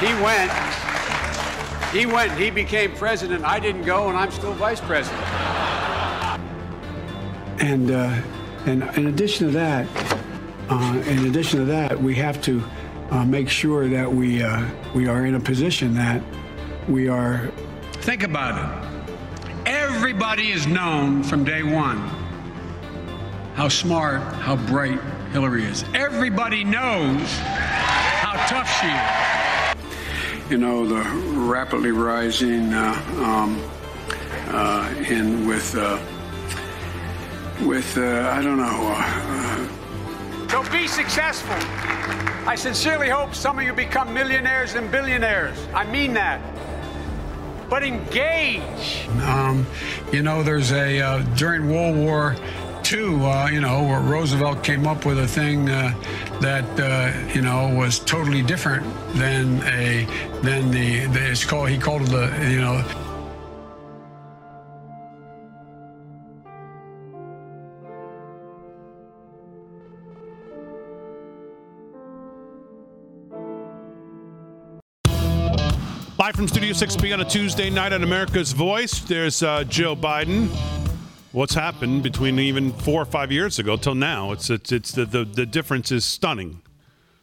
He 0.01 0.07
went. 0.23 0.51
He 1.93 2.07
went. 2.07 2.33
He 2.33 2.51
became 2.51 2.93
president. 2.97 3.45
I 3.45 3.61
didn't 3.61 3.83
go, 3.83 4.09
and 4.09 4.19
I'm 4.19 4.31
still 4.31 4.53
vice 4.55 4.81
president. 4.81 5.23
And 7.61 7.91
uh, 7.91 8.21
and 8.67 8.83
in 8.97 9.07
addition 9.07 9.47
to 9.49 9.53
that, 9.55 9.87
uh, 10.69 11.03
in 11.07 11.27
addition 11.27 11.61
to 11.61 11.65
that, 11.67 12.01
we 12.01 12.15
have 12.17 12.43
to 12.43 12.63
uh, 13.11 13.25
make 13.25 13.49
sure 13.49 13.89
that 13.89 14.13
we 14.13 14.43
uh, 14.43 14.67
we 14.95 15.07
are 15.07 15.27
in 15.27 15.37
a 15.37 15.41
position 15.41 15.95
that 15.95 16.23
we 16.89 17.09
are. 17.09 17.51
Think 17.93 18.23
about 18.23 18.59
it. 18.59 19.67
Everybody 19.67 20.51
is 20.51 20.67
known 20.67 21.23
from 21.23 21.45
day 21.45 21.63
one 21.63 22.11
how 23.55 23.69
smart, 23.69 24.21
how 24.21 24.57
bright 24.57 25.01
Hillary 25.31 25.65
is. 25.65 25.85
Everybody 25.95 26.65
knows 26.65 27.23
how 27.39 28.33
tough 28.49 28.69
she 28.81 28.89
is. 28.89 29.44
You 30.51 30.59
know, 30.59 30.87
the 30.87 31.01
rapidly 31.41 31.91
rising 31.91 32.73
uh, 32.75 32.93
um, 33.19 33.63
uh, 34.49 34.95
in 35.09 35.47
with 35.49 35.75
uh, 35.75 35.99
with 37.65 37.97
uh, 37.97 38.31
I 38.33 38.43
don't 38.43 38.59
know. 38.59 38.95
Uh, 38.97 39.69
So 40.51 40.63
be 40.71 40.87
successful. 40.87 41.57
I 42.47 42.55
sincerely 42.57 43.09
hope 43.09 43.35
some 43.35 43.59
of 43.59 43.65
you 43.65 43.73
become 43.73 44.13
millionaires 44.13 44.75
and 44.75 44.91
billionaires. 44.91 45.57
I 45.75 45.85
mean 45.91 46.13
that. 46.15 46.41
But 47.71 47.83
engage. 47.83 49.09
Um, 49.23 49.67
you 50.13 50.23
know, 50.23 50.43
there's 50.43 50.71
a 50.73 51.01
uh, 51.01 51.19
during 51.37 51.71
World 51.71 51.97
War 51.97 52.37
II, 52.93 53.25
uh, 53.25 53.47
you 53.49 53.61
know, 53.61 53.83
where 53.83 54.01
Roosevelt 54.01 54.63
came 54.63 54.87
up 54.87 55.07
with 55.07 55.19
a 55.19 55.27
thing 55.27 55.71
uh, 55.71 55.95
that 56.41 56.65
uh, 56.79 57.33
you 57.33 57.41
know 57.41 57.75
was 57.75 57.99
totally 57.99 58.43
different 58.43 58.85
than 59.15 59.63
a 59.63 60.05
than 60.43 60.71
the, 60.71 61.07
the 61.07 61.31
it's 61.31 61.45
called 61.45 61.71
he 61.71 61.79
called 61.79 62.03
it 62.03 62.11
the 62.11 62.51
you 62.51 62.61
know. 62.61 62.85
Live 76.19 76.37
from 76.37 76.49
Studio 76.49 76.73
6B 76.73 77.13
on 77.13 77.21
a 77.21 77.25
Tuesday 77.25 77.69
night 77.69 77.93
on 77.93 78.03
America's 78.03 78.53
Voice, 78.53 79.01
there's 79.01 79.43
uh, 79.43 79.65
Joe 79.65 79.95
Biden 79.95 80.49
what's 81.35 81.55
happened 81.55 82.03
between 82.03 82.39
even 82.39 82.73
four 82.73 83.03
or 83.03 83.05
five 83.05 83.31
years 83.33 83.59
ago 83.59 83.77
till 83.77 83.95
now. 83.95 84.33
It's 84.33 84.49
it's 84.49 84.73
it's 84.73 84.93
the 84.93 85.05
the, 85.05 85.25
the 85.25 85.45
difference 85.45 85.93
is 85.93 86.05
stunning. 86.05 86.63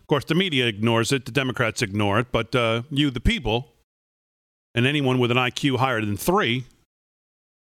Of 0.02 0.08
course, 0.08 0.26
the 0.26 0.36
media 0.36 0.68
ignores 0.68 1.12
it, 1.12 1.26
the 1.26 1.32
Democrats 1.32 1.82
ignore 1.82 2.20
it, 2.20 2.28
but 2.32 2.54
uh, 2.54 2.84
you, 2.92 3.10
the 3.10 3.22
people, 3.22 3.72
and 4.76 4.86
anyone 4.86 5.20
with 5.20 5.32
an 5.32 5.38
IQ 5.38 5.78
higher 5.78 6.02
than 6.02 6.18
three. 6.18 6.66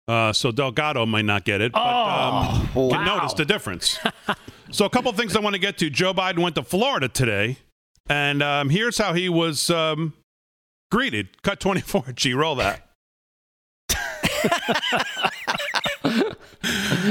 Uh, 0.07 0.35
so 0.35 0.53
Delgado 0.53 1.07
might 1.07 1.25
not 1.25 1.47
get 1.47 1.63
it, 1.63 1.73
but 1.73 1.81
um, 1.81 2.69
Oh, 2.77 2.91
can 2.91 3.07
notice 3.07 3.33
the 3.33 3.47
difference. 3.47 3.99
so 4.71 4.85
a 4.85 4.91
couple 4.91 5.11
of 5.11 5.17
things 5.17 5.35
I 5.35 5.41
want 5.41 5.55
to 5.55 5.59
get 5.59 5.79
to. 5.79 5.89
Joe 5.89 6.13
Biden 6.13 6.41
went 6.41 6.57
to 6.57 6.63
Florida 6.63 7.09
today, 7.09 7.57
and 8.11 8.43
um, 8.43 8.69
here's 8.69 8.99
how 8.99 9.15
he 9.15 9.31
was 9.31 9.71
um, 9.71 10.13
greeted. 10.93 11.41
Cut 11.41 11.59
24. 11.59 12.05
G, 12.15 12.35
roll 12.35 12.57
that. 12.57 12.91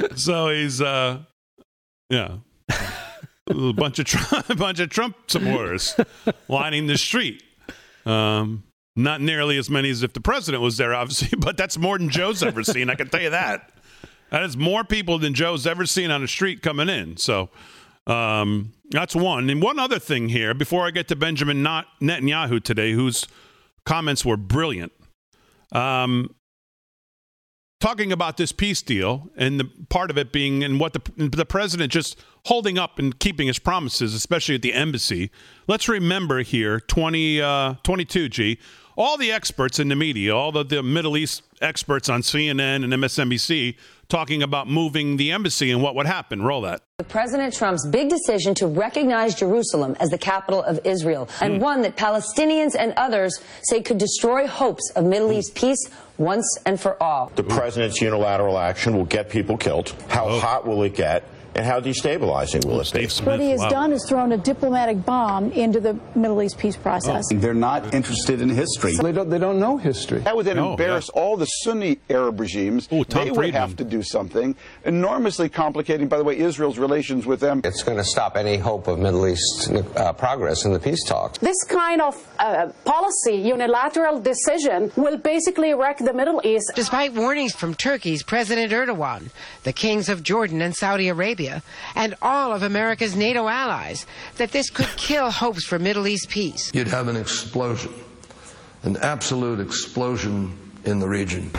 so 0.15 0.49
he's 0.49 0.81
uh 0.81 1.19
yeah 2.09 2.37
a 3.49 3.73
bunch 3.73 3.99
of 3.99 4.05
Trump, 4.05 4.49
a 4.49 4.55
bunch 4.55 4.79
of 4.79 4.89
Trump 4.89 5.15
supporters 5.27 5.95
lining 6.47 6.87
the 6.87 6.97
street. 6.97 7.43
Um, 8.05 8.63
not 8.95 9.21
nearly 9.21 9.57
as 9.57 9.69
many 9.69 9.89
as 9.89 10.03
if 10.03 10.13
the 10.13 10.21
president 10.21 10.61
was 10.61 10.77
there, 10.77 10.93
obviously, 10.93 11.29
but 11.37 11.57
that's 11.57 11.77
more 11.77 11.97
than 11.97 12.09
Joe's 12.09 12.43
ever 12.43 12.63
seen. 12.63 12.89
I 12.89 12.95
can 12.95 13.09
tell 13.09 13.21
you 13.21 13.31
that. 13.31 13.71
That 14.29 14.43
is 14.43 14.57
more 14.57 14.83
people 14.83 15.19
than 15.19 15.33
Joe's 15.33 15.67
ever 15.67 15.85
seen 15.85 16.09
on 16.11 16.21
the 16.21 16.27
street 16.27 16.61
coming 16.61 16.89
in. 16.89 17.17
So 17.17 17.49
um, 18.07 18.73
that's 18.89 19.15
one. 19.15 19.49
And 19.49 19.61
one 19.61 19.77
other 19.77 19.99
thing 19.99 20.29
here, 20.29 20.53
before 20.53 20.85
I 20.85 20.91
get 20.91 21.07
to 21.09 21.15
Benjamin 21.15 21.63
Netanyahu 21.63 22.63
today, 22.63 22.93
whose 22.93 23.27
comments 23.85 24.25
were 24.25 24.37
brilliant. 24.37 24.91
Um, 25.71 26.33
talking 27.84 28.14
about 28.14 28.38
this 28.38 28.53
peace 28.53 28.81
deal 28.81 29.30
and 29.35 29.60
the 29.60 29.65
part 29.89 30.10
of 30.10 30.18
it 30.18 30.31
being 30.31 30.64
and 30.64 30.80
what 30.80 30.93
the 30.93 31.01
the 31.18 31.45
president 31.45 31.91
just 31.91 32.18
holding 32.45 32.77
up 32.77 32.97
and 32.97 33.19
keeping 33.19 33.47
his 33.47 33.60
promises, 33.60 34.14
especially 34.14 34.55
at 34.55 34.61
the 34.61 34.73
embassy. 34.73 35.30
Let's 35.68 35.89
remember 35.89 36.43
here, 36.43 36.80
20, 36.80 37.41
uh, 37.41 37.76
22 37.84 38.30
G, 38.30 38.60
all 38.95 39.18
the 39.18 39.34
experts 39.34 39.80
in 39.80 39.89
the 39.89 39.95
media, 39.95 40.34
all 40.34 40.53
the, 40.53 40.64
the 40.64 40.81
Middle 40.81 41.18
East 41.18 41.41
experts 41.61 42.07
on 42.07 42.22
CNN 42.22 42.84
and 42.84 42.93
MSNBC 42.93 43.76
talking 44.07 44.43
about 44.43 44.69
moving 44.69 45.18
the 45.18 45.31
embassy 45.31 45.72
and 45.72 45.81
what 45.81 45.95
would 45.95 46.05
happen. 46.05 46.41
Roll 46.41 46.61
that. 46.61 46.81
President 47.10 47.53
Trump's 47.53 47.85
big 47.88 48.10
decision 48.10 48.53
to 48.55 48.68
recognize 48.68 49.35
Jerusalem 49.35 49.95
as 49.99 50.10
the 50.10 50.18
capital 50.18 50.64
of 50.64 50.80
Israel, 50.85 51.27
and 51.41 51.60
one 51.60 51.81
that 51.81 51.97
Palestinians 51.97 52.76
and 52.77 52.93
others 52.95 53.41
say 53.64 53.81
could 53.81 53.97
destroy 53.97 54.47
hopes 54.47 54.89
of 54.95 55.05
Middle 55.05 55.31
East 55.31 55.55
peace 55.55 55.89
once 56.18 56.57
and 56.65 56.80
for 56.80 57.02
all. 57.02 57.31
The 57.35 57.44
president's 57.44 58.02
unilateral 58.02 58.57
action 58.57 58.95
will 58.95 59.06
get 59.06 59.30
people 59.30 59.57
killed. 59.57 59.94
How 60.10 60.27
oh. 60.27 60.40
hot 60.40 60.68
will 60.68 60.84
it 60.84 60.95
get? 60.95 61.23
And 61.55 61.65
how 61.65 61.80
destabilizing 61.80 62.65
will 62.65 62.81
it 62.81 62.91
be? 62.93 63.05
What 63.23 63.39
he 63.39 63.51
has 63.51 63.61
done 63.69 63.91
is 63.91 64.03
thrown 64.09 64.31
a 64.31 64.38
diplomatic 64.38 65.05
bomb 65.05 65.51
into 65.51 65.80
the 65.80 65.99
Middle 66.15 66.41
East 66.41 66.57
peace 66.57 66.75
process. 66.75 67.23
They're 67.31 67.53
not 67.53 67.93
interested 67.93 68.41
in 68.41 68.49
history. 68.49 68.95
They 68.95 69.11
don't, 69.11 69.30
they 69.30 69.38
don't 69.38 69.59
know 69.59 69.77
history. 69.77 70.19
That 70.21 70.35
would 70.35 70.45
then 70.47 70.55
No, 70.57 70.71
embarrass 70.71 71.09
all 71.09 71.38
the 71.38 71.45
Sunni 71.45 71.99
Arab 72.09 72.39
regimes. 72.39 72.88
Tom 72.88 73.05
they 73.09 73.25
would 73.31 73.35
Friedman. 73.35 73.61
have 73.61 73.75
to 73.77 73.84
do 73.84 74.01
something 74.01 74.55
enormously 74.84 75.49
complicating, 75.49 76.07
by 76.07 76.17
the 76.17 76.23
way, 76.23 76.38
Israel's 76.39 76.77
relations 76.80 77.25
with 77.25 77.39
them. 77.39 77.61
It's 77.63 77.84
going 77.84 77.97
to 77.97 78.03
stop 78.03 78.35
any 78.35 78.57
hope 78.57 78.88
of 78.88 78.97
Middle 78.99 79.27
East 79.27 79.71
uh, 79.95 80.13
progress 80.13 80.65
in 80.65 80.73
the 80.73 80.80
peace 80.80 81.03
talks. 81.03 81.38
This 81.39 81.63
kind 81.65 82.01
of 82.01 82.15
uh, 82.39 82.69
policy, 82.85 83.35
unilateral 83.35 84.19
decision, 84.19 84.91
will 84.95 85.17
basically 85.17 85.73
wreck 85.73 85.99
the 85.99 86.13
Middle 86.13 86.41
East. 86.43 86.71
Despite 86.75 87.13
warnings 87.13 87.53
from 87.53 87.75
Turkey's 87.75 88.23
President 88.23 88.71
Erdogan, 88.71 89.30
the 89.63 89.73
kings 89.73 90.09
of 90.09 90.23
Jordan 90.23 90.61
and 90.61 90.75
Saudi 90.75 91.09
Arabia, 91.09 91.42
and 91.95 92.15
all 92.21 92.53
of 92.53 92.63
America's 92.63 93.15
NATO 93.15 93.47
allies, 93.47 94.05
that 94.37 94.51
this 94.51 94.69
could 94.69 94.89
kill 94.97 95.31
hopes 95.31 95.65
for 95.65 95.79
Middle 95.79 96.07
East 96.07 96.29
peace. 96.29 96.71
You'd 96.73 96.87
have 96.87 97.07
an 97.07 97.15
explosion, 97.15 97.93
an 98.83 98.97
absolute 98.97 99.59
explosion 99.59 100.57
in 100.85 100.99
the 100.99 101.07
region. 101.07 101.49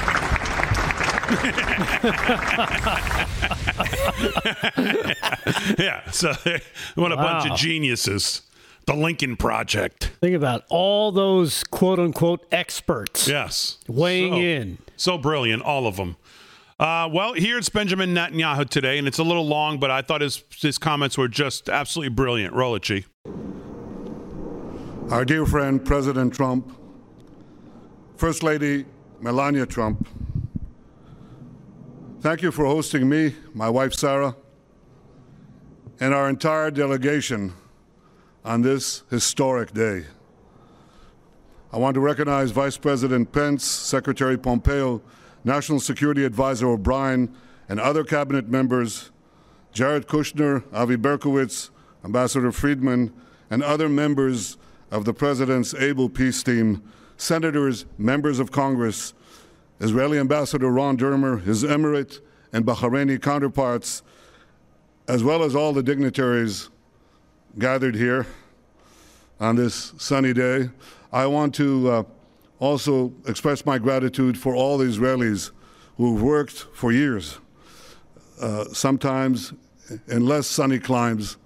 yeah. 5.79 6.11
So 6.11 6.33
what 6.95 7.13
a 7.13 7.17
bunch 7.17 7.51
of 7.51 7.57
geniuses. 7.57 8.43
The 8.87 8.95
Lincoln 8.95 9.37
Project. 9.39 10.11
Think 10.21 10.37
about 10.37 10.65
all 10.69 11.11
those 11.11 11.65
quote 11.65 11.99
unquote 11.99 12.45
experts. 12.53 13.27
Yes. 13.27 13.79
Weighing 13.89 14.35
So- 14.35 14.39
in. 14.41 14.79
So 14.97 15.19
brilliant, 15.19 15.63
all 15.63 15.87
of 15.87 15.97
them. 15.97 16.17
Uh, 16.85 17.09
well, 17.11 17.33
here's 17.33 17.71
Benjamin 17.71 18.15
Netanyahu 18.15 18.69
today, 18.69 18.99
and 18.99 19.09
it's 19.09 19.17
a 19.17 19.23
little 19.23 19.47
long, 19.47 19.79
but 19.81 19.91
I 19.91 20.03
thought 20.03 20.21
his, 20.21 20.45
his 20.55 20.77
comments 20.77 21.17
were 21.17 21.29
just 21.29 21.71
absolutely 21.71 22.11
brilliant. 22.11 22.53
Roll 22.53 22.75
it, 22.75 22.83
G. 22.83 23.07
Our 25.09 25.25
dear 25.25 25.47
friend, 25.47 25.83
President 25.83 26.35
Trump, 26.35 26.79
First 28.17 28.43
Lady 28.43 28.85
Melania 29.19 29.65
Trump, 29.65 30.07
thank 32.21 32.43
you 32.43 32.53
for 32.53 32.67
hosting 32.67 33.09
me, 33.09 33.35
my 33.55 33.71
wife 33.71 33.95
Sarah, 33.95 34.37
and 36.01 36.13
our 36.13 36.29
entire 36.29 36.71
delegation 36.71 37.55
on 38.45 38.61
this 38.61 39.05
historic 39.09 39.73
day. 39.73 40.05
I 41.73 41.79
want 41.79 41.95
to 41.95 42.01
recognize 42.01 42.51
Vice 42.51 42.77
President 42.77 43.33
Pence, 43.33 43.65
Secretary 43.65 44.37
Pompeo, 44.37 45.01
National 45.45 45.79
Security 45.79 46.25
Advisor 46.25 46.69
O'Brien, 46.69 47.35
and 47.69 47.81
other 47.81 48.05
cabinet 48.05 48.49
members, 48.49 49.11
Jared 49.73 50.07
Kushner, 50.07 50.65
Avi 50.73 50.97
Berkowitz, 50.97 51.71
Ambassador 52.05 52.53
Friedman, 52.53 53.13
and 53.51 53.63
other 53.63 53.89
members 53.89 54.57
of 54.91 55.05
the 55.05 55.15
President's 55.15 55.75
able 55.75 56.09
peace 56.09 56.43
team, 56.43 56.83
senators, 57.17 57.87
members 57.99 58.39
of 58.39 58.51
Congress, 58.53 59.15
Israeli 59.81 60.19
Ambassador 60.19 60.71
Ron 60.71 60.97
Dermer, 60.97 61.43
his 61.43 61.65
Emirate 61.65 62.21
and 62.53 62.65
Bahraini 62.65 63.21
counterparts, 63.21 64.03
as 65.09 65.25
well 65.25 65.43
as 65.43 65.55
all 65.55 65.73
the 65.73 65.83
dignitaries 65.83 66.71
gathered 67.59 67.95
here 67.95 68.27
on 69.41 69.57
this 69.57 69.93
sunny 69.99 70.33
day. 70.33 70.71
I 71.13 71.27
want 71.27 71.55
to 71.57 71.91
uh, 71.91 72.03
also 72.65 73.13
express 73.27 73.67
my 73.67 73.79
gratitude 73.79 74.39
for 74.39 74.55
all 74.55 74.79
the 74.79 74.87
Israelis 74.87 75.51
who've 75.97 76.23
worked 76.23 76.67
for 76.73 76.91
years, 76.91 77.39
uh, 78.41 78.65
sometimes 78.73 79.53
in 80.09 80.27
less 80.27 80.47
sunny 80.47 80.79
climes, 80.79 81.37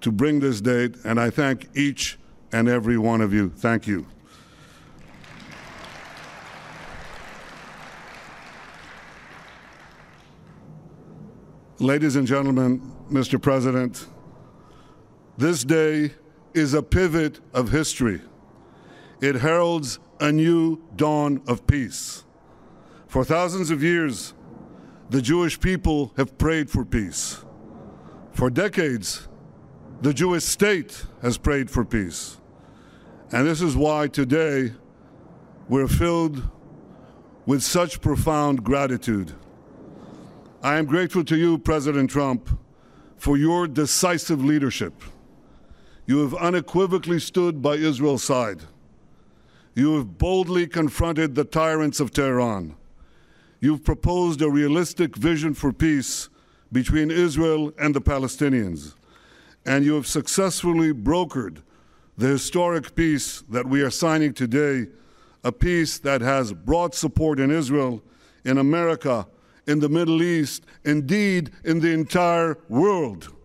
to 0.00 0.10
bring 0.10 0.40
this 0.40 0.60
date, 0.60 0.96
and 1.04 1.20
I 1.20 1.30
thank 1.30 1.68
each 1.74 2.18
and 2.52 2.68
every 2.68 2.98
one 2.98 3.20
of 3.20 3.32
you. 3.32 3.50
Thank 3.50 3.86
you. 3.86 4.06
Ladies 11.78 12.16
and 12.16 12.26
gentlemen, 12.26 12.80
Mr. 13.10 13.40
President, 13.40 14.06
this 15.38 15.62
day 15.62 16.12
is 16.54 16.74
a 16.74 16.82
pivot 16.82 17.40
of 17.52 17.70
history. 17.70 18.20
It 19.20 19.36
heralds 19.36 19.98
a 20.20 20.32
new 20.32 20.82
dawn 20.96 21.42
of 21.46 21.66
peace. 21.66 22.24
For 23.06 23.24
thousands 23.24 23.70
of 23.70 23.82
years, 23.82 24.34
the 25.10 25.22
Jewish 25.22 25.60
people 25.60 26.12
have 26.16 26.36
prayed 26.38 26.70
for 26.70 26.84
peace. 26.84 27.44
For 28.32 28.50
decades, 28.50 29.28
the 30.02 30.12
Jewish 30.12 30.44
state 30.44 31.04
has 31.22 31.38
prayed 31.38 31.70
for 31.70 31.84
peace. 31.84 32.38
And 33.32 33.46
this 33.46 33.62
is 33.62 33.76
why 33.76 34.08
today 34.08 34.72
we're 35.68 35.88
filled 35.88 36.42
with 37.44 37.62
such 37.62 38.00
profound 38.00 38.64
gratitude. 38.64 39.32
I 40.62 40.76
am 40.76 40.86
grateful 40.86 41.24
to 41.24 41.36
you, 41.36 41.58
President 41.58 42.10
Trump, 42.10 42.50
for 43.16 43.36
your 43.36 43.66
decisive 43.66 44.44
leadership. 44.44 44.94
You 46.06 46.18
have 46.18 46.34
unequivocally 46.34 47.20
stood 47.20 47.62
by 47.62 47.74
Israel's 47.74 48.22
side. 48.22 48.62
You 49.76 49.96
have 49.96 50.16
boldly 50.16 50.66
confronted 50.66 51.34
the 51.34 51.44
tyrants 51.44 52.00
of 52.00 52.10
Tehran. 52.10 52.74
You've 53.60 53.84
proposed 53.84 54.40
a 54.40 54.48
realistic 54.48 55.14
vision 55.14 55.52
for 55.52 55.70
peace 55.70 56.30
between 56.72 57.10
Israel 57.10 57.74
and 57.78 57.94
the 57.94 58.00
Palestinians. 58.00 58.94
And 59.66 59.84
you 59.84 59.94
have 59.96 60.06
successfully 60.06 60.94
brokered 60.94 61.58
the 62.16 62.28
historic 62.28 62.94
peace 62.94 63.42
that 63.50 63.66
we 63.66 63.82
are 63.82 63.90
signing 63.90 64.32
today, 64.32 64.86
a 65.44 65.52
peace 65.52 65.98
that 65.98 66.22
has 66.22 66.54
broad 66.54 66.94
support 66.94 67.38
in 67.38 67.50
Israel, 67.50 68.02
in 68.46 68.56
America, 68.56 69.26
in 69.66 69.80
the 69.80 69.90
Middle 69.90 70.22
East, 70.22 70.64
indeed, 70.84 71.50
in 71.64 71.80
the 71.80 71.92
entire 71.92 72.56
world. 72.70 73.35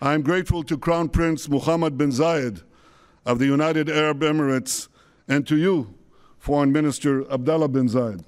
I 0.00 0.12
am 0.12 0.20
grateful 0.20 0.62
to 0.64 0.76
Crown 0.76 1.08
Prince 1.08 1.48
Mohammed 1.48 1.96
bin 1.96 2.10
Zayed 2.10 2.62
of 3.24 3.38
the 3.38 3.46
United 3.46 3.88
Arab 3.88 4.20
Emirates 4.20 4.88
and 5.26 5.46
to 5.46 5.56
you, 5.56 5.94
Foreign 6.38 6.70
Minister 6.70 7.30
Abdallah 7.32 7.68
bin 7.68 7.88
Zayed. 7.88 8.22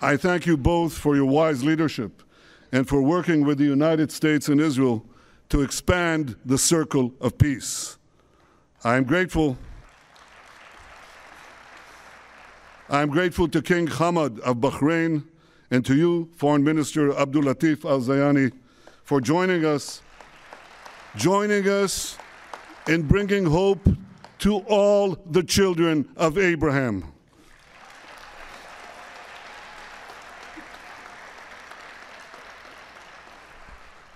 I 0.00 0.16
thank 0.16 0.46
you 0.46 0.56
both 0.56 0.96
for 0.96 1.14
your 1.14 1.26
wise 1.26 1.62
leadership 1.62 2.22
and 2.72 2.88
for 2.88 3.02
working 3.02 3.44
with 3.44 3.58
the 3.58 3.64
United 3.64 4.10
States 4.10 4.48
and 4.48 4.58
Israel 4.58 5.04
to 5.50 5.60
expand 5.60 6.36
the 6.46 6.56
circle 6.56 7.12
of 7.20 7.36
peace. 7.36 7.98
I 8.82 8.96
am 8.96 9.04
grateful. 9.04 9.58
I 12.90 13.02
am 13.02 13.10
grateful 13.10 13.48
to 13.48 13.60
King 13.60 13.86
Hamad 13.86 14.40
of 14.40 14.56
Bahrain 14.56 15.24
and 15.70 15.84
to 15.84 15.94
you, 15.94 16.30
Foreign 16.36 16.64
Minister 16.64 17.14
Abdul 17.14 17.42
Latif 17.42 17.84
Al 17.84 18.00
Zayani, 18.00 18.50
for 19.04 19.20
joining 19.20 19.66
us, 19.66 20.00
joining 21.14 21.68
us 21.68 22.16
in 22.86 23.02
bringing 23.02 23.44
hope 23.44 23.86
to 24.38 24.60
all 24.60 25.18
the 25.30 25.42
children 25.42 26.08
of 26.16 26.38
Abraham. 26.38 27.12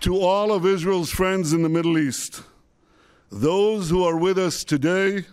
to 0.00 0.18
all 0.18 0.50
of 0.50 0.66
Israel's 0.66 1.12
friends 1.12 1.52
in 1.52 1.62
the 1.62 1.68
Middle 1.68 1.96
East, 1.96 2.42
those 3.30 3.88
who 3.88 4.02
are 4.02 4.16
with 4.16 4.36
us 4.36 4.64
today 4.64 5.24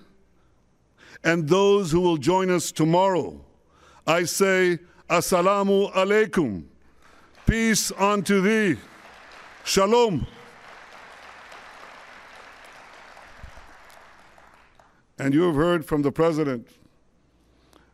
and 1.24 1.48
those 1.48 1.92
who 1.92 2.00
will 2.00 2.18
join 2.18 2.50
us 2.50 2.72
tomorrow, 2.72 3.40
I 4.08 4.24
say, 4.24 4.80
Assalamu 5.10 5.92
alaikum. 5.94 6.64
Peace 7.46 7.92
unto 7.98 8.42
thee. 8.42 8.80
Shalom. 9.64 10.26
And 15.18 15.34
you 15.34 15.42
have 15.44 15.56
heard 15.56 15.86
from 15.86 16.02
the 16.02 16.12
President 16.12 16.68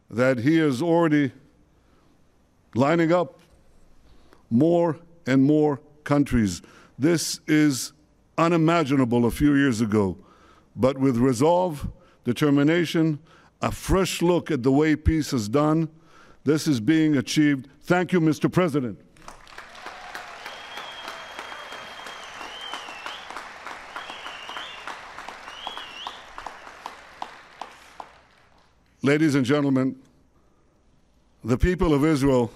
that 0.09 0.39
he 0.39 0.59
is 0.59 0.81
already 0.81 1.31
lining 2.75 3.11
up 3.11 3.39
more 4.49 4.99
and 5.25 5.43
more 5.43 5.79
countries. 6.03 6.61
This 6.99 7.39
is 7.47 7.93
unimaginable 8.37 9.25
a 9.25 9.31
few 9.31 9.55
years 9.55 9.81
ago. 9.81 10.17
But 10.75 10.97
with 10.97 11.17
resolve, 11.17 11.87
determination, 12.25 13.19
a 13.61 13.71
fresh 13.71 14.21
look 14.21 14.51
at 14.51 14.63
the 14.63 14.71
way 14.71 14.95
peace 14.95 15.31
is 15.31 15.47
done, 15.47 15.89
this 16.43 16.67
is 16.67 16.79
being 16.79 17.15
achieved. 17.15 17.69
Thank 17.83 18.11
you, 18.11 18.19
Mr. 18.19 18.51
President. 18.51 18.99
Ladies 29.01 29.35
and 29.35 29.45
gentlemen, 29.45 29.95
the 31.43 31.57
people 31.57 31.93
of 31.93 32.03
Israel 32.03 32.51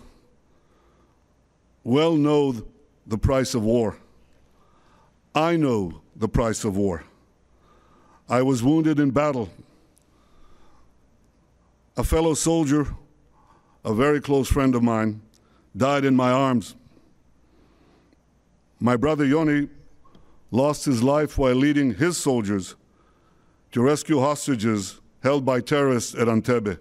well 1.84 2.16
know 2.16 2.56
the 3.06 3.18
price 3.18 3.54
of 3.54 3.64
war. 3.64 3.98
I 5.36 5.56
know 5.56 6.02
the 6.16 6.28
price 6.28 6.64
of 6.64 6.76
war. 6.76 7.04
I 8.30 8.44
was 8.44 8.62
wounded 8.62 9.00
in 9.00 9.10
battle. 9.10 9.50
A 11.98 12.04
fellow 12.04 12.36
soldier, 12.36 12.88
a 13.84 13.94
very 13.94 14.22
close 14.22 14.48
friend 14.48 14.76
of 14.76 14.84
mine, 14.84 15.22
died 15.76 16.06
in 16.06 16.16
my 16.16 16.32
arms. 16.32 16.76
My 18.80 18.96
brother 18.96 19.26
Yoni 19.26 19.68
lost 20.52 20.86
his 20.86 21.02
life 21.02 21.38
while 21.38 21.56
leading 21.56 21.96
his 21.96 22.18
soldiers 22.18 22.76
to 23.72 23.82
rescue 23.82 24.20
hostages 24.20 25.02
held 25.24 25.44
by 25.44 25.60
terrorists 25.60 26.14
at 26.14 26.28
Entebbe. 26.28 26.78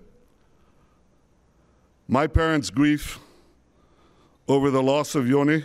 My 2.07 2.27
parents' 2.27 2.71
grief 2.71 3.19
over 4.47 4.71
the 4.71 4.83
loss 4.83 5.15
of 5.15 5.29
Yoni 5.29 5.65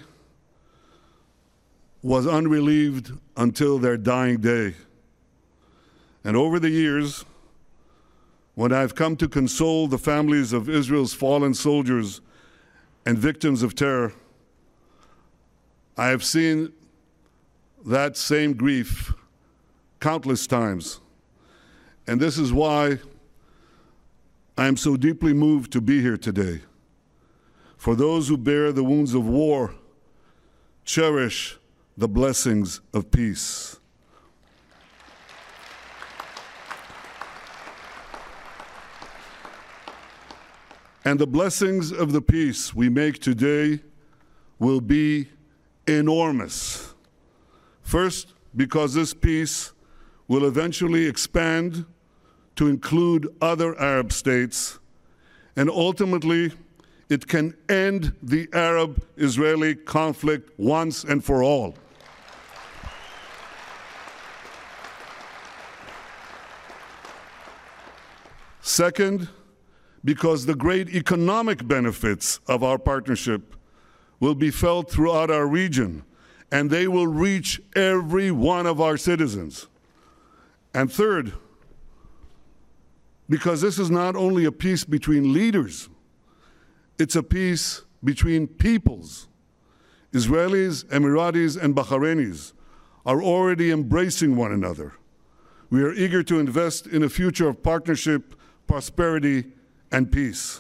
was 2.02 2.26
unrelieved 2.26 3.12
until 3.38 3.78
their 3.80 3.98
dying 3.98 4.38
day. 4.40 4.76
And 6.24 6.38
over 6.38 6.60
the 6.60 6.70
years, 6.70 7.26
when 8.56 8.72
I've 8.72 8.96
come 8.96 9.16
to 9.18 9.28
console 9.28 9.88
the 9.88 9.98
families 9.98 10.54
of 10.54 10.70
Israel's 10.70 11.14
fallen 11.14 11.54
soldiers 11.54 12.22
and 13.06 13.18
victims 13.18 13.64
of 13.64 13.76
terror, 13.76 14.14
I 15.98 16.08
have 16.08 16.24
seen 16.24 16.72
that 17.86 18.16
same 18.16 18.54
grief 18.54 19.14
countless 20.00 20.48
times. 20.48 21.00
And 22.08 22.20
this 22.20 22.38
is 22.38 22.54
why 22.54 23.00
I 24.58 24.68
am 24.68 24.78
so 24.78 24.96
deeply 24.98 25.34
moved 25.34 25.72
to 25.74 25.82
be 25.82 26.02
here 26.02 26.18
today. 26.18 26.62
For 27.78 27.96
those 27.96 28.28
who 28.28 28.38
bear 28.38 28.72
the 28.72 28.84
wounds 28.84 29.14
of 29.14 29.28
war, 29.28 29.74
cherish 30.86 31.58
the 31.98 32.08
blessings 32.08 32.82
of 32.94 33.12
peace. 33.12 33.80
And 41.06 41.20
the 41.20 41.28
blessings 41.28 41.92
of 41.92 42.14
the 42.14 42.22
peace 42.22 42.74
we 42.74 42.88
make 42.88 43.20
today 43.20 43.82
will 44.58 44.80
be 44.80 45.28
enormous. 45.86 46.94
First, 47.82 48.34
because 48.56 48.94
this 48.94 49.14
peace 49.14 49.74
will 50.30 50.46
eventually 50.46 51.06
expand 51.06 51.86
to 52.56 52.68
include 52.68 53.28
other 53.42 53.78
Arab 53.80 54.14
states, 54.14 54.80
and 55.56 55.70
ultimately, 55.70 56.54
it 57.10 57.28
can 57.28 57.56
end 57.68 58.14
the 58.24 58.48
Arab 58.54 59.04
Israeli 59.18 59.76
conflict 59.76 60.58
once 60.58 61.04
and 61.04 61.24
for 61.24 61.44
all. 61.44 61.76
Second, 68.62 69.28
because 70.04 70.46
the 70.46 70.56
great 70.56 70.90
economic 70.90 71.68
benefits 71.68 72.40
of 72.48 72.64
our 72.64 72.78
partnership 72.78 73.56
will 74.20 74.36
be 74.36 74.52
felt 74.52 74.90
throughout 74.90 75.32
our 75.32 75.48
region 75.48 76.04
and 76.52 76.70
they 76.70 76.88
will 76.88 77.08
reach 77.08 77.62
every 77.76 78.32
one 78.32 78.68
of 78.68 78.80
our 78.80 78.96
citizens. 78.96 79.68
And 80.74 80.92
third, 80.92 81.34
because 83.28 83.62
this 83.62 83.80
is 83.80 83.90
not 83.90 84.16
only 84.16 84.46
a 84.46 84.52
peace 84.52 84.84
between 84.84 85.34
leaders, 85.34 85.90
it's 87.00 87.16
a 87.16 87.24
peace 87.24 87.82
between 88.04 88.48
peoples. 88.48 89.28
Israelis, 90.12 90.86
Emiratis, 90.86 91.60
and 91.60 91.76
Bahrainis 91.76 92.54
are 93.06 93.22
already 93.22 93.72
embracing 93.72 94.36
one 94.36 94.52
another. 94.52 94.94
We 95.70 95.82
are 95.82 95.94
eager 95.94 96.22
to 96.24 96.40
invest 96.40 96.86
in 96.86 97.02
a 97.02 97.10
future 97.10 97.50
of 97.50 97.64
partnership, 97.64 98.36
prosperity, 98.68 99.46
and 99.94 100.12
peace. 100.12 100.60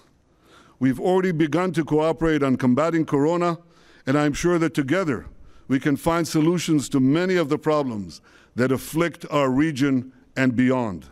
We've 0.80 0.99
already 0.99 1.31
begun 1.31 1.73
to 1.73 1.84
cooperate 1.84 2.43
on 2.43 2.55
combating 2.55 3.05
corona, 3.05 3.57
and 4.05 4.18
I'm 4.18 4.34
sure 4.34 4.60
that 4.60 4.73
together 4.73 5.26
we 5.68 5.80
can 5.80 5.97
find 5.97 6.27
solutions 6.27 6.88
to 6.89 6.99
many 6.99 7.35
of 7.35 7.49
the 7.49 7.57
problems 7.57 8.22
that 8.55 8.72
afflict 8.72 9.26
our 9.31 9.49
region 9.49 10.14
and 10.38 10.55
beyond. 10.55 11.07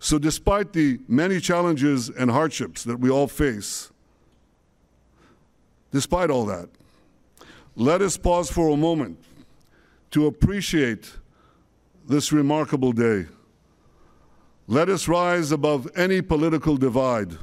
So, 0.00 0.18
despite 0.18 0.72
the 0.72 1.00
many 1.08 1.40
challenges 1.40 2.08
and 2.08 2.30
hardships 2.30 2.84
that 2.84 3.00
we 3.00 3.10
all 3.10 3.26
face, 3.26 3.90
despite 5.90 6.30
all 6.30 6.46
that, 6.46 6.68
let 7.74 8.00
us 8.00 8.16
pause 8.16 8.50
for 8.50 8.68
a 8.68 8.76
moment 8.76 9.18
to 10.12 10.26
appreciate 10.26 11.12
this 12.06 12.32
remarkable 12.32 12.92
day. 12.92 13.26
Let 14.70 14.90
us 14.90 15.08
rise 15.08 15.50
above 15.50 15.88
any 15.96 16.20
political 16.20 16.76
divide. 16.76 17.38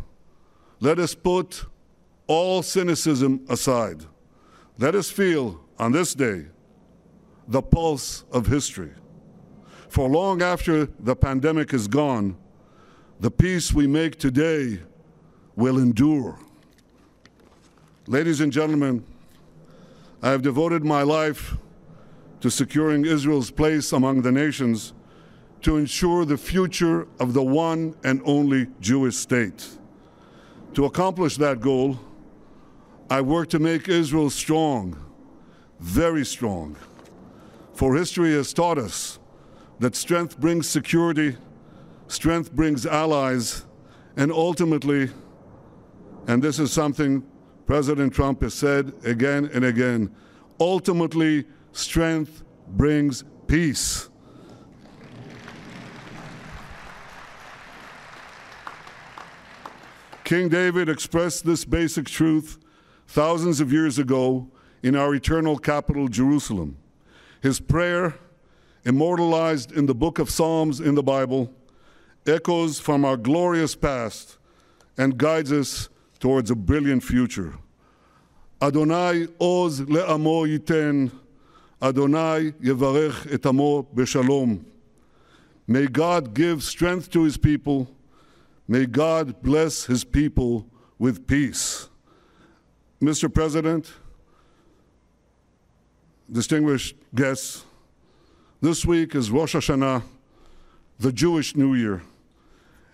Let 0.80 1.00
us 1.00 1.16
put 1.16 1.66
all 2.28 2.62
cynicism 2.62 3.44
aside. 3.50 4.06
Let 4.78 4.94
us 4.94 5.10
feel 5.10 5.60
on 5.80 5.92
this 5.92 6.14
day 6.14 6.46
the 7.48 7.64
pulse 7.64 8.26
of 8.32 8.46
history. 8.46 8.92
For 9.90 10.08
long 10.08 10.44
after 10.44 10.86
the 11.00 11.16
pandemic 11.16 11.74
is 11.74 11.88
gone, 11.88 12.38
the 13.20 13.32
peace 13.32 13.74
we 13.74 13.88
make 13.88 14.20
today 14.20 14.82
will 15.56 15.80
endure. 15.80 16.38
Ladies 18.06 18.40
and 18.40 18.52
gentlemen, 18.52 19.04
I 20.22 20.30
have 20.30 20.44
devoted 20.44 20.86
my 20.86 21.02
life 21.02 21.56
to 22.42 22.52
securing 22.52 23.04
Israel's 23.04 23.50
place 23.50 23.92
among 23.94 24.22
the 24.22 24.32
nations 24.32 24.94
to 25.66 25.78
ensure 25.78 26.26
the 26.26 26.38
future 26.38 27.08
of 27.20 27.34
the 27.34 27.42
one 27.42 27.96
and 28.04 28.22
only 28.24 28.68
Jewish 28.82 29.16
state. 29.16 29.68
To 30.76 30.86
accomplish 30.86 31.38
that 31.38 31.60
goal, 31.60 32.00
I 33.10 33.22
work 33.22 33.50
to 33.50 33.58
make 33.58 33.90
Israel 33.90 34.30
strong, 34.30 34.96
very 35.80 36.24
strong. 36.24 36.76
For 37.74 37.96
history 37.96 38.34
has 38.34 38.54
taught 38.54 38.78
us 38.78 39.18
that 39.80 39.96
strength 39.96 40.40
brings 40.40 40.70
security, 40.70 41.36
strength 42.10 42.52
brings 42.52 42.86
allies, 42.86 43.66
and 44.18 44.32
ultimately, 44.32 45.10
and 46.28 46.44
this 46.44 46.60
is 46.60 46.72
something 46.72 47.26
President 47.66 48.14
Trump 48.14 48.44
has 48.44 48.54
said 48.54 48.94
again 49.04 49.50
and 49.52 49.66
again, 49.66 50.16
ultimately, 50.60 51.44
strength 51.72 52.44
brings 52.68 53.24
peace. 53.48 54.12
King 60.26 60.50
David 60.50 60.90
expressed 60.90 61.46
this 61.46 61.66
basic 61.66 62.08
truth 62.08 62.58
thousands 63.08 63.62
of 63.62 63.72
years 63.72 64.00
ago 64.00 64.50
in 64.82 64.96
our 64.96 65.14
eternal 65.14 65.56
capital, 65.56 66.08
Jerusalem. 66.08 66.78
His 67.44 67.60
prayer, 67.60 68.16
immortalized 68.86 69.72
in 69.72 69.86
the 69.86 69.94
book 69.94 70.18
of 70.18 70.32
Psalms 70.32 70.80
in 70.80 70.96
the 70.96 71.04
Bible, 71.04 71.54
echoes 72.26 72.80
from 72.80 73.06
our 73.06 73.18
glorious 73.18 73.76
past 73.76 74.40
and 74.98 75.16
guides 75.16 75.52
us 75.52 75.90
towards 76.18 76.50
a 76.50 76.56
brilliant 76.56 77.04
future. 77.04 77.54
Adonai 78.60 79.28
oz 79.40 79.82
le'amo 79.82 80.48
yiten, 80.48 81.12
Adonai 81.80 82.52
yevarech 82.64 83.32
et 83.32 83.46
amo 83.46 83.84
b'shalom. 83.84 84.66
May 85.68 85.86
God 85.86 86.34
give 86.34 86.64
strength 86.64 87.12
to 87.12 87.22
his 87.22 87.38
people. 87.38 87.92
May 88.68 88.86
God 88.86 89.42
bless 89.42 89.86
his 89.86 90.04
people 90.04 90.68
with 90.98 91.28
peace. 91.28 91.90
Mr. 93.02 93.32
President, 93.32 93.94
distinguished 96.32 96.96
guests, 97.14 97.66
this 98.62 98.86
week 98.86 99.14
is 99.14 99.30
Rosh 99.30 99.56
Hashanah, 99.56 100.02
the 100.98 101.12
Jewish 101.12 101.56
New 101.56 101.76
Year. 101.76 102.02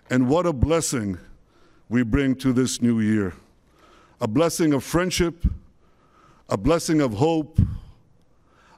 And 0.10 0.28
what 0.28 0.46
a 0.46 0.52
blessing 0.52 1.18
we 1.88 2.04
bring 2.04 2.36
to 2.36 2.52
this 2.52 2.82
new 2.82 3.00
year 3.00 3.34
a 4.20 4.28
blessing 4.28 4.72
of 4.74 4.84
friendship, 4.84 5.46
a 6.48 6.58
blessing 6.58 7.02
of 7.02 7.14
hope, 7.14 7.60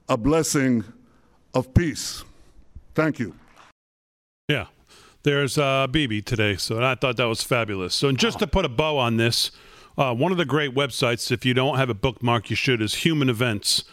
a 0.07 0.15
blessing 0.15 0.83
of 1.53 1.73
peace. 1.73 2.23
Thank 2.95 3.19
you. 3.19 3.35
Yeah. 4.47 4.67
There's 5.23 5.57
uh, 5.57 5.87
BB 5.89 6.25
today, 6.25 6.57
so 6.57 6.83
I 6.83 6.95
thought 6.95 7.15
that 7.15 7.23
was 7.25 7.41
fabulous. 7.41 7.95
So, 7.95 8.11
just 8.11 8.39
to 8.39 8.47
put 8.47 8.65
a 8.65 8.69
bow 8.69 8.97
on 8.97 9.15
this, 9.15 9.51
uh, 9.97 10.13
one 10.13 10.33
of 10.33 10.37
the 10.37 10.43
great 10.43 10.75
websites, 10.75 11.31
if 11.31 11.45
you 11.45 11.53
don't 11.53 11.77
have 11.77 11.89
a 11.89 11.93
bookmark, 11.93 12.49
you 12.49 12.57
should, 12.57 12.81
is 12.81 12.95
Human 12.95 13.29
Events. 13.29 13.85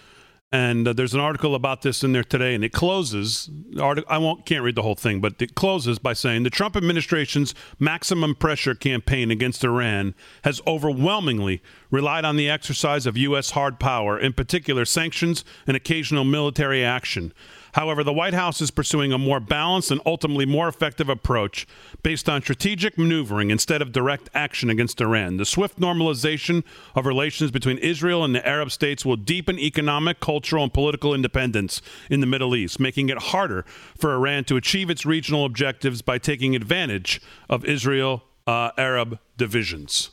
And 0.50 0.88
uh, 0.88 0.92
there's 0.92 1.14
an 1.14 1.20
article 1.20 1.54
about 1.54 1.82
this 1.82 2.02
in 2.02 2.10
there 2.10 2.24
today, 2.24 2.56
and 2.56 2.64
it 2.64 2.72
closes. 2.72 3.48
I 3.78 4.18
won't 4.18 4.44
can't 4.44 4.64
read 4.64 4.74
the 4.74 4.82
whole 4.82 4.96
thing, 4.96 5.20
but 5.20 5.40
it 5.40 5.54
closes 5.54 6.00
by 6.00 6.14
saying 6.14 6.42
the 6.42 6.50
Trump 6.50 6.76
administration's 6.76 7.54
maximum 7.78 8.34
pressure 8.34 8.74
campaign 8.74 9.30
against 9.30 9.62
Iran 9.62 10.16
has 10.42 10.60
overwhelmingly 10.66 11.62
relied 11.92 12.24
on 12.24 12.34
the 12.34 12.50
exercise 12.50 13.06
of 13.06 13.16
U.S. 13.16 13.50
hard 13.50 13.78
power, 13.78 14.18
in 14.18 14.32
particular 14.32 14.84
sanctions 14.84 15.44
and 15.68 15.76
occasional 15.76 16.24
military 16.24 16.84
action. 16.84 17.32
However, 17.72 18.02
the 18.02 18.12
White 18.12 18.34
House 18.34 18.60
is 18.60 18.70
pursuing 18.70 19.12
a 19.12 19.18
more 19.18 19.40
balanced 19.40 19.90
and 19.90 20.00
ultimately 20.04 20.46
more 20.46 20.68
effective 20.68 21.08
approach 21.08 21.66
based 22.02 22.28
on 22.28 22.42
strategic 22.42 22.98
maneuvering 22.98 23.50
instead 23.50 23.82
of 23.82 23.92
direct 23.92 24.28
action 24.34 24.70
against 24.70 25.00
Iran. 25.00 25.36
The 25.36 25.44
swift 25.44 25.78
normalization 25.78 26.64
of 26.94 27.06
relations 27.06 27.50
between 27.50 27.78
Israel 27.78 28.24
and 28.24 28.34
the 28.34 28.46
Arab 28.46 28.70
states 28.70 29.04
will 29.04 29.16
deepen 29.16 29.58
economic, 29.58 30.20
cultural, 30.20 30.64
and 30.64 30.72
political 30.72 31.14
independence 31.14 31.80
in 32.08 32.20
the 32.20 32.26
Middle 32.26 32.56
East, 32.56 32.80
making 32.80 33.08
it 33.08 33.18
harder 33.18 33.64
for 33.96 34.14
Iran 34.14 34.44
to 34.44 34.56
achieve 34.56 34.90
its 34.90 35.06
regional 35.06 35.44
objectives 35.44 36.02
by 36.02 36.18
taking 36.18 36.56
advantage 36.56 37.20
of 37.48 37.64
Israel 37.64 38.24
uh, 38.46 38.70
Arab 38.76 39.18
divisions. 39.36 40.10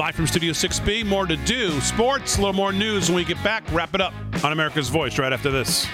Live 0.00 0.14
from 0.14 0.26
Studio 0.26 0.54
6B, 0.54 1.04
more 1.04 1.26
to 1.26 1.36
do. 1.36 1.78
Sports, 1.82 2.38
a 2.38 2.40
little 2.40 2.54
more 2.54 2.72
news 2.72 3.10
when 3.10 3.16
we 3.16 3.24
get 3.26 3.36
back. 3.44 3.62
Wrap 3.70 3.94
it 3.94 4.00
up 4.00 4.14
on 4.42 4.50
America's 4.50 4.88
Voice 4.88 5.18
right 5.18 5.30
after 5.30 5.50
this. 5.50 5.86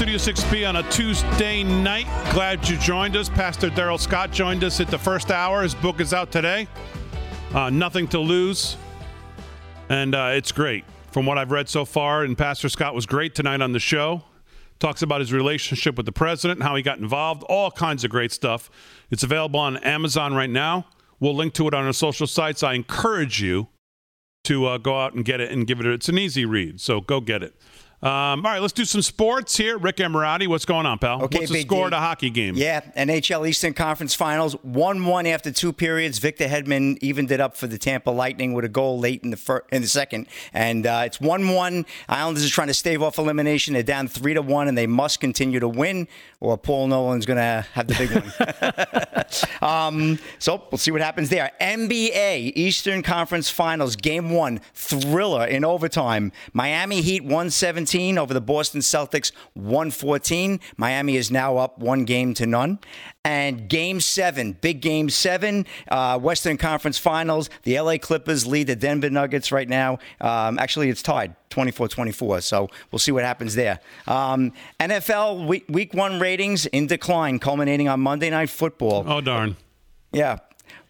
Studio 0.00 0.16
6B 0.16 0.66
on 0.66 0.76
a 0.76 0.82
Tuesday 0.90 1.62
night. 1.62 2.06
Glad 2.32 2.66
you 2.66 2.78
joined 2.78 3.16
us. 3.16 3.28
Pastor 3.28 3.68
Darrell 3.68 3.98
Scott 3.98 4.30
joined 4.32 4.64
us 4.64 4.80
at 4.80 4.88
the 4.88 4.96
first 4.96 5.30
hour. 5.30 5.62
His 5.62 5.74
book 5.74 6.00
is 6.00 6.14
out 6.14 6.32
today. 6.32 6.68
Uh, 7.52 7.68
Nothing 7.68 8.08
to 8.08 8.18
Lose. 8.18 8.78
And 9.90 10.14
uh, 10.14 10.30
it's 10.32 10.52
great. 10.52 10.86
From 11.10 11.26
what 11.26 11.36
I've 11.36 11.50
read 11.50 11.68
so 11.68 11.84
far, 11.84 12.24
and 12.24 12.38
Pastor 12.38 12.70
Scott 12.70 12.94
was 12.94 13.04
great 13.04 13.34
tonight 13.34 13.60
on 13.60 13.72
the 13.72 13.78
show. 13.78 14.22
Talks 14.78 15.02
about 15.02 15.20
his 15.20 15.34
relationship 15.34 15.98
with 15.98 16.06
the 16.06 16.12
president, 16.12 16.62
how 16.62 16.74
he 16.76 16.82
got 16.82 16.96
involved, 16.98 17.42
all 17.50 17.70
kinds 17.70 18.02
of 18.02 18.10
great 18.10 18.32
stuff. 18.32 18.70
It's 19.10 19.22
available 19.22 19.60
on 19.60 19.76
Amazon 19.76 20.32
right 20.32 20.48
now. 20.48 20.86
We'll 21.18 21.36
link 21.36 21.52
to 21.54 21.68
it 21.68 21.74
on 21.74 21.84
our 21.84 21.92
social 21.92 22.26
sites. 22.26 22.62
I 22.62 22.72
encourage 22.72 23.42
you 23.42 23.68
to 24.44 24.64
uh, 24.64 24.78
go 24.78 24.98
out 24.98 25.12
and 25.12 25.26
get 25.26 25.42
it 25.42 25.52
and 25.52 25.66
give 25.66 25.78
it. 25.78 25.84
It's 25.84 26.08
an 26.08 26.16
easy 26.16 26.46
read, 26.46 26.80
so 26.80 27.02
go 27.02 27.20
get 27.20 27.42
it. 27.42 27.54
Um, 28.02 28.46
all 28.46 28.52
right, 28.52 28.62
let's 28.62 28.72
do 28.72 28.86
some 28.86 29.02
sports 29.02 29.58
here. 29.58 29.76
Rick 29.76 29.96
Amorati, 29.96 30.48
what's 30.48 30.64
going 30.64 30.86
on, 30.86 30.98
pal? 30.98 31.22
Okay, 31.24 31.40
what's 31.40 31.52
the 31.52 31.60
score 31.60 31.84
of 31.84 31.90
the 31.90 31.98
hockey 31.98 32.30
game? 32.30 32.54
Yeah, 32.54 32.80
NHL 32.96 33.46
Eastern 33.46 33.74
Conference 33.74 34.14
Finals, 34.14 34.54
one-one 34.62 35.26
after 35.26 35.52
two 35.52 35.70
periods. 35.70 36.18
Victor 36.18 36.46
Hedman 36.46 36.96
evened 37.02 37.30
it 37.30 37.40
up 37.40 37.58
for 37.58 37.66
the 37.66 37.76
Tampa 37.76 38.08
Lightning 38.08 38.54
with 38.54 38.64
a 38.64 38.70
goal 38.70 38.98
late 38.98 39.22
in 39.22 39.28
the 39.28 39.36
fir- 39.36 39.64
in 39.70 39.82
the 39.82 39.88
second, 39.88 40.28
and 40.54 40.86
uh, 40.86 41.02
it's 41.04 41.20
one-one. 41.20 41.84
Islanders 42.08 42.46
are 42.46 42.48
trying 42.48 42.68
to 42.68 42.74
stave 42.74 43.02
off 43.02 43.18
elimination. 43.18 43.74
They're 43.74 43.82
down 43.82 44.08
three 44.08 44.32
to 44.32 44.40
one, 44.40 44.66
and 44.66 44.78
they 44.78 44.86
must 44.86 45.20
continue 45.20 45.60
to 45.60 45.68
win, 45.68 46.08
or 46.40 46.56
Paul 46.56 46.88
Nolan's 46.88 47.26
going 47.26 47.36
to 47.36 47.66
have 47.74 47.86
the 47.86 47.94
big 47.96 48.12
one. 48.12 49.10
um, 49.62 50.18
so 50.38 50.62
we'll 50.70 50.78
see 50.78 50.90
what 50.90 51.02
happens 51.02 51.28
there. 51.28 51.50
NBA 51.60 52.52
Eastern 52.56 53.02
Conference 53.02 53.50
Finals, 53.50 53.96
Game 53.96 54.30
One, 54.30 54.60
thriller 54.74 55.44
in 55.46 55.66
overtime. 55.66 56.32
Miami 56.52 57.02
Heat 57.02 57.24
one 57.24 57.50
seventeen 57.90 58.18
over 58.18 58.32
the 58.32 58.40
Boston 58.40 58.80
Celtics 58.80 59.32
114. 59.54 60.60
Miami 60.76 61.16
is 61.16 61.30
now 61.30 61.56
up 61.56 61.78
one 61.78 62.04
game 62.04 62.34
to 62.34 62.46
none. 62.46 62.78
And 63.24 63.68
game 63.68 64.00
seven, 64.00 64.52
big 64.60 64.80
game 64.80 65.10
seven, 65.10 65.66
uh, 65.90 66.18
Western 66.18 66.56
Conference 66.56 66.98
Finals. 66.98 67.50
The 67.64 67.78
LA 67.80 67.98
Clippers 67.98 68.46
lead 68.46 68.68
the 68.68 68.76
Denver 68.76 69.10
Nuggets 69.10 69.50
right 69.52 69.68
now. 69.68 69.98
Um, 70.20 70.58
actually, 70.58 70.88
it's 70.88 71.02
tied 71.02 71.34
24 71.50 71.88
24. 71.88 72.40
So 72.42 72.68
we'll 72.90 72.98
see 73.00 73.12
what 73.12 73.24
happens 73.24 73.54
there. 73.56 73.80
Um, 74.06 74.52
NFL 74.78 75.46
week, 75.46 75.64
week 75.68 75.92
one 75.92 76.20
ratings 76.20 76.66
in 76.66 76.86
decline, 76.86 77.38
culminating 77.40 77.88
on 77.88 78.00
Monday 78.00 78.30
Night 78.30 78.50
Football. 78.50 79.04
Oh, 79.06 79.20
darn. 79.20 79.56
Yeah, 80.12 80.38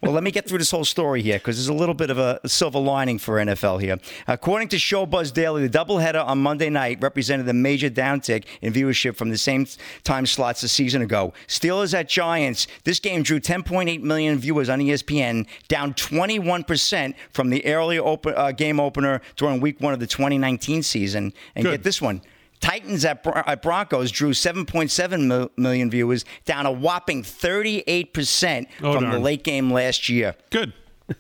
well, 0.02 0.12
let 0.12 0.22
me 0.22 0.31
get 0.31 0.48
through 0.48 0.59
this 0.59 0.70
whole 0.70 0.85
story 0.85 1.20
here 1.20 1.39
because 1.39 1.56
there's 1.56 1.68
a 1.68 1.74
little 1.74 1.94
bit 1.94 2.09
of 2.09 2.18
a 2.18 2.40
silver 2.47 2.78
lining 2.78 3.18
for 3.18 3.35
NFL 3.36 3.82
here. 3.82 3.98
According 4.27 4.68
to 4.68 4.77
Showbuzz 4.77 5.32
Daily, 5.32 5.66
the 5.66 5.78
doubleheader 5.78 6.24
on 6.24 6.39
Monday 6.39 6.70
night 6.70 6.98
represented 7.02 7.47
a 7.48 7.52
major 7.52 7.90
downtick 7.90 8.44
in 8.62 8.72
viewership 8.72 9.16
from 9.16 9.28
the 9.28 9.36
same 9.36 9.66
time 10.02 10.24
slots 10.24 10.62
a 10.62 10.68
season 10.68 11.02
ago. 11.02 11.35
Steelers 11.48 11.93
at 11.93 12.09
Giants. 12.09 12.66
This 12.85 12.98
game 12.98 13.22
drew 13.22 13.40
10.8 13.40 14.01
million 14.02 14.39
viewers 14.39 14.70
on 14.70 14.78
ESPN, 14.81 15.47
down 15.68 15.93
21% 15.93 17.14
from 17.31 17.51
the 17.51 17.64
earlier 17.66 18.02
open, 18.02 18.35
uh, 18.36 18.52
game 18.52 18.81
opener 18.81 19.20
during 19.36 19.60
Week 19.60 19.81
One 19.81 19.93
of 19.93 20.01
the 20.01 20.06
2019 20.06 20.82
season. 20.82 21.35
And 21.55 21.64
Good. 21.64 21.72
get 21.72 21.82
this 21.82 22.01
one. 22.01 22.22
Titans 22.61 23.05
at, 23.05 23.23
Bron- 23.23 23.43
at 23.47 23.62
Broncos 23.62 24.11
drew 24.11 24.31
7.7 24.32 25.27
mil- 25.27 25.51
million 25.57 25.91
viewers, 25.91 26.24
down 26.45 26.66
a 26.66 26.73
whopping 26.73 27.23
38% 27.23 28.66
Oh, 28.82 28.93
from 28.93 29.11
the 29.11 29.19
late 29.19 29.45
game 29.45 29.73
last 29.73 30.09
year. 30.09 30.35
Good. 30.51 30.73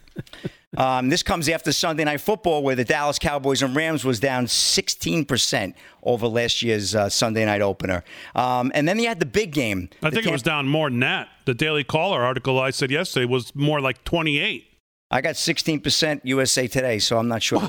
Um, 0.76 1.08
this 1.08 1.24
comes 1.24 1.48
after 1.48 1.72
Sunday 1.72 2.04
Night 2.04 2.20
Football, 2.20 2.62
where 2.62 2.76
the 2.76 2.84
Dallas 2.84 3.18
Cowboys 3.18 3.60
and 3.60 3.74
Rams 3.74 4.04
was 4.04 4.20
down 4.20 4.46
16% 4.46 5.74
over 6.04 6.28
last 6.28 6.62
year's 6.62 6.94
uh, 6.94 7.08
Sunday 7.08 7.44
night 7.44 7.60
opener. 7.60 8.04
Um, 8.36 8.70
and 8.72 8.86
then 8.86 8.96
you 9.00 9.08
had 9.08 9.18
the 9.18 9.26
big 9.26 9.50
game. 9.52 9.88
I 10.00 10.10
think 10.10 10.26
it 10.26 10.30
was 10.30 10.44
down 10.44 10.68
more 10.68 10.88
than 10.88 11.00
that. 11.00 11.28
The 11.44 11.54
Daily 11.54 11.82
Caller 11.82 12.22
article 12.22 12.60
I 12.60 12.70
said 12.70 12.92
yesterday 12.92 13.26
was 13.26 13.52
more 13.56 13.80
like 13.80 14.04
28. 14.04 14.68
I 15.10 15.20
got 15.22 15.34
16% 15.34 16.20
USA 16.22 16.68
Today, 16.68 17.00
so 17.00 17.18
I'm 17.18 17.26
not 17.26 17.42
sure. 17.42 17.60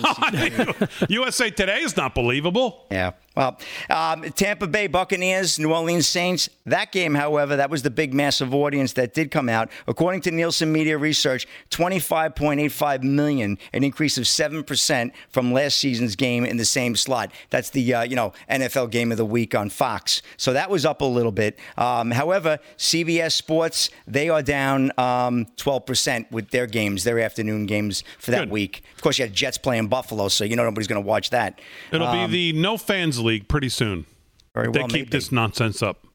USA 1.09 1.49
Today 1.49 1.79
is 1.79 1.97
not 1.97 2.13
believable. 2.13 2.85
Yeah. 2.91 3.13
Well, 3.35 3.57
um, 3.89 4.23
Tampa 4.23 4.67
Bay 4.67 4.87
Buccaneers, 4.87 5.57
New 5.57 5.71
Orleans 5.73 6.07
Saints. 6.07 6.49
That 6.65 6.91
game, 6.91 7.15
however, 7.15 7.55
that 7.55 7.69
was 7.69 7.81
the 7.81 7.89
big 7.89 8.13
massive 8.13 8.53
audience 8.53 8.93
that 8.93 9.13
did 9.13 9.31
come 9.31 9.47
out. 9.47 9.69
According 9.87 10.21
to 10.21 10.31
Nielsen 10.31 10.71
Media 10.71 10.97
Research, 10.97 11.47
25.85 11.69 13.03
million, 13.03 13.57
an 13.73 13.83
increase 13.83 14.17
of 14.17 14.27
seven 14.27 14.63
percent 14.63 15.13
from 15.29 15.53
last 15.53 15.77
season's 15.77 16.15
game 16.15 16.43
in 16.45 16.57
the 16.57 16.65
same 16.65 16.95
slot. 16.95 17.31
That's 17.49 17.69
the 17.69 17.93
uh, 17.93 18.01
you 18.03 18.15
know 18.15 18.33
NFL 18.49 18.91
Game 18.91 19.11
of 19.11 19.17
the 19.17 19.25
Week 19.25 19.55
on 19.55 19.69
Fox. 19.69 20.21
So 20.37 20.53
that 20.53 20.69
was 20.69 20.85
up 20.85 21.01
a 21.01 21.05
little 21.05 21.31
bit. 21.31 21.57
Um, 21.77 22.11
however, 22.11 22.59
CBS 22.77 23.31
Sports 23.33 23.89
they 24.07 24.29
are 24.29 24.41
down 24.41 24.91
um, 24.97 25.47
12 25.57 25.85
percent 25.85 26.31
with 26.31 26.49
their 26.49 26.67
games, 26.67 27.03
their 27.03 27.19
afternoon 27.19 27.65
games 27.65 28.03
for 28.19 28.31
that 28.31 28.41
Good. 28.41 28.49
week. 28.51 28.83
Of 28.95 29.01
course, 29.01 29.17
you 29.19 29.25
had 29.25 29.33
Jets 29.33 29.57
playing 29.57 29.87
Buffalo, 29.87 30.27
so 30.27 30.43
you 30.43 30.55
know 30.55 30.63
nobody's 30.63 30.87
going 30.87 31.01
to 31.01 31.07
watch 31.07 31.29
that. 31.29 31.59
It'll 31.91 32.07
Um, 32.07 32.29
be 32.31 32.51
the 32.53 32.59
no 32.59 32.77
fans 32.77 33.19
league 33.21 33.47
pretty 33.47 33.69
soon. 33.69 34.05
Very 34.53 34.71
they 34.71 34.81
keep 34.81 34.91
maybe. 34.91 35.09
this 35.09 35.31
nonsense 35.31 35.81
up. 35.81 36.05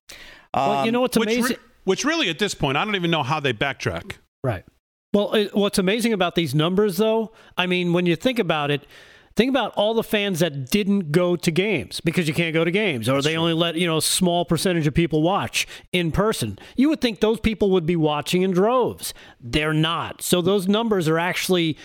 Well, 0.54 0.86
you 0.86 0.92
know 0.92 1.00
what's 1.02 1.18
which, 1.18 1.28
re- 1.28 1.36
amazing? 1.36 1.56
which 1.84 2.04
really, 2.04 2.28
at 2.28 2.38
this 2.38 2.54
point, 2.54 2.76
I 2.76 2.84
don't 2.84 2.94
even 2.96 3.10
know 3.10 3.22
how 3.22 3.40
they 3.40 3.52
backtrack. 3.52 4.12
Right. 4.42 4.64
Well, 5.12 5.34
it, 5.34 5.54
what's 5.54 5.78
amazing 5.78 6.12
about 6.12 6.34
these 6.34 6.54
numbers, 6.54 6.96
though, 6.96 7.32
I 7.56 7.66
mean, 7.66 7.92
when 7.92 8.06
you 8.06 8.16
think 8.16 8.38
about 8.38 8.70
it, 8.70 8.86
think 9.34 9.50
about 9.50 9.72
all 9.74 9.94
the 9.94 10.02
fans 10.02 10.40
that 10.40 10.70
didn't 10.70 11.12
go 11.12 11.36
to 11.36 11.50
games 11.50 12.00
because 12.00 12.26
you 12.26 12.34
can't 12.34 12.54
go 12.54 12.64
to 12.64 12.70
games, 12.70 13.08
or 13.08 13.22
they 13.22 13.36
only 13.36 13.52
let 13.52 13.76
you 13.76 13.86
know 13.86 13.98
a 13.98 14.02
small 14.02 14.44
percentage 14.44 14.86
of 14.86 14.94
people 14.94 15.22
watch 15.22 15.66
in 15.92 16.10
person. 16.10 16.58
You 16.76 16.88
would 16.88 17.00
think 17.00 17.20
those 17.20 17.40
people 17.40 17.70
would 17.70 17.86
be 17.86 17.96
watching 17.96 18.42
in 18.42 18.50
droves. 18.50 19.14
They're 19.40 19.74
not. 19.74 20.22
So 20.22 20.40
those 20.40 20.66
numbers 20.68 21.08
are 21.08 21.18
actually. 21.18 21.76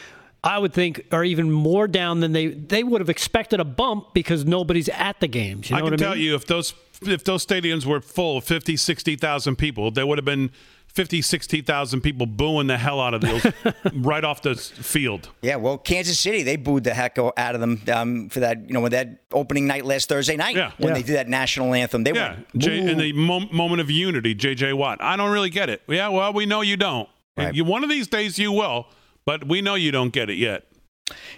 I 0.44 0.58
would 0.58 0.74
think 0.74 1.06
are 1.12 1.24
even 1.24 1.52
more 1.52 1.88
down 1.88 2.20
than 2.20 2.32
they 2.32 2.48
they 2.48 2.84
would 2.84 3.00
have 3.02 3.10
expected 3.10 3.60
a 3.60 3.66
bump 3.66 4.14
because 4.14 4.44
nobody's 4.46 4.90
at 4.90 5.20
the 5.20 5.28
games. 5.28 5.70
You 5.70 5.76
know 5.76 5.78
I 5.78 5.82
can 5.82 5.92
what 5.92 6.02
I 6.02 6.04
tell 6.04 6.16
mean? 6.16 6.24
you 6.24 6.36
if 6.36 6.48
those 6.48 6.74
if 7.04 7.24
those 7.24 7.46
stadiums 7.46 7.86
were 7.86 8.00
full 8.02 8.38
of 8.38 8.44
50, 8.44 8.78
60,000 8.78 9.56
people, 9.56 9.90
there 9.92 10.06
would 10.06 10.20
have 10.20 10.26
been 10.26 10.52
50, 10.88 11.22
60,000 11.24 12.02
people 12.02 12.26
booing 12.28 12.68
the 12.68 12.78
hell 12.78 13.00
out 13.02 13.14
of 13.16 13.22
those 13.22 13.44
right 13.94 14.24
off 14.24 14.42
the 14.44 14.54
field. 14.56 15.30
Yeah, 15.42 15.56
well, 15.56 15.78
Kansas 15.80 16.20
City, 16.20 16.44
they 16.44 16.58
booed 16.58 16.84
the 16.84 16.94
heck 16.94 17.18
out 17.18 17.56
of 17.56 17.62
them 17.62 17.82
um, 17.92 18.30
for 18.30 18.42
that, 18.42 18.68
you 18.68 18.74
know, 18.76 18.82
with 18.82 18.92
that 18.92 19.24
opening 19.32 19.66
night 19.68 19.84
last 19.86 20.10
Thursday 20.10 20.36
night 20.38 20.56
Yeah. 20.56 20.74
when 20.78 20.90
Yeah. 20.90 20.94
they 20.96 21.04
did 21.04 21.16
that 21.16 21.30
national 21.30 21.74
anthem. 21.74 22.04
They 22.04 22.12
Yeah, 22.14 22.34
went, 22.34 22.58
J- 22.58 22.80
in 22.80 22.86
"Boo." 22.98 23.02
the 23.02 23.14
mo- 23.14 23.48
moment 23.52 23.82
of 23.82 23.90
unity, 23.90 24.36
J.J. 24.36 24.74
Watt. 24.74 25.02
I 25.02 25.16
don't 25.16 25.32
really 25.32 25.50
get 25.50 25.70
it. 25.70 25.82
Yeah, 25.88 26.10
well, 26.10 26.34
we 26.34 26.46
know 26.46 26.62
you 26.62 26.78
don't. 26.78 27.08
Right. 27.38 27.56
You 27.56 27.64
one 27.64 27.84
of 27.84 27.90
these 27.90 28.08
days 28.08 28.38
you 28.38 28.52
will, 28.52 28.88
but 29.26 29.48
we 29.48 29.62
know 29.62 29.76
you 29.76 29.92
don't 29.92 30.12
get 30.14 30.30
it 30.30 30.36
yet. 30.38 30.66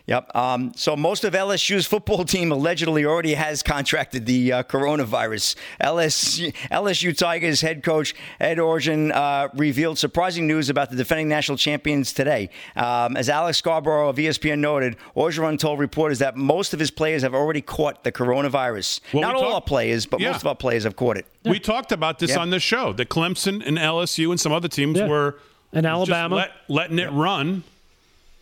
Yep. 0.06 0.36
Um, 0.36 0.72
so 0.76 0.96
most 0.96 1.24
of 1.24 1.34
LSU's 1.34 1.88
football 1.88 2.26
team 2.26 2.52
allegedly 2.52 3.06
already 3.06 3.34
has 3.34 3.64
contracted 3.64 4.28
the 4.28 4.52
uh, 4.54 4.64
coronavirus. 4.64 5.56
LSU, 5.82 6.54
LSU 6.72 7.18
Tigers 7.18 7.62
head 7.62 7.82
coach 7.82 8.14
Ed 8.40 8.60
Orgeron 8.60 9.12
uh, 9.12 9.50
revealed 9.56 9.98
surprising 9.98 10.46
news 10.46 10.70
about 10.70 10.92
the 10.92 10.96
defending 10.96 11.28
national 11.28 11.58
champions 11.58 12.14
today. 12.14 12.52
Um, 12.76 13.18
as 13.18 13.30
Alex 13.30 13.58
Scarborough 13.58 14.10
of 14.10 14.18
ESPN 14.18 14.60
noted, 14.60 14.96
Orgeron 15.16 15.58
told 15.58 15.80
reporters 15.80 16.20
that 16.20 16.36
most 16.38 16.76
of 16.76 16.80
his 16.80 16.92
players 16.92 17.24
have 17.24 17.34
already 17.34 17.62
caught 17.62 18.04
the 18.04 18.12
coronavirus. 18.12 19.00
Well, 19.12 19.22
Not 19.22 19.36
all 19.36 19.42
talk- 19.42 19.54
our 19.56 19.62
players, 19.62 20.06
but 20.06 20.20
Yeah. 20.20 20.32
most 20.34 20.42
of 20.42 20.48
our 20.48 20.56
players 20.56 20.84
have 20.84 20.96
caught 20.96 21.18
it. 21.18 21.26
We 21.46 21.60
talked 21.60 21.92
about 21.92 22.20
this 22.20 22.32
Yep. 22.32 22.40
on 22.40 22.50
the 22.52 22.60
show 22.60 22.94
that 22.94 23.10
Clemson 23.10 23.66
and 23.66 23.80
LSU 23.80 24.30
and 24.30 24.40
some 24.40 24.52
other 24.52 24.68
teams 24.68 25.00
Yeah. 25.00 25.08
were 25.08 25.40
And 25.72 25.84
just 25.86 25.92
Alabama. 26.12 26.36
let, 26.36 26.52
letting 26.68 27.00
it 27.00 27.12
run, 27.12 27.64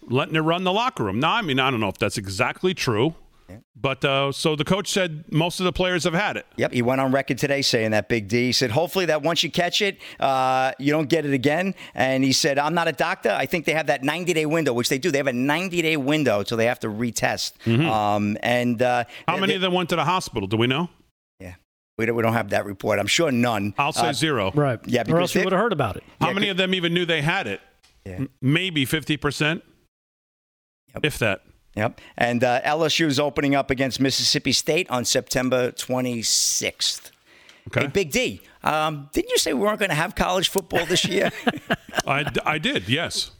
letting 0.03 0.35
it 0.35 0.39
run 0.41 0.63
the 0.63 0.73
locker 0.73 1.03
room. 1.03 1.19
Now, 1.19 1.33
I 1.33 1.41
mean, 1.41 1.59
I 1.59 1.69
don't 1.71 1.79
know 1.79 1.89
if 1.89 1.97
that's 1.97 2.17
exactly 2.17 2.73
true, 2.73 3.15
but 3.75 4.03
uh, 4.05 4.31
so 4.31 4.55
the 4.55 4.63
coach 4.63 4.87
said 4.89 5.25
most 5.31 5.59
of 5.59 5.65
the 5.65 5.73
players 5.73 6.03
have 6.05 6.13
had 6.13 6.37
it. 6.37 6.45
Yep, 6.55 6.71
he 6.73 6.81
went 6.81 7.01
on 7.01 7.11
record 7.11 7.37
today 7.37 7.61
saying 7.61 7.91
that 7.91 8.07
Big 8.07 8.27
D. 8.29 8.45
He 8.47 8.51
said, 8.53 8.71
hopefully 8.71 9.05
that 9.07 9.23
once 9.23 9.43
you 9.43 9.51
catch 9.51 9.81
it, 9.81 9.97
uh, 10.21 10.71
you 10.79 10.91
don't 10.93 11.09
get 11.09 11.25
it 11.25 11.33
again. 11.33 11.75
And 11.93 12.23
he 12.23 12.31
said, 12.31 12.57
I'm 12.57 12.73
not 12.73 12.87
a 12.87 12.93
doctor. 12.93 13.29
I 13.29 13.45
think 13.45 13.65
they 13.65 13.73
have 13.73 13.87
that 13.87 14.03
90 14.03 14.33
day 14.33 14.45
window, 14.45 14.71
which 14.73 14.87
they 14.89 14.97
do. 14.99 15.11
They 15.11 15.17
have 15.17 15.27
a 15.27 15.33
90 15.33 15.81
day 15.81 15.97
window 15.97 16.39
until 16.39 16.57
they 16.57 16.65
have 16.67 16.79
to 16.81 16.87
retest. 16.87 17.53
Um, 17.67 18.37
and 18.41 18.81
uh, 18.81 19.03
Mm-hmm. 19.03 19.11
How 19.27 19.35
they- 19.35 19.41
many 19.41 19.55
of 19.55 19.61
them 19.61 19.73
went 19.73 19.89
to 19.89 19.95
the 19.97 20.05
hospital? 20.05 20.47
Do 20.47 20.55
we 20.57 20.67
know? 20.67 20.89
Yeah, 21.39 21.55
we 21.97 22.05
don't, 22.05 22.15
we 22.15 22.23
don't 22.23 22.33
have 22.33 22.51
that 22.51 22.65
report. 22.65 22.99
I'm 22.99 23.07
sure 23.07 23.31
none. 23.31 23.73
I'll 23.77 23.91
say 23.91 24.09
Uh, 24.09 24.13
zero. 24.13 24.51
Right. 24.53 24.79
Yeah, 24.85 25.01
or 25.01 25.05
because 25.05 25.19
else 25.21 25.35
we 25.35 25.39
they- 25.41 25.45
would 25.45 25.53
have 25.53 25.61
heard 25.61 25.73
about 25.73 25.97
it. 25.97 26.03
How 26.21 26.27
Yeah, 26.27 26.33
many 26.35 26.49
of 26.49 26.57
them 26.57 26.73
even 26.73 26.93
knew 26.93 27.05
they 27.05 27.21
had 27.21 27.47
it? 27.47 27.59
Yeah. 28.05 28.13
M- 28.13 28.29
Maybe 28.41 28.85
50%, 28.85 29.61
if 31.03 31.19
that. 31.19 31.41
Yep. 31.75 32.01
And 32.17 32.43
uh, 32.43 32.61
LSU 32.61 33.05
is 33.07 33.19
opening 33.19 33.55
up 33.55 33.69
against 33.71 33.99
Mississippi 33.99 34.51
State 34.51 34.89
on 34.89 35.05
September 35.05 35.71
26th. 35.71 37.11
Okay. 37.67 37.81
Hey, 37.81 37.87
Big 37.87 38.11
D, 38.11 38.41
um, 38.63 39.09
didn't 39.13 39.29
you 39.29 39.37
say 39.37 39.53
we 39.53 39.61
weren't 39.61 39.79
going 39.79 39.89
to 39.89 39.95
have 39.95 40.15
college 40.15 40.49
football 40.49 40.85
this 40.85 41.05
year? 41.05 41.31
I, 42.07 42.25
I 42.45 42.57
did, 42.57 42.89
yes. 42.89 43.31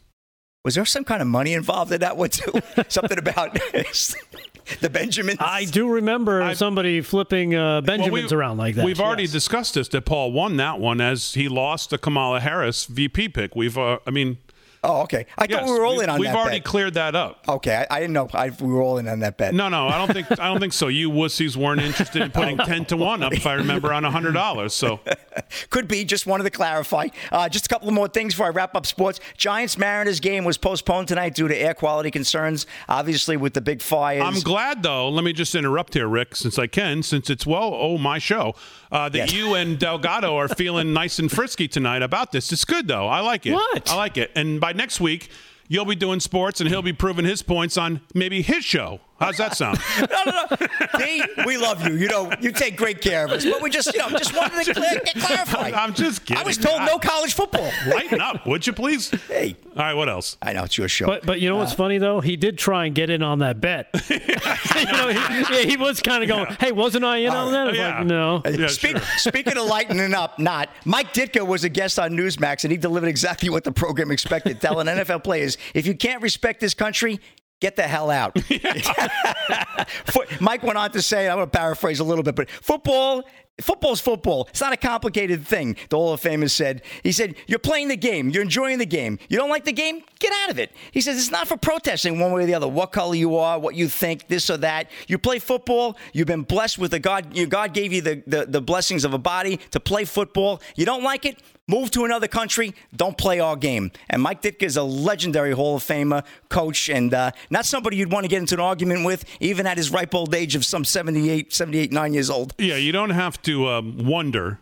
Was 0.63 0.75
there 0.75 0.85
some 0.85 1.03
kind 1.03 1.21
of 1.21 1.27
money 1.27 1.53
involved 1.53 1.91
in 1.91 2.01
that 2.01 2.17
one 2.17 2.29
too? 2.29 2.53
Something 2.87 3.17
about 3.17 3.53
the 4.79 4.89
Benjamins? 4.91 5.39
I 5.41 5.65
do 5.65 5.89
remember 5.89 6.53
somebody 6.53 7.01
flipping 7.01 7.55
uh, 7.55 7.81
Benjamins 7.81 8.31
Well, 8.31 8.37
we- 8.37 8.37
around 8.37 8.57
like 8.59 8.75
that. 8.75 8.85
We've 8.85 8.99
already 9.01 9.23
yes. 9.23 9.31
discussed 9.31 9.73
this 9.73 9.87
that 9.89 10.05
Paul 10.05 10.31
won 10.31 10.57
that 10.57 10.79
one 10.79 11.01
as 11.01 11.33
he 11.33 11.49
lost 11.49 11.89
the 11.89 11.97
Kamala 11.97 12.41
Harris 12.41 12.85
VP 12.85 13.29
pick. 13.29 13.55
We've, 13.55 13.75
uh, 13.75 13.97
I 14.05 14.11
mean, 14.11 14.37
Oh, 14.83 15.01
okay. 15.01 15.27
I 15.37 15.45
yes, 15.47 15.59
thought 15.59 15.65
we 15.65 15.79
were 15.79 15.85
all 15.85 15.99
in 15.99 16.09
on 16.09 16.15
that. 16.15 16.19
We've 16.19 16.35
already 16.35 16.57
bet. 16.57 16.65
cleared 16.65 16.93
that 16.95 17.13
up. 17.15 17.45
Okay, 17.47 17.85
I, 17.89 17.97
I 17.97 17.99
didn't 17.99 18.13
know. 18.13 18.27
I, 18.33 18.49
we 18.49 18.73
were 18.73 18.81
all 18.81 18.97
in 18.97 19.07
on 19.07 19.19
that 19.19 19.37
bet. 19.37 19.53
No, 19.53 19.69
no, 19.69 19.87
I 19.87 19.97
don't 19.97 20.11
think 20.11 20.39
I 20.39 20.47
don't 20.47 20.59
think 20.59 20.73
so. 20.73 20.87
You 20.87 21.11
wussies 21.11 21.55
weren't 21.55 21.81
interested 21.81 22.21
in 22.23 22.31
putting 22.31 22.57
ten 22.65 22.85
to 22.85 22.97
one 22.97 23.21
up, 23.21 23.31
if 23.33 23.45
I 23.45 23.53
remember, 23.53 23.93
on 23.93 24.03
hundred 24.03 24.33
dollars. 24.33 24.73
So 24.73 24.99
Could 25.69 25.87
be. 25.87 26.03
Just 26.03 26.25
wanted 26.25 26.43
to 26.45 26.49
clarify. 26.49 27.07
Uh, 27.31 27.49
just 27.49 27.65
a 27.65 27.69
couple 27.69 27.87
of 27.87 27.93
more 27.93 28.07
things 28.07 28.33
before 28.33 28.47
I 28.47 28.49
wrap 28.49 28.75
up 28.75 28.85
sports. 28.85 29.19
Giants 29.37 29.77
Mariners 29.77 30.19
game 30.19 30.43
was 30.45 30.57
postponed 30.57 31.07
tonight 31.07 31.35
due 31.35 31.47
to 31.47 31.55
air 31.55 31.73
quality 31.73 32.11
concerns. 32.11 32.65
Obviously, 32.89 33.37
with 33.37 33.53
the 33.53 33.61
big 33.61 33.81
fires. 33.81 34.23
I'm 34.25 34.41
glad, 34.41 34.83
though. 34.83 35.09
Let 35.09 35.23
me 35.23 35.33
just 35.33 35.55
interrupt 35.55 35.93
here, 35.93 36.07
Rick, 36.07 36.35
since 36.35 36.57
I 36.57 36.67
can, 36.67 37.03
since 37.03 37.29
it's 37.29 37.45
well, 37.45 37.71
oh 37.73 37.97
my 37.97 38.17
show, 38.17 38.55
uh, 38.91 39.09
that 39.09 39.17
Yes. 39.17 39.33
you 39.33 39.55
and 39.55 39.79
Delgado 39.79 40.35
are 40.35 40.47
feeling 40.47 40.93
nice 41.01 41.19
and 41.19 41.31
frisky 41.31 41.67
tonight 41.67 42.01
about 42.01 42.31
this. 42.31 42.51
It's 42.51 42.65
good, 42.65 42.87
though. 42.87 43.07
I 43.07 43.21
like 43.21 43.45
it. 43.45 43.53
What? 43.53 43.89
I 43.89 43.95
like 43.95 44.17
it. 44.17 44.31
And 44.35 44.59
by 44.59 44.73
next 44.73 44.99
week. 44.99 45.29
You'll 45.67 45.85
be 45.85 45.95
doing 45.95 46.19
sports, 46.19 46.59
and 46.59 46.69
he'll 46.69 46.81
be 46.81 46.91
proving 46.91 47.23
his 47.23 47.41
points 47.41 47.77
on 47.77 48.01
maybe 48.13 48.41
his 48.41 48.65
show. 48.65 48.99
How's 49.21 49.37
that 49.37 49.55
sound? 49.55 49.79
no, 49.99 50.23
no, 50.25 50.45
no. 50.49 50.99
D, 50.99 51.23
we 51.45 51.55
love 51.57 51.87
you. 51.87 51.95
You 51.95 52.07
know, 52.07 52.31
you 52.41 52.51
take 52.51 52.75
great 52.75 53.01
care 53.01 53.25
of 53.25 53.31
us. 53.31 53.45
But 53.45 53.61
we 53.61 53.69
just, 53.69 53.93
you 53.93 53.99
know, 53.99 54.09
just 54.09 54.35
wanted 54.35 54.65
to 54.65 54.73
clear, 54.73 54.99
clarify. 55.15 55.71
I'm 55.75 55.93
just 55.93 56.25
kidding. 56.25 56.41
I 56.41 56.45
was 56.45 56.57
told 56.57 56.81
no 56.81 56.97
college 56.97 57.35
football. 57.35 57.71
Lighten 57.87 58.19
up, 58.19 58.47
would 58.47 58.65
you 58.65 58.73
please? 58.73 59.11
Hey. 59.27 59.55
All 59.77 59.83
right, 59.83 59.93
what 59.93 60.09
else? 60.09 60.37
I 60.41 60.51
know 60.53 60.63
it's 60.63 60.77
your 60.77 60.89
show. 60.89 61.05
But 61.05 61.25
but 61.25 61.39
you 61.39 61.47
know 61.47 61.55
what's 61.55 61.71
uh, 61.71 61.75
funny 61.75 61.97
though? 61.97 62.19
He 62.19 62.35
did 62.35 62.57
try 62.57 62.85
and 62.85 62.95
get 62.95 63.09
in 63.09 63.23
on 63.23 63.39
that 63.39 63.61
bet. 63.61 63.87
you 64.09 64.19
know, 64.19 65.07
he, 65.07 65.13
yeah, 65.13 65.61
he 65.65 65.77
was 65.77 66.01
kind 66.01 66.23
of 66.23 66.27
going, 66.27 66.47
"Hey, 66.59 66.73
wasn't 66.73 67.05
I 67.05 67.17
in 67.17 67.29
on 67.29 67.47
oh, 67.47 67.51
that?" 67.51 67.67
I 67.67 67.69
was 67.69 67.77
Yeah. 67.77 67.97
like, 67.99 68.07
"No." 68.07 68.41
Yeah, 68.45 68.67
Speak, 68.67 68.97
sure. 68.97 69.17
Speaking 69.17 69.57
of 69.57 69.65
lightening 69.65 70.13
up, 70.13 70.39
not 70.39 70.69
Mike 70.83 71.13
Ditka 71.13 71.45
was 71.45 71.63
a 71.63 71.69
guest 71.69 71.99
on 71.99 72.11
Newsmax, 72.11 72.65
and 72.65 72.71
he 72.71 72.77
delivered 72.77 73.07
exactly 73.07 73.49
what 73.49 73.63
the 73.63 73.71
program 73.71 74.11
expected, 74.11 74.59
telling 74.59 74.87
NFL 74.87 75.23
players, 75.23 75.57
"If 75.73 75.87
you 75.87 75.95
can't 75.95 76.21
respect 76.21 76.59
this 76.59 76.73
country." 76.73 77.19
Get 77.61 77.75
the 77.75 77.83
hell 77.83 78.09
out. 78.09 78.35
Mike 80.41 80.63
went 80.63 80.77
on 80.77 80.91
to 80.91 81.01
say, 81.01 81.29
I'm 81.29 81.37
going 81.37 81.47
to 81.47 81.57
paraphrase 81.57 81.99
a 81.99 82.03
little 82.03 82.23
bit, 82.23 82.35
but 82.35 82.49
football, 82.49 83.23
football's 83.61 84.01
football. 84.01 84.47
It's 84.49 84.61
not 84.61 84.73
a 84.73 84.77
complicated 84.77 85.47
thing. 85.47 85.75
The 85.89 85.97
Hall 85.97 86.13
of 86.13 86.21
Famer 86.21 86.49
said. 86.49 86.81
He 87.03 87.11
said, 87.11 87.35
"You're 87.47 87.59
playing 87.59 87.87
the 87.87 87.97
game. 87.97 88.29
You're 88.29 88.43
enjoying 88.43 88.79
the 88.79 88.85
game. 88.85 89.19
You 89.29 89.37
don't 89.37 89.49
like 89.49 89.65
the 89.65 89.71
game? 89.71 90.03
Get 90.19 90.33
out 90.43 90.49
of 90.49 90.59
it." 90.59 90.71
He 90.91 91.01
says, 91.01 91.17
"It's 91.17 91.31
not 91.31 91.47
for 91.47 91.57
protesting 91.57 92.19
one 92.19 92.31
way 92.31 92.43
or 92.43 92.45
the 92.45 92.53
other. 92.53 92.67
What 92.67 92.91
color 92.91 93.15
you 93.15 93.37
are, 93.37 93.59
what 93.59 93.75
you 93.75 93.87
think, 93.87 94.27
this 94.27 94.49
or 94.49 94.57
that. 94.57 94.89
You 95.07 95.17
play 95.17 95.39
football. 95.39 95.97
You've 96.13 96.27
been 96.27 96.43
blessed 96.43 96.77
with 96.77 96.91
the 96.91 96.99
God. 96.99 97.35
God 97.49 97.73
gave 97.73 97.93
you 97.93 98.01
the, 98.01 98.23
the 98.27 98.45
the 98.45 98.61
blessings 98.61 99.05
of 99.05 99.13
a 99.13 99.17
body 99.19 99.57
to 99.71 99.79
play 99.79 100.05
football. 100.05 100.61
You 100.75 100.85
don't 100.85 101.03
like 101.03 101.25
it." 101.25 101.41
move 101.71 101.89
to 101.89 102.03
another 102.03 102.27
country, 102.27 102.73
don't 102.93 103.17
play 103.17 103.39
our 103.39 103.55
game. 103.55 103.91
And 104.09 104.21
Mike 104.21 104.41
Ditka 104.41 104.63
is 104.63 104.75
a 104.75 104.83
legendary 104.83 105.53
Hall 105.53 105.77
of 105.77 105.83
Famer 105.83 106.23
coach 106.49 106.89
and 106.89 107.13
uh, 107.13 107.31
not 107.49 107.65
somebody 107.65 107.95
you'd 107.95 108.11
want 108.11 108.25
to 108.25 108.27
get 108.27 108.39
into 108.39 108.55
an 108.55 108.59
argument 108.59 109.05
with, 109.05 109.23
even 109.39 109.65
at 109.65 109.77
his 109.77 109.89
ripe 109.89 110.13
old 110.13 110.35
age 110.35 110.55
of 110.55 110.65
some 110.65 110.83
78, 110.83 111.53
78, 111.53 111.91
9 111.93 112.13
years 112.13 112.29
old. 112.29 112.53
Yeah, 112.57 112.75
you 112.75 112.91
don't 112.91 113.11
have 113.11 113.41
to 113.43 113.50
um, 113.53 114.05
wonder 114.05 114.59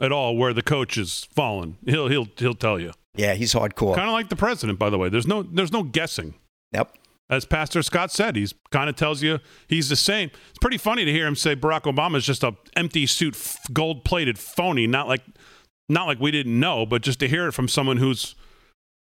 at 0.00 0.12
all 0.12 0.36
where 0.36 0.52
the 0.52 0.62
coach 0.62 0.96
is 0.96 1.26
fallen. 1.34 1.76
He'll 1.84 2.08
he'll 2.08 2.28
he'll 2.36 2.54
tell 2.54 2.80
you. 2.80 2.92
Yeah, 3.16 3.34
he's 3.34 3.52
hardcore. 3.52 3.94
Kind 3.94 4.08
of 4.08 4.12
like 4.12 4.28
the 4.28 4.36
president, 4.36 4.78
by 4.78 4.90
the 4.90 4.98
way. 4.98 5.08
There's 5.08 5.26
no 5.26 5.42
there's 5.42 5.72
no 5.72 5.82
guessing. 5.82 6.34
Yep. 6.72 6.96
As 7.28 7.44
Pastor 7.44 7.82
Scott 7.82 8.10
said, 8.10 8.34
he's 8.34 8.54
kind 8.72 8.90
of 8.90 8.96
tells 8.96 9.22
you 9.22 9.38
he's 9.68 9.88
the 9.88 9.96
same. 9.96 10.30
It's 10.48 10.58
pretty 10.60 10.78
funny 10.78 11.04
to 11.04 11.12
hear 11.12 11.26
him 11.26 11.36
say 11.36 11.54
Barack 11.54 11.82
Obama 11.82 12.16
is 12.16 12.24
just 12.26 12.42
a 12.42 12.56
empty 12.76 13.06
suit, 13.06 13.36
gold 13.72 14.04
plated 14.04 14.36
phony. 14.38 14.86
Not 14.88 15.06
like 15.06 15.22
not 15.88 16.06
like 16.06 16.18
we 16.18 16.30
didn't 16.30 16.58
know, 16.58 16.86
but 16.86 17.02
just 17.02 17.20
to 17.20 17.28
hear 17.28 17.46
it 17.46 17.52
from 17.52 17.68
someone 17.68 17.98
who's 17.98 18.34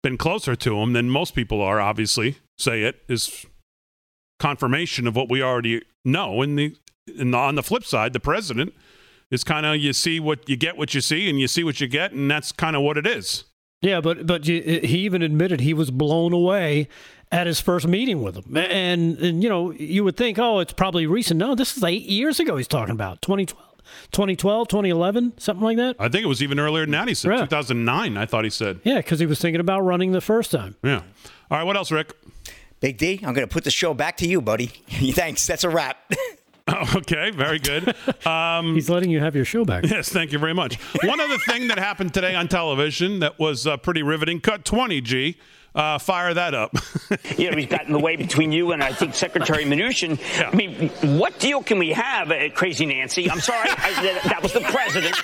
been 0.03 0.17
closer 0.17 0.55
to 0.55 0.77
him 0.79 0.93
than 0.93 1.09
most 1.09 1.35
people 1.35 1.61
are. 1.61 1.79
Obviously, 1.79 2.37
say 2.57 2.83
it 2.83 3.01
is 3.07 3.45
confirmation 4.39 5.07
of 5.07 5.15
what 5.15 5.29
we 5.29 5.41
already 5.41 5.81
know. 6.03 6.41
And 6.41 6.57
the, 6.57 6.75
and 7.17 7.33
the 7.33 7.37
on 7.37 7.55
the 7.55 7.63
flip 7.63 7.85
side, 7.85 8.13
the 8.13 8.19
president 8.19 8.73
is 9.31 9.43
kind 9.43 9.65
of 9.65 9.77
you 9.77 9.93
see 9.93 10.19
what 10.19 10.47
you 10.47 10.55
get, 10.55 10.77
what 10.77 10.93
you 10.93 11.01
see, 11.01 11.29
and 11.29 11.39
you 11.39 11.47
see 11.47 11.63
what 11.63 11.81
you 11.81 11.87
get, 11.87 12.11
and 12.11 12.29
that's 12.29 12.51
kind 12.51 12.75
of 12.75 12.83
what 12.83 12.97
it 12.97 13.07
is. 13.07 13.45
Yeah, 13.81 13.99
but 14.01 14.27
but 14.27 14.47
you, 14.47 14.61
he 14.61 14.99
even 14.99 15.23
admitted 15.23 15.61
he 15.61 15.73
was 15.73 15.89
blown 15.89 16.33
away 16.33 16.87
at 17.31 17.47
his 17.47 17.59
first 17.59 17.87
meeting 17.87 18.21
with 18.21 18.35
him, 18.35 18.55
and, 18.55 19.17
and 19.17 19.41
you 19.41 19.49
know 19.49 19.71
you 19.71 20.03
would 20.03 20.17
think, 20.17 20.37
oh, 20.37 20.59
it's 20.59 20.73
probably 20.73 21.07
recent. 21.07 21.39
No, 21.39 21.55
this 21.55 21.75
is 21.75 21.83
eight 21.83 22.03
years 22.03 22.39
ago. 22.39 22.57
He's 22.57 22.67
talking 22.67 22.93
about 22.93 23.21
2012. 23.23 23.67
2012, 24.11 24.69
2011, 24.69 25.33
something 25.37 25.63
like 25.63 25.75
that. 25.75 25.97
I 25.99 26.07
think 26.07 26.23
it 26.23 26.27
was 26.27 26.41
even 26.41 26.59
earlier 26.59 26.85
than 26.85 26.91
that. 26.91 27.09
He 27.09 27.13
said 27.13 27.31
yeah. 27.31 27.41
2009. 27.41 28.15
I 28.15 28.25
thought 28.25 28.45
he 28.45 28.49
said. 28.49 28.79
Yeah, 28.85 28.97
because 28.97 29.19
he 29.19 29.25
was 29.25 29.41
thinking 29.41 29.59
about 29.59 29.81
running 29.81 30.13
the 30.13 30.21
first 30.21 30.51
time. 30.51 30.77
Yeah. 30.81 31.01
All 31.49 31.57
right. 31.57 31.63
What 31.63 31.75
else, 31.75 31.91
Rick? 31.91 32.13
Big 32.79 32.97
D, 32.97 33.19
I'm 33.23 33.33
going 33.33 33.47
to 33.47 33.53
put 33.53 33.63
the 33.63 33.71
show 33.71 33.93
back 33.93 34.17
to 34.17 34.27
you, 34.27 34.41
buddy. 34.41 34.67
Thanks. 34.87 35.45
That's 35.45 35.63
a 35.63 35.69
wrap. 35.69 35.97
okay, 36.95 37.31
very 37.31 37.59
good. 37.59 37.95
Um, 38.25 38.75
He's 38.75 38.89
letting 38.89 39.09
you 39.09 39.19
have 39.19 39.35
your 39.35 39.45
show 39.45 39.65
back. 39.65 39.83
Yes, 39.85 40.09
thank 40.09 40.31
you 40.31 40.37
very 40.37 40.53
much. 40.53 40.75
One 41.03 41.19
other 41.19 41.37
thing 41.39 41.67
that 41.69 41.79
happened 41.79 42.13
today 42.13 42.35
on 42.35 42.47
television 42.47 43.19
that 43.19 43.39
was 43.39 43.65
uh, 43.65 43.77
pretty 43.77 44.03
riveting. 44.03 44.41
Cut 44.41 44.63
20, 44.63 45.01
G. 45.01 45.37
Uh, 45.73 45.97
fire 45.97 46.33
that 46.33 46.53
up. 46.53 46.75
you 47.37 47.49
know, 47.49 47.55
he's 47.55 47.67
got 47.67 47.85
in 47.85 47.93
the 47.93 47.99
way 47.99 48.17
between 48.17 48.51
you 48.51 48.73
and 48.73 48.83
I 48.83 48.91
think 48.91 49.13
Secretary 49.13 49.63
Mnuchin. 49.63 50.19
Yeah. 50.37 50.49
I 50.51 50.55
mean, 50.55 50.89
what 51.17 51.39
deal 51.39 51.63
can 51.63 51.79
we 51.79 51.91
have, 51.91 52.29
uh, 52.29 52.49
Crazy 52.49 52.85
Nancy? 52.85 53.31
I'm 53.31 53.39
sorry, 53.39 53.69
I, 53.69 54.03
that, 54.03 54.23
that, 54.23 54.43
was 54.43 54.51
the 54.51 54.59
president. 54.59 55.15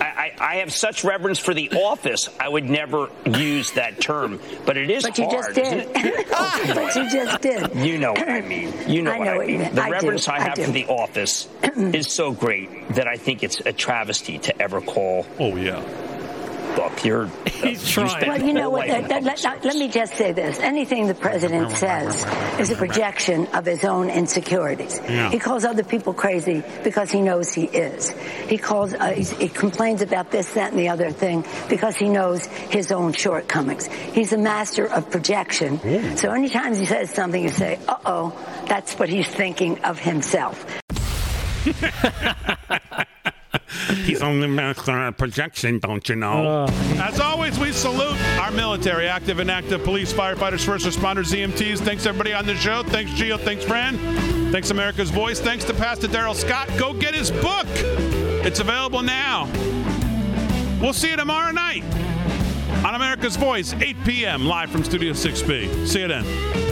I, 0.00 0.06
I, 0.06 0.34
I, 0.40 0.54
have 0.56 0.72
such 0.72 1.04
reverence 1.04 1.38
for 1.38 1.52
the 1.52 1.70
office. 1.72 2.30
I 2.40 2.48
would 2.48 2.64
never 2.64 3.10
use 3.26 3.72
that 3.72 4.00
term, 4.00 4.40
but 4.64 4.78
it 4.78 4.88
is 4.88 5.02
but 5.02 5.18
you 5.18 5.26
hard. 5.26 5.54
Just 5.54 5.92
did. 5.92 5.92
but 6.74 6.96
you 6.96 7.10
just 7.10 7.42
did. 7.42 7.76
You 7.76 7.98
know 7.98 8.12
what 8.12 8.30
I 8.30 8.40
mean. 8.48 8.72
You 8.88 9.02
know, 9.02 9.12
I 9.12 9.18
know 9.18 9.36
what 9.36 9.44
I 9.44 9.46
mean. 9.46 9.60
What 9.60 9.74
the 9.74 9.90
reverence 9.90 10.26
I, 10.26 10.40
have 10.40 10.54
for 10.54 10.70
the 10.70 10.86
office 10.86 11.48
is 11.76 12.10
so 12.10 12.32
great 12.32 12.88
that 12.94 13.06
I 13.06 13.18
think 13.18 13.42
it's 13.42 13.60
a 13.60 13.74
travesty 13.74 14.38
to 14.38 14.62
ever 14.62 14.80
call. 14.80 15.26
Oh 15.38 15.56
yeah 15.56 15.82
book. 16.74 17.04
You're 17.04 17.26
he's 17.46 17.88
trying. 17.88 18.28
Well, 18.28 18.42
you 18.42 18.52
know 18.52 18.70
what? 18.70 18.88
Let, 18.88 19.08
let, 19.08 19.24
let, 19.24 19.64
let, 19.64 19.76
me 19.76 19.88
just 19.88 20.14
say 20.14 20.32
this: 20.32 20.58
anything 20.60 21.06
the 21.06 21.14
president 21.14 21.70
says 21.72 22.24
is 22.58 22.70
a 22.70 22.76
projection 22.76 23.46
of 23.48 23.66
his 23.66 23.84
own 23.84 24.10
insecurities. 24.10 25.00
Yeah. 25.04 25.30
He 25.30 25.38
calls 25.38 25.64
other 25.64 25.84
people 25.84 26.14
crazy 26.14 26.62
because 26.84 27.10
he 27.10 27.20
knows 27.20 27.52
he 27.52 27.64
is. 27.64 28.10
He 28.48 28.58
calls, 28.58 28.94
uh, 28.94 29.12
he 29.12 29.48
complains 29.48 30.02
about 30.02 30.30
this, 30.30 30.52
that, 30.54 30.70
and 30.70 30.78
the 30.78 30.88
other 30.88 31.10
thing 31.10 31.44
because 31.68 31.96
he 31.96 32.08
knows 32.08 32.44
his 32.46 32.92
own 32.92 33.12
shortcomings. 33.12 33.86
He's 33.86 34.32
a 34.32 34.38
master 34.38 34.86
of 34.86 35.10
projection. 35.10 35.80
Ooh. 35.84 36.16
So 36.16 36.30
anytime 36.32 36.74
he 36.74 36.86
says 36.86 37.10
something, 37.10 37.42
you 37.42 37.50
say, 37.50 37.78
"Uh 37.88 37.96
oh," 38.04 38.64
that's 38.66 38.98
what 38.98 39.08
he's 39.08 39.28
thinking 39.28 39.78
of 39.84 39.98
himself. 39.98 40.64
He's 44.04 44.22
only 44.22 44.48
master 44.48 45.06
of 45.06 45.16
projection, 45.16 45.78
don't 45.78 46.08
you 46.08 46.16
know? 46.16 46.64
Uh. 46.64 46.70
As 46.96 47.20
always, 47.20 47.58
we 47.58 47.72
salute 47.72 48.18
our 48.38 48.50
military, 48.50 49.06
active 49.06 49.38
and 49.38 49.50
active 49.50 49.84
police, 49.84 50.12
firefighters, 50.12 50.64
first 50.64 50.86
responders, 50.86 51.32
EMTs. 51.32 51.78
Thanks 51.80 52.06
everybody 52.06 52.32
on 52.32 52.46
the 52.46 52.54
show. 52.56 52.82
Thanks 52.82 53.12
Gio. 53.12 53.38
Thanks 53.38 53.64
Fran. 53.64 53.98
Thanks 54.52 54.70
America's 54.70 55.10
Voice. 55.10 55.40
Thanks 55.40 55.64
to 55.64 55.74
Pastor 55.74 56.08
Darrell 56.08 56.34
Scott. 56.34 56.68
Go 56.78 56.92
get 56.92 57.14
his 57.14 57.30
book. 57.30 57.66
It's 58.44 58.60
available 58.60 59.02
now. 59.02 59.50
We'll 60.80 60.92
see 60.92 61.10
you 61.10 61.16
tomorrow 61.16 61.52
night 61.52 61.84
on 62.84 62.94
America's 62.94 63.36
Voice, 63.36 63.72
8 63.74 63.96
p.m. 64.04 64.46
live 64.46 64.70
from 64.70 64.82
Studio 64.82 65.12
6B. 65.12 65.86
See 65.86 66.00
you 66.00 66.08
then. 66.08 66.71